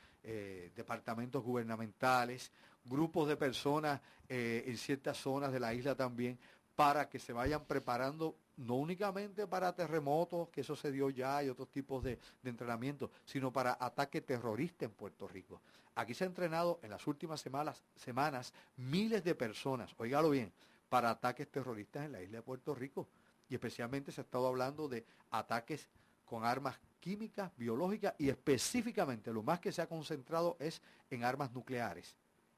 departamentos 0.76 1.42
gubernamentales, 1.42 2.52
grupos 2.84 3.26
de 3.26 3.36
personas 3.36 4.00
en 4.28 4.76
ciertas 4.76 5.16
zonas 5.16 5.50
de 5.50 5.58
la 5.58 5.74
isla 5.74 5.96
también, 5.96 6.38
para 6.82 7.08
que 7.08 7.20
se 7.20 7.32
vayan 7.32 7.64
preparando 7.64 8.34
no 8.56 8.74
únicamente 8.74 9.46
para 9.46 9.72
terremotos, 9.72 10.48
que 10.48 10.62
eso 10.62 10.74
se 10.74 10.90
dio 10.90 11.10
ya 11.10 11.40
y 11.44 11.48
otros 11.48 11.68
tipos 11.68 12.02
de, 12.02 12.18
entrenamiento, 12.42 13.08
sino 13.24 13.52
para 13.52 13.76
ataque 13.78 14.20
terrorista 14.20 14.84
en 14.84 14.90
Puerto 14.90 15.28
Rico. 15.28 15.60
Aquí 15.94 16.12
se 16.12 16.24
ha 16.24 16.26
entrenado 16.26 16.80
en 16.82 16.90
las 16.90 17.06
últimas 17.06 17.40
semanas, 17.40 17.80
semanas 17.94 18.52
miles 18.76 19.22
de 19.22 19.36
personas, 19.36 19.94
oígalo 19.96 20.30
bien, 20.30 20.52
para 20.88 21.10
ataques 21.10 21.48
terroristas 21.52 22.04
en 22.04 22.10
la 22.10 22.20
isla 22.20 22.38
de 22.38 22.42
Puerto 22.42 22.74
Rico. 22.74 23.06
Y 23.48 23.54
especialmente 23.54 24.10
se 24.10 24.20
ha 24.20 24.24
estado 24.24 24.48
hablando 24.48 24.88
de 24.88 25.06
ataques 25.30 25.86
con 26.24 26.44
armas 26.44 26.80
químicas, 26.98 27.52
biológicas 27.56 28.12
y 28.18 28.28
específicamente 28.28 29.32
lo 29.32 29.44
más 29.44 29.60
que 29.60 29.70
se 29.70 29.82
ha 29.82 29.86
concentrado 29.86 30.56
es 30.58 30.82
en 31.10 31.22
armas 31.22 31.52
nucleares 31.52 32.16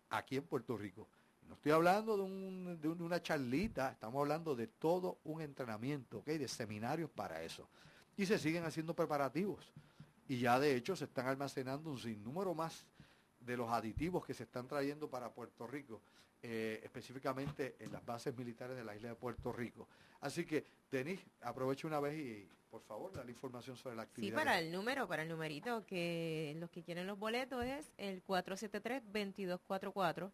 aquí 0.09 0.39
en 0.39 0.45
Puerto 0.45 0.79
Rico. 0.79 1.07
No 1.49 1.55
estoy 1.55 1.73
hablando 1.73 2.17
de, 2.17 2.89
una 2.89 3.23
charlita, 3.23 3.93
estamos 3.93 4.21
hablando 4.21 4.55
de 4.55 4.67
todo 4.67 5.19
un 5.25 5.41
entrenamiento, 5.41 6.23
de 6.25 6.49
seminarios 6.49 7.11
para 7.11 7.43
eso. 7.43 7.69
Y 8.17 8.27
se 8.27 8.39
siguen 8.39 8.65
haciendo 8.65 8.95
preparativos. 8.95 9.73
Y 10.29 10.39
ya 10.39 10.59
de 10.59 10.75
hecho 10.75 10.97
se 10.97 11.05
están 11.05 11.27
almacenando 11.27 11.91
un 11.91 11.99
sinnúmero 11.99 12.55
más 12.55 12.87
de 13.41 13.57
los 13.57 13.71
aditivos 13.71 14.25
que 14.25 14.35
se 14.35 14.45
están 14.45 14.67
trayendo 14.67 15.11
para 15.11 15.31
Puerto 15.31 15.67
Rico, 15.67 16.01
eh, 16.43 16.81
específicamente 16.83 17.77
en 17.79 17.93
las 17.93 18.05
bases 18.05 18.37
militares 18.37 18.77
de 18.77 18.85
la 18.85 18.97
isla 18.97 19.11
de 19.11 19.15
Puerto 19.15 19.53
Rico. 19.53 19.89
Así 20.21 20.47
que, 20.47 20.65
Denis, 20.91 21.21
aprovecho 21.43 21.87
una 21.87 22.01
vez 22.01 22.19
y, 22.19 22.49
por 22.71 22.81
favor, 22.83 23.13
da 23.13 23.23
la 23.23 23.31
información 23.31 23.77
sobre 23.77 23.97
la 23.97 24.03
actividad. 24.03 24.31
Sí, 24.31 24.35
para 24.35 24.59
el 24.59 24.73
número, 24.73 25.07
para 25.07 25.23
el 25.23 25.29
numerito, 25.29 25.85
que 25.87 26.57
los 26.59 26.71
que 26.71 26.83
quieren 26.83 27.07
los 27.07 27.19
boletos 27.19 27.65
es 27.65 27.93
el 27.99 28.25
473-2244. 28.25 30.33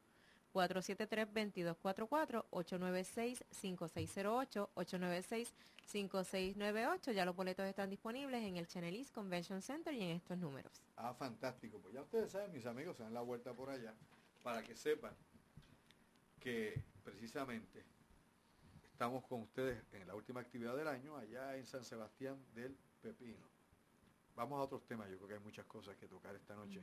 473-2244, 0.53 2.47
896-5608, 2.51 4.69
896-5698. 4.75 7.13
Ya 7.13 7.25
los 7.25 7.37
boletos 7.37 7.65
están 7.67 7.91
disponibles 7.91 8.43
en 8.43 8.57
el 8.57 8.67
East 8.97 9.15
Convention 9.15 9.63
Center 9.63 9.95
y 9.95 10.03
en 10.03 10.11
estos 10.11 10.37
números. 10.39 10.83
Ah, 10.97 11.15
fantástico. 11.15 11.79
Pues 11.79 11.95
ya 11.95 12.03
ustedes 12.03 12.33
saben, 12.33 12.53
mis 12.53 12.67
amigos, 12.67 12.97
se 12.97 13.03
dan 13.03 13.15
la 13.15 13.23
vuelta 13.23 13.55
por 13.55 13.71
allá 13.71 13.95
para 14.43 14.63
que 14.63 14.77
sepan 14.77 15.15
que 16.39 16.83
precisamente 17.05 17.85
estamos 18.93 19.25
con 19.27 19.43
ustedes 19.43 19.83
en 19.93 20.07
la 20.07 20.15
última 20.15 20.41
actividad 20.41 20.77
del 20.77 20.89
año 20.89 21.17
allá 21.17 21.57
en 21.57 21.67
San 21.67 21.85
Sebastián 21.85 22.39
del 22.55 22.77
Pepino. 23.03 23.49
Vamos 24.37 24.59
a 24.59 24.63
otros 24.63 24.87
temas, 24.87 25.11
yo 25.11 25.17
creo 25.17 25.29
que 25.29 25.35
hay 25.35 25.41
muchas 25.41 25.67
cosas 25.67 25.97
que 25.97 26.07
tocar 26.07 26.35
esta 26.35 26.55
noche 26.55 26.81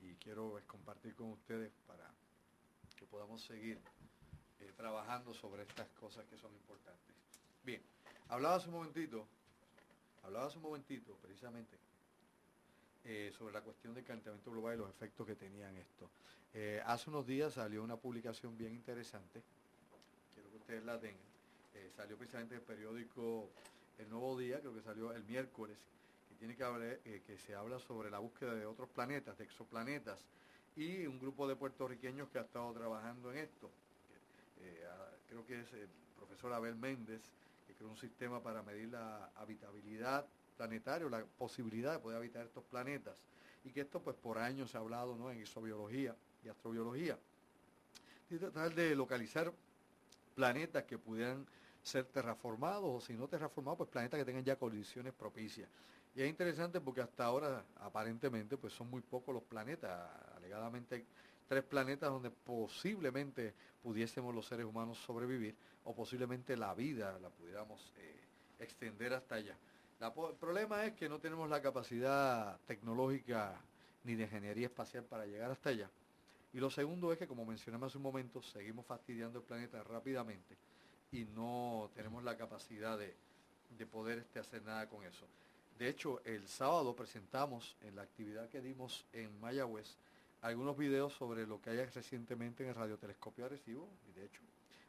y 0.00 0.14
quiero 0.16 0.58
compartir 0.66 1.14
con 1.14 1.30
ustedes 1.30 1.72
para 1.86 2.10
que 3.02 3.08
podamos 3.08 3.42
seguir 3.42 3.80
eh, 4.60 4.72
trabajando 4.76 5.34
sobre 5.34 5.64
estas 5.64 5.88
cosas 5.98 6.24
que 6.26 6.36
son 6.36 6.54
importantes. 6.54 7.16
Bien, 7.64 7.82
hablaba 8.28 8.54
hace 8.54 8.68
un 8.68 8.74
momentito, 8.74 9.26
hablaba 10.22 10.46
hace 10.46 10.58
un 10.58 10.62
momentito 10.62 11.16
precisamente 11.20 11.76
eh, 13.04 13.32
sobre 13.36 13.54
la 13.54 13.60
cuestión 13.60 13.92
del 13.92 14.04
calentamiento 14.04 14.52
global 14.52 14.74
y 14.74 14.78
los 14.78 14.90
efectos 14.90 15.26
que 15.26 15.34
tenían 15.34 15.76
esto. 15.76 16.08
Eh, 16.54 16.80
hace 16.86 17.10
unos 17.10 17.26
días 17.26 17.54
salió 17.54 17.82
una 17.82 17.96
publicación 17.96 18.56
bien 18.56 18.72
interesante, 18.72 19.42
quiero 20.34 20.50
que 20.50 20.56
ustedes 20.58 20.84
la 20.84 21.00
tengan, 21.00 21.26
salió 21.96 22.16
precisamente 22.16 22.54
el 22.54 22.62
periódico 22.62 23.50
El 23.98 24.08
Nuevo 24.10 24.38
Día, 24.38 24.60
creo 24.60 24.72
que 24.72 24.82
salió 24.82 25.12
el 25.12 25.24
miércoles, 25.24 25.76
que 26.28 26.36
tiene 26.36 26.54
que 26.54 26.62
hablar, 26.62 26.98
que 27.00 27.36
se 27.36 27.56
habla 27.56 27.80
sobre 27.80 28.10
la 28.10 28.20
búsqueda 28.20 28.54
de 28.54 28.64
otros 28.64 28.88
planetas, 28.90 29.36
de 29.38 29.44
exoplanetas, 29.44 30.24
y 30.76 31.06
un 31.06 31.18
grupo 31.18 31.46
de 31.46 31.56
puertorriqueños 31.56 32.28
que 32.30 32.38
ha 32.38 32.42
estado 32.42 32.72
trabajando 32.72 33.30
en 33.32 33.38
esto. 33.38 33.70
creo 35.28 35.46
que 35.46 35.60
es 35.60 35.72
el 35.72 35.88
profesor 36.16 36.52
Abel 36.52 36.76
Méndez, 36.76 37.20
que 37.66 37.74
creó 37.74 37.90
un 37.90 37.96
sistema 37.96 38.42
para 38.42 38.62
medir 38.62 38.88
la 38.88 39.30
habitabilidad 39.36 40.26
planetario, 40.56 41.08
la 41.08 41.24
posibilidad 41.24 41.92
de 41.92 41.98
poder 41.98 42.18
habitar 42.18 42.44
estos 42.44 42.64
planetas. 42.64 43.16
Y 43.64 43.70
que 43.70 43.82
esto 43.82 44.00
pues 44.00 44.16
por 44.16 44.38
años 44.38 44.70
se 44.70 44.76
ha 44.76 44.80
hablado 44.80 45.16
¿no? 45.16 45.30
en 45.30 45.40
exobiología 45.40 46.16
y 46.44 46.48
astrobiología. 46.48 47.18
Tratar 48.28 48.74
de 48.74 48.94
localizar 48.96 49.52
planetas 50.34 50.84
que 50.84 50.96
pudieran 50.96 51.46
ser 51.82 52.06
terraformados 52.06 52.84
o 52.86 53.00
si 53.00 53.12
no 53.12 53.28
terraformados, 53.28 53.78
pues 53.78 53.90
planetas 53.90 54.18
que 54.18 54.24
tengan 54.24 54.44
ya 54.44 54.56
condiciones 54.56 55.12
propicias. 55.12 55.68
Y 56.14 56.22
es 56.22 56.28
interesante 56.28 56.80
porque 56.80 57.00
hasta 57.00 57.24
ahora 57.24 57.64
aparentemente 57.76 58.56
pues 58.56 58.72
son 58.72 58.90
muy 58.90 59.00
pocos 59.00 59.34
los 59.34 59.42
planetas, 59.44 60.10
alegadamente 60.42 61.04
tres 61.48 61.62
planetas 61.64 62.10
donde 62.10 62.30
posiblemente 62.30 63.54
pudiésemos 63.82 64.34
los 64.34 64.46
seres 64.46 64.66
humanos 64.66 64.98
sobrevivir 64.98 65.54
o 65.84 65.94
posiblemente 65.94 66.56
la 66.56 66.74
vida 66.74 67.18
la 67.20 67.30
pudiéramos 67.30 67.92
eh, 67.96 68.16
extender 68.58 69.14
hasta 69.14 69.36
allá 69.36 69.56
el 70.02 70.36
problema 70.36 70.84
es 70.84 70.94
que 70.94 71.08
no 71.08 71.20
tenemos 71.20 71.48
la 71.48 71.62
capacidad 71.62 72.58
tecnológica 72.66 73.54
ni 74.02 74.16
de 74.16 74.24
ingeniería 74.24 74.66
espacial 74.66 75.04
para 75.04 75.26
llegar 75.26 75.52
hasta 75.52 75.70
allá. 75.70 75.88
Y 76.52 76.58
lo 76.58 76.70
segundo 76.70 77.12
es 77.12 77.18
que, 77.18 77.28
como 77.28 77.44
mencionamos 77.44 77.86
hace 77.86 77.98
un 77.98 78.02
momento, 78.02 78.42
seguimos 78.42 78.84
fastidiando 78.84 79.38
el 79.38 79.44
planeta 79.44 79.82
rápidamente 79.84 80.56
y 81.12 81.24
no 81.24 81.88
tenemos 81.94 82.24
la 82.24 82.36
capacidad 82.36 82.98
de, 82.98 83.14
poder 83.86 84.18
este, 84.18 84.40
hacer 84.40 84.62
nada 84.62 84.88
con 84.88 85.04
eso. 85.04 85.26
De 85.78 85.88
hecho, 85.88 86.20
el 86.24 86.48
sábado 86.48 86.96
presentamos 86.96 87.76
en 87.82 87.94
la 87.94 88.02
actividad 88.02 88.48
que 88.48 88.60
dimos 88.60 89.04
en 89.12 89.40
Mayagüez 89.40 89.96
algunos 90.42 90.76
videos 90.76 91.12
sobre 91.12 91.46
lo 91.46 91.60
que 91.60 91.70
hay 91.70 91.84
recientemente 91.86 92.64
en 92.64 92.70
el 92.70 92.74
radiotelescopio 92.74 93.46
Arecibo. 93.46 93.88
Y 94.08 94.12
de 94.12 94.26
hecho, 94.26 94.42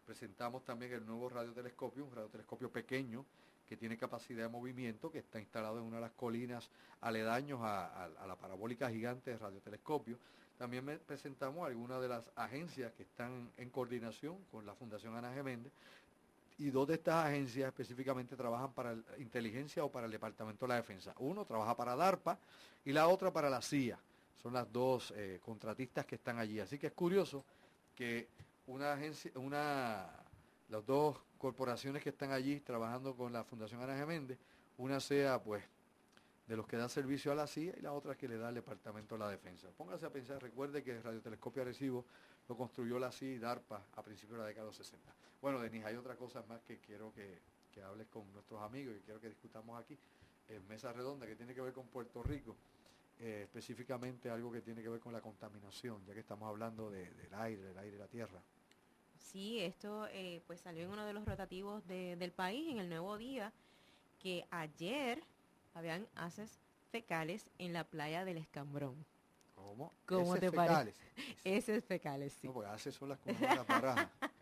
presentamos 0.05 0.63
también 0.65 0.93
el 0.93 1.05
nuevo 1.05 1.29
radiotelescopio, 1.29 2.05
un 2.05 2.11
radiotelescopio 2.11 2.71
pequeño 2.71 3.25
que 3.67 3.77
tiene 3.77 3.97
capacidad 3.97 4.43
de 4.43 4.49
movimiento, 4.49 5.11
que 5.11 5.19
está 5.19 5.39
instalado 5.39 5.77
en 5.77 5.85
una 5.85 5.97
de 5.97 6.01
las 6.01 6.11
colinas 6.11 6.69
aledaños 7.01 7.59
a, 7.61 8.09
la 8.27 8.35
parabólica 8.35 8.89
gigante 8.89 9.31
de 9.31 9.37
radiotelescopio. 9.37 10.17
También 10.57 10.99
presentamos 11.05 11.65
algunas 11.67 12.01
de 12.01 12.07
las 12.09 12.23
agencias 12.35 12.91
que 12.93 13.03
están 13.03 13.51
en 13.57 13.69
coordinación 13.69 14.37
con 14.51 14.65
la 14.65 14.75
Fundación 14.75 15.15
Ana 15.15 15.33
Geméndez 15.33 15.71
y 16.59 16.69
dos 16.69 16.87
de 16.87 16.95
estas 16.95 17.25
agencias 17.25 17.67
específicamente 17.67 18.35
trabajan 18.35 18.71
para 18.73 18.93
la 18.93 19.17
inteligencia 19.17 19.83
o 19.83 19.91
para 19.91 20.05
el 20.05 20.11
Departamento 20.11 20.65
de 20.65 20.69
la 20.69 20.75
Defensa. 20.75 21.13
Uno 21.17 21.45
trabaja 21.45 21.75
para 21.75 21.95
DARPA 21.95 22.37
y 22.85 22.91
la 22.91 23.07
otra 23.07 23.31
para 23.31 23.49
la 23.49 23.61
CIA. 23.61 23.97
Son 24.41 24.53
las 24.53 24.71
dos 24.71 25.13
eh, 25.15 25.39
contratistas 25.41 26.05
que 26.05 26.15
están 26.15 26.37
allí. 26.37 26.59
Así 26.59 26.77
que 26.77 26.87
es 26.87 26.93
curioso 26.93 27.45
que 27.95 28.29
una 28.67 28.93
agencia, 28.93 29.31
una, 29.35 30.09
las 30.69 30.85
dos 30.85 31.17
corporaciones 31.37 32.03
que 32.03 32.09
están 32.09 32.31
allí 32.31 32.59
trabajando 32.59 33.15
con 33.15 33.31
la 33.31 33.43
Fundación 33.43 33.81
Ana 33.81 33.97
Geméndez, 33.97 34.37
una 34.77 34.99
sea 34.99 35.41
pues 35.41 35.63
de 36.47 36.57
los 36.57 36.67
que 36.67 36.77
dan 36.77 36.89
servicio 36.89 37.31
a 37.31 37.35
la 37.35 37.47
CIA 37.47 37.73
y 37.77 37.81
la 37.81 37.93
otra 37.93 38.15
que 38.15 38.27
le 38.27 38.37
da 38.37 38.49
al 38.49 38.55
Departamento 38.55 39.15
de 39.15 39.19
la 39.19 39.29
Defensa. 39.29 39.69
Póngase 39.75 40.05
a 40.05 40.09
pensar, 40.09 40.41
recuerde 40.41 40.83
que 40.83 40.91
el 40.91 41.03
radiotelescopio 41.03 41.61
Arecibo 41.61 42.05
lo 42.47 42.57
construyó 42.57 42.99
la 42.99 43.11
CIA 43.11 43.33
y 43.33 43.39
DARPA 43.39 43.85
a 43.95 44.03
principios 44.03 44.37
de 44.37 44.43
la 44.43 44.47
década 44.47 44.65
de 44.65 44.69
los 44.69 44.77
60. 44.77 45.13
Bueno, 45.41 45.59
Denis, 45.59 45.85
hay 45.85 45.95
otra 45.95 46.15
cosa 46.15 46.43
más 46.47 46.61
que 46.61 46.79
quiero 46.79 47.13
que, 47.13 47.41
hables 47.83 48.07
con 48.07 48.31
nuestros 48.33 48.61
amigos 48.61 48.95
y 48.97 49.01
quiero 49.01 49.19
que 49.19 49.29
discutamos 49.29 49.79
aquí 49.81 49.97
en 50.47 50.67
Mesa 50.67 50.93
Redonda, 50.93 51.25
que 51.25 51.35
tiene 51.35 51.55
que 51.55 51.61
ver 51.61 51.73
con 51.73 51.87
Puerto 51.87 52.21
Rico, 52.21 52.55
eh, 53.23 53.43
específicamente 53.43 54.29
algo 54.29 54.51
que 54.51 54.61
tiene 54.61 54.81
que 54.81 54.89
ver 54.89 54.99
con 54.99 55.13
la 55.13 55.21
contaminación, 55.21 56.05
ya 56.05 56.13
que 56.13 56.19
estamos 56.19 56.49
hablando 56.49 56.91
del 56.91 57.33
aire, 57.35 57.61
del 57.61 57.77
aire 57.77 57.95
y 57.95 57.99
la 57.99 58.07
tierra. 58.09 58.41
Sí, 59.17 59.61
esto 59.61 60.07
eh, 60.11 60.41
pues 60.45 60.59
salió 60.59 60.83
en 60.83 60.89
uno 60.89 61.05
de 61.05 61.13
los 61.13 61.23
rotativos 61.23 61.87
del 61.87 62.33
país, 62.33 62.69
en 62.69 62.79
el 62.79 62.89
Nuevo 62.89 63.17
Día, 63.17 63.53
que 64.19 64.45
ayer 64.51 65.23
habían 65.73 66.05
haces 66.15 66.59
fecales 66.91 67.49
en 67.59 67.71
la 67.71 67.85
playa 67.85 68.25
del 68.25 68.35
Escambrón. 68.35 69.05
¿Cómo? 69.55 69.93
¿Cómo 70.05 70.35
te 70.35 70.51
parece? 70.51 70.93
Heces 71.45 71.85
fecales, 71.85 72.33
sí. 72.33 72.47
No, 72.47 72.53
porque 72.53 72.71
haces 72.71 72.93
son 72.93 73.07
las 73.07 73.19
las 73.25 74.09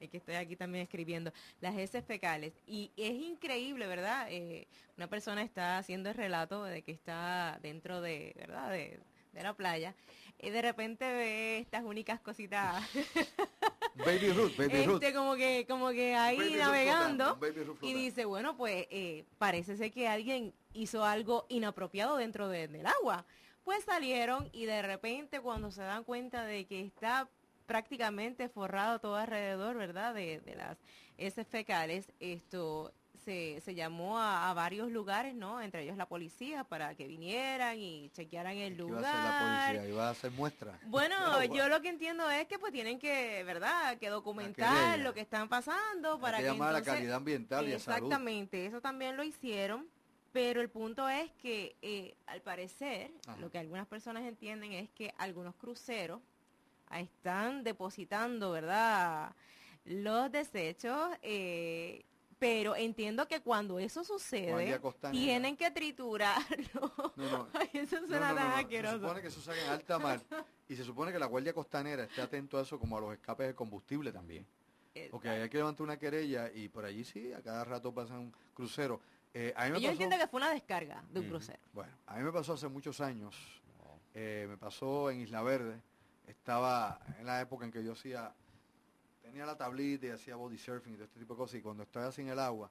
es 0.00 0.10
que 0.10 0.16
estoy 0.18 0.34
aquí 0.34 0.56
también 0.56 0.84
escribiendo 0.84 1.32
las 1.60 1.76
heces 1.76 2.04
fecales. 2.04 2.52
Y 2.66 2.90
es 2.96 3.12
increíble, 3.12 3.86
¿verdad? 3.86 4.26
Eh, 4.30 4.66
una 4.96 5.08
persona 5.08 5.42
está 5.42 5.78
haciendo 5.78 6.10
el 6.10 6.14
relato 6.14 6.64
de 6.64 6.82
que 6.82 6.92
está 6.92 7.58
dentro 7.62 8.00
de, 8.00 8.34
¿verdad? 8.36 8.70
De, 8.70 9.00
de 9.32 9.42
la 9.42 9.54
playa 9.54 9.94
y 10.38 10.50
de 10.50 10.60
repente 10.60 11.04
ve 11.04 11.58
estas 11.58 11.84
únicas 11.84 12.20
cositas 12.20 12.84
Baby 13.94 14.32
Ruth, 14.32 14.56
Baby 14.56 14.86
Ruth. 14.86 15.02
Este, 15.02 15.14
como 15.14 15.36
que, 15.36 15.66
como 15.68 15.90
que 15.90 16.14
ahí 16.14 16.54
navegando 16.54 17.38
y 17.82 17.92
dice, 17.92 18.24
bueno, 18.24 18.56
pues 18.56 18.86
eh, 18.90 19.24
parece 19.38 19.76
ser 19.76 19.92
que 19.92 20.08
alguien 20.08 20.54
hizo 20.72 21.04
algo 21.04 21.44
inapropiado 21.50 22.16
dentro 22.16 22.48
del 22.48 22.86
agua. 22.86 23.26
Pues 23.64 23.84
salieron 23.84 24.48
y 24.52 24.64
de 24.64 24.82
repente 24.82 25.40
cuando 25.40 25.70
se 25.70 25.82
dan 25.82 26.04
cuenta 26.04 26.44
de 26.44 26.64
que 26.64 26.80
está 26.80 27.28
prácticamente 27.72 28.50
forrado 28.50 28.98
todo 28.98 29.16
alrededor, 29.16 29.78
¿verdad? 29.78 30.12
De, 30.12 30.40
de 30.40 30.56
las 30.56 30.76
heces 31.16 31.46
fecales, 31.46 32.12
esto 32.20 32.92
se, 33.24 33.62
llamó 33.74 34.20
a, 34.20 34.52
varios 34.52 34.90
lugares, 34.90 35.34
¿no? 35.34 35.58
Entre 35.58 35.84
ellos 35.84 35.96
la 35.96 36.04
policía 36.04 36.64
para 36.64 36.94
que 36.94 37.06
vinieran 37.06 37.78
y 37.78 38.10
chequearan 38.10 38.58
el 38.58 38.76
lugar. 38.76 39.00
Iba 39.00 39.08
a 39.08 39.22
hacer 39.22 39.24
la 39.24 39.70
policía? 39.70 39.88
¿Iba 39.94 40.08
a 40.08 40.10
hacer 40.10 40.30
muestras? 40.32 40.78
Bueno, 40.84 41.16
yo 41.44 41.70
lo 41.70 41.80
que 41.80 41.88
entiendo 41.88 42.28
es 42.30 42.46
que 42.46 42.58
pues 42.58 42.74
tienen 42.74 42.98
que, 42.98 43.42
¿verdad? 43.44 43.96
Que 43.96 44.10
documentar 44.10 44.98
lo 44.98 45.14
que 45.14 45.22
están 45.22 45.48
pasando 45.48 46.20
para 46.20 46.40
que, 46.40 46.44
llamar 46.44 46.68
a 46.68 46.72
la 46.72 46.82
calidad 46.82 47.16
ambiental 47.16 47.66
y 47.70 47.72
a 47.72 47.78
salud. 47.78 47.96
Exactamente, 47.96 48.66
eso 48.66 48.82
también 48.82 49.16
lo 49.16 49.24
hicieron. 49.24 49.88
Pero 50.30 50.60
el 50.60 50.68
punto 50.70 51.08
es 51.10 51.30
que, 51.32 51.76
eh, 51.82 52.16
al 52.26 52.42
parecer, 52.42 53.10
lo 53.38 53.50
que 53.50 53.58
algunas 53.58 53.86
personas 53.86 54.24
entienden 54.24 54.72
es 54.72 54.90
que 54.90 55.14
algunos 55.18 55.54
cruceros 55.56 56.20
están 57.00 57.64
depositando, 57.64 58.52
¿verdad? 58.52 59.34
Los 59.84 60.30
desechos 60.30 61.10
eh, 61.22 62.04
pero 62.42 62.74
entiendo 62.74 63.28
que 63.28 63.40
cuando 63.40 63.78
eso 63.78 64.02
sucede, 64.02 64.80
tienen 65.12 65.56
que 65.56 65.70
triturarlo. 65.70 66.92
No, 67.14 67.30
no. 67.30 67.48
eso 67.72 68.04
suena 68.04 68.34
tan 68.34 68.68
Se 68.68 68.90
supone 68.90 69.22
que 69.22 69.28
eso 69.28 69.40
sale 69.40 69.62
en 69.62 69.70
alta 69.70 69.96
mar 70.00 70.20
y 70.68 70.74
se 70.74 70.82
supone 70.82 71.12
que 71.12 71.20
la 71.20 71.26
Guardia 71.26 71.52
Costanera 71.52 72.02
esté 72.02 72.20
atento 72.20 72.58
a 72.58 72.62
eso 72.62 72.80
como 72.80 72.98
a 72.98 73.00
los 73.00 73.12
escapes 73.12 73.46
de 73.46 73.54
combustible 73.54 74.10
también. 74.10 74.44
Porque 75.12 75.28
hay 75.28 75.48
que 75.48 75.58
levantar 75.58 75.84
una 75.84 76.00
querella 76.00 76.50
y 76.52 76.68
por 76.68 76.84
allí 76.84 77.04
sí, 77.04 77.32
a 77.32 77.40
cada 77.42 77.62
rato 77.62 77.94
pasan 77.94 78.18
un 78.18 78.34
crucero. 78.54 79.00
Eh, 79.32 79.54
yo 79.80 79.90
entiendo 79.90 80.18
que 80.18 80.26
fue 80.26 80.38
una 80.38 80.50
descarga 80.50 81.04
de 81.12 81.20
un 81.20 81.28
crucero. 81.28 81.60
Bueno, 81.72 81.92
a 82.06 82.16
mí 82.16 82.24
me 82.24 82.32
pasó 82.32 82.54
hace 82.54 82.66
muchos 82.66 83.00
años. 83.00 83.62
Eh, 84.14 84.46
me 84.48 84.56
pasó 84.56 85.12
en 85.12 85.20
Isla 85.20 85.42
Verde. 85.42 85.80
Estaba 86.26 87.00
en 87.18 87.26
la 87.26 87.40
época 87.40 87.64
en 87.64 87.72
que 87.72 87.84
yo 87.84 87.92
hacía 87.92 88.34
tenía 89.22 89.46
la 89.46 89.56
tablita 89.56 90.06
y 90.06 90.10
hacía 90.10 90.36
body 90.36 90.58
surfing 90.58 90.92
y 90.92 90.96
todo 90.96 91.04
este 91.04 91.18
tipo 91.18 91.34
de 91.34 91.38
cosas. 91.38 91.58
Y 91.58 91.62
cuando 91.62 91.84
estoy 91.84 92.02
así 92.02 92.20
en 92.20 92.28
el 92.28 92.38
agua, 92.38 92.70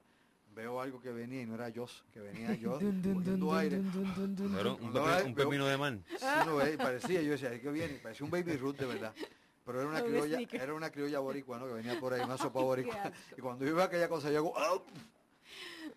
veo 0.54 0.80
algo 0.80 1.00
que 1.00 1.10
venía 1.10 1.42
y 1.42 1.46
no 1.46 1.54
era 1.54 1.68
yo, 1.70 1.86
que 2.12 2.20
venía 2.20 2.54
yo 2.60 2.74
cogiendo 2.74 3.54
aire. 3.54 3.78
un, 3.78 5.34
pepino 5.34 5.66
de 5.66 5.76
man. 5.76 6.04
Sí, 6.08 6.26
no, 6.46 6.58
parecía, 6.78 7.22
yo 7.22 7.32
decía, 7.32 7.60
que 7.60 7.70
viene? 7.70 7.94
Parecía 7.94 8.24
un 8.24 8.30
baby 8.30 8.56
root 8.56 8.78
de 8.78 8.86
verdad. 8.86 9.14
Pero 9.64 9.80
era 9.80 9.88
una 9.88 10.02
criolla, 10.02 10.38
era 10.52 10.74
una 10.74 10.90
criolla 10.90 11.20
boricua, 11.20 11.58
¿no? 11.58 11.66
Que 11.66 11.74
venía 11.74 11.98
por 11.98 12.12
ahí, 12.12 12.20
una 12.20 12.36
sopa 12.38 12.60
boricua. 12.60 13.12
Y 13.36 13.40
cuando 13.40 13.64
yo 13.64 13.74
veo 13.74 13.84
aquella 13.84 14.08
cosa, 14.08 14.30
yo 14.30 14.38
hago, 14.38 14.54
¡Oh! 14.56 14.84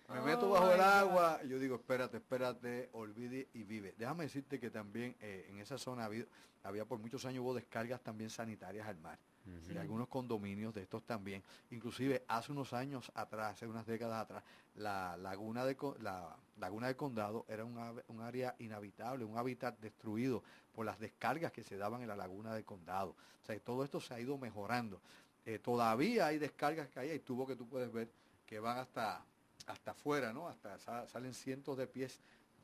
Me 0.10 0.22
meto 0.22 0.50
bajo 0.50 0.72
el 0.72 0.82
agua 0.82 1.40
y 1.44 1.50
yo 1.50 1.60
digo, 1.60 1.76
espérate, 1.76 2.18
espérate, 2.18 2.90
olvide 2.94 3.50
y 3.54 3.64
vive. 3.64 3.96
Déjame 3.98 4.26
decirte 4.26 4.60
que 4.60 4.70
también 4.70 5.16
eh, 5.20 5.48
en 5.50 5.60
esa 5.60 5.78
zona 5.78 6.06
había, 6.06 6.26
había 6.64 6.86
por 6.86 7.00
muchos 7.00 7.26
años 7.26 7.42
hubo 7.44 7.54
descargas 7.54 8.02
también 8.02 8.30
sanitarias 8.30 8.88
al 8.88 8.98
mar 8.98 9.18
y 9.70 9.78
algunos 9.78 10.08
condominios 10.08 10.74
de 10.74 10.82
estos 10.82 11.04
también. 11.04 11.44
Inclusive 11.70 12.24
hace 12.28 12.52
unos 12.52 12.74
años 12.74 13.12
atrás, 13.14 13.54
hace 13.54 13.68
unas 13.68 13.86
décadas 13.86 14.24
atrás, 14.24 14.44
la 14.76 15.18
laguna 15.18 15.66
de 15.66 15.78
la 16.00 16.36
laguna 16.58 16.88
del 16.88 16.96
condado 16.96 17.46
era 17.48 17.64
un, 17.64 17.78
un 18.08 18.22
área 18.22 18.56
inhabitable, 18.60 19.24
un 19.24 19.38
hábitat 19.38 19.80
destruido 19.80 20.44
por 20.74 20.86
las 20.86 21.00
descargas 21.00 21.52
que 21.52 21.64
se 21.64 21.78
daban 21.78 22.02
en 22.02 22.08
la 22.08 22.16
laguna 22.16 22.54
del 22.54 22.66
condado. 22.66 23.16
O 23.44 23.46
sea, 23.46 23.60
todo 23.60 23.84
esto 23.84 24.00
se 24.00 24.14
ha 24.14 24.20
ido 24.20 24.38
mejorando. 24.38 25.00
Eh, 25.46 25.60
todavía 25.60 26.28
hay 26.28 26.40
descargas 26.40 26.90
que 26.90 27.00
hay, 27.00 27.10
hay 27.12 27.20
tubo 27.20 27.46
que 27.46 27.56
tú 27.56 27.68
puedes 27.68 27.92
ver 27.92 28.10
que 28.48 28.60
van 28.60 28.80
hasta 28.80 29.24
hasta 29.66 29.92
afuera, 29.92 30.34
¿no? 30.34 30.48
Hasta 30.48 30.78
salen 31.08 31.34
cientos 31.34 31.78
de 31.78 31.88
pies 31.88 32.20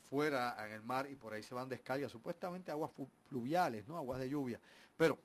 fuera 0.09 0.55
en 0.65 0.73
el 0.73 0.83
mar 0.83 1.07
y 1.09 1.15
por 1.15 1.33
ahí 1.33 1.41
se 1.41 1.55
van 1.55 1.69
descargas, 1.69 2.11
supuestamente 2.11 2.71
aguas 2.71 2.91
fluviales, 3.29 3.87
¿no? 3.87 3.97
Aguas 3.97 4.19
de 4.19 4.29
lluvia. 4.29 4.59
Pero 4.97 5.17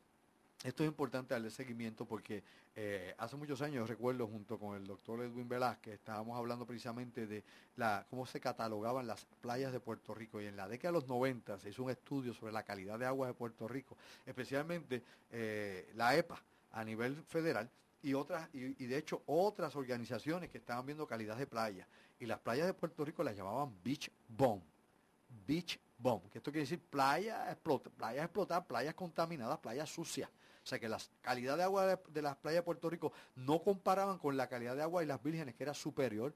esto 0.65 0.83
es 0.83 0.89
importante 0.89 1.35
darle 1.35 1.51
seguimiento 1.51 2.07
porque 2.07 2.43
eh, 2.75 3.15
hace 3.19 3.37
muchos 3.37 3.63
años, 3.63 3.89
recuerdo, 3.89 4.27
junto 4.27 4.59
con 4.59 4.77
el 4.77 4.87
doctor 4.87 5.23
Edwin 5.23 5.49
Velázquez, 5.49 5.95
estábamos 5.95 6.37
hablando 6.37 6.67
precisamente 6.67 7.27
de 7.27 7.43
la, 7.77 8.07
cómo 8.11 8.27
se 8.27 8.41
catalogaban 8.41 9.07
las 9.07 9.27
playas 9.41 9.73
de 9.73 9.81
Puerto 9.81 10.15
Rico. 10.15 10.41
Y 10.41 10.47
en 10.47 10.57
la 10.57 10.69
década 10.69 10.93
de 10.93 11.01
los 11.01 11.09
90 11.09 11.59
se 11.59 11.71
hizo 11.71 11.83
un 11.83 11.91
estudio 11.91 12.33
sobre 12.33 12.53
la 12.53 12.63
calidad 12.63 12.99
de 12.99 13.07
agua 13.07 13.27
de 13.27 13.35
Puerto 13.35 13.67
Rico, 13.67 13.97
especialmente 14.25 15.03
eh, 15.31 15.91
la 15.95 16.17
EPA 16.17 16.41
a 16.73 16.85
nivel 16.85 17.17
federal 17.25 17.71
y 18.07 18.15
otras 18.15 18.49
y, 18.53 18.87
de 18.87 18.99
hecho 18.99 19.25
otras 19.27 19.75
organizaciones 19.75 20.49
que 20.49 20.59
estaban 20.59 20.87
viendo 20.87 21.09
calidad 21.09 21.37
de 21.37 21.49
playa. 21.49 21.89
Y 22.21 22.27
las 22.27 22.39
playas 22.39 22.69
de 22.69 22.73
Puerto 22.73 23.05
Rico 23.05 23.25
las 23.25 23.37
llamaban 23.37 23.75
beach 23.83 24.13
bomb. 24.29 24.63
Beach 25.45 25.81
bomb, 25.99 26.23
que 26.31 26.39
esto 26.39 26.53
quiere 26.53 26.63
decir 26.63 26.81
playa 26.81 27.51
explota, 27.51 27.91
playas 27.91 28.25
explotadas, 28.25 28.65
playas 28.65 28.95
contaminadas, 28.95 29.59
playas 29.59 29.91
sucias. 29.91 30.31
O 30.31 30.67
sea 30.69 30.79
que 30.79 30.89
la 30.89 30.99
calidad 31.21 31.57
de 31.57 31.65
agua 31.65 31.97
de, 31.97 32.23
las 32.23 32.37
playas 32.37 32.61
de 32.61 32.63
Puerto 32.63 32.89
Rico 32.89 33.13
no 33.35 33.61
comparaban 33.61 34.19
con 34.19 34.37
la 34.37 34.49
calidad 34.49 34.77
de 34.77 34.83
agua 34.83 35.01
de 35.01 35.09
las 35.09 35.21
vírgenes, 35.21 35.57
que 35.57 35.65
era 35.65 35.75
superior, 35.75 36.33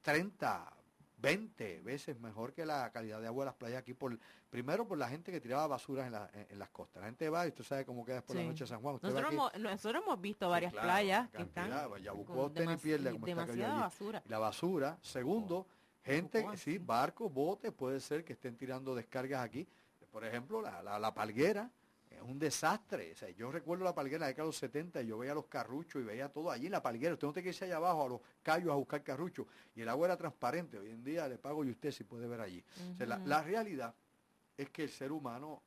30, 0.00 0.72
20 1.18 1.80
veces 1.80 2.18
mejor 2.20 2.52
que 2.52 2.66
la 2.66 2.90
calidad 2.90 3.20
de 3.20 3.26
agua 3.26 3.44
de 3.44 3.46
las 3.46 3.54
playas 3.54 3.78
aquí, 3.78 3.94
por 3.94 4.18
primero 4.50 4.86
por 4.86 4.98
la 4.98 5.08
gente 5.08 5.32
que 5.32 5.40
tiraba 5.40 5.66
basuras 5.66 6.06
en, 6.50 6.58
las 6.58 6.70
costas. 6.70 7.00
La 7.00 7.06
gente 7.06 7.28
va 7.28 7.46
y 7.46 7.48
usted 7.48 7.64
sabe 7.64 7.84
cómo 7.84 8.04
queda 8.04 8.16
después 8.16 8.38
la 8.38 8.44
noche 8.44 8.64
de 8.64 8.68
San 8.68 8.80
Juan. 8.80 8.98
Nosotros 9.02 9.94
hemos, 9.94 10.20
visto 10.20 10.48
varias 10.48 10.72
playas 10.72 11.30
que 11.30 11.42
están 11.42 11.70
demasiada 13.20 13.80
basura. 13.80 14.22
La 14.28 14.38
basura. 14.38 14.98
Segundo, 15.00 15.58
oh, 15.58 15.66
gente, 16.02 16.44
sí, 16.56 16.78
barcos, 16.78 17.32
botes, 17.32 17.72
puede 17.72 18.00
ser 18.00 18.24
que 18.24 18.34
estén 18.34 18.56
tirando 18.56 18.94
descargas 18.94 19.44
aquí. 19.44 19.66
Por 20.10 20.24
ejemplo, 20.24 20.62
la, 20.62 20.82
la, 20.82 20.98
la 20.98 21.12
palguera 21.12 21.70
es 22.16 22.22
un 22.22 22.38
desastre. 22.38 23.12
O 23.12 23.16
sea, 23.16 23.30
yo 23.30 23.50
recuerdo 23.50 23.84
la 23.84 23.94
palguera 23.94 24.18
de 24.18 24.20
la 24.20 24.26
década 24.28 24.44
de 24.44 24.48
los 24.48 24.56
70 24.56 25.02
y 25.02 25.06
yo 25.06 25.18
veía 25.18 25.34
los 25.34 25.46
carruchos 25.46 26.02
y 26.02 26.04
veía 26.04 26.28
todo 26.28 26.50
allí 26.50 26.66
en 26.66 26.72
la 26.72 26.82
palguera. 26.82 27.14
Usted 27.14 27.26
no 27.26 27.32
tiene 27.32 27.44
que 27.44 27.48
irse 27.50 27.64
allá 27.64 27.76
abajo 27.76 28.04
a 28.04 28.08
los 28.08 28.20
callos 28.42 28.72
a 28.72 28.76
buscar 28.76 29.02
carruchos. 29.02 29.46
Y 29.74 29.82
el 29.82 29.88
agua 29.88 30.06
era 30.06 30.16
transparente. 30.16 30.78
Hoy 30.78 30.90
en 30.90 31.04
día 31.04 31.28
le 31.28 31.38
pago 31.38 31.64
y 31.64 31.70
usted 31.70 31.90
si 31.92 32.04
puede 32.04 32.26
ver 32.26 32.40
allí. 32.40 32.64
o 32.92 32.96
sea, 32.96 33.06
la 33.06 33.42
realidad 33.42 33.94
es 34.56 34.70
que 34.70 34.84
el 34.84 34.90
ser 34.90 35.12
humano 35.12 35.62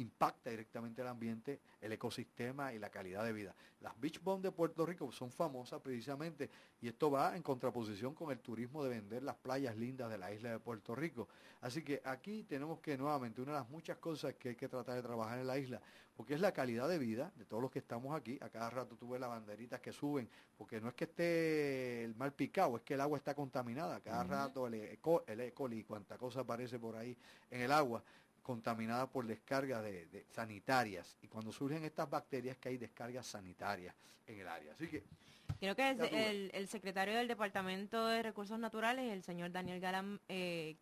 impacta 0.00 0.50
directamente 0.50 1.02
el 1.02 1.08
ambiente, 1.08 1.60
el 1.80 1.92
ecosistema 1.92 2.72
y 2.72 2.78
la 2.78 2.90
calidad 2.90 3.24
de 3.24 3.32
vida. 3.32 3.54
Las 3.80 3.98
beach 4.00 4.22
bombs 4.22 4.42
de 4.42 4.50
Puerto 4.50 4.84
Rico 4.86 5.10
son 5.12 5.30
famosas 5.30 5.80
precisamente 5.80 6.50
y 6.80 6.88
esto 6.88 7.10
va 7.10 7.36
en 7.36 7.42
contraposición 7.42 8.14
con 8.14 8.30
el 8.30 8.38
turismo 8.38 8.82
de 8.82 8.90
vender 8.90 9.22
las 9.22 9.36
playas 9.36 9.76
lindas 9.76 10.10
de 10.10 10.18
la 10.18 10.32
isla 10.32 10.50
de 10.50 10.58
Puerto 10.58 10.94
Rico. 10.94 11.28
Así 11.60 11.82
que 11.82 12.00
aquí 12.04 12.44
tenemos 12.44 12.80
que 12.80 12.96
nuevamente, 12.96 13.40
una 13.40 13.52
de 13.52 13.58
las 13.58 13.68
muchas 13.70 13.98
cosas 13.98 14.34
que 14.34 14.50
hay 14.50 14.56
que 14.56 14.68
tratar 14.68 14.96
de 14.96 15.02
trabajar 15.02 15.38
en 15.38 15.46
la 15.46 15.58
isla, 15.58 15.80
porque 16.16 16.34
es 16.34 16.40
la 16.40 16.52
calidad 16.52 16.88
de 16.88 16.98
vida 16.98 17.32
de 17.36 17.44
todos 17.44 17.62
los 17.62 17.70
que 17.70 17.78
estamos 17.78 18.16
aquí. 18.16 18.38
A 18.40 18.48
cada 18.48 18.70
rato 18.70 18.96
tú 18.96 19.10
ves 19.10 19.20
las 19.20 19.30
banderitas 19.30 19.80
que 19.80 19.92
suben, 19.92 20.28
porque 20.56 20.80
no 20.80 20.88
es 20.88 20.94
que 20.94 21.04
esté 21.04 22.04
el 22.04 22.14
mar 22.14 22.32
picado, 22.32 22.76
es 22.76 22.82
que 22.82 22.94
el 22.94 23.00
agua 23.00 23.18
está 23.18 23.34
contaminada. 23.34 23.96
A 23.96 24.00
cada 24.00 24.24
rato 24.24 24.66
el, 24.66 24.74
eco, 24.74 25.24
el 25.26 25.40
E. 25.40 25.52
coli, 25.52 25.84
cuanta 25.84 26.18
cosa 26.18 26.40
aparece 26.40 26.78
por 26.78 26.96
ahí 26.96 27.16
en 27.50 27.60
el 27.62 27.72
agua 27.72 28.02
contaminada 28.48 29.06
por 29.10 29.26
descargas 29.26 29.84
de, 29.84 30.24
sanitarias. 30.30 31.18
Y 31.20 31.28
cuando 31.28 31.52
surgen 31.52 31.84
estas 31.84 32.08
bacterias 32.08 32.56
que 32.56 32.70
hay 32.70 32.78
descargas 32.78 33.26
sanitarias 33.26 33.94
en 34.26 34.40
el 34.40 34.48
área. 34.48 34.72
Así 34.72 34.88
que... 34.88 35.04
Creo 35.60 35.76
que 35.76 35.90
el, 35.90 36.50
el, 36.54 36.68
secretario 36.68 37.14
del 37.14 37.28
Departamento 37.28 38.06
de 38.06 38.22
Recursos 38.22 38.58
Naturales, 38.58 39.12
el 39.12 39.22
señor 39.22 39.52
Daniel 39.52 39.80
Galán, 39.80 40.18
eh, 40.30 40.76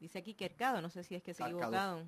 dice 0.00 0.18
aquí 0.18 0.34
Quercado, 0.34 0.80
no 0.80 0.90
sé 0.90 1.04
si 1.04 1.14
es 1.14 1.22
que 1.22 1.32
se 1.32 1.44
ha 1.44 1.46
equivocado. 1.46 2.02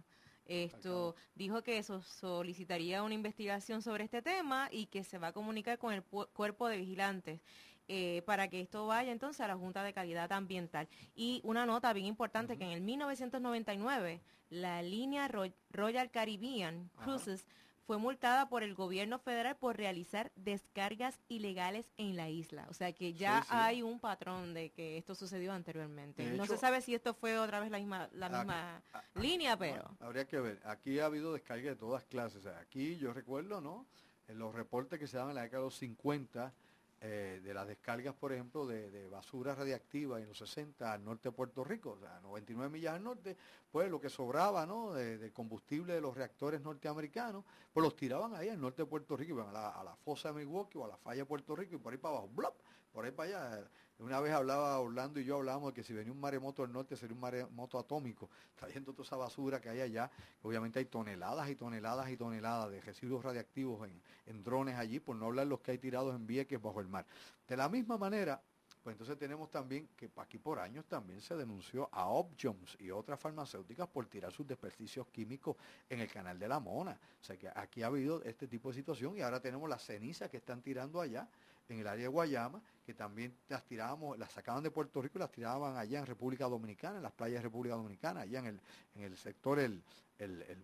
Esto 0.46 1.14
dijo 1.36 1.62
que 1.62 1.78
eso 1.78 2.02
solicitaría 2.02 3.04
una 3.04 3.14
investigación 3.14 3.82
sobre 3.82 4.02
este 4.02 4.20
tema 4.20 4.68
y 4.72 4.86
que 4.86 5.04
se 5.04 5.18
va 5.18 5.28
a 5.28 5.32
comunicar 5.32 5.78
con 5.78 5.94
el 5.94 6.02
cuerpo 6.02 6.66
de 6.66 6.78
vigilantes. 6.78 7.40
Eh, 7.90 8.22
para 8.26 8.48
que 8.48 8.60
esto 8.60 8.86
vaya 8.86 9.10
entonces 9.10 9.40
a 9.40 9.48
la 9.48 9.56
Junta 9.56 9.82
de 9.82 9.94
Calidad 9.94 10.30
Ambiental. 10.32 10.88
Y 11.14 11.40
una 11.42 11.64
nota 11.64 11.94
bien 11.94 12.06
importante 12.06 12.58
que 12.58 12.64
en 12.64 12.72
el 12.72 12.82
1999 12.82 14.20
la 14.50 14.82
línea 14.82 15.28
Royal 15.70 16.10
Caribbean 16.10 16.90
Cruises 17.02 17.46
fue 17.88 17.96
multada 17.96 18.50
por 18.50 18.62
el 18.62 18.74
gobierno 18.74 19.18
federal 19.18 19.56
por 19.56 19.78
realizar 19.78 20.30
descargas 20.36 21.18
ilegales 21.28 21.90
en 21.96 22.16
la 22.16 22.28
isla. 22.28 22.66
O 22.68 22.74
sea 22.74 22.92
que 22.92 23.14
ya 23.14 23.46
hay 23.48 23.80
un 23.80 23.98
patrón 23.98 24.52
de 24.52 24.68
que 24.68 24.98
esto 24.98 25.14
sucedió 25.14 25.54
anteriormente. 25.54 26.22
no 26.32 26.44
se 26.44 26.58
sabe 26.58 26.82
si 26.82 26.94
esto 26.94 27.14
fue 27.14 27.38
otra 27.38 27.60
vez 27.60 27.70
la 27.70 27.78
misma, 27.78 28.10
la 28.12 28.28
misma 28.28 28.82
línea, 29.14 29.56
pero... 29.56 29.96
habría 30.00 30.26
que 30.26 30.38
ver. 30.38 30.60
Aquí 30.66 30.98
ha 30.98 31.06
habido 31.06 31.32
descargas 31.32 31.64
de 31.64 31.76
todas 31.76 32.04
clases. 32.04 32.44
aquí 32.44 32.98
yo 32.98 33.14
recuerdo, 33.14 33.62
¿no? 33.62 33.86
En 34.26 34.38
los 34.38 34.54
reportes 34.54 34.98
que 34.98 35.06
se 35.06 35.16
daban 35.16 35.30
en 35.30 35.36
la 35.36 35.42
década 35.44 35.62
de 35.62 35.68
los 35.68 35.76
50, 35.76 36.52
eh, 37.00 37.40
de 37.44 37.54
las 37.54 37.66
descargas, 37.66 38.14
por 38.14 38.32
ejemplo, 38.32 38.66
de, 38.66 39.08
basura 39.08 39.54
radiactiva 39.54 40.20
en 40.20 40.28
los 40.28 40.38
60 40.38 40.92
al 40.92 41.04
norte 41.04 41.28
de 41.28 41.32
Puerto 41.32 41.62
Rico, 41.62 41.90
o 41.90 41.98
sea, 41.98 42.18
99 42.20 42.70
millas 42.70 42.94
al 42.94 43.04
norte, 43.04 43.36
pues 43.70 43.90
lo 43.90 44.00
que 44.00 44.08
sobraba 44.08 44.66
¿no? 44.66 44.92
de, 44.92 45.32
combustible 45.32 45.94
de 45.94 46.00
los 46.00 46.16
reactores 46.16 46.60
norteamericanos, 46.60 47.44
pues 47.72 47.84
los 47.84 47.94
tiraban 47.94 48.34
ahí 48.34 48.48
al 48.48 48.60
norte 48.60 48.82
de 48.82 48.86
Puerto 48.86 49.16
Rico, 49.16 49.34
iban 49.34 49.48
a 49.48 49.52
la, 49.52 49.68
a 49.70 49.84
la 49.84 49.96
fosa 49.96 50.32
de 50.32 50.44
Milwaukee 50.44 50.78
o 50.78 50.84
a 50.84 50.88
la 50.88 50.96
falla 50.96 51.22
de 51.22 51.26
Puerto 51.26 51.54
Rico 51.54 51.76
y 51.76 51.78
por 51.78 51.92
ahí 51.92 51.98
para 51.98 52.16
abajo, 52.16 52.28
¡blop! 52.34 52.54
por 52.92 53.04
ahí 53.04 53.12
para 53.12 53.28
allá. 53.28 53.70
Una 54.00 54.20
vez 54.20 54.32
hablaba 54.32 54.78
Orlando 54.78 55.18
y 55.18 55.24
yo 55.24 55.36
hablábamos 55.36 55.70
de 55.70 55.74
que 55.74 55.82
si 55.82 55.92
venía 55.92 56.12
un 56.12 56.20
maremoto 56.20 56.62
del 56.62 56.72
norte 56.72 56.96
sería 56.96 57.14
un 57.14 57.20
maremoto 57.20 57.80
atómico, 57.80 58.30
trayendo 58.54 58.92
toda 58.92 59.04
esa 59.04 59.16
basura 59.16 59.60
que 59.60 59.70
hay 59.70 59.80
allá. 59.80 60.08
Obviamente 60.42 60.78
hay 60.78 60.84
toneladas 60.84 61.50
y 61.50 61.56
toneladas 61.56 62.08
y 62.08 62.16
toneladas 62.16 62.70
de 62.70 62.80
residuos 62.80 63.24
radiactivos 63.24 63.88
en, 64.26 64.44
drones 64.44 64.76
allí, 64.76 65.00
por 65.00 65.16
no 65.16 65.26
hablar 65.26 65.48
los 65.48 65.60
que 65.60 65.72
hay 65.72 65.78
tirados 65.78 66.14
en 66.14 66.28
Vieques 66.28 66.62
bajo 66.62 66.80
el 66.80 66.86
mar. 66.86 67.06
De 67.48 67.56
la 67.56 67.68
misma 67.68 67.98
manera, 67.98 68.40
pues 68.84 68.94
entonces 68.94 69.18
tenemos 69.18 69.50
también 69.50 69.88
que 69.96 70.08
aquí 70.16 70.38
por 70.38 70.60
años 70.60 70.84
también 70.86 71.20
se 71.20 71.36
denunció 71.36 71.88
a 71.90 72.06
Opjoms 72.06 72.76
y 72.78 72.92
otras 72.92 73.18
farmacéuticas 73.18 73.88
por 73.88 74.06
tirar 74.06 74.30
sus 74.30 74.46
desperdicios 74.46 75.08
químicos 75.08 75.56
en 75.90 75.98
el 75.98 76.08
canal 76.08 76.38
de 76.38 76.46
la 76.46 76.60
Mona. 76.60 76.96
O 77.20 77.24
sea 77.24 77.36
que 77.36 77.48
aquí 77.52 77.82
ha 77.82 77.88
habido 77.88 78.22
este 78.22 78.46
tipo 78.46 78.68
de 78.68 78.76
situación 78.76 79.16
y 79.16 79.22
ahora 79.22 79.40
tenemos 79.40 79.68
las 79.68 79.82
cenizas 79.82 80.30
que 80.30 80.36
están 80.36 80.62
tirando 80.62 81.00
allá 81.00 81.28
en 81.68 81.80
el 81.80 81.86
área 81.86 82.04
de 82.04 82.08
Guayama, 82.08 82.62
que 82.88 82.94
también 82.94 83.36
las 83.50 83.66
tirábamos, 83.66 84.18
las 84.18 84.32
sacaban 84.32 84.62
de 84.62 84.70
Puerto 84.70 85.02
Rico 85.02 85.18
y 85.18 85.20
las 85.20 85.30
tiraban 85.30 85.76
allá 85.76 85.98
en 85.98 86.06
República 86.06 86.46
Dominicana, 86.46 86.96
en 86.96 87.02
las 87.02 87.12
playas 87.12 87.40
de 87.40 87.42
República 87.42 87.74
Dominicana, 87.74 88.20
allá 88.22 88.38
en 88.38 88.46
el, 88.46 88.60
en 88.94 89.02
el 89.02 89.14
sector 89.18 89.58
el, 89.58 89.82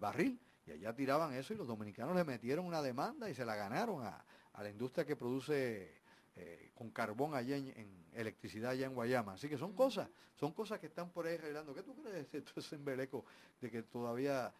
barril, 0.00 0.40
y 0.66 0.70
allá 0.70 0.94
tiraban 0.94 1.34
eso 1.34 1.52
y 1.52 1.58
los 1.58 1.66
dominicanos 1.66 2.16
le 2.16 2.24
metieron 2.24 2.64
una 2.64 2.80
demanda 2.80 3.28
y 3.28 3.34
se 3.34 3.44
la 3.44 3.56
ganaron 3.56 4.06
a, 4.06 4.24
la 4.56 4.70
industria 4.70 5.04
que 5.04 5.16
produce 5.16 6.00
eh, 6.34 6.70
con 6.74 6.88
carbón 6.92 7.34
allá 7.34 7.58
en, 7.58 8.06
electricidad 8.14 8.70
allá 8.70 8.86
en 8.86 8.94
Guayama. 8.94 9.34
Así 9.34 9.46
que 9.46 9.58
son 9.58 9.74
cosas, 9.74 10.08
son 10.34 10.52
cosas 10.52 10.80
que 10.80 10.86
están 10.86 11.10
por 11.10 11.26
ahí 11.26 11.34
arreglando. 11.34 11.74
¿Qué 11.74 11.82
tú 11.82 11.94
crees 11.94 12.32
de 12.32 12.38
esto 12.38 12.58
es 12.58 12.72
embeleco 12.72 13.26
de 13.60 13.70
que 13.70 13.82
todavía 13.82 14.50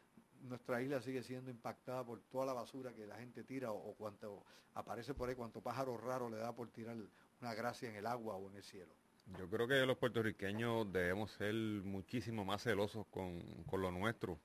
nuestra 0.42 0.82
isla 0.82 1.00
sigue 1.00 1.22
siendo 1.22 1.50
impactada 1.50 2.04
por 2.04 2.20
toda 2.24 2.44
la 2.44 2.52
basura 2.52 2.92
que 2.92 3.06
la 3.06 3.16
gente 3.16 3.42
tira 3.42 3.72
o, 3.72 3.94
cuanto 3.94 4.44
aparece 4.74 5.14
por 5.14 5.30
ahí, 5.30 5.34
cuanto 5.34 5.62
pájaro 5.62 5.96
raro 5.96 6.28
le 6.28 6.36
da 6.36 6.54
por 6.54 6.68
tirar 6.68 6.96
una 7.40 7.54
gracia 7.54 7.88
en 7.88 7.96
el 7.96 8.06
agua 8.06 8.36
o 8.36 8.50
en 8.50 8.56
el 8.56 8.62
cielo. 8.62 8.94
Yo 9.38 9.48
creo 9.48 9.66
que 9.66 9.86
los 9.86 9.96
puertorriqueños 9.96 10.92
debemos 10.92 11.32
ser 11.32 11.54
muchísimo 11.54 12.44
más 12.44 12.62
celosos 12.62 13.06
con, 13.06 13.42
lo 13.72 13.90
nuestro, 13.90 14.38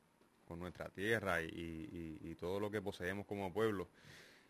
con 0.48 0.60
nuestra 0.60 0.90
tierra 0.90 1.42
y, 1.42 2.36
todo 2.40 2.60
lo 2.60 2.72
que 2.72 2.82
poseemos 2.82 3.26
como 3.26 3.54
pueblo. 3.54 3.90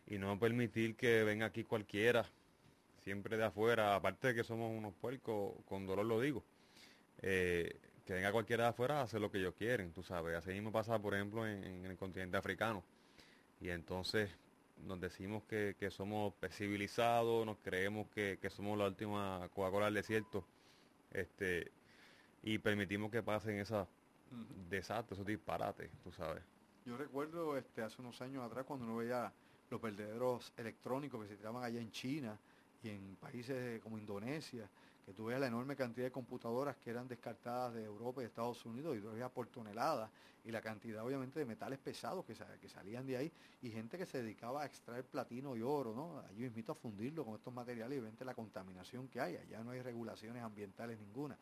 Y 0.06 0.18
no 0.18 0.38
permitir 0.40 0.96
que 0.96 1.24
venga 1.24 1.48
aquí 1.48 1.64
cualquiera, 1.64 2.26
siempre 3.04 3.38
de 3.38 3.46
afuera, 3.46 3.96
aparte 3.96 4.30
de 4.30 4.36
que 4.36 4.44
somos 4.44 4.72
unos 4.72 4.94
puercos, 4.94 5.56
con 5.66 5.86
dolor 5.88 6.06
lo 6.06 6.22
digo. 6.22 6.44
Eh, 7.22 7.80
que 8.10 8.14
venga 8.14 8.32
cualquiera 8.32 8.64
de 8.64 8.70
afuera 8.72 9.02
a 9.02 9.04
hacer 9.04 9.22
lo 9.22 9.30
que 9.30 9.38
ellos 9.38 9.54
quieren, 9.56 9.94
tú 9.94 10.02
sabes. 10.02 10.36
Así 10.36 10.50
mismo 10.50 10.72
pasa, 10.72 10.98
por 10.98 11.14
ejemplo, 11.14 11.48
en, 11.48 11.86
el 11.86 11.96
continente 11.96 12.38
africano. 12.38 12.84
Y 13.62 13.70
entonces 13.70 14.32
nos 14.86 15.00
decimos 15.00 15.44
que, 15.44 15.76
somos 15.92 16.34
civilizados, 16.52 17.46
nos 17.46 17.58
creemos 17.58 18.08
que, 18.10 18.38
somos 18.50 18.78
la 18.78 18.88
última 18.88 19.50
Coca-Cola 19.54 19.86
del 19.86 19.96
desierto, 19.96 20.46
este, 21.12 21.72
y 22.44 22.58
permitimos 22.60 23.12
que 23.12 23.24
pasen 23.24 23.60
esos 23.60 23.88
desastres, 24.70 25.18
esos 25.18 25.26
disparates, 25.26 25.90
tú 26.04 26.12
sabes. 26.12 26.44
Yo 26.86 26.98
recuerdo 26.98 27.58
este, 27.58 27.82
hace 27.82 28.02
unos 28.02 28.22
años 28.22 28.44
atrás 28.44 28.66
cuando 28.66 28.86
uno 28.86 28.98
veía 28.98 29.32
los 29.70 29.82
vertederos 29.82 30.54
electrónicos 30.58 31.22
que 31.22 31.30
se 31.30 31.36
tiraban 31.36 31.64
allá 31.64 31.80
en 31.80 31.92
China 31.92 32.40
y 32.84 32.90
en 32.90 33.16
países 33.16 33.82
como 33.82 33.98
Indonesia, 33.98 34.70
que 35.06 35.14
tú 35.14 35.26
veas 35.26 35.40
la 35.40 35.48
enorme 35.48 35.76
cantidad 35.76 36.06
de 36.06 36.12
computadoras 36.12 36.78
que 36.78 36.92
eran 36.92 37.08
descartadas 37.08 37.74
de 37.74 37.84
Europa 37.84 38.22
y 38.22 38.26
Estados 38.26 38.64
Unidos 38.66 38.96
y 38.96 39.02
todavía 39.02 39.28
por 39.28 39.48
tonelada, 39.48 40.10
y 40.46 40.52
la 40.52 40.62
cantidad 40.62 41.04
obviamente 41.04 41.40
de 41.40 41.46
metales 41.46 41.80
pesados 41.80 42.26
que, 42.26 42.36
salían 42.70 43.06
de 43.06 43.18
ahí, 43.18 43.32
y 43.62 43.72
gente 43.72 43.98
que 43.98 44.06
se 44.06 44.22
dedicaba 44.22 44.64
a 44.64 44.66
extraer 44.66 45.04
platino 45.04 45.56
y 45.56 45.62
oro, 45.62 45.94
¿no? 45.94 46.20
Allí 46.30 46.46
invito 46.46 46.72
a 46.72 46.76
fundirlo 46.76 47.26
con 47.26 47.36
estos 47.36 47.54
materiales 47.54 47.98
y 47.98 48.00
obviamente 48.00 48.24
la 48.24 48.34
contaminación 48.34 49.08
que 49.08 49.20
hay, 49.20 49.36
allá 49.36 49.64
no 49.64 49.72
hay 49.72 49.82
regulaciones 49.82 50.44
ambientales 50.44 51.00
ninguna. 51.00 51.38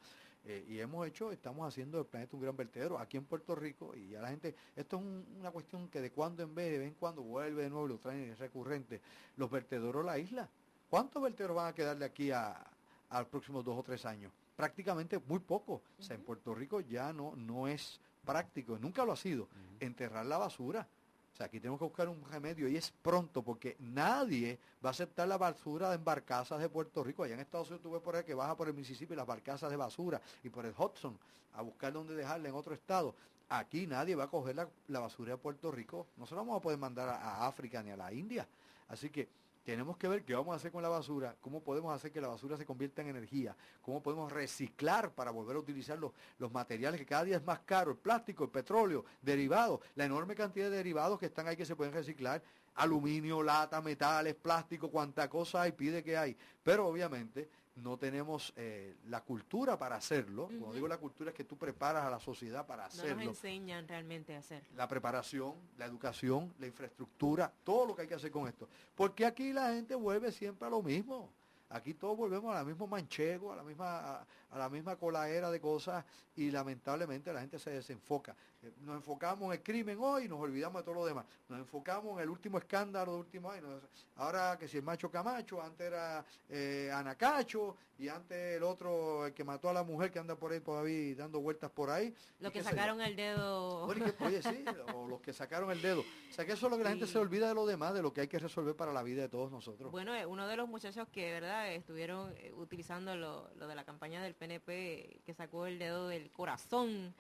Eh, 0.46 0.66
y 0.70 0.80
hemos 0.80 1.06
hecho, 1.06 1.32
estamos 1.34 1.68
haciendo 1.68 1.98
del 1.98 2.08
planeta 2.08 2.38
un 2.38 2.42
gran 2.42 2.56
vertedero 2.56 2.98
aquí 2.98 3.18
en 3.18 3.26
Puerto 3.26 3.54
Rico 3.54 3.94
y 3.96 4.10
ya 4.10 4.22
la 4.22 4.30
gente, 4.30 4.56
esto 4.78 4.98
es 4.98 5.04
una 5.40 5.52
cuestión 5.52 5.90
que 5.90 6.00
de 6.00 6.12
cuando 6.12 6.42
en 6.42 6.56
vez, 6.56 6.72
de 6.72 6.80
vez 6.80 6.88
en 6.88 6.94
cuando 6.94 7.22
vuelve 7.22 7.64
de 7.64 7.70
nuevo 7.70 7.86
lo 7.86 7.98
traen 7.98 8.30
es 8.30 8.40
recurrente, 8.40 9.02
los 9.36 9.52
vertederos 9.52 10.06
la 10.06 10.18
isla. 10.18 10.50
¿Cuántos 10.90 11.22
vertederos 11.22 11.56
van 11.56 11.68
a 11.68 11.76
quedarle 11.76 12.06
aquí 12.06 12.32
a, 12.32 12.66
a 13.10 13.20
los 13.20 13.28
próximos 13.28 13.64
dos 13.66 13.78
o 13.78 13.84
tres 13.84 14.06
años? 14.06 14.32
Prácticamente 14.56 15.20
muy 15.20 15.40
poco. 15.40 15.82
O 16.00 16.02
sea, 16.02 16.16
en 16.16 16.24
Puerto 16.24 16.56
Rico 16.56 16.80
ya 16.80 17.12
no, 17.12 17.36
no 17.36 17.68
es 17.68 18.00
práctico, 18.26 18.78
nunca 18.78 19.06
lo 19.06 19.14
ha 19.14 19.18
sido, 19.18 19.48
enterrar 19.80 20.26
la 20.26 20.38
basura. 20.38 20.88
O 21.34 21.38
sea, 21.38 21.46
aquí 21.46 21.60
tenemos 21.60 21.80
que 21.80 21.86
buscar 21.86 22.10
un 22.10 22.24
remedio 22.26 22.68
y 22.68 22.76
es 22.76 22.92
pronto 23.02 23.42
porque 23.44 23.78
nadie 23.80 24.58
va 24.84 24.90
a 24.90 24.92
aceptar 24.92 25.28
la 25.28 25.38
basura 25.38 25.94
en 25.94 26.04
barcazas 26.04 26.60
de 26.60 26.68
Puerto 26.68 27.04
Rico. 27.04 27.24
Allá 27.24 27.36
en 27.36 27.42
Estados 27.42 27.70
Unidos 27.70 27.84
tuve 27.84 28.00
por 28.00 28.16
ahí 28.16 28.24
que 28.24 28.34
baja 28.34 28.58
por 28.58 28.68
el 28.68 28.74
Mississippi 28.74 29.16
las 29.16 29.28
barcazas 29.28 29.70
de 29.70 29.78
basura 29.78 30.20
y 30.44 30.50
por 30.50 30.66
el 30.66 30.74
Hudson 30.78 31.18
a 31.54 31.62
buscar 31.62 31.94
dónde 31.94 32.16
dejarla 32.16 32.50
en 32.50 32.56
otro 32.56 32.74
estado. 32.74 33.14
Aquí 33.50 33.88
nadie 33.88 34.16
va 34.16 34.26
a 34.26 34.30
coger 34.30 34.56
la, 34.56 35.00
basura 35.00 35.34
de 35.34 35.38
Puerto 35.38 35.72
Rico. 35.72 36.08
No 36.18 36.26
se 36.26 36.34
la 36.34 36.42
vamos 36.42 36.58
a 36.58 36.62
poder 36.62 36.80
mandar 36.80 37.08
a 37.10 37.46
África 37.46 37.84
ni 37.84 37.92
a 37.92 37.98
la 37.98 38.12
India. 38.12 38.48
Así 38.90 39.10
que 39.10 39.28
tenemos 39.68 39.98
que 39.98 40.08
ver 40.08 40.24
qué 40.24 40.34
vamos 40.34 40.54
a 40.54 40.56
hacer 40.56 40.72
con 40.72 40.82
la 40.82 40.88
basura, 40.88 41.36
cómo 41.42 41.62
podemos 41.62 41.94
hacer 41.94 42.10
que 42.10 42.22
la 42.22 42.30
basura 42.30 42.56
se 42.56 42.66
convierta 42.66 43.02
en 43.02 43.10
energía, 43.10 43.54
cómo 43.82 44.02
podemos 44.02 44.32
reciclar 44.32 45.12
para 45.12 45.30
volver 45.30 45.58
a 45.58 45.60
utilizar 45.60 46.00
los, 46.00 46.14
materiales 46.54 47.02
que 47.02 47.06
cada 47.06 47.26
día 47.26 47.36
es 47.36 47.44
más 47.44 47.60
caro, 47.66 47.92
el 47.92 47.98
plástico, 47.98 48.46
el 48.46 48.50
petróleo, 48.50 49.04
derivados, 49.22 49.82
la 49.96 50.06
enorme 50.06 50.36
cantidad 50.36 50.70
de 50.70 50.78
derivados 50.78 51.20
que 51.20 51.26
están 51.26 51.50
ahí 51.50 51.58
que 51.58 51.66
se 51.66 51.76
pueden 51.76 51.94
reciclar, 51.94 52.42
aluminio, 52.76 53.44
lata, 53.44 53.82
metales, 53.82 54.36
plástico, 54.36 54.90
cuánta 54.90 55.30
cosa 55.30 55.64
hay, 55.64 55.74
pide 55.74 56.02
que 56.02 56.16
hay. 56.16 56.38
Pero 56.64 56.88
obviamente 56.88 57.50
no 57.78 57.98
tenemos 57.98 58.54
eh, 58.56 58.96
la 59.08 59.22
cultura 59.22 59.78
para 59.78 59.96
hacerlo. 59.96 60.48
Cuando 60.48 60.74
digo 60.74 60.88
la 60.88 60.98
cultura 60.98 61.32
es 61.32 61.36
que 61.36 61.44
tú 61.44 61.58
preparas 61.58 62.06
a 62.06 62.10
la 62.10 62.20
sociedad 62.20 62.66
para 62.66 62.86
hacerlo. 62.86 63.16
No 63.16 63.26
nos 63.26 63.28
enseñan 63.28 63.88
realmente 63.88 64.36
a 64.36 64.40
hacerlo. 64.40 64.68
La 64.76 64.88
preparación, 64.88 65.54
la 65.78 65.86
educación, 65.86 66.54
la 66.60 66.68
infraestructura, 66.68 67.52
todo 67.64 67.86
lo 67.86 67.96
que 67.96 68.04
hay 68.04 68.08
que 68.08 68.16
hacer 68.16 68.32
con 68.32 68.48
esto. 68.48 68.68
Porque 68.96 69.26
aquí 69.26 69.54
la 69.54 69.74
gente 69.74 69.96
vuelve 69.96 70.32
siempre 70.32 70.68
a 70.68 70.70
lo 70.72 70.82
mismo. 70.82 71.30
Aquí 71.70 71.94
todos 71.94 72.16
volvemos 72.18 72.56
a 72.56 72.60
la 72.60 72.64
misma 72.64 72.88
manchego, 72.88 73.52
a 73.52 73.58
la 73.58 73.64
misma, 73.64 74.22
a, 74.50 74.58
la 74.58 74.70
misma 74.70 74.96
colaera 74.96 75.52
de 75.52 75.60
cosas 75.60 76.06
y 76.36 76.50
lamentablemente 76.50 77.34
la 77.34 77.42
gente 77.42 77.60
se 77.60 77.72
desenfoca. 77.72 78.36
Eh, 78.64 78.74
nos 78.82 78.96
enfocamos 78.96 79.46
en 79.48 79.52
el 79.60 79.64
crimen 79.64 79.98
hoy 80.02 80.26
y 80.26 80.28
nos 80.28 80.40
olvidamos 80.40 80.82
de 80.82 80.84
todo 80.84 80.96
lo 80.96 81.06
demás. 81.06 81.26
Nos 81.48 81.60
enfocamos 81.60 82.18
en 82.18 82.24
el 82.24 82.30
último 82.30 82.58
escándalo 82.58 83.14
de 83.14 83.20
último 83.20 83.52
año. 83.52 83.80
Ahora 84.16 84.58
que 84.60 84.68
si 84.68 84.78
el 84.78 84.84
macho 84.84 85.12
Camacho, 85.12 85.62
antes 85.62 85.86
era 85.86 86.26
eh, 86.50 86.90
Anacacho 86.92 87.76
y 88.00 88.08
antes 88.08 88.58
el 88.58 88.64
otro, 88.64 89.28
el 89.28 89.34
que 89.34 89.44
mató 89.44 89.70
a 89.70 89.74
la 89.74 89.84
mujer 89.84 90.12
que 90.12 90.18
anda 90.18 90.36
por 90.36 90.52
ahí 90.52 90.60
todavía 90.60 91.16
dando 91.16 91.40
vueltas 91.40 91.70
por 91.70 91.92
ahí. 91.92 92.14
Los 92.40 92.52
que 92.52 92.64
sacaron 92.64 93.00
el 93.00 93.16
dedo. 93.16 93.86
oye, 93.86 94.42
sí, 94.42 94.66
o 94.94 95.08
los 95.08 95.22
que 95.22 95.34
sacaron 95.34 95.70
el 95.70 95.82
dedo. 95.82 96.02
O 96.02 96.34
sea 96.34 96.44
que 96.46 96.54
eso 96.54 96.66
es 96.66 96.72
lo 96.72 96.78
que 96.78 96.84
la 96.84 96.90
gente 96.90 97.06
se 97.06 97.20
olvida 97.20 97.48
de 97.48 97.54
lo 97.54 97.68
demás, 97.68 97.94
de 97.94 98.02
lo 98.02 98.12
que 98.12 98.22
hay 98.22 98.28
que 98.28 98.40
resolver 98.40 98.76
para 98.76 98.92
la 98.92 99.04
vida 99.04 99.22
de 99.22 99.30
todos 99.30 99.52
nosotros. 99.52 99.92
Bueno, 99.92 100.16
eh, 100.16 100.26
uno 100.26 100.48
de 100.48 100.58
los 100.58 100.68
muchachos 100.68 101.08
que, 101.10 101.32
¿verdad? 101.32 101.72
Estuvieron 101.74 102.34
utilizando 102.56 103.16
lo, 103.16 103.52
lo 103.56 103.68
de 103.68 103.76
la 103.76 103.84
campaña 103.84 104.24
del 104.24 104.34
PNP 104.34 105.22
que 105.24 105.34
sacó 105.36 105.68
el 105.68 105.78
dedo 105.78 106.08
del 106.08 106.32
corazón 106.32 107.14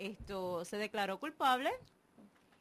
esto 0.00 0.64
se 0.64 0.78
declaró 0.78 1.20
culpable 1.20 1.70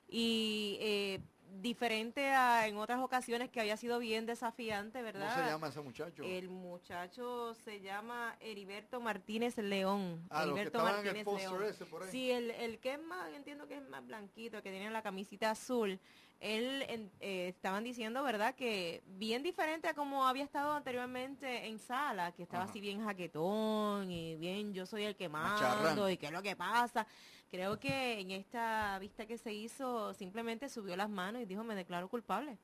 y 0.10 0.78
eh, 0.82 1.22
diferente 1.62 2.28
a 2.28 2.68
en 2.68 2.78
otras 2.78 3.00
ocasiones 3.00 3.50
que 3.50 3.60
había 3.60 3.78
sido 3.78 4.00
bien 4.00 4.26
desafiante, 4.26 5.02
¿verdad? 5.02 5.34
¿Cómo 5.34 5.44
se 5.46 5.52
llama 5.52 5.68
ese 5.68 5.82
muchacho? 5.82 6.24
El 6.24 6.50
muchacho 6.50 7.54
se 7.54 7.82
llama 7.82 8.36
Heriberto 8.40 9.02
Martínez 9.02 9.58
León. 9.58 10.26
Ah, 10.30 10.44
Heriberto 10.44 10.80
Martínez 10.80 11.26
León. 11.26 11.64
Ese 11.64 11.86
por 11.86 12.04
ahí. 12.04 12.12
Sí, 12.12 12.32
el, 12.32 12.52
el 12.52 12.80
que 12.80 12.94
es 12.94 13.02
más, 13.02 13.32
entiendo 13.34 13.68
que 13.68 13.78
es 13.78 13.90
más 13.90 14.06
blanquito, 14.06 14.62
que 14.62 14.72
tiene 14.72 14.90
la 14.92 15.02
camisita 15.02 15.52
azul 15.52 16.00
él 16.40 16.86
eh, 17.20 17.50
estaban 17.50 17.84
diciendo, 17.84 18.24
¿verdad? 18.24 18.56
Que 18.56 19.04
bien 19.06 19.44
diferente 19.44 19.90
a 19.90 19.94
como 19.94 20.26
había 20.26 20.44
estado 20.44 20.74
anteriormente 20.74 21.68
en 21.68 21.80
sala, 21.80 22.32
que 22.32 22.44
estaba 22.44 22.64
así 22.64 22.80
bien 22.80 23.04
jaquetón 23.04 24.10
y 24.10 24.38
bien 24.38 24.74
yo 24.74 24.86
soy 24.86 25.04
el 25.04 25.16
que 25.16 25.28
mando 25.28 26.10
y 26.10 26.18
qué 26.18 26.28
es 26.28 26.32
lo 26.32 26.42
que 26.42 26.56
pasa. 26.56 27.06
Creo 27.52 27.80
que 27.80 28.20
en 28.20 28.32
esta 28.32 28.98
vista 29.00 29.26
que 29.26 29.38
se 29.38 29.54
hizo 29.54 30.14
simplemente 30.14 30.70
subió 30.70 30.96
las 30.96 31.10
manos 31.10 31.42
y 31.42 31.46
dijo, 31.46 31.64
me 31.64 31.76
declaro 31.76 32.08
culpable. 32.08 32.58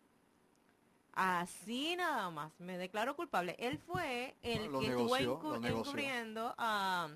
Así 1.13 1.95
nada 1.95 2.29
más, 2.29 2.51
me 2.59 2.77
declaro 2.77 3.15
culpable. 3.15 3.55
Él 3.57 3.79
fue 3.79 4.35
el 4.43 4.69
que 4.79 4.87
estuvo 4.87 5.17
encubriendo 5.17 6.53
a, 6.57 7.09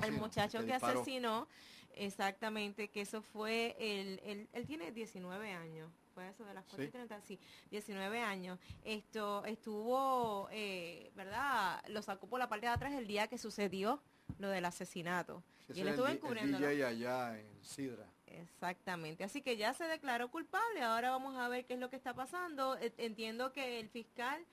al 0.00 0.12
muchacho 0.12 0.64
que 0.64 0.72
asesinó 0.72 1.48
Exactamente, 1.96 2.88
que 2.88 3.00
eso 3.00 3.22
fue, 3.22 3.74
el, 3.78 4.20
el, 4.22 4.48
él 4.52 4.66
tiene 4.66 4.92
19 4.92 5.52
años, 5.52 5.90
fue 6.14 6.28
eso 6.28 6.44
de 6.44 6.52
las 6.52 6.64
4 6.66 6.90
sí. 7.26 7.38
19 7.70 8.20
años. 8.20 8.58
Esto 8.84 9.42
estuvo, 9.46 10.46
eh, 10.52 11.10
¿verdad? 11.16 11.82
Lo 11.88 12.02
sacó 12.02 12.26
por 12.26 12.38
la 12.38 12.50
parte 12.50 12.66
de 12.66 12.72
atrás 12.72 12.92
el 12.92 13.06
día 13.06 13.28
que 13.28 13.38
sucedió 13.38 14.02
lo 14.38 14.48
del 14.48 14.64
asesinato. 14.64 15.42
y 15.72 15.80
él 15.80 15.88
estuvo 15.88 16.08
encubriendo. 16.08 16.58
allá 16.58 17.38
en 17.38 17.64
Sidra. 17.64 18.06
Exactamente, 18.26 19.24
así 19.24 19.40
que 19.40 19.56
ya 19.56 19.72
se 19.72 19.84
declaró 19.84 20.30
culpable, 20.30 20.82
ahora 20.82 21.10
vamos 21.10 21.36
a 21.36 21.48
ver 21.48 21.64
qué 21.64 21.74
es 21.74 21.80
lo 21.80 21.88
que 21.88 21.96
está 21.96 22.12
pasando. 22.12 22.76
E, 22.78 22.92
entiendo 22.98 23.52
que 23.52 23.80
el 23.80 23.88
fiscal 23.88 24.44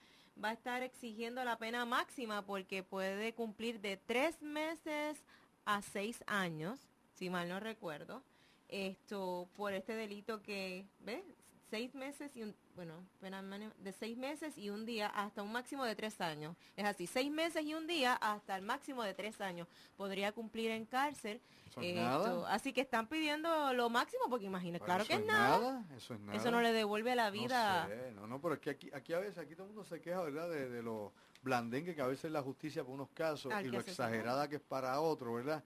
va 0.41 0.49
a 0.49 0.53
estar 0.53 0.83
exigiendo 0.83 1.43
la 1.43 1.57
pena 1.57 1.85
máxima 1.85 2.45
porque 2.45 2.83
puede 2.83 3.33
cumplir 3.33 3.81
de 3.81 3.97
tres 3.97 4.41
meses 4.41 5.23
a 5.65 5.81
seis 5.81 6.23
años 6.27 6.79
si 7.13 7.29
mal 7.29 7.47
no 7.47 7.59
recuerdo, 7.59 8.23
esto 8.69 9.47
por 9.55 9.73
este 9.73 9.95
delito 9.95 10.41
que, 10.41 10.87
¿ves? 10.99 11.23
Seis 11.73 11.95
meses 11.95 12.37
y 12.37 12.43
un, 12.43 12.55
bueno, 12.75 13.03
de 13.79 13.93
seis 13.93 14.15
meses 14.15 14.59
y 14.59 14.69
un 14.69 14.85
día 14.85 15.07
hasta 15.07 15.41
un 15.41 15.51
máximo 15.51 15.83
de 15.85 15.95
tres 15.95 16.21
años. 16.21 16.55
Es 16.77 16.85
así, 16.85 17.07
seis 17.07 17.31
meses 17.31 17.65
y 17.65 17.73
un 17.73 17.87
día 17.87 18.13
hasta 18.13 18.55
el 18.55 18.61
máximo 18.61 19.01
de 19.01 19.15
tres 19.15 19.41
años. 19.41 19.67
Podría 19.97 20.31
cumplir 20.33 20.69
en 20.69 20.85
cárcel. 20.85 21.41
Eso 21.81 22.45
Así 22.45 22.73
que 22.73 22.81
están 22.81 23.07
pidiendo 23.07 23.73
lo 23.73 23.89
máximo 23.89 24.25
porque 24.29 24.45
imagina, 24.45 24.77
claro 24.77 25.03
que 25.03 25.13
es 25.13 25.25
nada. 25.25 25.83
Eso 25.97 26.13
es 26.13 26.19
nada. 26.19 26.37
Eso 26.37 26.51
no 26.51 26.61
le 26.61 26.73
devuelve 26.73 27.15
la 27.15 27.31
vida. 27.31 27.89
No, 28.13 28.21
no, 28.21 28.27
no, 28.27 28.39
pero 28.39 28.53
es 28.53 28.59
que 28.59 28.69
aquí, 28.69 28.91
aquí 28.93 29.13
a 29.13 29.19
veces, 29.19 29.39
aquí 29.39 29.55
todo 29.55 29.65
el 29.65 29.73
mundo 29.73 29.83
se 29.83 29.99
queja, 29.99 30.21
¿verdad? 30.21 30.51
De, 30.51 30.69
de 30.69 30.83
lo 30.83 31.11
blandengue 31.41 31.95
que 31.95 32.01
a 32.03 32.07
veces 32.07 32.31
la 32.31 32.43
justicia 32.43 32.83
por 32.83 32.93
unos 32.93 33.09
casos 33.15 33.51
y 33.63 33.69
lo 33.69 33.79
exagerada 33.79 34.47
que 34.47 34.57
es 34.57 34.61
para 34.61 35.01
otro, 35.01 35.33
¿verdad? 35.33 35.63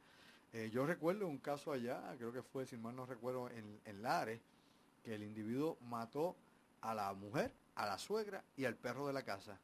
Eh, 0.53 0.69
yo 0.71 0.85
recuerdo 0.85 1.27
un 1.27 1.39
caso 1.39 1.73
allá, 1.73 2.01
creo 2.17 2.31
que 2.31 2.41
fue, 2.41 2.65
si 2.65 2.77
mal 2.77 2.95
no 2.95 3.05
recuerdo, 3.05 3.49
en, 3.49 3.81
en 3.83 4.01
Lares, 4.01 4.39
que 5.07 5.15
el 5.15 5.23
individuo 5.23 5.77
mató 5.89 6.35
a 6.81 6.93
la 6.93 7.13
mujer, 7.13 7.53
a 7.75 7.85
la 7.85 7.97
suegra 7.97 8.43
y 8.57 8.65
al 8.65 8.75
perro 8.75 9.07
de 9.07 9.13
la 9.13 9.23
casa. 9.23 9.57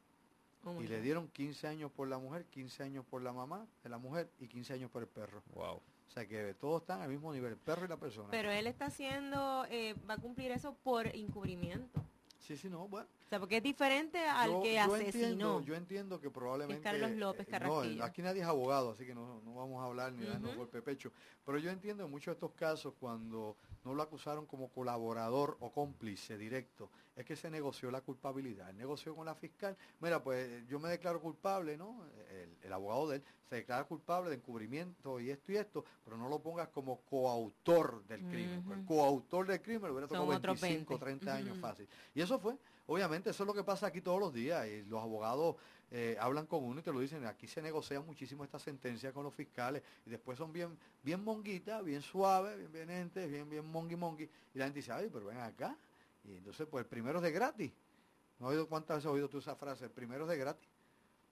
Oh 0.64 0.80
y 0.80 0.86
le 0.86 1.02
dieron 1.02 1.28
15 1.28 1.66
años 1.66 1.92
por 1.92 2.08
la 2.08 2.16
mujer, 2.16 2.46
15 2.46 2.82
años 2.82 3.04
por 3.04 3.20
la 3.20 3.30
mamá 3.30 3.66
de 3.82 3.90
la 3.90 3.98
mujer 3.98 4.30
y 4.40 4.48
15 4.48 4.72
años 4.72 4.90
por 4.90 5.02
el 5.02 5.08
perro. 5.08 5.42
Wow. 5.52 5.74
O 5.74 6.10
sea 6.10 6.26
que 6.26 6.54
todos 6.54 6.80
están 6.80 7.02
al 7.02 7.10
mismo 7.10 7.30
nivel, 7.30 7.52
el 7.52 7.58
perro 7.58 7.84
y 7.84 7.88
la 7.88 7.98
persona. 7.98 8.28
Pero 8.30 8.50
él 8.50 8.66
está 8.66 8.86
haciendo, 8.86 9.66
eh, 9.68 9.94
va 10.08 10.14
a 10.14 10.16
cumplir 10.16 10.50
eso 10.50 10.74
por 10.82 11.08
encubrimiento. 11.08 12.02
Sí, 12.38 12.56
sí, 12.56 12.70
no, 12.70 12.88
bueno. 12.88 13.06
O 13.26 13.28
sea, 13.28 13.38
porque 13.38 13.58
es 13.58 13.62
diferente 13.62 14.18
al 14.26 14.62
que 14.62 14.78
asesinó. 14.78 15.04
Entiendo, 15.04 15.60
yo 15.60 15.74
entiendo 15.74 16.20
que 16.20 16.30
probablemente... 16.30 16.82
Carlos 16.82 17.10
López 17.12 17.46
eh, 17.50 17.60
no, 17.60 18.04
aquí 18.04 18.22
nadie 18.22 18.40
es 18.40 18.46
abogado, 18.46 18.92
así 18.92 19.04
que 19.04 19.14
no, 19.14 19.42
no 19.42 19.54
vamos 19.54 19.82
a 19.82 19.86
hablar 19.86 20.12
ni 20.14 20.24
darnos 20.24 20.56
golpe 20.56 20.78
de 20.78 20.82
pecho. 20.82 21.12
Pero 21.44 21.58
yo 21.58 21.70
entiendo 21.70 22.04
en 22.04 22.10
muchos 22.10 22.26
de 22.26 22.32
estos 22.32 22.52
casos 22.52 22.94
cuando 22.98 23.56
no 23.84 23.94
lo 23.94 24.02
acusaron 24.02 24.46
como 24.46 24.68
colaborador 24.68 25.56
o 25.60 25.70
cómplice 25.70 26.38
directo, 26.38 26.90
es 27.16 27.24
que 27.24 27.36
se 27.36 27.50
negoció 27.50 27.90
la 27.90 28.00
culpabilidad. 28.00 28.70
El 28.70 28.78
negoció 28.78 29.14
con 29.14 29.26
la 29.26 29.34
fiscal, 29.34 29.76
mira, 30.00 30.22
pues 30.22 30.66
yo 30.68 30.80
me 30.80 30.88
declaro 30.88 31.20
culpable, 31.20 31.76
¿no? 31.76 32.04
El, 32.62 32.72
abogado 32.72 33.10
de 33.10 33.16
él 33.16 33.24
se 33.48 33.56
declara 33.56 33.84
culpable 33.84 34.30
de 34.30 34.36
encubrimiento 34.36 35.20
y 35.20 35.30
esto 35.30 35.52
y 35.52 35.56
esto, 35.56 35.84
pero 36.04 36.16
no 36.16 36.28
lo 36.28 36.40
pongas 36.40 36.68
como 36.68 37.02
coautor 37.02 38.04
del 38.06 38.20
crimen. 38.22 38.64
El 38.72 38.84
coautor 38.84 39.46
del 39.46 39.62
crimen 39.62 39.82
lo 39.82 39.92
hubiera 39.92 40.08
tocado 40.08 40.26
25, 40.26 40.98
30 40.98 41.34
años 41.34 41.58
fácil. 41.58 41.86
Y 42.14 42.20
eso 42.20 42.38
fue, 42.38 42.56
obviamente, 42.86 43.30
eso 43.30 43.44
es 43.44 43.46
lo 43.46 43.54
que 43.54 43.62
pasa 43.62 43.86
aquí 43.86 44.00
todos 44.00 44.18
los 44.18 44.32
días. 44.34 44.66
Y 44.66 44.82
los 44.84 45.00
abogados 45.00 45.56
eh, 45.90 46.16
hablan 46.20 46.46
con 46.46 46.64
uno 46.64 46.80
y 46.80 46.82
te 46.82 46.92
lo 46.92 47.00
dicen, 47.00 47.24
aquí 47.26 47.46
se 47.46 47.62
negocia 47.62 48.00
muchísimo 48.00 48.42
esta 48.44 48.58
sentencia 48.58 49.12
con 49.12 49.24
los 49.24 49.34
fiscales 49.34 49.82
y 50.06 50.10
después 50.10 50.36
son 50.38 50.52
bien, 50.52 50.76
bien 51.02 51.22
monguitas, 51.22 51.84
bien 51.84 52.02
suaves, 52.02 52.56
bien 52.72 52.88
bien 52.88 53.10
bien, 53.14 53.48
bien 53.50 53.66
mongi 53.70 53.96
mongi. 53.96 54.28
Y 54.54 54.58
la 54.58 54.64
gente 54.64 54.80
dice, 54.80 54.92
ay, 54.92 55.08
pero 55.12 55.26
ven 55.26 55.38
acá, 55.38 55.76
Y 56.24 56.36
entonces, 56.36 56.66
pues 56.70 56.84
el 56.84 56.88
primero 56.88 57.18
es 57.18 57.22
de 57.22 57.30
gratis. 57.32 57.72
¿No 58.38 58.46
has 58.46 58.52
oído 58.52 58.68
cuántas 58.68 58.96
veces 58.96 59.06
has 59.06 59.12
oído 59.12 59.28
tú 59.28 59.38
esa 59.38 59.54
frase? 59.54 59.84
El 59.84 59.90
primero 59.90 60.24
es 60.24 60.30
de 60.30 60.38
gratis. 60.38 60.68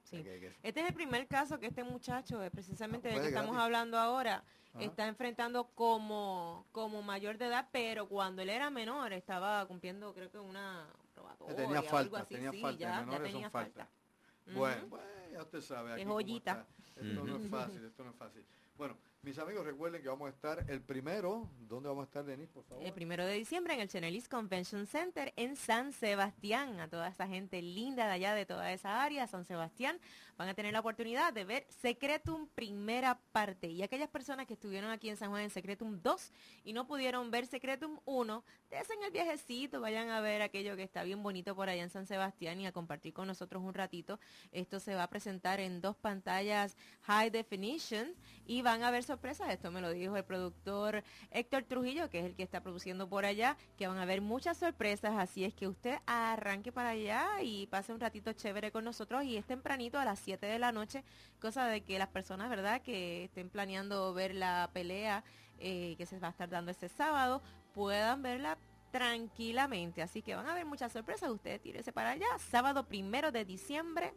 Sí. 0.05 0.17
Este 0.63 0.81
es 0.81 0.87
el 0.89 0.95
primer 0.95 1.27
caso 1.27 1.59
que 1.59 1.67
este 1.69 1.83
muchacho, 1.85 2.43
eh, 2.43 2.51
precisamente 2.51 3.09
del 3.09 3.21
que 3.21 3.29
estamos 3.29 3.57
hablando 3.57 3.99
ahora, 3.99 4.45
Ajá. 4.75 4.85
está 4.85 5.07
enfrentando 5.09 5.65
como, 5.75 6.67
como 6.73 7.03
mayor 7.03 7.39
de 7.39 7.47
edad, 7.47 7.69
pero 7.73 8.09
cuando 8.09 8.43
él 8.43 8.51
era 8.51 8.69
menor 8.71 9.13
estaba 9.13 9.65
cumpliendo 9.67 10.13
creo 10.13 10.31
que 10.31 10.39
una 10.39 10.87
probatoria 11.15 11.57
tenía 11.57 11.79
algo 11.79 11.89
falta, 11.91 12.21
así, 12.21 12.35
tenía 12.35 12.51
sí, 12.51 12.61
falta, 12.61 12.79
ya, 12.81 12.89
en 12.89 12.95
ya 12.95 13.01
menores 13.07 13.19
son 13.19 13.33
tenía 13.33 13.51
falta. 13.51 13.85
falta. 13.87 14.02
Bueno, 14.47 14.89
ya 15.33 15.43
usted 15.43 15.61
sabe. 15.61 15.93
aquí 15.93 16.03
Es 16.03 16.09
joyita. 16.09 16.51
está. 16.53 17.01
Esto 17.01 17.25
no 17.25 17.37
es 17.37 17.51
fácil, 17.51 17.85
esto 17.85 18.05
no 18.05 18.11
es 18.11 18.17
fácil. 18.17 18.45
Bueno, 18.77 18.97
mis 19.25 19.39
amigos, 19.39 19.65
recuerden 19.65 20.03
que 20.03 20.09
vamos 20.09 20.27
a 20.27 20.31
estar 20.31 20.65
el 20.69 20.83
primero. 20.83 21.49
¿Dónde 21.69 21.89
vamos 21.89 22.03
a 22.03 22.07
estar, 22.07 22.25
Denis, 22.25 22.49
por 22.49 22.65
favor? 22.65 22.85
El 22.85 22.93
primero 22.93 23.25
de 23.25 23.35
diciembre 23.35 23.73
en 23.75 23.81
el 23.81 23.89
Chenelis 23.89 24.29
Convention 24.29 24.85
Center 24.89 25.33
en 25.37 25.55
San 25.55 25.93
Sebastián. 25.93 26.81
A 26.81 26.89
toda 26.89 27.07
esa 27.07 27.29
gente 27.29 27.63
linda 27.63 28.07
de 28.07 28.13
allá, 28.13 28.35
de 28.35 28.47
toda 28.47 28.73
esa 28.73 29.01
área, 29.01 29.29
San 29.29 29.45
Sebastián, 29.45 30.01
van 30.37 30.49
a 30.49 30.55
tener 30.55 30.73
la 30.73 30.81
oportunidad 30.81 31.33
de 31.33 31.45
ver 31.45 31.67
Secretum 31.69 32.49
primera 32.49 33.21
parte. 33.31 33.69
Y 33.69 33.85
aquellas 33.85 34.09
personas 34.09 34.47
que 34.49 34.55
estuvieron 34.55 34.91
aquí 34.91 35.09
en 35.09 35.17
San 35.17 35.31
Juan 35.31 35.43
en 35.43 35.51
Secretum 35.51 36.03
2 36.03 36.33
y 36.65 36.73
no 36.73 36.89
pudieron 36.89 37.31
ver 37.31 37.47
Secretum 37.47 38.01
1, 38.05 38.45
desen 38.71 39.03
el 39.05 39.13
viajecito, 39.13 39.81
vayan 39.81 40.09
a 40.09 40.21
ver 40.21 40.43
aquello 40.43 40.75
que 40.75 40.83
está 40.83 41.05
bien 41.05 41.23
bonito 41.23 41.55
por 41.55 41.69
allá 41.69 41.85
en 41.85 41.91
San 41.91 42.07
Sebastián 42.07 42.61
y 42.61 42.67
a 42.67 42.73
compartir 42.73 43.13
con 43.13 43.29
nosotros 43.29 43.63
un 43.63 43.73
ratito. 43.73 44.19
Esto 44.51 44.81
se 44.81 44.97
va 44.97 45.05
a 45.05 45.11
presentar 45.11 45.61
en 45.61 45.81
dos 45.81 45.95
pantallas 45.95 46.77
high 47.03 47.31
definition 47.31 48.17
y 48.47 48.63
van 48.63 48.83
a 48.83 48.91
ver 48.91 49.05
sorpresas. 49.13 49.51
Esto 49.51 49.71
me 49.71 49.83
lo 49.83 49.91
dijo 49.91 50.17
el 50.17 50.25
productor 50.25 51.05
Héctor 51.31 51.65
Trujillo, 51.65 52.09
que 52.09 52.21
es 52.21 52.25
el 52.25 52.35
que 52.35 52.43
está 52.43 52.63
produciendo 52.63 53.11
por 53.11 53.27
allá, 53.27 53.59
que 53.77 53.87
van 53.87 53.99
a 53.99 54.03
haber 54.03 54.23
muchas 54.23 54.57
sorpresas. 54.57 55.13
Así 55.19 55.45
es 55.45 55.53
que 55.53 55.69
usted 55.69 55.99
arranque 56.07 56.73
para 56.73 56.91
allá 56.91 57.43
y 57.43 57.67
pase 57.67 57.93
un 57.93 58.01
ratito 58.01 58.33
chévere 58.33 58.73
con 58.73 58.85
nosotros 58.85 59.23
y 59.25 59.37
es 59.37 59.45
tempranito 59.45 59.99
a 59.99 60.07
las 60.07 60.19
7 60.21 60.47
de 60.47 60.59
la 60.59 60.73
noche, 60.73 61.05
cosa 61.43 61.67
de 61.67 61.83
que 61.83 61.99
las 61.99 62.09
personas, 62.09 62.49
¿verdad?, 62.49 62.81
que 62.81 63.25
estén 63.25 63.51
planeando 63.51 64.15
ver 64.15 64.35
la 64.35 64.71
pelea 64.73 65.25
eh, 65.59 65.95
que 65.99 66.07
se 66.07 66.19
va 66.19 66.29
a 66.29 66.31
estar 66.31 66.49
dando 66.49 66.71
este 66.71 66.89
sábado, 66.89 67.43
puedan 67.75 68.23
verla 68.23 68.57
tranquilamente. 68.93 70.01
Así 70.01 70.23
que 70.23 70.35
van 70.35 70.47
a 70.47 70.53
haber 70.53 70.65
muchas 70.65 70.91
sorpresas. 70.91 71.31
Usted 71.31 71.61
tírese 71.61 71.93
para 71.93 72.13
allá. 72.13 72.39
Sábado 72.39 72.85
primero 72.89 73.31
de 73.31 73.45
diciembre 73.45 74.15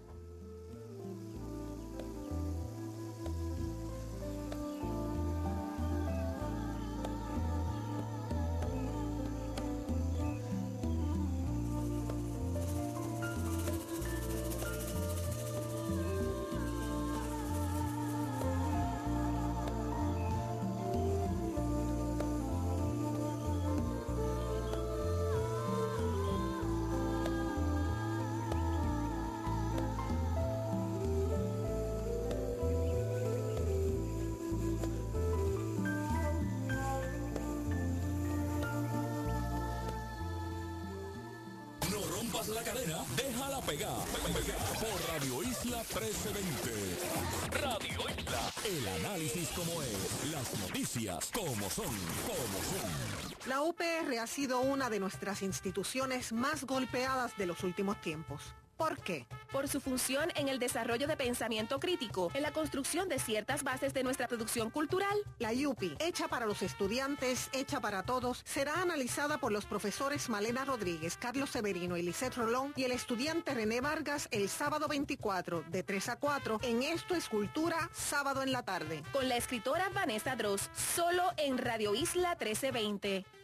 Rompas 42.34 42.47
la 42.49 42.64
cadena, 42.64 42.97
déjala 43.15 43.61
pegar. 43.61 43.97
Pega 44.34 44.55
por 44.80 45.14
Radio 45.14 45.43
Isla 45.43 45.77
1320. 45.77 47.60
Radio 47.61 47.99
Isla. 48.10 48.51
El 48.65 48.88
análisis 49.05 49.49
como 49.49 49.81
es, 49.84 50.31
las 50.31 50.60
noticias 50.60 51.31
como 51.34 51.69
son, 51.69 51.85
como 52.26 52.60
son. 52.72 53.47
La 53.47 53.61
UPR 53.61 54.19
ha 54.19 54.27
sido 54.27 54.61
una 54.61 54.89
de 54.89 54.99
nuestras 54.99 55.41
instituciones 55.41 56.34
más 56.34 56.64
golpeadas 56.65 57.38
de 57.38 57.45
los 57.45 57.64
últimos 57.64 57.99
tiempos. 58.01 58.53
¿Por 58.84 58.97
qué? 58.97 59.26
por 59.53 59.69
su 59.69 59.80
función 59.80 60.30
en 60.35 60.49
el 60.49 60.60
desarrollo 60.60 61.07
de 61.07 61.15
pensamiento 61.15 61.80
crítico, 61.80 62.31
en 62.34 62.41
la 62.41 62.51
construcción 62.51 63.07
de 63.07 63.19
ciertas 63.19 63.64
bases 63.64 63.93
de 63.93 64.03
nuestra 64.03 64.27
producción 64.27 64.72
cultural. 64.72 65.15
La 65.38 65.51
UPI, 65.51 65.95
hecha 65.99 66.27
para 66.27 66.47
los 66.47 66.64
estudiantes, 66.64 67.49
hecha 67.53 67.80
para 67.80 68.03
todos, 68.03 68.41
será 68.45 68.81
analizada 68.81 69.38
por 69.38 69.51
los 69.51 69.65
profesores 69.65 70.27
Malena 70.27 70.65
Rodríguez, 70.65 71.15
Carlos 71.18 71.51
Severino 71.51 71.95
y 71.95 72.01
Lisette 72.01 72.35
Rolón 72.35 72.73
y 72.76 72.84
el 72.84 72.91
estudiante 72.91 73.53
René 73.53 73.80
Vargas 73.80 74.27
el 74.31 74.49
sábado 74.49 74.88
24 74.88 75.64
de 75.69 75.84
3 75.84 76.10
a 76.10 76.15
4 76.18 76.60
en 76.64 76.81
Esto 76.81 77.14
es 77.14 77.30
Cultura, 77.30 77.89
sábado 77.93 78.41
en 78.41 78.51
la 78.51 78.64
tarde. 78.64 79.03
Con 79.14 79.30
la 79.30 79.38
escritora 79.38 79.89
Vanessa 79.89 80.35
Dross, 80.35 80.72
solo 80.73 81.23
en 81.38 81.60
Radio 81.60 81.93
Isla 81.93 82.30
1320. 82.31 83.42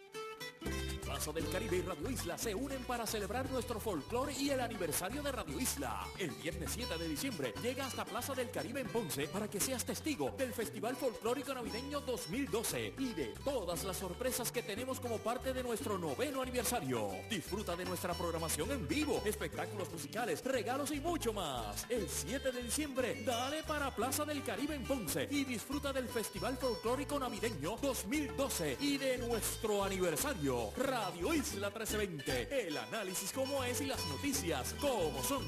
Plaza 1.20 1.34
del 1.34 1.50
Caribe 1.50 1.76
y 1.76 1.82
Radio 1.82 2.10
Isla 2.10 2.38
se 2.38 2.56
unen 2.56 2.82
para 2.86 3.06
celebrar 3.06 3.52
nuestro 3.52 3.78
folclore 3.78 4.32
y 4.40 4.52
el 4.52 4.62
aniversario 4.62 5.22
de 5.22 5.34
Radio 5.34 5.60
Isla. 5.60 6.08
El 6.18 6.30
viernes 6.32 6.72
7 6.74 6.98
de 6.98 7.10
diciembre 7.10 7.54
llega 7.62 7.88
hasta 7.88 8.06
Plaza 8.06 8.34
del 8.34 8.50
Caribe 8.50 8.80
en 8.80 8.88
Ponce 8.88 9.28
para 9.28 9.50
que 9.50 9.60
seas 9.60 9.84
testigo 9.84 10.34
del 10.38 10.54
Festival 10.54 10.96
Folclórico 10.96 11.54
Navideño 11.54 12.00
2012 12.00 12.94
y 12.98 13.14
de 13.16 13.34
todas 13.44 13.84
las 13.84 13.98
sorpresas 13.98 14.50
que 14.54 14.64
tenemos 14.64 15.02
como 15.02 15.18
parte 15.18 15.52
de 15.52 15.62
nuestro 15.62 15.98
noveno 15.98 16.42
aniversario. 16.42 17.10
Disfruta 17.30 17.76
de 17.76 17.84
nuestra 17.84 18.14
programación 18.14 18.72
en 18.72 18.88
vivo, 18.88 19.22
espectáculos 19.26 19.92
musicales, 19.92 20.42
regalos 20.46 20.92
y 20.92 21.02
mucho 21.02 21.34
más. 21.34 21.86
El 21.90 22.08
7 22.08 22.50
de 22.50 22.64
diciembre, 22.64 23.24
dale 23.26 23.64
para 23.64 23.94
Plaza 23.94 24.24
del 24.24 24.42
Caribe 24.42 24.76
en 24.76 24.86
Ponce 24.86 25.28
y 25.30 25.44
disfruta 25.44 25.92
del 25.92 26.08
Festival 26.08 26.56
Folclórico 26.56 27.20
Navideño 27.20 27.76
2012 27.82 28.78
y 28.80 28.98
de 28.98 29.18
nuestro 29.18 29.84
aniversario. 29.84 30.72
Radio 31.10 31.34
Isla 31.34 31.70
1320. 31.70 32.68
El 32.68 32.78
análisis 32.78 33.32
como 33.32 33.64
es 33.64 33.82
y 33.82 33.86
las 33.86 34.06
noticias 34.08 34.76
como 34.80 35.24
son. 35.24 35.44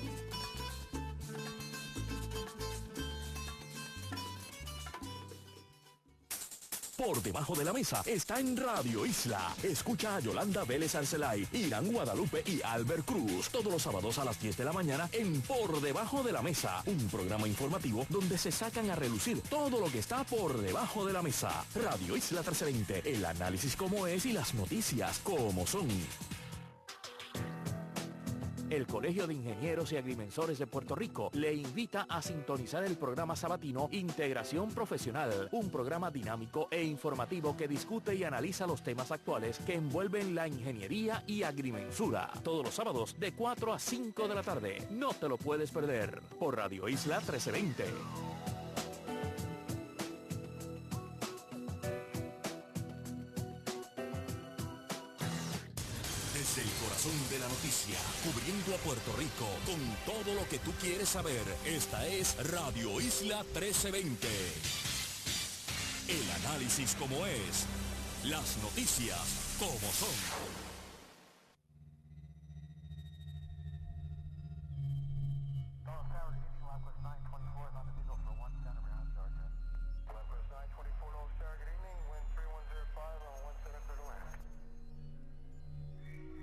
Por 7.04 7.20
debajo 7.24 7.56
de 7.56 7.66
la 7.66 7.74
mesa 7.74 8.04
está 8.06 8.40
en 8.40 8.56
Radio 8.56 9.08
Isla. 9.08 9.56
Escucha 9.64 10.18
a 10.18 10.20
Yolanda 10.20 10.64
Vélez 10.66 10.94
Arcelay, 10.94 11.48
Irán 11.52 11.92
Guadalupe 11.92 12.44
y 12.46 12.62
Albert 12.62 13.06
Cruz 13.06 13.50
todos 13.50 13.74
los 13.74 13.82
sábados 13.82 14.20
a 14.20 14.26
las 14.26 14.40
10 14.40 14.56
de 14.58 14.66
la 14.66 14.72
mañana 14.72 15.10
en 15.12 15.42
Por 15.42 15.82
debajo 15.82 16.22
de 16.22 16.32
la 16.32 16.44
mesa, 16.44 16.84
un 16.86 17.08
programa 17.08 17.48
informativo 17.48 18.06
donde 18.08 18.38
se 18.38 18.52
sacan 18.52 18.92
a 18.92 18.96
relucir 18.96 19.42
todo 19.42 19.80
lo 19.80 19.92
que 19.92 19.98
está 19.98 20.24
por 20.26 20.62
debajo 20.62 21.04
de 21.04 21.14
la 21.14 21.24
mesa. 21.24 21.66
Radio 21.74 22.16
Isla 22.16 22.42
1320, 22.42 23.12
el 23.12 23.26
análisis 23.26 23.76
como 23.76 24.06
es 24.06 24.28
y 24.28 24.34
las 24.34 24.54
noticias 24.54 25.22
como 25.24 25.66
son. 25.66 25.88
El 28.72 28.88
Colegio 28.88 29.28
de 29.28 29.34
Ingenieros 29.34 29.92
y 29.92 29.98
Agrimensores 29.98 30.58
de 30.58 30.66
Puerto 30.66 30.96
Rico 30.96 31.30
le 31.34 31.54
invita 31.54 32.06
a 32.08 32.22
sintonizar 32.22 32.86
el 32.86 32.96
programa 32.96 33.36
sabatino 33.36 33.90
Integración 33.92 34.70
Profesional, 34.70 35.50
un 35.52 35.70
programa 35.70 36.10
dinámico 36.10 36.70
e 36.72 36.82
informativo 36.82 37.58
que 37.58 37.68
discute 37.68 38.16
y 38.16 38.24
analiza 38.24 38.66
los 38.66 38.82
temas 38.82 39.12
actuales 39.12 39.60
que 39.66 39.74
envuelven 39.74 40.34
la 40.34 40.48
ingeniería 40.48 41.22
y 41.28 41.44
agrimensura. 41.44 42.32
Todos 42.44 42.64
los 42.64 42.74
sábados 42.74 43.20
de 43.20 43.34
4 43.34 43.74
a 43.74 43.78
5 43.78 44.28
de 44.30 44.36
la 44.36 44.42
tarde. 44.42 44.88
No 44.90 45.10
te 45.10 45.28
lo 45.28 45.38
puedes 45.38 45.70
perder 45.70 46.22
por 46.40 46.56
Radio 46.56 46.88
Isla 46.88 47.18
1320. 47.18 47.84
Desde 56.54 56.68
el 56.68 56.76
corazón 56.84 57.14
de 57.30 57.40
la 57.40 57.48
noticia, 57.48 57.98
cubriendo 58.26 58.76
a 58.76 58.78
Puerto 58.80 59.16
Rico 59.16 59.48
con 59.66 59.80
todo 60.06 60.34
lo 60.34 60.46
que 60.50 60.60
tú 60.60 60.74
quieres 60.82 61.08
saber. 61.08 61.42
Esta 61.64 62.06
es 62.06 62.36
Radio 62.52 63.00
Isla 63.00 63.44
1320. 63.44 64.28
El 66.10 66.46
análisis 66.46 66.94
como 66.96 67.26
es, 67.26 67.66
las 68.26 68.58
noticias 68.58 69.18
como 69.60 69.80
son. 69.94 70.61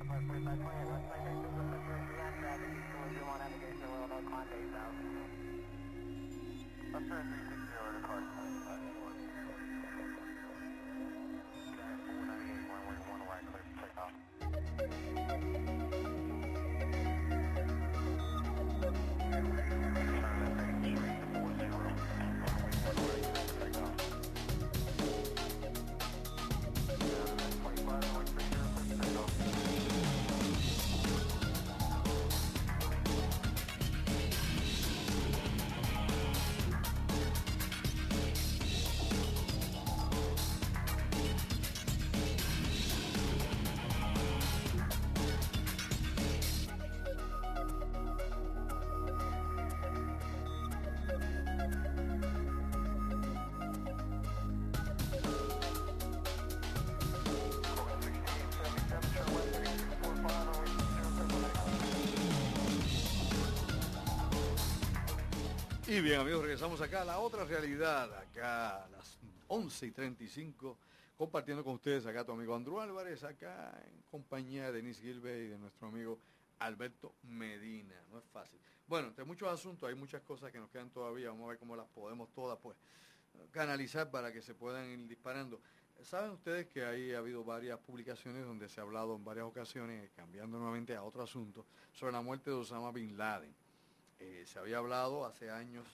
for 0.09 0.17
3 0.33 0.41
by 0.41 0.57
3 0.57 0.81
and 0.81 0.91
let's 0.91 1.05
make 1.13 1.18
Y 65.89 66.03
bien 66.03 66.21
amigos, 66.21 66.43
regresamos 66.43 66.83
acá 66.83 67.01
a 67.01 67.05
la 67.07 67.19
otra 67.19 67.47
realidad, 67.47 68.13
acá 68.13 68.85
a 68.85 68.89
las 68.91 69.17
11 69.47 69.87
y 69.87 69.91
35, 69.91 70.77
compartiendo 71.17 71.65
con 71.65 71.77
ustedes 71.77 72.05
acá 72.05 72.27
tu 72.27 72.33
amigo 72.33 72.55
Andrew 72.55 72.79
Álvarez, 72.79 73.25
acá 73.25 73.73
en 73.87 74.03
compañía 74.03 74.67
de 74.67 74.73
Denise 74.73 75.01
Gilbert 75.01 75.39
y 75.39 75.49
de 75.49 75.57
nuestro 75.57 75.89
amigo 75.89 76.19
Alberto 76.59 77.15
Medina. 77.23 77.95
No 78.13 78.19
es 78.19 78.25
fácil. 78.27 78.61
Bueno, 78.87 79.09
entre 79.09 79.25
muchos 79.25 79.49
asuntos 79.49 79.89
hay 79.89 79.95
muchas 79.95 80.21
cosas 80.21 80.53
que 80.53 80.59
nos 80.59 80.69
quedan 80.69 80.91
todavía, 80.91 81.31
vamos 81.31 81.47
a 81.47 81.49
ver 81.49 81.59
cómo 81.59 81.75
las 81.75 81.89
podemos 81.89 82.29
todas 82.35 82.59
pues 82.59 82.77
canalizar 83.51 84.11
para 84.11 84.31
que 84.31 84.43
se 84.43 84.55
puedan 84.55 84.91
ir 84.91 85.09
disparando. 85.09 85.59
Saben 86.03 86.33
ustedes 86.33 86.67
que 86.67 86.85
ahí 86.85 87.15
ha 87.15 87.19
habido 87.19 87.45
varias 87.45 87.79
publicaciones 87.79 88.45
donde 88.45 88.69
se 88.69 88.79
ha 88.81 88.83
hablado 88.83 89.17
en 89.17 89.25
varias 89.25 89.47
ocasiones, 89.47 90.11
cambiando 90.15 90.59
nuevamente 90.59 90.95
a 90.95 91.03
otro 91.03 91.23
asunto, 91.23 91.65
sobre 91.95 92.13
la 92.13 92.21
muerte 92.21 92.51
de 92.51 92.57
Osama 92.57 92.93
Bin 92.93 93.17
Laden. 93.17 93.55
Eh, 94.21 94.45
se 94.47 94.59
había 94.59 94.79
hablado 94.79 95.25
hace 95.25 95.51
años 95.51 95.87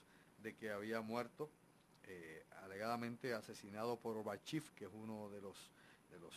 de 0.43 0.55
que 0.55 0.71
había 0.71 1.01
muerto, 1.01 1.51
eh, 2.05 2.45
alegadamente 2.63 3.35
asesinado 3.35 3.99
por 3.99 4.23
Bachif, 4.25 4.71
que 4.71 4.87
es 4.87 4.91
uno 4.93 5.29
de 5.31 5.41
los, 5.41 5.71
de 6.11 6.19
los 6.19 6.35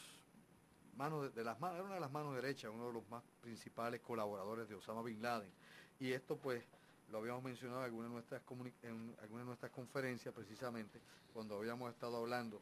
manos 0.98 1.34
de, 1.34 1.44
las 1.44 1.60
manos, 1.60 1.76
era 1.76 1.86
una 1.86 1.96
de 1.96 2.02
las 2.02 2.12
manos 2.12 2.36
derechas, 2.36 2.72
uno 2.74 2.88
de 2.88 2.94
los 2.94 3.10
más 3.10 3.24
principales 3.42 4.02
colaboradores 4.02 4.68
de 4.68 4.76
Osama 4.76 5.02
Bin 5.02 5.22
Laden. 5.22 5.52
Y 6.00 6.12
esto 6.12 6.38
pues 6.38 6.64
lo 7.12 7.20
habíamos 7.20 7.44
mencionado 7.44 7.80
en 7.80 7.86
algunas 7.86 8.10
de 8.10 8.14
nuestras, 8.14 8.42
de 8.82 9.46
nuestras 9.46 9.72
conferencias 9.72 10.34
precisamente, 10.34 11.00
cuando 11.34 11.58
habíamos 11.58 11.94
estado 11.94 12.18
hablando 12.18 12.62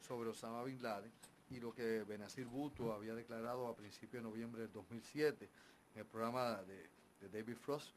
sobre 0.00 0.30
Osama 0.30 0.62
Bin 0.62 0.80
Laden 0.82 1.10
y 1.50 1.58
lo 1.58 1.74
que 1.74 2.04
Benazir 2.04 2.46
Bhutto 2.46 2.92
había 2.92 3.14
declarado 3.14 3.66
a 3.66 3.74
principios 3.74 4.22
de 4.22 4.28
noviembre 4.28 4.62
del 4.62 4.72
2007 4.72 5.48
en 5.94 6.00
el 6.00 6.06
programa 6.06 6.62
de 6.62 7.28
David 7.28 7.56
Frost 7.56 7.92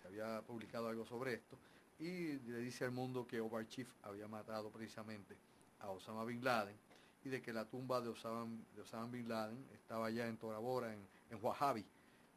se 0.00 0.08
había 0.08 0.42
publicado 0.42 0.88
algo 0.88 1.04
sobre 1.04 1.34
esto, 1.34 1.58
y 1.98 2.38
le 2.38 2.58
dice 2.58 2.84
al 2.84 2.92
mundo 2.92 3.26
que 3.26 3.40
Omar 3.40 3.66
Chief 3.68 3.88
había 4.02 4.26
matado 4.26 4.70
precisamente 4.70 5.36
a 5.80 5.90
Osama 5.90 6.24
Bin 6.24 6.42
Laden 6.42 6.76
y 7.24 7.28
de 7.28 7.42
que 7.42 7.52
la 7.52 7.66
tumba 7.68 8.00
de 8.00 8.08
Osama, 8.08 8.46
de 8.74 9.06
Bin 9.10 9.28
Laden 9.28 9.66
estaba 9.74 10.06
allá 10.06 10.26
en 10.26 10.38
Tora 10.38 10.58
en, 10.92 11.06
en 11.30 11.44
Wahhabi, 11.44 11.84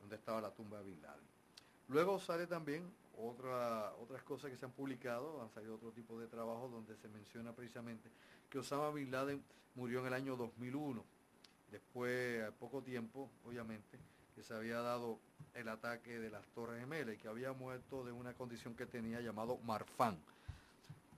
donde 0.01 0.15
estaba 0.15 0.41
la 0.41 0.51
tumba 0.51 0.79
de 0.79 0.83
Bin 0.83 1.01
Laden. 1.01 1.23
Luego 1.87 2.19
sale 2.19 2.47
también 2.47 2.91
otra, 3.17 3.93
otras 4.01 4.23
cosas 4.23 4.51
que 4.51 4.57
se 4.57 4.65
han 4.65 4.71
publicado, 4.71 5.41
han 5.41 5.49
salido 5.49 5.75
otro 5.75 5.91
tipo 5.91 6.19
de 6.19 6.27
trabajos 6.27 6.71
donde 6.71 6.97
se 6.97 7.07
menciona 7.07 7.53
precisamente 7.53 8.09
que 8.49 8.59
Osama 8.59 8.89
Bin 8.91 9.11
Laden 9.11 9.43
murió 9.75 10.01
en 10.01 10.07
el 10.07 10.13
año 10.13 10.35
2001. 10.35 11.03
Después, 11.71 12.43
a 12.43 12.51
poco 12.51 12.83
tiempo, 12.83 13.29
obviamente, 13.45 13.97
que 14.33 14.43
se 14.43 14.53
había 14.53 14.81
dado 14.81 15.19
el 15.53 15.67
ataque 15.69 16.19
de 16.19 16.29
las 16.29 16.45
Torres 16.47 16.79
Gemelas 16.79 17.15
y 17.15 17.17
que 17.17 17.27
había 17.27 17.53
muerto 17.53 18.03
de 18.03 18.11
una 18.11 18.33
condición 18.33 18.75
que 18.75 18.85
tenía 18.85 19.21
llamado 19.21 19.57
Marfan. 19.59 20.17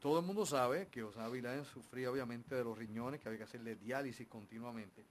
Todo 0.02 0.20
el 0.20 0.26
mundo 0.26 0.46
sabe 0.46 0.88
que 0.88 1.04
Osama 1.04 1.30
Bin 1.30 1.66
sufría 1.66 2.12
obviamente 2.12 2.54
de 2.56 2.64
los 2.64 2.78
riñones, 2.78 3.22
que 3.22 3.28
había 3.28 3.40
que 3.40 3.46
hacerle 3.46 3.76
diálisis 3.76 4.28
continuamente 4.28 5.04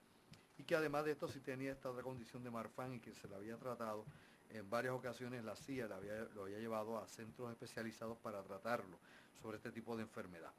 y 0.57 0.63
que 0.63 0.75
además 0.75 1.05
de 1.05 1.11
esto 1.11 1.27
sí 1.27 1.39
tenía 1.39 1.71
esta 1.71 1.89
otra 1.89 2.03
condición 2.03 2.43
de 2.43 2.51
Marfan 2.51 2.93
y 2.93 2.99
que 2.99 3.13
se 3.13 3.27
la 3.27 3.37
había 3.37 3.57
tratado 3.57 4.05
en 4.49 4.69
varias 4.69 4.93
ocasiones 4.93 5.43
la 5.43 5.55
CIA 5.55 5.87
lo 6.33 6.43
había 6.43 6.59
llevado 6.59 6.97
a 6.97 7.07
centros 7.07 7.51
especializados 7.51 8.17
para 8.19 8.41
tratarlo 8.43 8.97
sobre 9.41 9.57
este 9.57 9.71
tipo 9.71 9.97
de 9.97 10.03
enfermedad. 10.03 10.51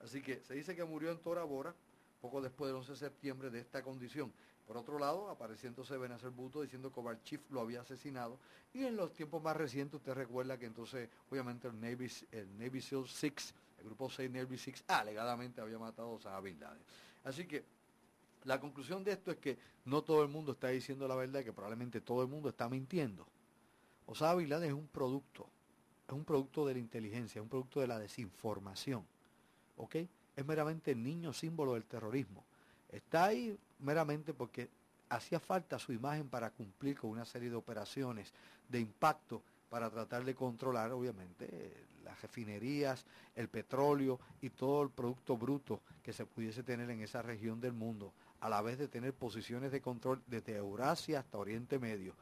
Así 0.00 0.22
que 0.22 0.40
se 0.42 0.54
dice 0.54 0.76
que 0.76 0.84
murió 0.84 1.10
en 1.10 1.18
Tora 1.18 1.44
Bora 1.44 1.74
poco 2.20 2.42
después 2.42 2.68
del 2.68 2.76
11 2.76 2.92
de 2.92 2.98
septiembre 2.98 3.50
de 3.50 3.60
esta 3.60 3.82
condición. 3.82 4.32
Por 4.68 4.76
otro 4.76 4.98
lado, 4.98 5.30
apareciéndose 5.30 5.96
Benacer 5.96 6.28
Buto 6.28 6.60
diciendo 6.60 6.92
que 6.92 7.00
Chief 7.24 7.40
lo 7.50 7.62
había 7.62 7.80
asesinado. 7.80 8.38
Y 8.74 8.84
en 8.84 8.96
los 8.96 9.14
tiempos 9.14 9.42
más 9.42 9.56
recientes, 9.56 9.94
usted 9.94 10.12
recuerda 10.12 10.58
que 10.58 10.66
entonces, 10.66 11.08
obviamente, 11.30 11.68
el 11.68 11.80
Navy, 11.80 12.06
el 12.32 12.58
Navy 12.58 12.82
SEAL 12.82 13.08
6, 13.08 13.54
el 13.78 13.84
grupo 13.86 14.10
6 14.10 14.30
Navy 14.30 14.58
6, 14.58 14.84
alegadamente 14.88 15.62
había 15.62 15.78
matado 15.78 16.20
a 16.22 16.40
Bin 16.42 16.60
Laden. 16.60 16.82
Así 17.24 17.46
que 17.46 17.64
la 18.44 18.60
conclusión 18.60 19.02
de 19.02 19.12
esto 19.12 19.30
es 19.30 19.38
que 19.38 19.56
no 19.86 20.02
todo 20.02 20.22
el 20.22 20.28
mundo 20.28 20.52
está 20.52 20.68
diciendo 20.68 21.08
la 21.08 21.14
verdad, 21.14 21.42
que 21.42 21.52
probablemente 21.54 22.02
todo 22.02 22.20
el 22.20 22.28
mundo 22.28 22.50
está 22.50 22.68
mintiendo. 22.68 23.26
Osama 24.04 24.34
Bin 24.34 24.50
Laden 24.50 24.68
es 24.68 24.74
un 24.74 24.88
producto, 24.88 25.48
es 26.06 26.12
un 26.12 26.26
producto 26.26 26.66
de 26.66 26.74
la 26.74 26.80
inteligencia, 26.80 27.38
es 27.38 27.42
un 27.42 27.48
producto 27.48 27.80
de 27.80 27.86
la 27.86 27.98
desinformación. 27.98 29.02
¿Ok? 29.78 29.96
Es 30.36 30.44
meramente 30.44 30.90
el 30.90 31.02
niño 31.02 31.32
símbolo 31.32 31.72
del 31.72 31.86
terrorismo. 31.86 32.44
Está 32.90 33.26
ahí 33.26 33.56
meramente 33.80 34.34
porque 34.34 34.68
hacía 35.08 35.40
falta 35.40 35.78
su 35.78 35.92
imagen 35.92 36.28
para 36.28 36.50
cumplir 36.50 36.98
con 36.98 37.10
una 37.10 37.24
serie 37.24 37.50
de 37.50 37.56
operaciones 37.56 38.32
de 38.68 38.80
impacto 38.80 39.42
para 39.68 39.90
tratar 39.90 40.24
de 40.24 40.34
controlar, 40.34 40.92
obviamente, 40.92 41.86
las 42.04 42.20
refinerías, 42.22 43.04
el 43.36 43.48
petróleo 43.48 44.18
y 44.40 44.50
todo 44.50 44.82
el 44.82 44.90
producto 44.90 45.36
bruto 45.36 45.80
que 46.02 46.12
se 46.12 46.24
pudiese 46.24 46.62
tener 46.62 46.88
en 46.90 47.02
esa 47.02 47.20
región 47.22 47.60
del 47.60 47.72
mundo, 47.74 48.12
a 48.40 48.48
la 48.48 48.62
vez 48.62 48.78
de 48.78 48.88
tener 48.88 49.12
posiciones 49.12 49.72
de 49.72 49.80
control 49.80 50.22
desde 50.26 50.56
Eurasia 50.56 51.20
hasta 51.20 51.38
Oriente 51.38 51.78
Medio, 51.78 52.14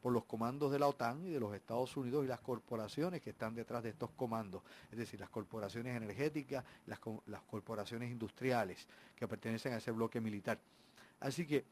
por 0.00 0.12
los 0.12 0.24
comandos 0.24 0.72
de 0.72 0.78
la 0.78 0.86
OTAN 0.86 1.26
y 1.26 1.30
de 1.30 1.40
los 1.40 1.54
Estados 1.54 1.96
Unidos 1.96 2.24
y 2.24 2.28
las 2.28 2.40
corporaciones 2.40 3.20
que 3.20 3.30
están 3.30 3.54
detrás 3.54 3.82
de 3.82 3.90
estos 3.90 4.10
comandos, 4.10 4.62
es 4.90 4.98
decir, 4.98 5.20
las 5.20 5.28
corporaciones 5.28 5.96
energéticas, 5.96 6.64
las, 6.86 6.98
corporaciones 7.46 8.10
industriales 8.10 8.86
que 9.16 9.28
pertenecen 9.28 9.74
a 9.74 9.76
ese 9.76 9.90
bloque 9.90 10.20
militar. 10.20 10.58
Así 11.20 11.46
que 11.46 11.64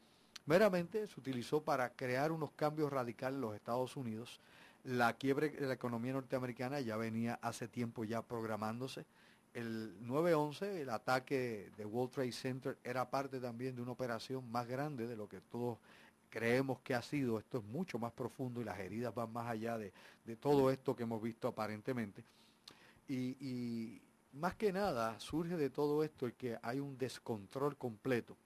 meramente 0.45 1.07
se 1.07 1.19
utilizó 1.19 1.61
para 1.61 1.89
crear 1.89 2.31
unos 2.31 2.51
cambios 2.51 2.91
radicales 2.91 3.35
en 3.35 3.41
los 3.41 3.55
Estados 3.55 3.95
Unidos. 3.95 4.39
La 4.83 5.13
quiebre 5.13 5.49
de 5.49 5.67
la 5.67 5.73
economía 5.73 6.13
norteamericana 6.13 6.79
ya 6.79 6.97
venía 6.97 7.39
hace 7.41 7.67
tiempo 7.67 8.03
ya 8.03 8.21
programándose. 8.21 9.05
El 9.53 9.99
9-11, 10.01 10.63
el 10.81 10.89
ataque 10.91 11.71
de 11.75 11.85
World 11.85 12.13
Trade 12.13 12.31
Center, 12.31 12.77
era 12.83 13.09
parte 13.09 13.39
también 13.39 13.75
de 13.75 13.81
una 13.81 13.91
operación 13.91 14.49
más 14.51 14.67
grande 14.67 15.07
de 15.07 15.17
lo 15.17 15.27
que 15.27 15.41
todos 15.41 15.79
creemos 16.29 16.79
que 16.81 16.93
ha 16.93 17.01
sido. 17.01 17.39
Esto 17.39 17.57
es 17.57 17.63
mucho 17.65 17.99
más 17.99 18.11
profundo 18.13 18.61
y 18.61 18.63
las 18.63 18.79
heridas 18.79 19.13
van 19.13 19.33
más 19.33 19.47
allá 19.47 19.77
de, 19.77 19.91
todo 20.39 20.69
esto 20.71 20.95
que 20.95 21.03
hemos 21.03 21.21
visto 21.21 21.47
aparentemente. 21.47 22.23
Y, 23.07 24.01
más 24.31 24.53
que 24.55 24.71
nada 24.71 25.19
surge 25.19 25.57
de 25.57 25.71
todo 25.71 26.03
esto 26.03 26.27
el 26.27 26.33
que 26.33 26.55
hay 26.61 26.79
un 26.79 26.95
descontrol 26.99 27.75
completo 27.75 28.37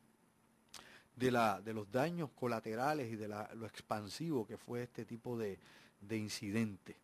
de, 1.13 1.29
la, 1.29 1.59
de 1.59 1.73
los 1.73 1.91
daños 1.91 2.29
colaterales 2.31 3.11
y 3.11 3.17
de 3.17 3.27
lo 3.27 3.65
expansivo 3.65 4.47
que 4.47 4.57
fue 4.57 4.83
este 4.83 5.03
tipo 5.03 5.37
de, 5.37 5.59
incidente. 6.09 6.95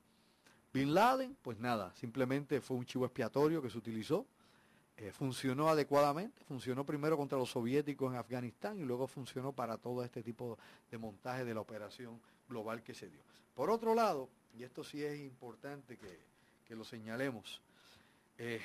Bin 0.73 0.93
Laden, 0.93 1.35
pues 1.41 1.59
nada, 1.59 1.93
simplemente 1.95 2.61
fue 2.61 2.77
un 2.77 2.85
chivo 2.85 3.05
expiatorio 3.05 3.61
que 3.61 3.69
se 3.69 3.77
utilizó, 3.77 4.25
eh, 5.01 5.13
funcionó 5.13 5.69
adecuadamente, 5.69 6.43
funcionó 6.43 6.85
primero 6.85 7.15
contra 7.15 7.37
los 7.37 7.49
soviéticos 7.49 8.11
en 8.11 8.19
Afganistán 8.19 8.77
y 8.77 8.83
luego 8.83 9.07
funcionó 9.07 9.53
para 9.53 9.77
todo 9.77 10.03
este 10.03 10.21
tipo 10.21 10.57
de 10.91 10.97
montaje 10.97 11.45
de 11.45 11.53
la 11.53 11.61
operación 11.61 12.19
global 12.49 12.83
que 12.83 12.93
se 12.93 13.07
dio. 13.07 13.21
Por 13.55 13.69
otro 13.69 13.95
lado, 13.95 14.27
y 14.53 14.63
esto 14.63 14.83
sí 14.83 15.01
es 15.01 15.17
importante 15.21 15.97
que, 15.97 16.75
lo 16.75 16.83
señalemos, 16.83 17.61
eh, 18.37 18.59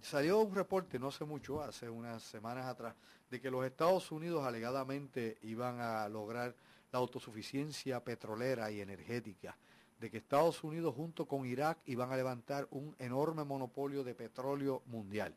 salió 0.00 0.40
un 0.40 0.54
reporte 0.54 0.98
no 0.98 1.08
hace 1.08 1.26
mucho, 1.26 1.62
hace 1.62 1.90
unas 1.90 2.22
semanas 2.22 2.64
atrás, 2.64 2.94
de 3.30 3.38
que 3.38 3.50
los 3.50 3.64
Estados 3.66 4.10
Unidos 4.10 4.46
alegadamente 4.46 5.36
iban 5.42 5.80
a 5.80 6.08
lograr 6.08 6.54
la 6.90 6.98
autosuficiencia 7.00 8.02
petrolera 8.02 8.70
y 8.70 8.80
energética, 8.80 9.58
de 10.00 10.10
que 10.10 10.16
Estados 10.16 10.64
Unidos 10.64 10.94
junto 10.94 11.26
con 11.26 11.44
Irak 11.44 11.78
iban 11.84 12.10
a 12.10 12.16
levantar 12.16 12.66
un 12.70 12.96
enorme 12.98 13.44
monopolio 13.44 14.02
de 14.02 14.14
petróleo 14.14 14.82
mundial. 14.86 15.36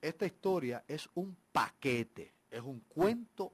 Esta 0.00 0.26
historia 0.26 0.84
es 0.86 1.08
un 1.14 1.36
paquete, 1.52 2.32
es 2.50 2.60
un 2.60 2.80
cuento 2.80 3.52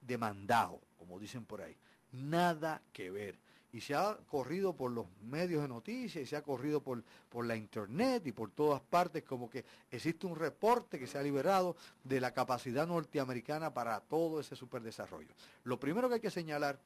de 0.00 0.18
mandado, 0.18 0.80
como 0.98 1.18
dicen 1.18 1.44
por 1.44 1.62
ahí. 1.62 1.76
Nada 2.12 2.82
que 2.92 3.10
ver 3.10 3.38
y 3.72 3.80
se 3.80 3.94
ha 3.94 4.16
corrido 4.28 4.74
por 4.74 4.90
los 4.90 5.06
medios 5.22 5.62
de 5.62 5.68
noticias 5.68 6.22
y 6.22 6.26
se 6.26 6.36
ha 6.36 6.42
corrido 6.42 6.80
por, 6.82 7.02
por 7.28 7.46
la 7.46 7.56
internet 7.56 8.26
y 8.26 8.32
por 8.32 8.50
todas 8.50 8.80
partes 8.80 9.22
como 9.22 9.48
que 9.48 9.64
existe 9.90 10.26
un 10.26 10.36
reporte 10.36 10.98
que 10.98 11.06
se 11.06 11.18
ha 11.18 11.22
liberado 11.22 11.76
de 12.02 12.20
la 12.20 12.32
capacidad 12.32 12.86
norteamericana 12.86 13.72
para 13.72 14.00
todo 14.00 14.40
ese 14.40 14.56
superdesarrollo. 14.56 15.34
Lo 15.64 15.78
primero 15.78 16.08
que 16.08 16.16
hay 16.16 16.20
que 16.20 16.30
señalar 16.30 16.80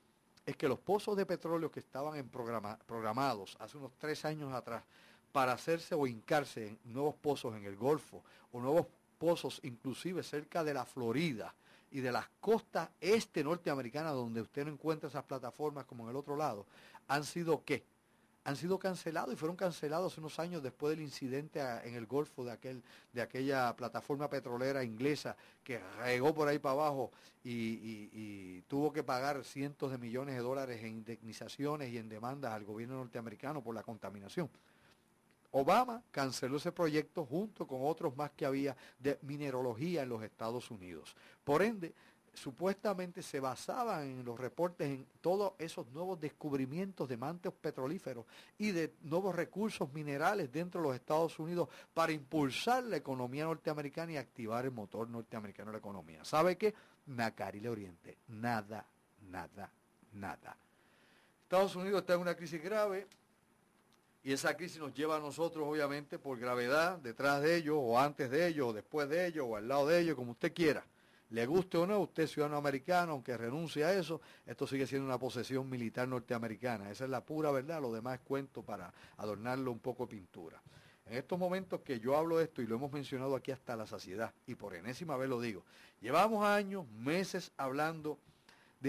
es 0.44 0.56
que 0.56 0.68
los 0.68 0.78
pozos 0.78 1.16
de 1.16 1.24
petróleo 1.24 1.70
que 1.70 1.80
estaban 1.80 2.16
en 2.16 2.28
programados 2.28 3.56
hace 3.60 3.78
unos 3.78 3.92
tres 3.96 4.24
años 4.26 4.52
atrás 4.52 4.84
para 5.34 5.50
hacerse 5.50 5.96
o 5.96 6.06
hincarse 6.06 6.68
en 6.68 6.78
nuevos 6.84 7.16
pozos 7.16 7.56
en 7.56 7.64
el 7.64 7.74
Golfo 7.74 8.22
o 8.52 8.60
nuevos 8.60 8.86
pozos 9.18 9.58
inclusive 9.64 10.22
cerca 10.22 10.62
de 10.62 10.72
la 10.72 10.84
Florida, 10.84 11.52
y 11.90 12.00
de 12.00 12.12
las 12.12 12.26
costas 12.40 12.88
este 13.00 13.42
norteamericanas, 13.42 14.14
donde 14.14 14.40
usted 14.40 14.64
no 14.64 14.72
encuentra 14.72 15.08
esas 15.08 15.24
plataformas 15.24 15.86
como 15.86 16.04
en 16.04 16.10
el 16.10 16.16
otro 16.16 16.36
lado, 16.36 16.66
han 17.08 17.24
sido 17.24 17.64
qué? 17.64 17.84
Han 18.44 18.56
sido 18.56 18.78
cancelados 18.78 19.32
y 19.32 19.36
fueron 19.36 19.56
cancelados 19.56 20.18
unos 20.18 20.38
años 20.38 20.62
después 20.62 20.96
del 20.96 21.04
incidente 21.04 21.60
en 21.84 21.94
el 21.94 22.06
Golfo 22.06 22.44
de, 22.44 22.52
aquel, 22.52 22.82
de 23.12 23.22
aquella 23.22 23.74
plataforma 23.74 24.28
petrolera 24.28 24.84
inglesa 24.84 25.36
que 25.64 25.80
regó 25.98 26.34
por 26.34 26.46
ahí 26.46 26.58
para 26.58 26.74
abajo 26.74 27.10
y 27.42 28.60
tuvo 28.62 28.92
que 28.92 29.02
pagar 29.02 29.42
cientos 29.44 29.90
de 29.90 29.98
millones 29.98 30.34
de 30.34 30.42
dólares 30.42 30.80
en 30.82 30.98
indemnizaciones 30.98 31.92
y 31.92 31.98
en 31.98 32.08
demandas 32.08 32.52
al 32.52 32.64
gobierno 32.64 32.96
norteamericano 32.96 33.62
por 33.62 33.74
la 33.74 33.82
contaminación. 33.82 34.48
Obama 35.56 36.02
canceló 36.10 36.56
ese 36.56 36.72
proyecto 36.72 37.24
junto 37.24 37.64
con 37.64 37.80
otros 37.84 38.16
más 38.16 38.32
que 38.32 38.44
había 38.44 38.76
de 38.98 39.20
mineralogía 39.22 40.02
en 40.02 40.08
los 40.08 40.22
Estados 40.24 40.68
Unidos. 40.68 41.14
Por 41.44 41.62
ende, 41.62 41.94
supuestamente 42.32 43.22
se 43.22 43.38
basaban 43.38 44.02
en 44.02 44.24
los 44.24 44.36
reportes 44.36 44.88
en 44.88 45.06
todos 45.20 45.52
esos 45.58 45.86
nuevos 45.92 46.18
descubrimientos 46.18 47.08
de 47.08 47.16
mantos 47.16 47.54
petrolíferos 47.54 48.26
y 48.58 48.72
de 48.72 48.94
nuevos 49.02 49.32
recursos 49.36 49.92
minerales 49.92 50.50
dentro 50.50 50.80
de 50.80 50.88
los 50.88 50.96
Estados 50.96 51.38
Unidos 51.38 51.68
para 51.94 52.10
impulsar 52.10 52.82
la 52.82 52.96
economía 52.96 53.44
norteamericana 53.44 54.10
y 54.10 54.16
activar 54.16 54.64
el 54.64 54.72
motor 54.72 55.08
norteamericano 55.08 55.70
de 55.70 55.74
la 55.74 55.78
economía. 55.78 56.24
¿Sabe 56.24 56.58
qué? 56.58 56.74
Nacarile 57.06 57.68
Oriente. 57.68 58.18
Nada, 58.26 58.84
nada, 59.30 59.70
nada. 60.14 60.56
Estados 61.44 61.76
Unidos 61.76 62.00
está 62.00 62.14
en 62.14 62.20
una 62.22 62.34
crisis 62.34 62.60
grave, 62.60 63.06
y 64.24 64.32
esa 64.32 64.56
crisis 64.56 64.78
nos 64.78 64.94
lleva 64.94 65.16
a 65.16 65.20
nosotros, 65.20 65.68
obviamente, 65.68 66.18
por 66.18 66.38
gravedad, 66.38 66.96
detrás 66.98 67.42
de 67.42 67.56
ellos, 67.56 67.76
o 67.78 68.00
antes 68.00 68.30
de 68.30 68.48
ellos, 68.48 68.68
o 68.68 68.72
después 68.72 69.06
de 69.10 69.26
ellos, 69.26 69.44
o 69.46 69.56
al 69.56 69.68
lado 69.68 69.86
de 69.86 70.00
ellos, 70.00 70.16
como 70.16 70.32
usted 70.32 70.54
quiera. 70.54 70.82
Le 71.28 71.44
guste 71.44 71.76
o 71.76 71.86
no, 71.86 72.00
usted 72.00 72.22
es 72.22 72.30
ciudadano 72.30 72.56
americano, 72.56 73.12
aunque 73.12 73.36
renuncie 73.36 73.84
a 73.84 73.92
eso, 73.92 74.22
esto 74.46 74.66
sigue 74.66 74.86
siendo 74.86 75.06
una 75.06 75.18
posesión 75.18 75.68
militar 75.68 76.08
norteamericana. 76.08 76.90
Esa 76.90 77.04
es 77.04 77.10
la 77.10 77.22
pura 77.22 77.50
verdad, 77.50 77.82
lo 77.82 77.92
demás 77.92 78.14
es 78.14 78.20
cuento 78.20 78.62
para 78.62 78.94
adornarlo 79.18 79.70
un 79.70 79.80
poco 79.80 80.06
de 80.06 80.16
pintura. 80.16 80.62
En 81.04 81.18
estos 81.18 81.38
momentos 81.38 81.82
que 81.82 82.00
yo 82.00 82.16
hablo 82.16 82.38
de 82.38 82.44
esto, 82.44 82.62
y 82.62 82.66
lo 82.66 82.76
hemos 82.76 82.92
mencionado 82.92 83.36
aquí 83.36 83.50
hasta 83.50 83.76
la 83.76 83.86
saciedad, 83.86 84.32
y 84.46 84.54
por 84.54 84.74
enésima 84.74 85.18
vez 85.18 85.28
lo 85.28 85.38
digo, 85.38 85.64
llevamos 86.00 86.46
años, 86.46 86.88
meses 86.88 87.52
hablando 87.58 88.18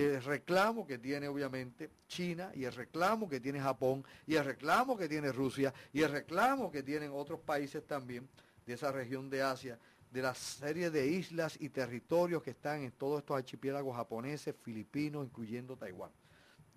del 0.03 0.21
reclamo 0.21 0.85
que 0.85 0.97
tiene 0.97 1.29
obviamente 1.29 1.89
China 2.09 2.51
y 2.53 2.65
el 2.65 2.73
reclamo 2.73 3.29
que 3.29 3.39
tiene 3.39 3.61
Japón 3.61 4.03
y 4.27 4.35
el 4.35 4.43
reclamo 4.43 4.97
que 4.97 5.07
tiene 5.07 5.31
Rusia 5.31 5.73
y 5.93 6.01
el 6.01 6.11
reclamo 6.11 6.69
que 6.69 6.83
tienen 6.83 7.11
otros 7.13 7.39
países 7.39 7.87
también 7.87 8.27
de 8.65 8.73
esa 8.73 8.91
región 8.91 9.29
de 9.29 9.41
Asia, 9.41 9.79
de 10.11 10.21
la 10.21 10.35
serie 10.35 10.89
de 10.89 11.07
islas 11.07 11.55
y 11.61 11.69
territorios 11.69 12.43
que 12.43 12.49
están 12.49 12.81
en 12.81 12.91
todos 12.91 13.19
estos 13.19 13.37
archipiélagos 13.37 13.95
japoneses, 13.95 14.53
filipinos, 14.61 15.25
incluyendo 15.25 15.77
Taiwán. 15.77 16.11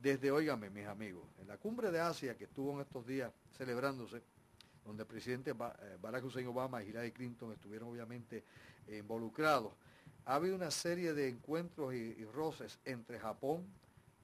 Desde, 0.00 0.30
óigame, 0.30 0.70
mis 0.70 0.86
amigos, 0.86 1.24
en 1.40 1.48
la 1.48 1.56
cumbre 1.56 1.90
de 1.90 1.98
Asia 1.98 2.36
que 2.36 2.44
estuvo 2.44 2.72
en 2.74 2.82
estos 2.82 3.04
días 3.04 3.32
celebrándose, 3.56 4.22
donde 4.84 5.02
el 5.02 5.08
presidente 5.08 5.50
eh, 5.50 5.96
Barack 6.00 6.24
Hussein 6.24 6.46
Obama 6.46 6.84
y 6.84 6.90
Hillary 6.90 7.10
Clinton 7.10 7.52
estuvieron 7.52 7.88
obviamente 7.88 8.44
involucrados, 8.86 9.72
ha 10.24 10.34
habido 10.34 10.56
una 10.56 10.70
serie 10.70 11.14
de 11.14 11.28
encuentros 11.28 11.94
y, 11.94 12.24
roces 12.26 12.78
entre 12.84 13.18
Japón, 13.18 13.66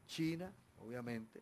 China, 0.06 0.52
obviamente, 0.80 1.40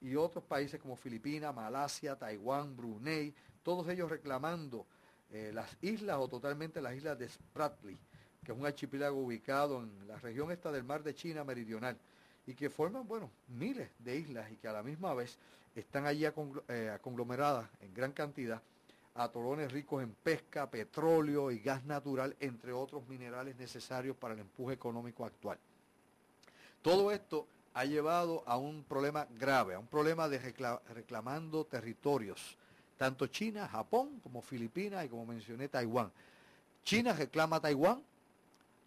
y 0.00 0.16
otros 0.16 0.44
países 0.44 0.80
como 0.80 0.96
Filipinas, 0.96 1.54
Malasia, 1.54 2.16
Taiwán, 2.16 2.76
Brunei, 2.76 3.34
todos 3.62 3.88
ellos 3.88 4.10
reclamando 4.10 4.86
eh, 5.30 5.50
las 5.54 5.76
islas 5.80 6.18
o 6.18 6.28
totalmente 6.28 6.82
las 6.82 6.94
islas 6.94 7.18
de 7.18 7.28
Spratly, 7.28 7.98
que 8.44 8.52
es 8.52 8.58
un 8.58 8.66
archipiélago 8.66 9.18
ubicado 9.18 9.82
en 9.82 10.06
la 10.08 10.16
región 10.16 10.50
esta 10.50 10.72
del 10.72 10.84
mar 10.84 11.02
de 11.02 11.14
China 11.14 11.44
meridional 11.44 11.96
y 12.46 12.54
que 12.54 12.68
forman, 12.68 13.06
bueno, 13.06 13.30
miles 13.48 13.88
de 13.98 14.16
islas 14.16 14.50
y 14.50 14.56
que 14.56 14.68
a 14.68 14.72
la 14.72 14.82
misma 14.82 15.14
vez 15.14 15.38
están 15.74 16.06
allí 16.06 16.26
eh, 16.68 16.98
conglomeradas 17.00 17.68
en 17.80 17.94
gran 17.94 18.12
cantidad 18.12 18.60
atolones 19.14 19.70
ricos 19.70 20.02
en 20.02 20.12
pesca, 20.12 20.70
petróleo 20.70 21.50
y 21.50 21.58
gas 21.58 21.84
natural, 21.84 22.36
entre 22.40 22.72
otros 22.72 23.06
minerales 23.08 23.56
necesarios 23.56 24.16
para 24.16 24.34
el 24.34 24.40
empuje 24.40 24.74
económico 24.74 25.24
actual. 25.24 25.58
Todo 26.80 27.10
esto 27.10 27.46
ha 27.74 27.84
llevado 27.84 28.42
a 28.46 28.56
un 28.56 28.84
problema 28.84 29.26
grave, 29.38 29.74
a 29.74 29.78
un 29.78 29.86
problema 29.86 30.28
de 30.28 30.38
reclamando 30.94 31.64
territorios, 31.64 32.56
tanto 32.96 33.26
China, 33.26 33.68
Japón, 33.68 34.20
como 34.22 34.42
Filipinas 34.42 35.04
y 35.04 35.08
como 35.08 35.26
mencioné 35.26 35.68
Taiwán. 35.68 36.10
China 36.84 37.12
reclama 37.12 37.60
Taiwán, 37.60 38.02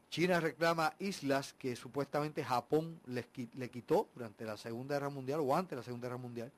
China 0.09 0.39
reclama 0.39 0.93
islas 0.99 1.53
que 1.53 1.75
supuestamente 1.75 2.43
Japón 2.43 2.99
le 3.05 3.69
quitó 3.69 4.07
durante 4.13 4.45
la 4.45 4.55
Segunda 4.55 4.95
Guerra 4.95 5.09
Mundial 5.09 5.39
o 5.41 5.55
antes 5.55 5.71
de 5.71 5.75
la 5.77 5.83
Segunda 5.83 6.07
Guerra 6.07 6.17
Mundial. 6.17 6.51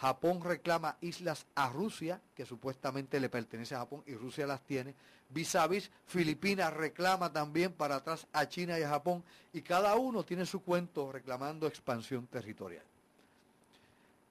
Japón 0.00 0.40
reclama 0.42 0.96
islas 1.02 1.46
a 1.54 1.68
Rusia, 1.68 2.22
que 2.34 2.46
supuestamente 2.46 3.20
le 3.20 3.28
pertenece 3.28 3.74
a 3.74 3.80
Japón 3.80 4.02
y 4.06 4.14
Rusia 4.14 4.46
las 4.46 4.62
tiene. 4.62 4.94
Vis 5.28 5.54
a 5.56 5.66
vis, 5.66 5.90
Filipinas 6.06 6.72
reclama 6.72 7.30
también 7.30 7.74
para 7.74 7.96
atrás 7.96 8.26
a 8.32 8.48
China 8.48 8.78
y 8.78 8.82
a 8.82 8.88
Japón 8.88 9.22
y 9.52 9.60
cada 9.60 9.94
uno 9.96 10.24
tiene 10.24 10.46
su 10.46 10.62
cuento 10.62 11.12
reclamando 11.12 11.66
expansión 11.66 12.26
territorial. 12.28 12.82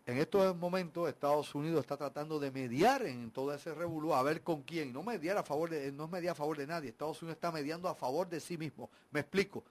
En 0.07 0.17
estos 0.17 0.57
momentos 0.57 1.07
Estados 1.07 1.53
Unidos 1.53 1.81
está 1.81 1.97
tratando 1.97 2.39
de 2.39 2.49
mediar 2.49 3.03
en 3.03 3.29
todo 3.29 3.53
ese 3.53 3.71
revuelo 3.75 4.15
a 4.15 4.23
ver 4.23 4.41
con 4.41 4.63
quién, 4.63 4.91
no 4.91 5.03
mediar 5.03 5.37
a 5.37 5.43
favor 5.43 5.69
de, 5.69 5.91
no 5.91 6.07
mediar 6.07 6.31
a 6.31 6.35
favor 6.35 6.57
de 6.57 6.65
nadie, 6.65 6.89
Estados 6.89 7.21
Unidos 7.21 7.35
está 7.35 7.51
mediando 7.51 7.87
a 7.87 7.93
favor 7.93 8.27
de 8.27 8.39
sí 8.39 8.57
mismo. 8.57 8.89
Me 9.11 9.19
explico. 9.19 9.63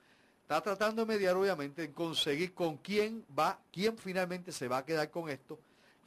Está 0.43 0.61
tratando 0.61 1.05
de 1.05 1.13
mediar 1.13 1.35
obviamente 1.35 1.83
en 1.83 1.93
conseguir 1.93 2.55
con 2.55 2.77
quién 2.77 3.25
va, 3.37 3.59
quién 3.73 3.99
finalmente 3.99 4.53
se 4.53 4.69
va 4.69 4.79
a 4.79 4.85
quedar 4.85 5.11
con 5.11 5.29
esto 5.29 5.59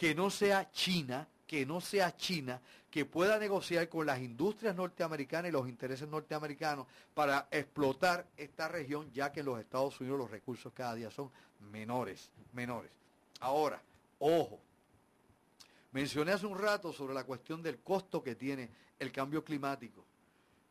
que 0.02 0.16
no 0.16 0.32
sea 0.32 0.72
China, 0.72 1.28
que 1.46 1.64
no 1.64 1.80
sea 1.80 2.18
China, 2.18 2.60
que 2.90 3.06
pueda 3.06 3.38
negociar 3.38 3.88
con 3.88 4.08
las 4.08 4.20
industrias 4.20 4.76
norteamericanas 4.76 5.50
y 5.50 5.52
los 5.52 5.70
intereses 5.70 6.08
norteamericanos 6.10 6.88
para 7.14 7.48
explotar 7.52 8.26
esta 8.36 8.68
región, 8.68 9.12
ya 9.14 9.32
que 9.32 9.42
en 9.42 9.46
los 9.46 9.60
Estados 9.60 10.02
Unidos 10.02 10.18
los 10.18 10.32
recursos 10.32 10.74
cada 10.74 10.96
día 10.96 11.12
son 11.12 11.30
menores, 11.72 12.32
menores. 12.52 12.90
Ahora, 13.42 13.80
ojo, 14.18 14.60
mencioné 15.92 16.32
hace 16.32 16.48
un 16.48 16.58
rato 16.58 16.92
sobre 16.92 17.14
la 17.14 17.24
cuestión 17.24 17.62
del 17.62 17.78
costo 17.78 18.24
que 18.24 18.34
tiene 18.34 18.72
el 18.98 19.12
cambio 19.12 19.44
climático. 19.44 20.04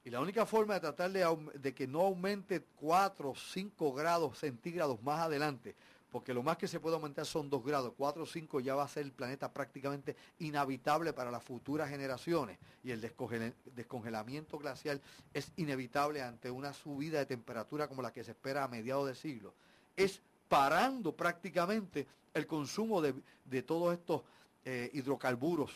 Y 0.04 0.10
la 0.10 0.18
única 0.18 0.44
forma 0.44 0.74
de 0.74 0.80
tratar 0.80 1.12
de, 1.12 1.50
de 1.54 1.72
que 1.72 1.86
no 1.86 2.00
aumente 2.00 2.64
4 2.80 3.30
o 3.30 3.36
5 3.36 3.92
grados 3.92 4.38
centígrados 4.40 5.00
más 5.04 5.20
adelante 5.20 5.76
porque 6.10 6.34
lo 6.34 6.42
más 6.42 6.56
que 6.56 6.68
se 6.68 6.80
puede 6.80 6.96
aumentar 6.96 7.24
son 7.24 7.48
2 7.48 7.64
grados, 7.64 7.92
4 7.96 8.22
o 8.22 8.26
5 8.26 8.60
ya 8.60 8.74
va 8.74 8.84
a 8.84 8.88
ser 8.88 9.04
el 9.04 9.12
planeta 9.12 9.52
prácticamente 9.52 10.16
inhabitable 10.40 11.12
para 11.12 11.30
las 11.30 11.42
futuras 11.42 11.88
generaciones 11.88 12.58
y 12.82 12.90
el 12.90 13.00
descongelamiento 13.00 14.58
glacial 14.58 15.00
es 15.32 15.52
inevitable 15.56 16.22
ante 16.22 16.50
una 16.50 16.72
subida 16.72 17.18
de 17.18 17.26
temperatura 17.26 17.88
como 17.88 18.02
la 18.02 18.12
que 18.12 18.24
se 18.24 18.32
espera 18.32 18.64
a 18.64 18.68
mediados 18.68 19.06
de 19.06 19.14
siglo. 19.14 19.54
Es 19.96 20.20
parando 20.48 21.12
prácticamente 21.12 22.06
el 22.34 22.46
consumo 22.46 23.00
de, 23.00 23.62
todos 23.62 23.92
estos 23.94 24.22
eh, 24.64 24.90
hidrocarburos 24.92 25.72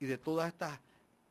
y 0.00 0.06
de 0.06 0.18
todas 0.18 0.48
estas 0.48 0.80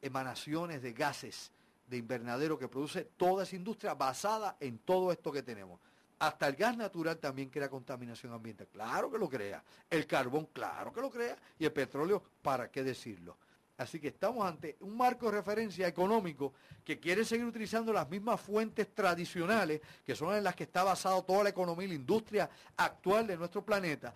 emanaciones 0.02 0.82
de 0.82 0.94
gases 0.94 1.52
de 1.88 1.98
invernadero 1.98 2.58
que 2.58 2.68
produce 2.68 3.04
toda 3.18 3.44
esa 3.44 3.56
industria 3.56 3.94
basada 3.94 4.58
en 4.60 4.78
todo 4.80 5.12
esto 5.12 5.32
que 5.32 5.44
tenemos. 5.44 5.80
Hasta 6.20 6.48
el 6.48 6.56
gas 6.56 6.78
natural 6.78 7.18
también 7.18 7.50
crea 7.50 7.70
contaminación 7.70 8.32
ambiental. 8.32 8.68
Claro 8.72 9.12
que 9.12 9.18
lo 9.18 9.30
crea. 9.30 9.64
El 9.90 10.08
carbón, 10.08 10.48
claro 10.54 10.94
que 10.94 11.02
lo 11.02 11.10
crea. 11.10 11.38
Y 11.60 11.66
el 11.66 11.74
petróleo, 11.74 12.24
¿para 12.42 12.72
qué 12.72 12.84
decirlo? 12.84 13.38
Así 13.78 14.00
que 14.00 14.08
estamos 14.08 14.48
ante 14.48 14.78
un 14.80 14.96
marco 14.96 15.26
de 15.26 15.34
referencia 15.34 15.86
económico 15.88 16.54
que 16.86 16.98
quiere 16.98 17.26
seguir 17.26 17.46
utilizando 17.46 17.92
las 17.92 18.10
mismas 18.10 18.40
fuentes 18.40 18.94
tradicionales, 18.96 19.82
que 20.06 20.16
son 20.16 20.34
en 20.34 20.46
las 20.46 20.56
que 20.56 20.64
está 20.64 20.84
basada 20.84 21.22
toda 21.24 21.44
la 21.44 21.50
economía 21.50 21.86
y 21.86 21.90
la 21.90 21.96
industria 21.96 22.50
actual 22.78 23.28
de 23.28 23.36
nuestro 23.36 23.66
planeta, 23.66 24.14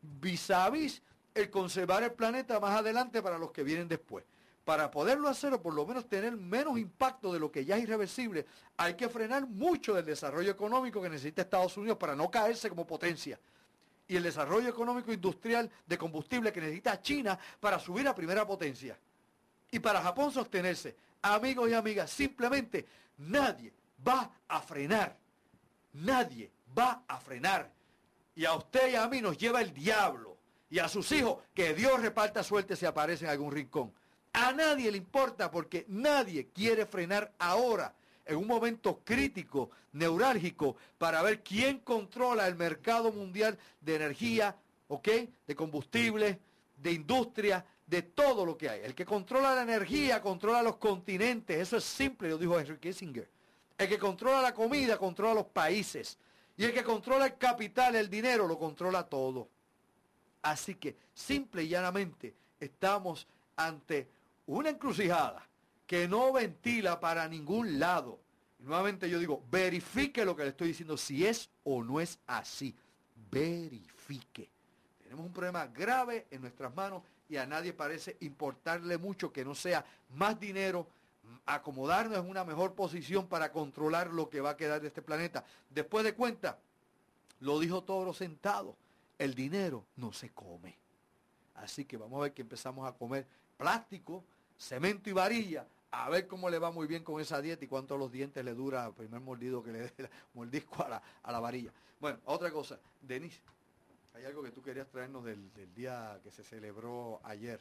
vis 0.00 0.50
a 0.50 0.70
vis 0.70 1.02
el 1.34 1.50
conservar 1.50 2.04
el 2.04 2.12
planeta 2.12 2.60
más 2.60 2.78
adelante 2.78 3.20
para 3.22 3.38
los 3.38 3.50
que 3.50 3.64
vienen 3.64 3.88
después. 3.88 4.24
Para 4.64 4.90
poderlo 4.90 5.28
hacer 5.28 5.52
o 5.52 5.60
por 5.60 5.74
lo 5.74 5.84
menos 5.86 6.08
tener 6.08 6.36
menos 6.36 6.78
impacto 6.78 7.32
de 7.32 7.40
lo 7.40 7.50
que 7.50 7.64
ya 7.64 7.76
es 7.76 7.82
irreversible, 7.82 8.46
hay 8.76 8.94
que 8.94 9.08
frenar 9.08 9.46
mucho 9.46 9.94
del 9.94 10.04
desarrollo 10.04 10.50
económico 10.50 11.02
que 11.02 11.08
necesita 11.08 11.42
Estados 11.42 11.76
Unidos 11.76 11.98
para 11.98 12.14
no 12.14 12.30
caerse 12.30 12.68
como 12.68 12.86
potencia 12.86 13.38
y 14.12 14.16
el 14.16 14.22
desarrollo 14.22 14.68
económico 14.68 15.12
industrial 15.12 15.70
de 15.86 15.96
combustible 15.96 16.52
que 16.52 16.60
necesita 16.60 17.00
China 17.00 17.38
para 17.60 17.78
subir 17.78 18.06
a 18.06 18.14
primera 18.14 18.46
potencia. 18.46 18.98
Y 19.70 19.78
para 19.78 20.02
Japón 20.02 20.30
sostenerse. 20.30 20.94
Amigos 21.22 21.70
y 21.70 21.74
amigas, 21.74 22.10
simplemente 22.10 22.86
nadie 23.16 23.72
va 24.06 24.30
a 24.48 24.60
frenar. 24.60 25.16
Nadie 25.94 26.50
va 26.76 27.04
a 27.08 27.18
frenar. 27.20 27.70
Y 28.34 28.44
a 28.44 28.54
usted 28.54 28.92
y 28.92 28.96
a 28.96 29.08
mí 29.08 29.22
nos 29.22 29.38
lleva 29.38 29.62
el 29.62 29.72
diablo. 29.72 30.36
Y 30.68 30.78
a 30.78 30.88
sus 30.88 31.10
hijos, 31.12 31.38
que 31.54 31.74
Dios 31.74 32.00
reparta 32.00 32.42
suerte 32.42 32.76
si 32.76 32.84
aparece 32.84 33.24
en 33.24 33.30
algún 33.30 33.52
rincón. 33.52 33.94
A 34.32 34.52
nadie 34.52 34.90
le 34.90 34.98
importa 34.98 35.50
porque 35.50 35.84
nadie 35.88 36.48
quiere 36.48 36.86
frenar 36.86 37.32
ahora 37.38 37.94
en 38.24 38.36
un 38.36 38.46
momento 38.46 39.00
crítico, 39.04 39.70
neurálgico, 39.92 40.76
para 40.96 41.22
ver 41.22 41.42
quién 41.42 41.80
controla 41.80 42.46
el 42.46 42.54
mercado 42.54 43.12
mundial 43.12 43.58
de 43.80 43.96
energía, 43.96 44.56
¿ok? 44.88 45.08
De 45.46 45.54
combustible, 45.54 46.38
de 46.76 46.92
industria, 46.92 47.64
de 47.86 48.02
todo 48.02 48.46
lo 48.46 48.56
que 48.56 48.70
hay. 48.70 48.80
El 48.84 48.94
que 48.94 49.04
controla 49.04 49.54
la 49.54 49.62
energía 49.62 50.22
controla 50.22 50.62
los 50.62 50.76
continentes, 50.76 51.58
eso 51.58 51.76
es 51.76 51.84
simple, 51.84 52.30
lo 52.30 52.38
dijo 52.38 52.58
Henry 52.58 52.78
Kissinger. 52.78 53.28
El 53.76 53.88
que 53.88 53.98
controla 53.98 54.40
la 54.40 54.54
comida 54.54 54.96
controla 54.96 55.34
los 55.34 55.46
países. 55.46 56.16
Y 56.56 56.64
el 56.64 56.72
que 56.72 56.84
controla 56.84 57.26
el 57.26 57.36
capital, 57.36 57.96
el 57.96 58.08
dinero, 58.08 58.46
lo 58.46 58.58
controla 58.58 59.02
todo. 59.02 59.48
Así 60.42 60.74
que, 60.74 60.96
simple 61.14 61.64
y 61.64 61.68
llanamente, 61.68 62.34
estamos 62.60 63.26
ante 63.56 64.08
una 64.46 64.70
encrucijada 64.70 65.46
que 65.86 66.08
no 66.08 66.32
ventila 66.32 67.00
para 67.00 67.28
ningún 67.28 67.78
lado. 67.78 68.18
nuevamente 68.58 69.10
yo 69.10 69.18
digo, 69.18 69.42
verifique 69.50 70.24
lo 70.24 70.36
que 70.36 70.44
le 70.44 70.50
estoy 70.50 70.68
diciendo, 70.68 70.96
si 70.96 71.26
es 71.26 71.50
o 71.64 71.82
no 71.82 72.00
es 72.00 72.18
así. 72.26 72.74
Verifique. 73.30 74.48
Tenemos 75.02 75.26
un 75.26 75.32
problema 75.32 75.66
grave 75.66 76.26
en 76.30 76.40
nuestras 76.40 76.74
manos 76.74 77.02
y 77.28 77.36
a 77.36 77.46
nadie 77.46 77.72
parece 77.72 78.16
importarle 78.20 78.98
mucho 78.98 79.32
que 79.32 79.44
no 79.44 79.54
sea 79.54 79.84
más 80.14 80.38
dinero, 80.38 80.86
acomodarnos 81.46 82.18
en 82.18 82.28
una 82.28 82.44
mejor 82.44 82.74
posición 82.74 83.26
para 83.26 83.52
controlar 83.52 84.08
lo 84.08 84.28
que 84.28 84.40
va 84.40 84.50
a 84.50 84.56
quedar 84.56 84.80
de 84.80 84.88
este 84.88 85.02
planeta. 85.02 85.44
Después 85.70 86.04
de 86.04 86.14
cuenta, 86.14 86.58
lo 87.40 87.58
dijo 87.58 87.82
Toro 87.82 88.14
sentado, 88.14 88.76
el 89.18 89.34
dinero 89.34 89.84
no 89.96 90.12
se 90.12 90.30
come. 90.30 90.76
Así 91.54 91.84
que 91.84 91.96
vamos 91.96 92.18
a 92.18 92.22
ver 92.22 92.32
que 92.32 92.42
empezamos 92.42 92.88
a 92.88 92.92
comer 92.92 93.26
plástico, 93.62 94.24
cemento 94.56 95.08
y 95.08 95.12
varilla, 95.12 95.66
a 95.92 96.10
ver 96.10 96.26
cómo 96.26 96.50
le 96.50 96.58
va 96.58 96.72
muy 96.72 96.88
bien 96.88 97.04
con 97.04 97.20
esa 97.20 97.40
dieta 97.40 97.64
y 97.64 97.68
cuántos 97.68 97.98
los 97.98 98.10
dientes 98.10 98.44
le 98.44 98.54
dura 98.54 98.86
el 98.86 98.92
primer 98.92 99.20
mordido 99.20 99.62
que 99.62 99.70
le 99.70 99.78
dé 99.82 99.92
mordisco 100.34 100.82
a 100.82 100.88
la, 100.88 101.02
a 101.22 101.32
la 101.32 101.38
varilla. 101.38 101.72
Bueno, 102.00 102.18
otra 102.24 102.50
cosa, 102.50 102.80
Denise, 103.00 103.40
hay 104.14 104.24
algo 104.24 104.42
que 104.42 104.50
tú 104.50 104.62
querías 104.62 104.88
traernos 104.88 105.24
del, 105.24 105.48
día 105.74 106.18
que 106.24 106.30
se 106.32 106.42
celebró 106.42 107.20
ayer. 107.22 107.60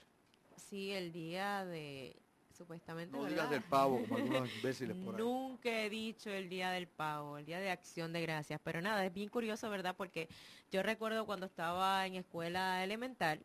Sí, 0.55 0.91
el 0.91 1.11
día 1.11 1.65
de 1.65 2.15
supuestamente. 2.57 3.15
No 3.15 3.25
digas 3.25 3.49
del 3.49 3.63
pavo, 3.63 4.01
como 4.01 4.15
algunos 4.17 4.55
imbéciles 4.55 4.97
por 4.97 5.15
ahí. 5.15 5.21
Nunca 5.21 5.69
he 5.69 5.89
dicho 5.89 6.31
el 6.31 6.49
día 6.49 6.71
del 6.71 6.87
pavo, 6.87 7.37
el 7.37 7.45
día 7.45 7.59
de 7.59 7.69
acción 7.69 8.11
de 8.11 8.21
gracias. 8.21 8.59
Pero 8.63 8.81
nada, 8.81 9.05
es 9.05 9.13
bien 9.13 9.29
curioso, 9.29 9.69
¿verdad? 9.69 9.95
Porque 9.95 10.27
yo 10.71 10.81
recuerdo 10.81 11.25
cuando 11.25 11.45
estaba 11.45 12.05
en 12.07 12.15
escuela 12.15 12.83
elemental 12.83 13.39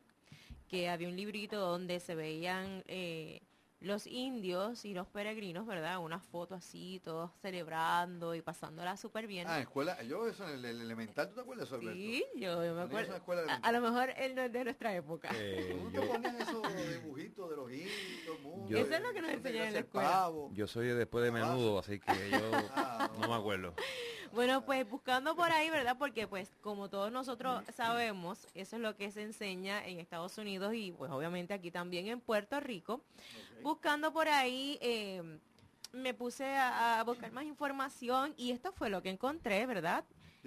que 0.69 0.89
había 0.89 1.09
un 1.09 1.17
librito 1.17 1.59
donde 1.59 2.01
se 2.01 2.15
veían 2.15 2.83
eh, 2.87 3.41
los 3.87 4.07
indios 4.07 4.85
y 4.85 4.93
los 4.93 5.07
peregrinos, 5.07 5.67
¿verdad? 5.67 5.99
Una 5.99 6.19
foto 6.19 6.55
así, 6.55 7.01
todos 7.05 7.31
celebrando 7.41 8.35
y 8.35 8.43
pasándola 8.43 8.97
súper 8.97 9.27
bien. 9.27 9.47
Ah, 9.49 9.61
escuela, 9.61 10.03
yo 10.03 10.27
eso 10.27 10.47
en 10.49 10.65
el, 10.65 10.81
elemental, 10.83 11.29
¿tú 11.29 11.37
te 11.37 11.41
acuerdas 11.41 11.71
de 11.71 11.77
eso, 11.77 11.93
Sí, 11.93 12.25
yo, 12.35 12.59
me 12.59 12.83
acuerdo. 12.83 13.47
A, 13.63 13.73
lo 13.73 13.81
mejor 13.81 14.11
él 14.17 14.35
no 14.35 14.43
es 14.43 14.53
de 14.53 14.65
nuestra 14.65 14.95
época. 14.95 15.31
Eh, 15.35 15.79
¿Tú 15.83 15.91
te 15.91 16.07
ponías 16.07 16.35
esos 16.41 16.63
dibujitos 17.03 17.51
de 17.51 17.57
los 17.57 17.71
indios? 17.71 18.69
Yo, 18.69 18.79
eso 18.79 18.95
es 18.95 19.03
lo 19.03 19.13
que 19.13 19.23
nos 19.23 19.31
enseñan 19.31 19.67
en 19.69 19.73
la 19.73 19.79
escuela. 19.81 20.31
Yo 20.53 20.67
soy 20.67 20.89
después 20.89 21.25
de 21.25 21.31
menudo, 21.31 21.79
así 21.79 22.01
que 22.01 22.13
yo 22.31 22.51
ah, 22.75 23.11
no 23.21 23.29
me 23.29 23.35
acuerdo. 23.35 23.75
Bueno, 24.33 24.65
pues 24.67 24.87
buscando 24.89 25.35
por 25.35 25.51
ahí, 25.51 25.71
¿verdad? 25.71 25.97
Porque 25.99 26.27
pues 26.27 26.51
como 26.61 26.91
todos 26.91 27.11
nosotros 27.11 27.65
sabemos, 27.75 28.47
eso 28.55 28.77
es 28.77 28.83
lo 28.83 28.95
que 28.95 29.11
se 29.11 29.23
enseña 29.23 29.87
en 29.87 29.99
Estados 29.99 30.37
Unidos 30.37 30.75
y 30.75 30.93
pues 30.93 31.11
obviamente 31.11 31.55
aquí 31.55 31.71
también 31.71 32.09
en 32.09 32.21
Puerto 32.21 32.61
Rico. 32.61 33.01
Buscando 33.63 34.13
por 34.13 34.29
ahí, 34.29 34.79
eh, 34.81 35.39
me 35.93 36.15
puse 36.15 36.45
a, 36.45 37.03
buscar 37.05 37.33
más 37.33 37.45
información 37.45 38.35
y 38.37 38.51
esto 38.51 38.73
fue 38.73 38.91
lo 38.91 39.03
que 39.03 39.11
encontré, 39.11 39.67
¿verdad? 39.67 40.05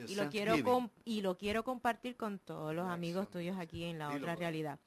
Y 0.08 0.16
lo, 0.16 0.30
quiero 0.30 0.56
y 1.04 1.22
lo 1.22 1.38
quiero 1.38 1.64
compartir 1.66 2.16
con 2.16 2.40
todos 2.40 2.74
los 2.74 2.88
amigos 2.88 3.30
tuyos 3.30 3.58
aquí 3.58 3.84
en 3.84 4.00
la 4.00 4.10
otra 4.10 4.36
realidad. 4.36 4.80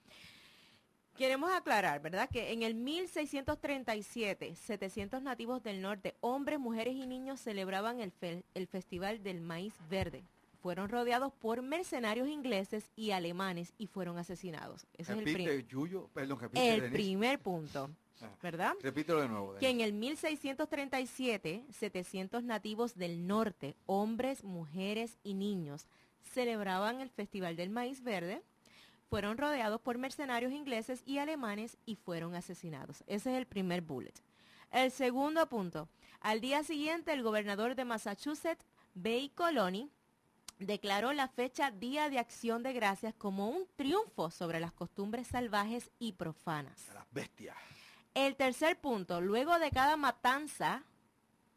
Queremos 1.16 1.52
aclarar, 1.52 2.00
¿verdad? 2.00 2.30
Que 2.30 2.52
en 2.52 2.62
el 2.62 2.74
1637, 2.74 4.56
700 4.56 5.22
nativos 5.22 5.62
del 5.62 5.82
norte, 5.82 6.16
hombres, 6.20 6.58
mujeres 6.58 6.94
y 6.94 7.06
niños 7.06 7.40
celebraban 7.40 8.00
el, 8.00 8.12
el 8.54 8.66
Festival 8.66 9.22
del 9.22 9.42
Maíz 9.42 9.74
Verde. 9.90 10.24
Fueron 10.62 10.88
rodeados 10.88 11.32
por 11.34 11.60
mercenarios 11.60 12.28
ingleses 12.28 12.90
y 12.96 13.10
alemanes 13.10 13.74
y 13.76 13.88
fueron 13.88 14.16
asesinados. 14.16 14.86
Ese 14.94 15.12
es 15.12 15.18
el, 15.18 15.64
el 16.54 16.92
primer 16.92 17.40
punto. 17.40 17.90
¿Verdad? 18.42 18.74
Repítelo 18.82 19.20
de 19.20 19.28
nuevo. 19.28 19.54
Que 19.56 19.68
en 19.68 19.80
el 19.80 19.92
1637, 19.92 21.64
700 21.70 22.42
nativos 22.44 22.94
del 22.94 23.26
norte, 23.26 23.76
hombres, 23.86 24.44
mujeres 24.44 25.18
y 25.22 25.34
niños, 25.34 25.86
celebraban 26.32 27.00
el 27.00 27.10
Festival 27.10 27.56
del 27.56 27.70
Maíz 27.70 28.02
Verde 28.02 28.42
fueron 29.12 29.36
rodeados 29.36 29.78
por 29.78 29.98
mercenarios 29.98 30.52
ingleses 30.52 31.02
y 31.04 31.18
alemanes 31.18 31.76
y 31.84 31.96
fueron 31.96 32.34
asesinados. 32.34 33.04
Ese 33.06 33.30
es 33.30 33.36
el 33.36 33.44
primer 33.44 33.82
bullet. 33.82 34.14
El 34.70 34.90
segundo 34.90 35.46
punto. 35.50 35.86
Al 36.20 36.40
día 36.40 36.64
siguiente, 36.64 37.12
el 37.12 37.22
gobernador 37.22 37.74
de 37.74 37.84
Massachusetts, 37.84 38.64
Bay 38.94 39.28
Colony, 39.28 39.90
declaró 40.58 41.12
la 41.12 41.28
fecha 41.28 41.70
Día 41.70 42.08
de 42.08 42.20
Acción 42.20 42.62
de 42.62 42.72
Gracias 42.72 43.12
como 43.12 43.50
un 43.50 43.66
triunfo 43.76 44.30
sobre 44.30 44.60
las 44.60 44.72
costumbres 44.72 45.26
salvajes 45.26 45.90
y 45.98 46.12
profanas. 46.12 46.88
Las 46.94 47.04
bestias. 47.12 47.58
El 48.14 48.36
tercer 48.36 48.78
punto, 48.78 49.20
luego 49.20 49.58
de 49.58 49.70
cada 49.70 49.96
matanza, 49.96 50.82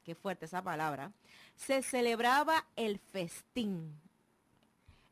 qué 0.03 0.15
fuerte 0.15 0.45
esa 0.45 0.63
palabra, 0.63 1.11
se 1.55 1.81
celebraba 1.81 2.65
el 2.75 2.99
festín. 2.99 3.99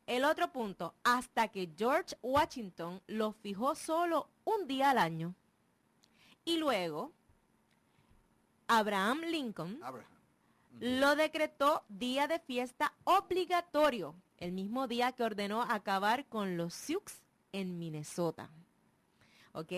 El 0.06 0.24
otro 0.24 0.52
punto, 0.52 0.94
hasta 1.02 1.48
que 1.48 1.70
George 1.76 2.16
Washington 2.22 3.00
lo 3.06 3.32
fijó 3.32 3.74
solo 3.74 4.28
un 4.44 4.66
día 4.66 4.90
al 4.90 4.98
año. 4.98 5.34
Y 6.44 6.58
luego, 6.58 7.12
Abraham 8.68 9.20
Lincoln 9.22 9.80
lo 10.80 11.16
decretó 11.16 11.84
día 11.88 12.26
de 12.26 12.38
fiesta 12.38 12.92
obligatorio, 13.04 14.14
el 14.38 14.52
mismo 14.52 14.88
día 14.88 15.12
que 15.12 15.22
ordenó 15.22 15.62
acabar 15.62 16.26
con 16.26 16.56
los 16.56 16.74
Sioux 16.74 17.22
en 17.52 17.78
Minnesota. 17.78 18.50
¿Ok? 19.52 19.72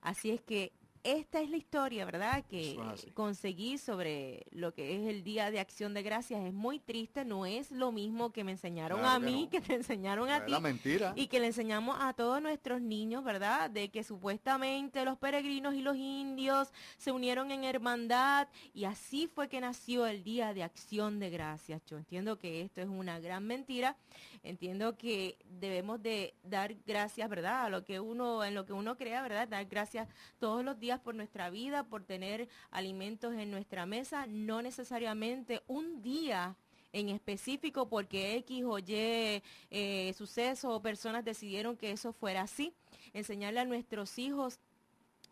Así 0.00 0.30
es 0.30 0.42
que 0.42 0.72
esta 1.04 1.40
es 1.40 1.50
la 1.50 1.56
historia, 1.56 2.04
¿verdad? 2.04 2.44
Que 2.48 2.78
conseguí 3.14 3.78
sobre 3.78 4.46
lo 4.50 4.72
que 4.72 4.96
es 4.96 5.08
el 5.08 5.24
Día 5.24 5.50
de 5.50 5.60
Acción 5.60 5.94
de 5.94 6.02
Gracias. 6.02 6.44
Es 6.44 6.52
muy 6.52 6.78
triste, 6.78 7.24
no 7.24 7.44
es 7.46 7.70
lo 7.70 7.92
mismo 7.92 8.32
que 8.32 8.44
me 8.44 8.52
enseñaron 8.52 9.04
a 9.04 9.18
mí, 9.18 9.48
que 9.50 9.60
te 9.60 9.74
enseñaron 9.74 10.28
a 10.30 10.44
ti. 10.44 10.52
mentira. 10.60 11.12
Y 11.16 11.26
que 11.26 11.40
le 11.40 11.46
enseñamos 11.46 11.96
a 12.00 12.12
todos 12.12 12.40
nuestros 12.40 12.80
niños, 12.80 13.24
¿verdad? 13.24 13.70
De 13.70 13.90
que 13.90 14.04
supuestamente 14.04 15.04
los 15.04 15.18
peregrinos 15.18 15.74
y 15.74 15.82
los 15.82 15.96
indios 15.96 16.72
se 16.98 17.10
unieron 17.10 17.50
en 17.50 17.64
hermandad 17.64 18.48
y 18.74 18.84
así 18.84 19.26
fue 19.26 19.48
que 19.48 19.60
nació 19.60 20.06
el 20.06 20.22
Día 20.22 20.54
de 20.54 20.62
Acción 20.62 21.18
de 21.18 21.30
Gracias. 21.30 21.82
Yo 21.86 21.96
entiendo 21.96 22.38
que 22.38 22.62
esto 22.62 22.80
es 22.80 22.88
una 22.88 23.18
gran 23.18 23.46
mentira. 23.46 23.96
Entiendo 24.44 24.96
que 24.96 25.38
debemos 25.44 26.02
de 26.02 26.34
dar 26.42 26.74
gracias, 26.84 27.28
¿verdad? 27.28 27.64
A 27.64 27.68
lo 27.68 27.84
que 27.84 28.00
uno, 28.00 28.44
en 28.44 28.54
lo 28.54 28.66
que 28.66 28.72
uno 28.72 28.96
crea, 28.96 29.22
¿verdad? 29.22 29.46
Dar 29.46 29.66
gracias 29.66 30.08
todos 30.40 30.64
los 30.64 30.80
días 30.80 30.98
por 30.98 31.14
nuestra 31.14 31.48
vida, 31.48 31.84
por 31.84 32.02
tener 32.02 32.48
alimentos 32.72 33.34
en 33.34 33.52
nuestra 33.52 33.86
mesa, 33.86 34.26
no 34.26 34.60
necesariamente 34.60 35.62
un 35.68 36.02
día 36.02 36.56
en 36.92 37.08
específico 37.08 37.88
porque 37.88 38.34
X 38.36 38.64
o 38.66 38.78
Y 38.78 39.42
eh, 39.70 40.14
sucesos 40.16 40.70
o 40.72 40.82
personas 40.82 41.24
decidieron 41.24 41.76
que 41.76 41.92
eso 41.92 42.12
fuera 42.12 42.42
así. 42.42 42.74
Enseñarle 43.12 43.60
a 43.60 43.64
nuestros 43.64 44.18
hijos 44.18 44.58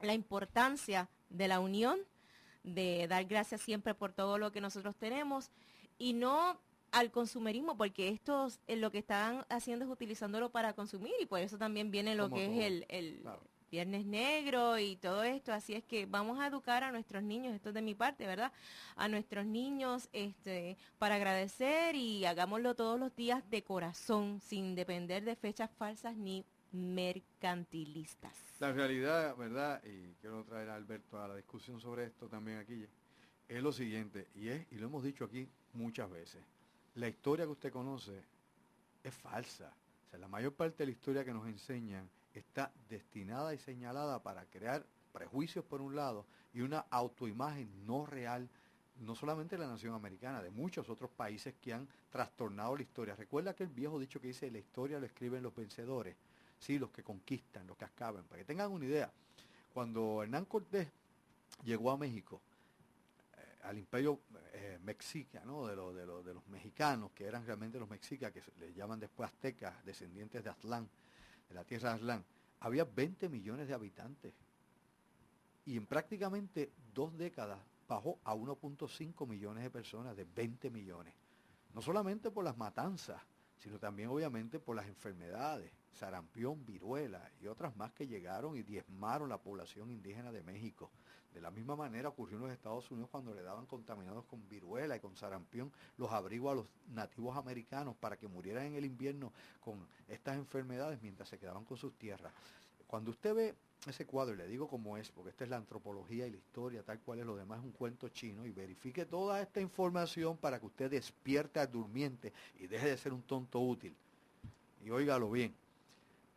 la 0.00 0.14
importancia 0.14 1.08
de 1.28 1.48
la 1.48 1.60
unión, 1.60 1.98
de 2.62 3.06
dar 3.08 3.24
gracias 3.24 3.60
siempre 3.60 3.94
por 3.94 4.12
todo 4.12 4.38
lo 4.38 4.52
que 4.52 4.60
nosotros 4.60 4.94
tenemos 4.96 5.50
y 5.98 6.12
no 6.12 6.60
al 6.92 7.10
consumerismo, 7.10 7.76
porque 7.76 8.08
estos 8.08 8.60
eh, 8.66 8.76
lo 8.76 8.90
que 8.90 8.98
están 8.98 9.44
haciendo 9.48 9.84
es 9.84 9.90
utilizándolo 9.90 10.50
para 10.50 10.72
consumir 10.72 11.12
y 11.20 11.26
por 11.26 11.40
eso 11.40 11.58
también 11.58 11.90
viene 11.90 12.14
lo 12.14 12.30
que 12.30 12.46
es 12.46 12.64
el, 12.64 12.86
el 12.88 13.22
Viernes 13.70 14.04
Negro 14.04 14.78
y 14.78 14.96
todo 14.96 15.22
esto. 15.22 15.52
Así 15.52 15.74
es 15.74 15.84
que 15.84 16.06
vamos 16.06 16.40
a 16.40 16.46
educar 16.46 16.82
a 16.82 16.90
nuestros 16.90 17.22
niños, 17.22 17.54
esto 17.54 17.68
es 17.68 17.74
de 17.74 17.82
mi 17.82 17.94
parte, 17.94 18.26
¿verdad? 18.26 18.52
A 18.96 19.08
nuestros 19.08 19.46
niños 19.46 20.08
este, 20.12 20.76
para 20.98 21.14
agradecer 21.16 21.94
y 21.94 22.24
hagámoslo 22.24 22.74
todos 22.74 22.98
los 22.98 23.14
días 23.14 23.48
de 23.50 23.62
corazón, 23.62 24.40
sin 24.40 24.74
depender 24.74 25.24
de 25.24 25.36
fechas 25.36 25.70
falsas 25.70 26.16
ni 26.16 26.44
mercantilistas. 26.72 28.32
La 28.58 28.72
realidad, 28.72 29.36
¿verdad? 29.36 29.82
Y 29.84 30.14
quiero 30.20 30.44
traer 30.44 30.70
a 30.70 30.74
Alberto 30.74 31.20
a 31.20 31.28
la 31.28 31.36
discusión 31.36 31.80
sobre 31.80 32.04
esto 32.04 32.28
también 32.28 32.58
aquí, 32.58 32.86
es 33.48 33.62
lo 33.62 33.72
siguiente, 33.72 34.28
y 34.34 34.48
es, 34.48 34.66
y 34.70 34.76
lo 34.76 34.86
hemos 34.86 35.02
dicho 35.02 35.24
aquí 35.24 35.48
muchas 35.72 36.10
veces, 36.10 36.42
la 36.94 37.08
historia 37.08 37.44
que 37.44 37.52
usted 37.52 37.72
conoce 37.72 38.22
es 39.02 39.14
falsa. 39.14 39.72
O 40.06 40.10
sea, 40.10 40.18
la 40.18 40.28
mayor 40.28 40.54
parte 40.54 40.78
de 40.78 40.86
la 40.86 40.92
historia 40.92 41.24
que 41.24 41.32
nos 41.32 41.46
enseñan 41.46 42.08
está 42.34 42.72
destinada 42.88 43.54
y 43.54 43.58
señalada 43.58 44.22
para 44.22 44.44
crear 44.46 44.84
prejuicios 45.12 45.64
por 45.64 45.80
un 45.80 45.96
lado 45.96 46.26
y 46.52 46.60
una 46.60 46.86
autoimagen 46.90 47.86
no 47.86 48.06
real, 48.06 48.48
no 49.00 49.14
solamente 49.14 49.56
de 49.56 49.62
la 49.62 49.70
nación 49.70 49.94
americana, 49.94 50.42
de 50.42 50.50
muchos 50.50 50.88
otros 50.88 51.10
países 51.10 51.54
que 51.60 51.72
han 51.72 51.88
trastornado 52.10 52.76
la 52.76 52.82
historia. 52.82 53.16
Recuerda 53.16 53.54
que 53.54 53.64
el 53.64 53.70
viejo 53.70 53.98
dicho 53.98 54.20
que 54.20 54.28
dice, 54.28 54.50
la 54.50 54.58
historia 54.58 54.98
lo 54.98 55.06
escriben 55.06 55.42
los 55.42 55.54
vencedores, 55.54 56.16
sí, 56.58 56.78
los 56.78 56.90
que 56.90 57.02
conquistan, 57.02 57.66
los 57.66 57.76
que 57.76 57.84
acaban. 57.84 58.24
Para 58.24 58.40
que 58.40 58.44
tengan 58.44 58.70
una 58.70 58.84
idea, 58.84 59.10
cuando 59.72 60.22
Hernán 60.22 60.44
Cortés 60.44 60.88
llegó 61.64 61.90
a 61.90 61.96
México, 61.96 62.40
al 63.62 63.78
imperio 63.78 64.20
eh, 64.52 64.78
mexica, 64.82 65.44
¿no? 65.44 65.66
de, 65.66 65.76
los 65.76 66.46
mexicanos, 66.48 67.12
que 67.12 67.24
eran 67.24 67.44
realmente 67.44 67.78
los 67.78 67.88
mexicas, 67.88 68.32
que 68.32 68.42
les 68.58 68.74
llaman 68.74 68.98
después 68.98 69.28
aztecas, 69.28 69.84
descendientes 69.84 70.42
de 70.42 70.50
Aztlán, 70.50 70.88
de 71.48 71.54
la 71.54 71.64
tierra 71.64 71.90
de 71.90 71.94
Aztlán, 71.96 72.24
había 72.60 72.84
20 72.84 73.28
millones 73.28 73.68
de 73.68 73.74
habitantes. 73.74 74.34
Y 75.66 75.76
en 75.76 75.86
prácticamente 75.86 76.72
dos 76.92 77.16
décadas 77.16 77.60
bajó 77.86 78.18
a 78.24 78.34
1.5 78.34 79.26
millones 79.26 79.64
de 79.64 79.70
personas, 79.70 80.16
de 80.16 80.24
20 80.24 80.70
millones. 80.70 81.14
No 81.74 81.82
solamente 81.82 82.30
por 82.30 82.44
las 82.44 82.56
matanzas, 82.56 83.20
sino 83.58 83.78
también 83.78 84.08
obviamente 84.08 84.58
por 84.58 84.76
las 84.76 84.86
enfermedades, 84.86 85.72
sarampión, 85.92 86.64
viruela 86.64 87.30
y 87.40 87.46
otras 87.46 87.76
más 87.76 87.92
que 87.92 88.06
llegaron 88.06 88.56
y 88.56 88.62
diezmaron 88.62 89.28
la 89.28 89.38
población 89.38 89.90
indígena 89.90 90.32
de 90.32 90.42
México. 90.42 90.90
De 91.34 91.40
la 91.40 91.50
misma 91.50 91.76
manera 91.76 92.08
ocurrió 92.08 92.36
en 92.36 92.42
los 92.42 92.52
Estados 92.52 92.90
Unidos 92.90 93.08
cuando 93.10 93.32
le 93.32 93.42
daban 93.42 93.66
contaminados 93.66 94.24
con 94.24 94.48
viruela 94.48 94.96
y 94.96 95.00
con 95.00 95.16
sarampión 95.16 95.70
los 95.96 96.10
abrigos 96.10 96.52
a 96.52 96.54
los 96.56 96.66
nativos 96.92 97.36
americanos 97.36 97.94
para 97.96 98.16
que 98.16 98.26
murieran 98.26 98.66
en 98.66 98.74
el 98.74 98.84
invierno 98.84 99.32
con 99.60 99.86
estas 100.08 100.36
enfermedades 100.36 101.00
mientras 101.02 101.28
se 101.28 101.38
quedaban 101.38 101.64
con 101.64 101.76
sus 101.76 101.94
tierras. 101.94 102.32
Cuando 102.88 103.12
usted 103.12 103.34
ve 103.34 103.54
ese 103.86 104.04
cuadro, 104.04 104.34
y 104.34 104.38
le 104.38 104.48
digo 104.48 104.68
cómo 104.68 104.96
es, 104.96 105.10
porque 105.10 105.30
esta 105.30 105.44
es 105.44 105.50
la 105.50 105.56
antropología 105.56 106.26
y 106.26 106.30
la 106.32 106.36
historia, 106.36 106.82
tal 106.82 106.98
cual 106.98 107.20
es 107.20 107.26
lo 107.26 107.36
demás, 107.36 107.60
es 107.60 107.64
un 107.64 107.72
cuento 107.72 108.08
chino, 108.08 108.44
y 108.44 108.50
verifique 108.50 109.06
toda 109.06 109.40
esta 109.40 109.60
información 109.60 110.36
para 110.36 110.58
que 110.58 110.66
usted 110.66 110.90
despierte 110.90 111.60
al 111.60 111.70
durmiente 111.70 112.32
y 112.58 112.66
deje 112.66 112.88
de 112.88 112.98
ser 112.98 113.12
un 113.12 113.22
tonto 113.22 113.60
útil. 113.60 113.94
Y 114.84 114.90
óigalo 114.90 115.30
bien. 115.30 115.54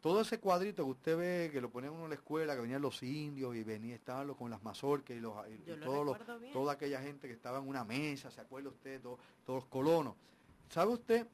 Todo 0.03 0.19
ese 0.19 0.37
cuadrito 0.37 0.83
que 0.83 0.91
usted 0.91 1.17
ve, 1.17 1.49
que 1.49 1.61
lo 1.61 1.69
ponían 1.69 1.93
uno 1.93 2.03
en 2.03 2.09
la 2.09 2.15
escuela, 2.15 2.55
que 2.55 2.61
venían 2.61 2.81
los 2.81 3.01
indios 3.03 3.55
y 3.55 3.63
venía, 3.63 3.95
estaban 3.95 4.27
los, 4.27 4.35
con 4.35 4.51
las 4.51 4.61
mazorcas 4.61 5.15
y, 5.15 5.21
los, 5.21 5.33
toda 6.51 6.73
aquella 6.73 6.99
gente 6.99 7.25
que 7.25 7.33
estaba 7.33 7.59
en 7.59 7.69
una 7.69 7.85
mesa, 7.85 8.29
¿se 8.29 8.41
acuerda 8.41 8.67
usted? 8.67 8.99
todos 8.99 9.17
los 9.47 9.65
colonos. 9.67 10.15
¿Sabe 10.67 10.91
usted 10.91 11.25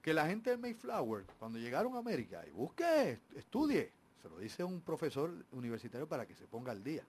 que 0.00 0.14
la 0.14 0.26
gente 0.26 0.48
de 0.48 0.56
Mayflower, 0.56 1.26
cuando 1.38 1.58
llegaron 1.58 1.94
a 1.94 1.98
América, 1.98 2.42
y 2.46 2.52
busque, 2.52 3.20
estudie, 3.34 3.92
se 4.22 4.30
lo 4.30 4.38
dice 4.38 4.64
un 4.64 4.80
profesor 4.80 5.30
universitario 5.52 6.08
para 6.08 6.24
que 6.24 6.34
se 6.34 6.46
ponga 6.46 6.72
al 6.72 6.82
día. 6.82 7.04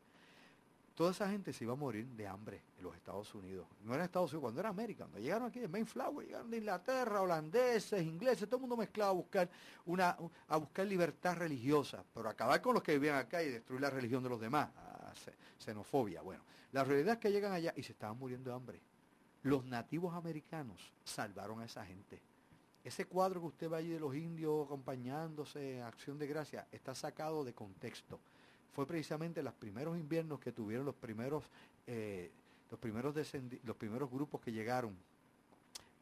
Toda 0.97 1.11
esa 1.11 1.29
gente 1.29 1.53
se 1.53 1.63
iba 1.63 1.73
a 1.73 1.75
morir 1.75 2.07
de 2.07 2.25
hambre 2.25 2.63
en 2.75 2.83
los 2.83 2.95
Estados 2.95 3.35
Unidos. 3.35 3.67
No 3.83 3.93
era 3.93 4.03
Estados 4.03 4.31
Unidos, 4.31 4.41
cuando 4.41 4.61
era 4.61 4.69
América. 4.69 5.03
Cuando 5.03 5.19
llegaron 5.19 5.47
aquí 5.47 5.59
de 5.59 5.67
Mayflower, 5.67 6.25
llegaron 6.25 6.49
de 6.49 6.57
Inglaterra, 6.57 7.21
holandeses, 7.21 8.01
ingleses, 8.01 8.47
todo 8.47 8.55
el 8.55 8.61
mundo 8.61 8.77
mezclado 8.77 9.11
a 9.11 9.13
buscar, 9.13 9.47
una, 9.85 10.17
a 10.47 10.57
buscar 10.57 10.87
libertad 10.87 11.35
religiosa, 11.37 12.03
pero 12.15 12.27
acabar 12.27 12.59
con 12.63 12.73
los 12.73 12.81
que 12.81 12.93
vivían 12.93 13.15
acá 13.15 13.43
y 13.43 13.49
destruir 13.51 13.79
la 13.79 13.91
religión 13.91 14.23
de 14.23 14.29
los 14.29 14.41
demás. 14.41 14.71
xenofobia. 15.59 16.23
Bueno, 16.23 16.41
la 16.71 16.83
realidad 16.83 17.13
es 17.13 17.19
que 17.19 17.31
llegan 17.31 17.51
allá 17.51 17.75
y 17.77 17.83
se 17.83 17.91
estaban 17.91 18.17
muriendo 18.17 18.49
de 18.49 18.55
hambre. 18.55 18.81
Los 19.43 19.65
nativos 19.65 20.15
americanos 20.15 20.81
salvaron 21.03 21.59
a 21.61 21.65
esa 21.65 21.85
gente. 21.85 22.19
Ese 22.83 23.05
cuadro 23.05 23.39
que 23.41 23.47
usted 23.47 23.69
ve 23.69 23.77
allí 23.77 23.89
de 23.89 23.99
los 23.99 24.15
indios 24.15 24.65
acompañándose 24.65 25.77
en 25.77 25.83
acción 25.83 26.17
de 26.17 26.25
gracia 26.25 26.67
está 26.71 26.95
sacado 26.95 27.43
de 27.43 27.53
contexto 27.53 28.19
fue 28.73 28.85
precisamente 28.85 29.41
los 29.41 29.53
primeros 29.53 29.98
inviernos 29.98 30.39
que 30.39 30.52
tuvieron 30.52 30.85
los 30.85 30.95
primeros, 30.95 31.44
eh, 31.88 32.31
los, 32.69 32.80
primeros 32.80 34.11
grupos 34.11 34.41
que 34.41 34.52
llegaron 34.52 34.95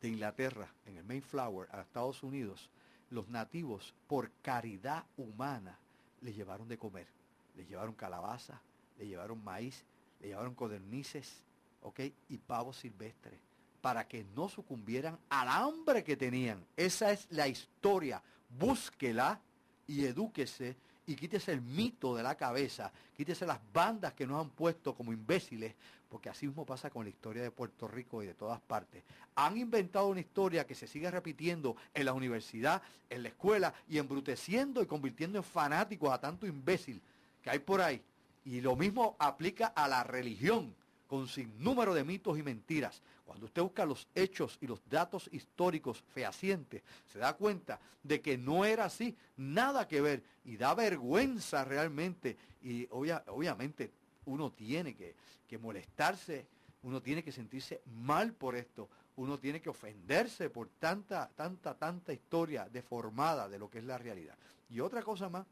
de 0.02 0.10
Inglaterra 0.10 0.68
en 0.86 0.98
el 0.98 1.04
Mayflower 1.04 1.70
a 1.72 1.82
Estados 1.82 2.22
Unidos, 2.24 2.70
los 3.10 3.30
nativos, 3.30 3.94
por 4.08 4.32
caridad 4.42 5.06
humana, 5.18 5.78
les 6.22 6.36
llevaron 6.36 6.68
de 6.68 6.78
comer. 6.78 7.08
Les 7.56 7.68
llevaron 7.70 7.94
calabaza, 7.94 8.62
les 8.98 9.08
llevaron 9.08 9.44
maíz, 9.44 9.86
les 10.20 10.32
llevaron 10.32 10.54
codornices, 10.56 11.44
¿ok? 11.82 12.02
Y 12.30 12.38
pavos 12.38 12.78
silvestres, 12.78 13.40
para 13.82 14.08
que 14.08 14.26
no 14.36 14.50
sucumbieran 14.50 15.18
al 15.30 15.48
hambre 15.48 16.04
que 16.04 16.18
tenían. 16.18 16.66
Esa 16.76 17.12
es 17.12 17.28
la 17.30 17.48
historia. 17.48 18.22
Búsquela 18.50 19.40
y 19.88 20.06
edúquese 20.06 20.76
y 21.07 21.15
quítese 21.15 21.52
el 21.52 21.61
mito 21.61 22.15
de 22.15 22.23
la 22.23 22.36
cabeza, 22.36 22.91
quítese 23.15 23.45
las 23.45 23.60
bandas 23.73 24.14
que 24.14 24.26
nos 24.26 24.41
han 24.41 24.49
puesto 24.49 24.95
como 24.95 25.14
imbéciles, 25.14 25.73
porque 26.10 26.30
así 26.30 26.48
mismo 26.48 26.65
pasa 26.65 26.90
con 26.90 27.03
la 27.03 27.10
historia 27.10 27.44
de 27.44 27.52
Puerto 27.52 27.88
Rico 27.88 28.23
y 28.23 28.27
de 28.27 28.34
todas 28.34 28.60
partes. 28.61 29.03
Han 29.36 29.57
inventado 29.57 30.07
una 30.07 30.19
historia 30.19 30.65
que 30.65 30.76
se 30.76 30.88
sigue 30.88 31.11
repitiendo 31.11 31.76
en 31.94 32.06
la 32.06 32.14
universidad, 32.14 32.82
en 33.10 33.23
la 33.23 33.30
escuela 33.30 33.73
y 33.90 33.98
embruteciendo 33.98 34.82
y 34.82 34.86
convirtiendo 34.86 35.38
en 35.38 35.44
fanáticos 35.44 36.11
a 36.11 36.19
tanto 36.19 36.48
imbécil 36.48 37.02
que 37.44 37.49
hay 37.49 37.60
por 37.60 37.82
ahí. 37.82 38.02
Y 38.45 38.61
lo 38.61 38.76
mismo 38.76 39.15
aplica 39.19 39.68
a 39.68 39.88
la 39.88 40.03
religión 40.03 40.73
con 41.07 41.27
sinnúmero 41.27 41.94
de 41.94 42.03
mitos 42.03 42.38
y 42.38 42.44
mentiras. 42.44 43.02
Cuando 43.26 43.45
usted 43.45 43.61
busca 43.61 43.86
los 43.86 44.07
hechos 44.14 44.57
y 44.61 44.68
los 44.68 44.80
datos 44.90 45.30
históricos 45.32 46.03
fehacientes, 46.14 46.84
se 47.11 47.19
da 47.19 47.34
cuenta 47.34 47.80
de 48.03 48.22
que 48.22 48.38
no 48.38 48.65
era 48.65 48.86
así, 48.86 49.15
nada 49.38 49.88
que 49.88 50.02
ver, 50.02 50.23
y 50.45 50.57
da 50.57 50.76
vergüenza 50.76 51.65
realmente, 51.65 52.38
y 52.61 52.88
obviamente 52.91 53.91
uno 54.26 54.52
tiene 54.52 54.95
que, 54.95 55.15
molestarse, 55.57 56.45
uno 56.84 57.02
tiene 57.02 57.23
que 57.23 57.32
sentirse 57.32 57.82
mal 57.86 58.34
por 58.34 58.56
esto, 58.56 58.90
uno 59.15 59.40
tiene 59.40 59.61
que 59.61 59.69
ofenderse 59.69 60.49
por 60.49 60.68
tanta, 60.80 61.30
tanta, 61.36 61.73
tanta 61.76 62.11
historia 62.11 62.68
deformada 62.69 63.48
de 63.48 63.57
lo 63.57 63.69
que 63.69 63.80
es 63.80 63.86
la 63.86 63.98
realidad. 63.98 64.36
Y 64.69 64.82
otra 64.82 65.02
cosa 65.02 65.30
más 65.30 65.45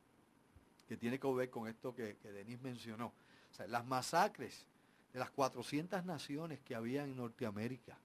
que 0.88 0.98
tiene 0.98 1.20
que 1.20 1.28
ver 1.28 1.50
con 1.50 1.68
esto 1.68 1.96
que, 1.96 2.18
Denis 2.22 2.62
mencionó, 2.62 3.14
las 3.68 3.86
masacres 3.86 4.66
de 5.14 5.20
las 5.20 5.30
400 5.32 6.04
naciones 6.04 6.60
que 6.62 6.76
había 6.76 7.04
en 7.04 7.16
Norteamérica, 7.16 7.98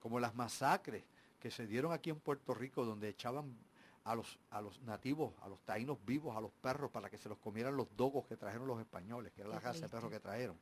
como 0.00 0.18
las 0.18 0.34
masacres 0.34 1.04
que 1.40 1.50
se 1.50 1.66
dieron 1.66 1.92
aquí 1.92 2.10
en 2.10 2.18
Puerto 2.18 2.54
Rico, 2.54 2.84
donde 2.84 3.08
echaban 3.08 3.56
a 4.04 4.14
los, 4.14 4.38
a 4.50 4.60
los 4.60 4.80
nativos, 4.82 5.32
a 5.42 5.48
los 5.48 5.60
taínos 5.62 5.98
vivos, 6.04 6.36
a 6.36 6.40
los 6.40 6.52
perros, 6.52 6.90
para 6.90 7.08
que 7.08 7.18
se 7.18 7.28
los 7.28 7.38
comieran 7.38 7.76
los 7.76 7.88
dogos 7.96 8.26
que 8.26 8.36
trajeron 8.36 8.66
los 8.66 8.80
españoles, 8.80 9.32
que 9.32 9.42
era 9.42 9.50
la 9.50 9.60
raza 9.60 9.80
de 9.80 9.88
perros 9.88 10.10
que 10.10 10.20
trajeron. 10.20 10.56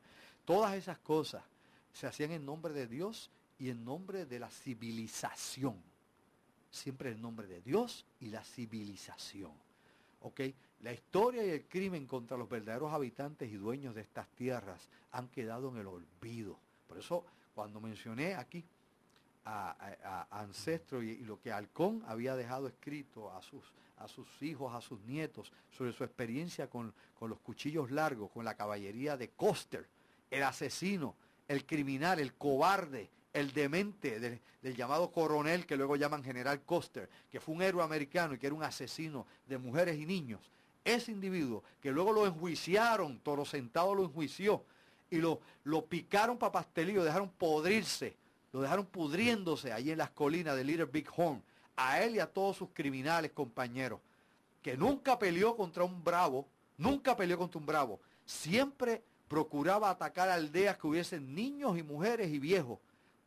Todas 0.45 0.75
esas 0.75 0.99
cosas 0.99 1.43
se 1.91 2.07
hacían 2.07 2.31
en 2.31 2.45
nombre 2.45 2.73
de 2.73 2.87
Dios 2.87 3.31
y 3.57 3.69
en 3.69 3.83
nombre 3.83 4.25
de 4.25 4.39
la 4.39 4.49
civilización. 4.49 5.81
Siempre 6.69 7.11
en 7.11 7.21
nombre 7.21 7.47
de 7.47 7.61
Dios 7.61 8.05
y 8.19 8.27
la 8.27 8.43
civilización. 8.43 9.53
¿Ok? 10.21 10.41
La 10.85 10.93
historia 10.93 11.43
y 11.43 11.49
el 11.49 11.63
crimen 11.63 12.05
contra 12.05 12.37
los 12.37 12.47
verdaderos 12.47 12.93
habitantes 12.93 13.51
y 13.51 13.55
dueños 13.55 13.95
de 13.95 14.01
estas 14.01 14.27
tierras 14.35 14.87
han 15.13 15.29
quedado 15.29 15.69
en 15.69 15.77
el 15.77 15.87
olvido. 15.87 16.59
Por 16.87 16.99
eso, 16.99 17.25
cuando 17.55 17.81
mencioné 17.81 18.35
aquí 18.35 18.63
a, 19.45 20.27
Ancestro 20.29 21.01
y, 21.01 21.17
lo 21.21 21.41
que 21.41 21.51
Halcón 21.51 22.03
había 22.05 22.35
dejado 22.35 22.67
escrito 22.67 23.31
a 23.31 23.41
sus, 23.41 23.63
a 23.97 24.07
sus 24.07 24.27
hijos, 24.43 24.75
a 24.75 24.81
sus 24.81 25.01
nietos, 25.05 25.51
sobre 25.71 25.91
su 25.91 26.03
experiencia 26.03 26.69
con, 26.69 26.93
los 27.19 27.39
cuchillos 27.39 27.89
largos, 27.89 28.29
con 28.29 28.45
la 28.45 28.53
caballería 28.53 29.17
de 29.17 29.29
Coster, 29.29 29.87
el 30.29 30.43
asesino, 30.43 31.15
el 31.47 31.65
criminal, 31.65 32.19
el 32.19 32.35
cobarde, 32.35 33.09
el 33.33 33.53
demente 33.53 34.19
del, 34.19 34.39
del, 34.61 34.75
llamado 34.75 35.11
coronel 35.11 35.65
que 35.65 35.77
luego 35.77 35.95
llaman 35.95 36.23
general 36.23 36.61
Coster, 36.61 37.09
que 37.31 37.39
fue 37.39 37.55
un 37.55 37.63
héroe 37.63 37.83
americano 37.83 38.35
y 38.35 38.37
que 38.37 38.45
era 38.45 38.55
un 38.55 38.61
asesino 38.61 39.25
de 39.47 39.57
mujeres 39.57 39.97
y 39.97 40.05
niños 40.05 40.51
ese 40.85 41.11
individuo, 41.11 41.63
que 41.81 41.91
luego 41.91 42.13
lo 42.13 42.25
enjuiciaron, 42.25 43.19
Toro 43.19 43.43
Sentado 43.43 43.93
lo 43.93 44.03
enjuició, 44.03 44.63
y 45.09 45.17
lo, 45.17 45.41
lo 45.63 45.85
picaron 45.85 46.37
para 46.37 46.51
pastelillo, 46.51 47.03
dejaron 47.03 47.29
podrirse, 47.29 48.15
lo 48.53 48.61
dejaron 48.61 48.85
pudriéndose 48.85 49.73
ahí 49.73 49.91
en 49.91 49.97
las 49.97 50.11
colinas 50.11 50.55
de 50.55 50.63
Little 50.63 50.85
Big 50.85 51.07
Horn, 51.15 51.43
a 51.75 52.01
él 52.01 52.15
y 52.15 52.19
a 52.19 52.31
todos 52.31 52.55
sus 52.57 52.69
criminales 52.73 53.31
compañeros, 53.31 53.99
que 54.61 54.77
nunca 54.77 55.19
peleó 55.19 55.57
contra 55.57 55.83
un 55.83 56.03
bravo, 56.03 56.47
nunca 56.77 57.17
peleó 57.17 57.37
contra 57.37 57.59
un 57.59 57.65
bravo, 57.65 57.99
siempre 58.25 59.03
procuraba 59.27 59.89
atacar 59.89 60.29
aldeas 60.29 60.77
que 60.77 60.87
hubiesen 60.87 61.33
niños 61.33 61.77
y 61.77 61.83
mujeres 61.83 62.31
y 62.31 62.39
viejos, 62.39 62.79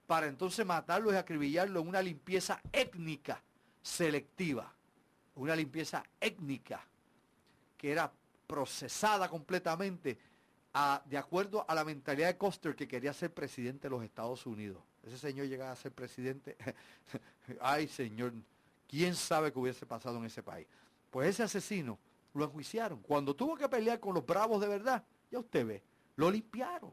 para 0.07 0.27
entonces 0.27 0.65
matarlos 0.65 1.13
y 1.13 1.17
acribillarlos 1.17 1.83
en 1.83 1.89
una 1.89 2.01
limpieza 2.01 2.63
étnica 2.73 3.43
selectiva, 3.83 4.73
una 5.35 5.55
limpieza 5.55 6.03
étnica 6.21 6.83
que 7.79 7.93
era 7.93 8.13
procesada 8.47 9.29
completamente 9.29 10.19
de 11.07 11.17
acuerdo 11.17 11.65
a 11.67 11.75
la 11.75 11.85
mentalidad 11.85 12.29
de 12.29 12.37
Coster 12.37 12.77
que 12.77 12.87
quería 12.87 13.13
ser 13.13 13.33
presidente 13.33 13.89
de 13.89 13.91
los 13.91 14.05
Estados 14.05 14.47
Unidos. 14.47 14.83
Ese 15.03 15.19
señor 15.19 15.47
llegaba 15.47 15.73
a 15.73 15.77
ser 15.77 15.93
presidente. 15.93 16.57
Ay, 17.61 17.89
señor, 17.89 18.33
¿quién 18.87 19.15
sabe 19.15 19.53
qué 19.53 19.59
hubiese 19.59 19.87
pasado 19.87 20.19
en 20.19 20.27
ese 20.27 20.43
país? 20.43 20.67
Pues 21.11 21.31
ese 21.31 21.43
asesino 21.43 21.99
lo 22.35 22.45
enjuiciaron. 22.45 23.01
Cuando 23.01 23.35
tuvo 23.35 23.57
que 23.57 23.69
pelear 23.69 23.99
con 23.99 24.15
los 24.15 24.25
bravos 24.25 24.61
de 24.61 24.69
verdad, 24.69 25.03
ya 25.31 25.39
usted 25.39 25.67
ve, 25.67 25.83
lo 26.17 26.31
limpiaron. 26.31 26.93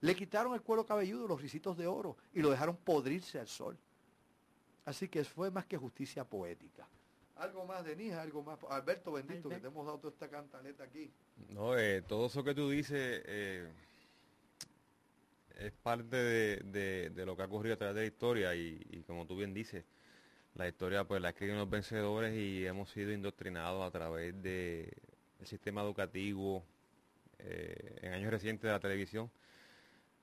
Le 0.00 0.16
quitaron 0.16 0.52
el 0.54 0.62
cuero 0.62 0.84
cabelludo, 0.84 1.28
los 1.28 1.40
risitos 1.40 1.76
de 1.76 1.86
oro 1.86 2.16
y 2.34 2.40
lo 2.40 2.50
dejaron 2.50 2.76
podrirse 2.76 3.38
al 3.38 3.46
sol. 3.46 3.78
Así 4.84 5.08
que 5.08 5.24
fue 5.24 5.50
más 5.50 5.64
que 5.64 5.76
justicia 5.76 6.24
poética. 6.24 6.88
Algo 7.36 7.64
más, 7.64 7.84
Denise, 7.84 8.14
algo 8.14 8.42
más. 8.42 8.58
Alberto, 8.68 9.12
bendito, 9.12 9.48
que 9.48 9.58
te 9.58 9.66
hemos 9.66 9.86
dado 9.86 9.98
toda 9.98 10.12
esta 10.12 10.28
cantaleta 10.28 10.84
aquí. 10.84 11.10
No, 11.48 11.76
eh, 11.76 12.02
todo 12.02 12.26
eso 12.26 12.44
que 12.44 12.54
tú 12.54 12.70
dices 12.70 13.22
eh, 13.26 13.68
es 15.58 15.72
parte 15.72 16.16
de, 16.16 17.12
lo 17.24 17.36
que 17.36 17.42
ha 17.42 17.46
ocurrido 17.46 17.74
a 17.74 17.78
través 17.78 17.94
de 17.94 18.00
la 18.02 18.06
historia 18.06 18.54
y, 18.54 19.04
como 19.06 19.26
tú 19.26 19.36
bien 19.36 19.54
dices, 19.54 19.84
la 20.54 20.68
historia 20.68 21.04
pues 21.04 21.22
la 21.22 21.30
escriben 21.30 21.56
los 21.56 21.70
vencedores 21.70 22.34
y 22.36 22.66
hemos 22.66 22.90
sido 22.90 23.12
indoctrinados 23.12 23.86
a 23.86 23.90
través 23.90 24.40
del 24.42 24.90
sistema 25.44 25.82
educativo 25.82 26.62
eh, 27.38 28.00
en 28.02 28.12
años 28.12 28.30
recientes 28.30 28.64
de 28.64 28.72
la 28.72 28.80
televisión 28.80 29.30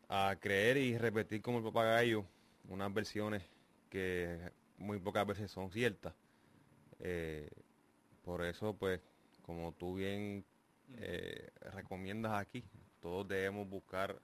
a 0.07 0.35
creer 0.39 0.77
y 0.77 0.97
repetir 0.97 1.41
como 1.41 1.57
el 1.57 1.63
papagayo 1.63 2.25
unas 2.67 2.93
versiones 2.93 3.43
que 3.89 4.51
muy 4.77 4.99
pocas 4.99 5.25
veces 5.25 5.51
son 5.51 5.71
ciertas. 5.71 6.13
Eh, 6.99 7.49
por 8.23 8.43
eso, 8.43 8.73
pues, 8.73 9.01
como 9.41 9.73
tú 9.73 9.95
bien 9.95 10.45
eh, 10.97 11.49
recomiendas 11.73 12.33
aquí, 12.33 12.63
todos 13.01 13.27
debemos 13.27 13.67
buscar 13.67 14.19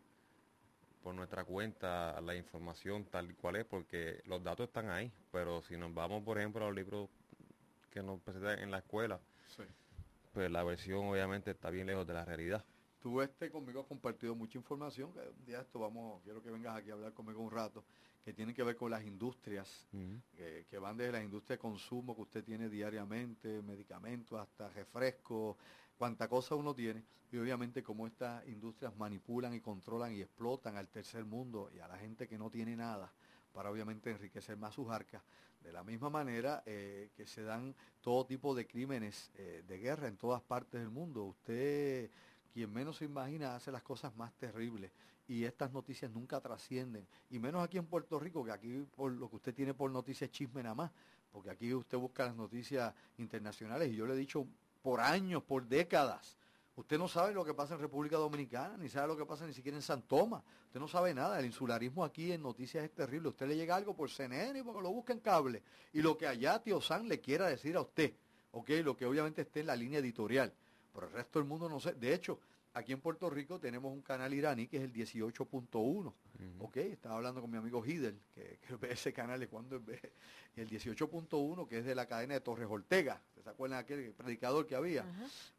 por 1.01 1.13
nuestra 1.13 1.43
cuenta 1.43 2.19
la 2.21 2.35
información 2.35 3.05
tal 3.05 3.29
y 3.29 3.35
cual 3.35 3.57
es, 3.57 3.65
porque 3.65 4.21
los 4.25 4.43
datos 4.43 4.67
están 4.67 4.89
ahí, 4.89 5.11
pero 5.31 5.61
si 5.61 5.77
nos 5.77 5.93
vamos, 5.93 6.23
por 6.23 6.39
ejemplo, 6.39 6.63
a 6.63 6.67
los 6.67 6.75
libros 6.75 7.09
que 7.91 8.01
nos 8.01 8.19
presentan 8.21 8.59
en 8.59 8.71
la 8.71 8.79
escuela, 8.79 9.19
pues 10.33 10.51
la 10.51 10.63
versión 10.63 11.05
obviamente 11.05 11.51
está 11.51 11.69
bien 11.69 11.87
lejos 11.87 12.05
de 12.05 12.13
la 12.13 12.25
realidad. 12.25 12.65
Tú 13.05 13.21
este 13.21 13.51
conmigo 13.51 13.81
has 13.81 13.85
compartido 13.85 14.33
mucha 14.33 14.57
información, 14.57 15.13
que 15.13 15.19
un 15.19 15.45
día 15.45 15.61
esto 15.61 15.77
vamos, 15.77 16.23
quiero 16.23 16.41
que 16.41 16.49
vengas 16.49 16.75
aquí 16.75 16.89
a 16.89 16.93
hablar 16.93 17.13
conmigo 17.13 17.39
un 17.39 17.51
rato, 17.51 17.83
que 18.23 18.33
tiene 18.33 18.51
que 18.51 18.63
ver 18.63 18.75
con 18.75 18.89
las 18.89 19.05
industrias, 19.05 19.85
que 20.67 20.79
van 20.79 20.97
desde 20.97 21.11
la 21.11 21.23
industria 21.23 21.55
de 21.55 21.61
consumo 21.61 22.15
que 22.15 22.23
usted 22.23 22.43
tiene 22.43 22.67
diariamente, 22.67 23.61
medicamentos 23.61 24.39
hasta 24.39 24.69
refrescos, 24.69 25.55
cuánta 25.99 26.27
cosa 26.27 26.55
uno 26.55 26.73
tiene, 26.73 27.03
y 27.31 27.37
obviamente 27.37 27.83
cómo 27.83 28.07
estas 28.07 28.43
industrias 28.47 28.97
manipulan 28.97 29.53
y 29.53 29.59
controlan 29.61 30.11
y 30.11 30.21
explotan 30.21 30.75
al 30.75 30.89
tercer 30.89 31.25
mundo 31.25 31.69
y 31.75 31.81
a 31.81 31.87
la 31.87 31.99
gente 31.99 32.27
que 32.27 32.39
no 32.39 32.49
tiene 32.49 32.75
nada 32.75 33.13
para 33.53 33.69
obviamente 33.69 34.09
enriquecer 34.09 34.57
más 34.57 34.73
sus 34.73 34.89
arcas, 34.89 35.21
de 35.61 35.71
la 35.71 35.83
misma 35.83 36.09
manera 36.09 36.63
eh, 36.65 37.11
que 37.15 37.27
se 37.27 37.43
dan 37.43 37.75
todo 38.01 38.25
tipo 38.25 38.55
de 38.55 38.65
crímenes 38.65 39.31
eh, 39.35 39.63
de 39.67 39.77
guerra 39.77 40.07
en 40.07 40.17
todas 40.17 40.41
partes 40.41 40.81
del 40.81 40.89
mundo. 40.89 41.23
Usted 41.25 42.09
quien 42.55 42.71
menos 42.71 42.95
se 42.95 43.03
imagina 43.03 43.53
hace 43.53 43.69
las 43.69 43.83
cosas 43.83 44.15
más 44.15 44.33
terribles. 44.35 44.89
Y 45.27 45.43
estas 45.43 45.73
noticias 45.73 46.09
nunca 46.09 46.39
trascienden, 46.39 47.05
y 47.29 47.37
menos 47.37 47.61
aquí 47.61 47.77
en 47.77 47.85
Puerto 47.85 48.17
Rico, 48.17 48.45
que 48.45 48.51
aquí 48.51 48.87
por 48.95 49.11
lo 49.11 49.29
que 49.29 49.35
usted 49.35 49.53
tiene 49.53 49.73
por 49.73 49.91
noticias 49.91 50.31
chisme 50.31 50.63
nada 50.63 50.73
más, 50.73 50.91
porque 51.33 51.49
aquí 51.49 51.73
usted 51.73 51.97
busca 51.97 52.25
las 52.25 52.33
noticias 52.33 52.93
internacionales. 53.17 53.91
Y 53.91 53.97
yo 53.97 54.05
le 54.05 54.13
he 54.13 54.17
dicho 54.17 54.47
por 54.81 55.01
años, 55.01 55.43
por 55.43 55.67
décadas, 55.67 56.37
usted 56.77 56.97
no 56.97 57.09
sabe 57.09 57.33
lo 57.33 57.43
que 57.43 57.53
pasa 57.53 57.73
en 57.73 57.81
República 57.81 58.15
Dominicana, 58.15 58.77
ni 58.77 58.87
sabe 58.87 59.09
lo 59.09 59.17
que 59.17 59.25
pasa 59.25 59.45
ni 59.45 59.51
siquiera 59.51 59.77
en 59.77 59.81
San 59.81 60.03
Tomás, 60.03 60.41
usted 60.67 60.79
no 60.79 60.87
sabe 60.87 61.13
nada, 61.13 61.37
el 61.37 61.47
insularismo 61.47 62.05
aquí 62.05 62.31
en 62.31 62.41
noticias 62.41 62.85
es 62.85 62.91
terrible, 62.93 63.27
usted 63.27 63.49
le 63.49 63.57
llega 63.57 63.75
algo 63.75 63.93
por 63.93 64.09
CNN 64.09 64.57
y 64.57 64.63
porque 64.63 64.81
lo 64.81 64.91
busca 64.91 65.11
en 65.11 65.19
cable, 65.19 65.61
y 65.91 66.01
lo 66.01 66.17
que 66.17 66.25
allá 66.25 66.63
Tío 66.63 66.79
San 66.79 67.09
le 67.09 67.19
quiera 67.19 67.47
decir 67.47 67.75
a 67.75 67.81
usted, 67.81 68.13
ok, 68.51 68.69
lo 68.81 68.95
que 68.95 69.05
obviamente 69.05 69.41
esté 69.41 69.59
en 69.59 69.67
la 69.67 69.75
línea 69.75 69.99
editorial, 69.99 70.53
pero 70.95 71.07
el 71.07 71.13
resto 71.13 71.39
del 71.39 71.47
mundo 71.47 71.67
no 71.67 71.79
sé. 71.79 71.93
De 71.93 72.13
hecho, 72.13 72.39
aquí 72.73 72.93
en 72.93 73.01
Puerto 73.01 73.29
Rico 73.29 73.59
tenemos 73.59 73.91
un 73.91 74.01
canal 74.01 74.33
iraní 74.33 74.67
que 74.67 74.77
es 74.77 74.83
el 74.83 74.93
18.1. 74.93 76.13
Ok, 76.59 76.77
estaba 76.77 77.15
hablando 77.17 77.41
con 77.41 77.51
mi 77.51 77.57
amigo 77.57 77.85
Hidel, 77.85 78.17
que, 78.33 78.57
ve 78.79 78.93
ese 78.93 79.11
canal 79.11 79.39
de 79.39 79.47
cuando 79.47 79.79
ve. 79.81 79.99
el 80.55 80.69
18.1, 80.69 81.67
que 81.67 81.79
es 81.79 81.85
de 81.85 81.93
la 81.93 82.05
cadena 82.05 82.33
de 82.33 82.39
Torres 82.39 82.67
Ortega. 82.69 83.21
¿Se 83.43 83.49
acuerdan 83.49 83.79
de 83.79 83.81
aquel 83.81 84.13
predicador 84.13 84.65
que 84.65 84.75
había? 84.75 85.05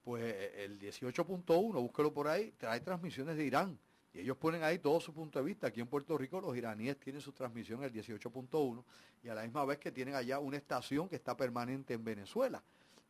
Pues 0.03 0.25
eh, 0.25 0.65
el 0.65 0.81
18.1, 0.81 1.73
búsquelo 1.75 2.13
por 2.13 2.29
ahí, 2.29 2.53
trae 2.57 2.81
transmisiones 2.81 3.37
de 3.37 3.45
Irán. 3.45 3.79
Y 4.15 4.21
ellos 4.21 4.39
ponen 4.39 4.63
ahí 4.63 4.79
todo 4.79 4.99
su 4.99 5.13
punto 5.13 5.39
de 5.39 5.45
vista. 5.45 5.67
Aquí 5.67 5.81
en 5.81 5.87
Puerto 5.87 6.17
Rico 6.17 6.41
los 6.41 6.57
iraníes 6.57 6.99
tienen 6.99 7.21
su 7.21 7.33
transmisión 7.33 7.85
el 7.85 7.93
18.1 7.93 8.83
y 9.23 9.29
a 9.29 9.35
la 9.35 9.43
misma 9.43 9.67
vez 9.67 9.79
que 9.79 9.93
tienen 9.93 10.15
allá 10.15 10.39
una 10.39 10.57
estación 10.57 11.09
que 11.09 11.17
está 11.17 11.37
permanente 11.37 11.93
en 11.93 12.03
Venezuela. 12.03 12.63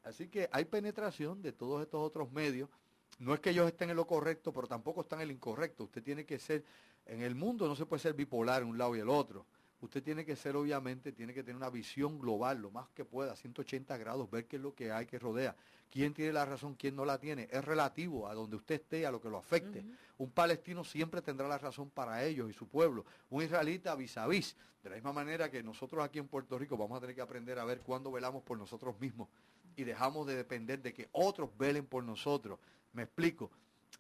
Así 0.07 0.29
que 0.29 0.49
hay 0.53 0.65
penetración 0.65 1.43
de 1.43 1.53
todos 1.53 1.83
estos 1.83 2.01
otros 2.01 2.31
medios. 2.31 2.71
No 3.19 3.35
es 3.35 3.41
que 3.41 3.51
ellos 3.51 3.67
estén 3.67 3.91
en 3.91 3.97
lo 3.97 4.07
correcto, 4.07 4.53
pero 4.53 4.69
tampoco 4.69 5.01
están 5.01 5.21
en 5.21 5.27
lo 5.27 5.35
incorrecto. 5.35 5.83
Usted 5.85 6.01
tiene 6.01 6.25
que 6.25 6.39
ser, 6.39 6.65
en 7.07 7.23
el 7.23 7.35
mundo 7.35 7.67
no 7.67 7.75
se 7.75 7.87
puede 7.87 8.01
ser 8.01 8.15
bipolar 8.15 8.63
en 8.63 8.69
un 8.69 8.79
lado 8.79 8.95
y 8.95 9.01
el 9.01 9.09
otro. 9.09 9.47
Usted 9.81 10.05
tiene 10.05 10.25
que 10.25 10.37
ser, 10.37 10.55
obviamente, 10.55 11.11
tiene 11.11 11.35
que 11.35 11.43
tener 11.43 11.57
una 11.57 11.71
visión 11.71 12.21
global, 12.21 12.63
lo 12.63 12.71
más 12.71 12.89
que 12.91 13.05
pueda, 13.05 13.35
180 13.35 13.97
grados, 13.97 14.31
ver 14.31 14.47
qué 14.47 14.57
es 14.57 14.63
lo 14.63 14.77
que 14.77 14.93
hay 14.93 15.07
que 15.07 15.19
rodea. 15.19 15.57
¿Quién 15.91 16.15
tiene 16.15 16.33
la 16.33 16.45
razón, 16.45 16.77
quién 16.77 16.95
no 16.95 17.05
la 17.05 17.19
tiene? 17.19 17.49
Es 17.51 17.65
relativo 17.65 18.29
a 18.29 18.35
donde 18.35 18.57
usted 18.57 18.77
esté, 18.77 19.07
a 19.07 19.11
lo 19.11 19.21
que 19.21 19.29
lo 19.29 19.39
afecte. 19.39 19.85
Un 20.19 20.31
palestino 20.31 20.85
siempre 20.85 21.21
tendrá 21.21 21.49
la 21.49 21.59
razón 21.59 21.91
para 21.91 22.25
ellos 22.25 22.49
y 22.49 22.53
su 22.53 22.69
pueblo. 22.69 23.05
Un 23.29 23.43
israelita 23.43 23.97
vis 23.97 24.17
a 24.19 24.29
vis. 24.29 24.57
De 24.85 24.91
la 24.91 24.97
misma 24.97 25.13
manera 25.13 25.51
que 25.51 25.65
nosotros 25.65 26.05
aquí 26.05 26.21
en 26.21 26.29
Puerto 26.29 26.57
Rico 26.57 26.77
vamos 26.77 26.97
a 26.97 27.01
tener 27.01 27.17
que 27.17 27.23
aprender 27.23 27.59
a 27.59 27.65
ver 27.65 27.81
cuándo 27.81 28.13
velamos 28.13 28.45
por 28.45 28.57
nosotros 28.57 28.99
mismos 29.01 29.29
y 29.77 29.85
dejamos 29.85 30.27
de 30.27 30.35
depender 30.35 30.83
de 30.83 30.93
que 30.93 31.09
otros 31.13 31.51
velen 31.57 31.87
por 31.87 32.03
nosotros. 32.03 32.59
Me 32.93 33.03
explico. 33.03 33.51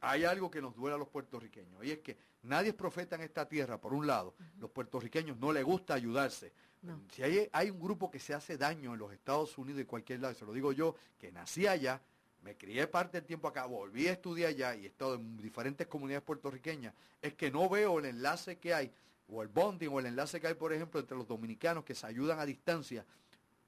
Hay 0.01 0.25
algo 0.25 0.51
que 0.51 0.61
nos 0.61 0.75
duele 0.75 0.97
a 0.97 0.99
los 0.99 1.09
puertorriqueños 1.09 1.85
y 1.85 1.93
es 1.93 1.99
que 1.99 2.17
nadie 2.43 2.71
es 2.71 2.75
profeta 2.75 3.17
en 3.17 3.23
esta 3.23 3.49
tierra, 3.49 3.81
por 3.81 3.93
un 3.93 4.07
lado. 4.07 4.35
Los 4.59 4.71
puertorriqueños 4.71 5.39
no 5.39 5.53
les 5.53 5.65
gusta 5.65 5.95
ayudarse. 5.95 6.53
Si 7.13 7.23
hay, 7.23 7.49
hay, 7.53 7.71
un 7.71 7.81
grupo 7.81 8.11
que 8.11 8.19
se 8.19 8.33
hace 8.33 8.57
daño 8.57 8.93
en 8.93 8.99
los 8.99 9.13
Estados 9.13 9.57
Unidos 9.59 9.83
y 9.83 9.85
cualquier 9.85 10.21
lado, 10.21 10.35
se 10.35 10.45
lo 10.45 10.53
digo 10.53 10.73
yo, 10.73 10.95
que 11.19 11.33
nací 11.33 11.67
allá, 11.67 12.01
me 12.43 12.57
crié 12.57 12.87
parte 12.87 13.19
del 13.19 13.27
tiempo 13.27 13.49
acá, 13.49 13.67
volví 13.67 14.07
a 14.07 14.13
estudiar 14.13 14.51
allá 14.51 14.77
y 14.77 14.85
he 14.85 14.89
estado 14.89 15.17
en 15.17 15.37
diferentes 15.37 15.87
comunidades 15.89 16.25
puertorriqueñas, 16.25 16.95
es 17.21 17.35
que 17.35 17.51
no 17.51 17.69
veo 17.69 17.99
el 17.99 18.05
enlace 18.05 18.59
que 18.59 18.73
hay, 18.73 18.93
o 19.29 19.43
el 19.43 19.49
bonding, 19.49 19.89
o 19.89 19.99
el 19.99 20.07
enlace 20.07 20.41
que 20.41 20.47
hay, 20.47 20.55
por 20.55 20.73
ejemplo, 20.73 21.01
entre 21.01 21.17
los 21.17 21.27
dominicanos 21.27 21.85
que 21.85 21.97
se 21.97 22.07
ayudan 22.07 22.39
a 22.39 22.47
distancia 22.47 23.05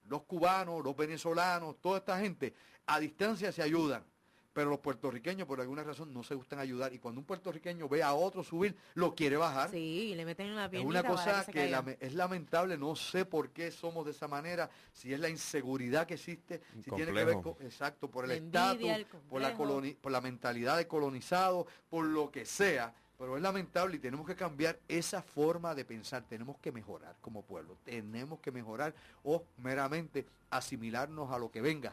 los 0.09 0.23
cubanos, 0.23 0.83
los 0.83 0.97
venezolanos, 0.97 1.81
toda 1.81 1.99
esta 1.99 2.19
gente, 2.19 2.55
a 2.87 2.99
distancia 2.99 3.53
se 3.53 3.63
ayudan. 3.63 4.05
Pero 4.53 4.71
los 4.71 4.81
puertorriqueños 4.81 5.47
por 5.47 5.61
alguna 5.61 5.85
razón 5.85 6.13
no 6.13 6.25
se 6.25 6.35
gustan 6.35 6.59
ayudar 6.59 6.93
y 6.93 6.99
cuando 6.99 7.21
un 7.21 7.25
puertorriqueño 7.25 7.89
ve 7.89 8.03
a 8.03 8.15
otro 8.15 8.43
subir, 8.43 8.75
lo 8.95 9.15
quiere 9.15 9.37
bajar. 9.37 9.71
Sí, 9.71 10.15
le 10.17 10.25
meten 10.25 10.49
en 10.49 10.57
la 10.57 10.65
Es 10.65 10.85
una 10.85 11.05
cosa 11.05 11.47
que, 11.47 11.97
es 12.01 12.15
lamentable, 12.15 12.77
no 12.77 12.97
sé 12.97 13.25
por 13.25 13.51
qué 13.51 13.71
somos 13.71 14.05
de 14.05 14.11
esa 14.11 14.27
manera, 14.27 14.69
si 14.93 15.13
es 15.13 15.21
la 15.21 15.29
inseguridad 15.29 16.09
que 16.09 16.15
existe, 16.15 16.61
si 16.83 16.91
tiene 16.91 17.13
que 17.13 17.25
ver 17.25 17.41
con, 17.41 17.55
exacto, 17.61 18.11
por 18.11 18.25
el 18.25 18.33
estatus, 18.33 18.91
por 19.29 19.41
la, 19.41 19.55
por 19.55 20.11
la 20.11 20.21
mentalidad 20.21 20.77
de 20.77 20.89
colonizado, 20.89 21.69
por 21.89 22.07
lo 22.07 22.33
que 22.33 22.45
sea 22.45 22.93
pero 23.19 23.37
es 23.37 23.43
lamentable 23.43 23.97
y 23.97 23.99
tenemos 23.99 24.25
que 24.25 24.37
cambiar 24.37 24.79
esa 24.87 25.21
forma 25.21 25.75
de 25.75 25.85
pensar. 25.85 26.23
Tenemos 26.29 26.57
que 26.59 26.71
mejorar 26.71 27.17
como 27.21 27.43
pueblo. 27.43 27.77
Tenemos 27.85 28.39
que 28.39 28.53
mejorar 28.53 28.95
o 29.25 29.45
meramente 29.59 30.25
asimilarnos 30.51 31.31
a 31.33 31.39
lo 31.39 31.51
que 31.51 31.61
venga. 31.61 31.93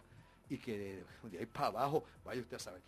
Y 0.49 0.59
que 0.59 1.03
de, 1.23 1.39
ahí 1.39 1.47
para 1.47 1.67
abajo 1.67 2.03
vaya 2.23 2.41
usted 2.41 2.57
a 2.57 2.59
saber. 2.59 2.81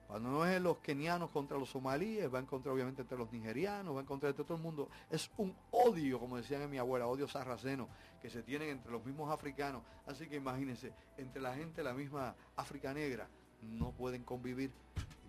Cuando 0.08 0.30
no 0.30 0.46
es 0.46 0.62
los 0.62 0.78
kenianos 0.78 1.32
contra 1.32 1.58
los 1.58 1.70
somalíes, 1.70 2.34
va 2.34 2.40
en 2.40 2.46
contra 2.46 2.72
obviamente 2.72 3.02
entre 3.02 3.18
los 3.18 3.32
nigerianos, 3.32 3.96
va 3.96 4.02
en 4.02 4.06
contra 4.06 4.32
de 4.32 4.34
todo 4.34 4.56
el 4.56 4.62
mundo. 4.62 4.90
Es 5.10 5.32
un 5.38 5.56
odio, 5.72 6.20
como 6.20 6.38
decían 6.38 6.62
en 6.62 6.70
mi 6.70 6.78
abuela, 6.78 7.08
odio 7.08 7.28
sarraceno, 7.28 7.90
que 8.22 8.30
se 8.30 8.44
tienen 8.44 8.70
entre 8.70 8.92
los 8.92 9.04
mismos 9.04 9.32
africanos. 9.32 9.82
Así 10.06 10.28
que 10.28 10.36
imagínense, 10.36 10.94
entre 11.18 11.42
la 11.42 11.56
gente 11.56 11.78
de 11.78 11.84
la 11.84 11.94
misma 11.94 12.36
África 12.56 12.94
negra, 12.94 13.28
no 13.62 13.92
pueden 13.92 14.24
convivir. 14.24 14.72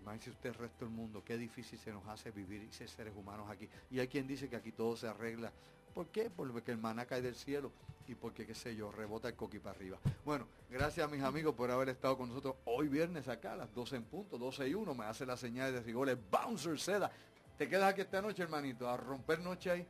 Imagínese 0.02 0.30
usted 0.30 0.50
el 0.50 0.54
resto 0.54 0.84
del 0.84 0.94
mundo, 0.94 1.24
qué 1.24 1.36
difícil 1.36 1.78
se 1.78 1.90
nos 1.90 2.06
hace 2.06 2.30
vivir 2.30 2.62
y 2.62 2.72
ser 2.72 2.88
seres 2.88 3.14
humanos 3.16 3.48
aquí. 3.50 3.68
Y 3.90 3.98
hay 3.98 4.08
quien 4.08 4.26
dice 4.26 4.48
que 4.48 4.56
aquí 4.56 4.72
todo 4.72 4.96
se 4.96 5.08
arregla. 5.08 5.52
¿Por 5.96 6.08
qué? 6.08 6.28
Porque 6.28 6.72
el 6.72 6.76
maná 6.76 7.06
cae 7.06 7.22
del 7.22 7.34
cielo 7.34 7.72
y 8.06 8.14
porque, 8.14 8.46
qué 8.46 8.54
sé 8.54 8.76
yo, 8.76 8.92
rebota 8.92 9.28
el 9.28 9.34
coqui 9.34 9.58
para 9.60 9.74
arriba. 9.74 9.98
Bueno, 10.26 10.46
gracias 10.68 11.06
a 11.06 11.10
mis 11.10 11.22
amigos 11.22 11.54
por 11.54 11.70
haber 11.70 11.88
estado 11.88 12.18
con 12.18 12.28
nosotros 12.28 12.56
hoy 12.66 12.88
viernes 12.88 13.28
acá 13.28 13.54
a 13.54 13.56
las 13.56 13.72
12 13.72 13.96
en 13.96 14.04
punto, 14.04 14.36
12 14.36 14.68
y 14.68 14.74
1. 14.74 14.94
Me 14.94 15.06
hace 15.06 15.24
la 15.24 15.38
señal 15.38 15.72
de 15.72 15.80
rigoles 15.80 16.18
Bouncer 16.30 16.78
Seda. 16.78 17.10
Te 17.56 17.66
quedas 17.66 17.90
aquí 17.90 18.02
esta 18.02 18.20
noche, 18.20 18.42
hermanito, 18.42 18.86
a 18.86 18.98
romper 18.98 19.40
noche 19.40 19.70
ahí. 19.70 19.86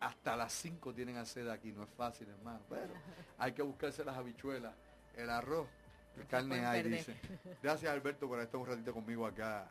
Hasta 0.00 0.36
las 0.36 0.54
5 0.54 0.94
tienen 0.94 1.18
a 1.18 1.26
seda 1.26 1.52
aquí, 1.52 1.70
no 1.70 1.82
es 1.82 1.90
fácil, 1.90 2.30
hermano. 2.30 2.60
Pero 2.70 2.94
hay 3.36 3.52
que 3.52 3.60
buscarse 3.60 4.06
las 4.06 4.16
habichuelas, 4.16 4.72
el 5.16 5.28
arroz, 5.28 5.68
el 6.16 6.26
carne 6.26 6.62
perder. 6.62 6.88
dice. 6.88 7.14
Gracias, 7.62 7.92
Alberto, 7.92 8.26
por 8.26 8.40
estar 8.40 8.58
un 8.58 8.68
ratito 8.68 8.94
conmigo 8.94 9.26
acá. 9.26 9.70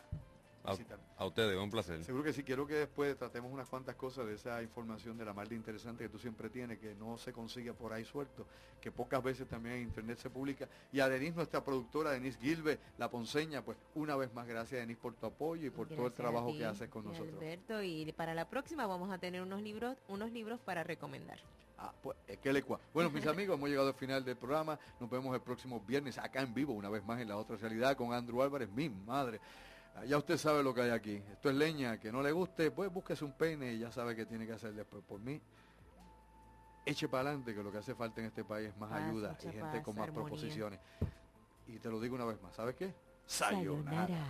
A, 0.66 1.24
a 1.24 1.26
ustedes, 1.26 1.58
un 1.58 1.70
placer. 1.70 2.04
Seguro 2.04 2.24
que 2.24 2.34
sí, 2.34 2.44
quiero 2.44 2.66
que 2.68 2.76
después 2.76 3.18
tratemos 3.18 3.52
unas 3.52 3.68
cuantas 3.68 3.96
cosas 3.96 4.26
de 4.26 4.34
esa 4.34 4.62
información 4.62 5.18
de 5.18 5.26
la 5.26 5.34
más 5.34 5.50
de 5.50 5.56
interesante 5.56 6.04
que 6.04 6.10
tú 6.10 6.20
siempre 6.20 6.50
tienes, 6.50 6.80
que 6.80 6.96
no 6.96 7.18
se 7.18 7.32
consigue 7.34 7.74
por 7.74 7.94
ahí 7.94 8.06
suelto, 8.06 8.46
que 8.82 8.92
pocas 8.92 9.24
veces 9.24 9.48
también 9.48 9.76
en 9.78 9.82
internet 9.84 10.18
se 10.20 10.30
publica. 10.30 10.68
Y 10.92 11.00
a 11.00 11.10
Denise, 11.10 11.36
nuestra 11.36 11.64
productora, 11.64 12.12
Denise 12.12 12.40
Gilbe, 12.40 12.80
la 12.98 13.10
ponceña, 13.10 13.64
pues 13.64 13.78
una 13.96 14.16
vez 14.16 14.34
más 14.34 14.48
gracias 14.48 14.82
Denise 14.82 15.00
por 15.00 15.14
tu 15.14 15.26
apoyo 15.26 15.68
y 15.68 15.70
por 15.70 15.88
todo 15.88 16.08
el 16.08 16.14
trabajo 16.14 16.52
ti, 16.52 16.60
que 16.60 16.66
haces 16.66 16.90
con 16.90 17.06
nosotros. 17.06 17.36
Alberto, 17.36 17.82
y 17.84 18.12
para 18.14 18.34
la 18.34 18.50
próxima 18.50 18.86
vamos 18.88 19.12
a 19.12 19.18
tener 19.18 19.42
unos 19.42 19.62
libros, 19.62 19.98
unos 20.08 20.32
libros 20.32 20.60
para 20.60 20.84
recomendar. 20.84 21.40
Ah, 21.78 21.92
pues, 22.02 22.18
qué 22.42 22.54
lecua. 22.54 22.80
Bueno, 22.94 23.10
mis 23.10 23.26
amigos, 23.28 23.58
hemos 23.58 23.70
llegado 23.70 23.90
al 23.90 23.96
final 23.96 24.24
del 24.24 24.38
programa. 24.38 24.80
Nos 25.00 25.10
vemos 25.10 25.34
el 25.36 25.42
próximo 25.42 25.82
viernes 25.82 26.18
acá 26.18 26.42
en 26.42 26.54
vivo, 26.54 26.74
una 26.74 26.90
vez 26.90 27.04
más 27.04 27.20
en 27.20 27.28
la 27.28 27.38
otra 27.38 27.58
realidad 27.58 27.98
con 27.98 28.14
Andrew 28.14 28.42
Álvarez, 28.42 28.70
mi 28.72 28.90
madre. 28.90 29.40
Ah, 29.96 30.06
Ya 30.06 30.18
usted 30.18 30.38
sabe 30.38 30.62
lo 30.64 30.74
que 30.74 30.82
hay 30.82 30.90
aquí. 30.92 31.22
Esto 31.32 31.50
es 31.50 31.56
leña, 31.56 32.00
que 32.00 32.12
no 32.12 32.22
le 32.22 32.32
guste, 32.32 32.72
pues 32.72 32.92
búsquese 32.92 33.24
un 33.26 33.32
peine 33.34 33.74
y 33.74 33.80
ya 33.80 33.92
sabe 33.92 34.16
qué 34.16 34.26
tiene 34.26 34.46
que 34.46 34.54
hacer 34.54 34.74
después. 34.74 35.04
Por 35.04 35.20
mí, 35.22 35.40
eche 36.86 37.08
para 37.08 37.30
adelante, 37.30 37.54
que 37.56 37.64
lo 37.64 37.72
que 37.72 37.78
hace 37.80 37.96
falta 37.96 38.20
en 38.22 38.28
este 38.28 38.44
país 38.44 38.70
es 38.70 38.78
más 38.78 38.90
Paz, 38.92 39.02
ayuda 39.04 39.38
y 39.40 39.44
gente 39.44 39.60
paz, 39.62 39.82
con 39.82 39.96
más 39.96 40.08
armonía. 40.08 40.28
proposiciones. 40.30 40.80
Y 41.68 41.80
te 41.80 41.90
lo 41.90 42.00
digo 42.00 42.16
una 42.16 42.26
vez 42.26 42.42
más, 42.42 42.54
¿sabes 42.56 42.76
qué? 42.76 42.94
Sayonara. 43.26 44.08
Sayonara. 44.08 44.26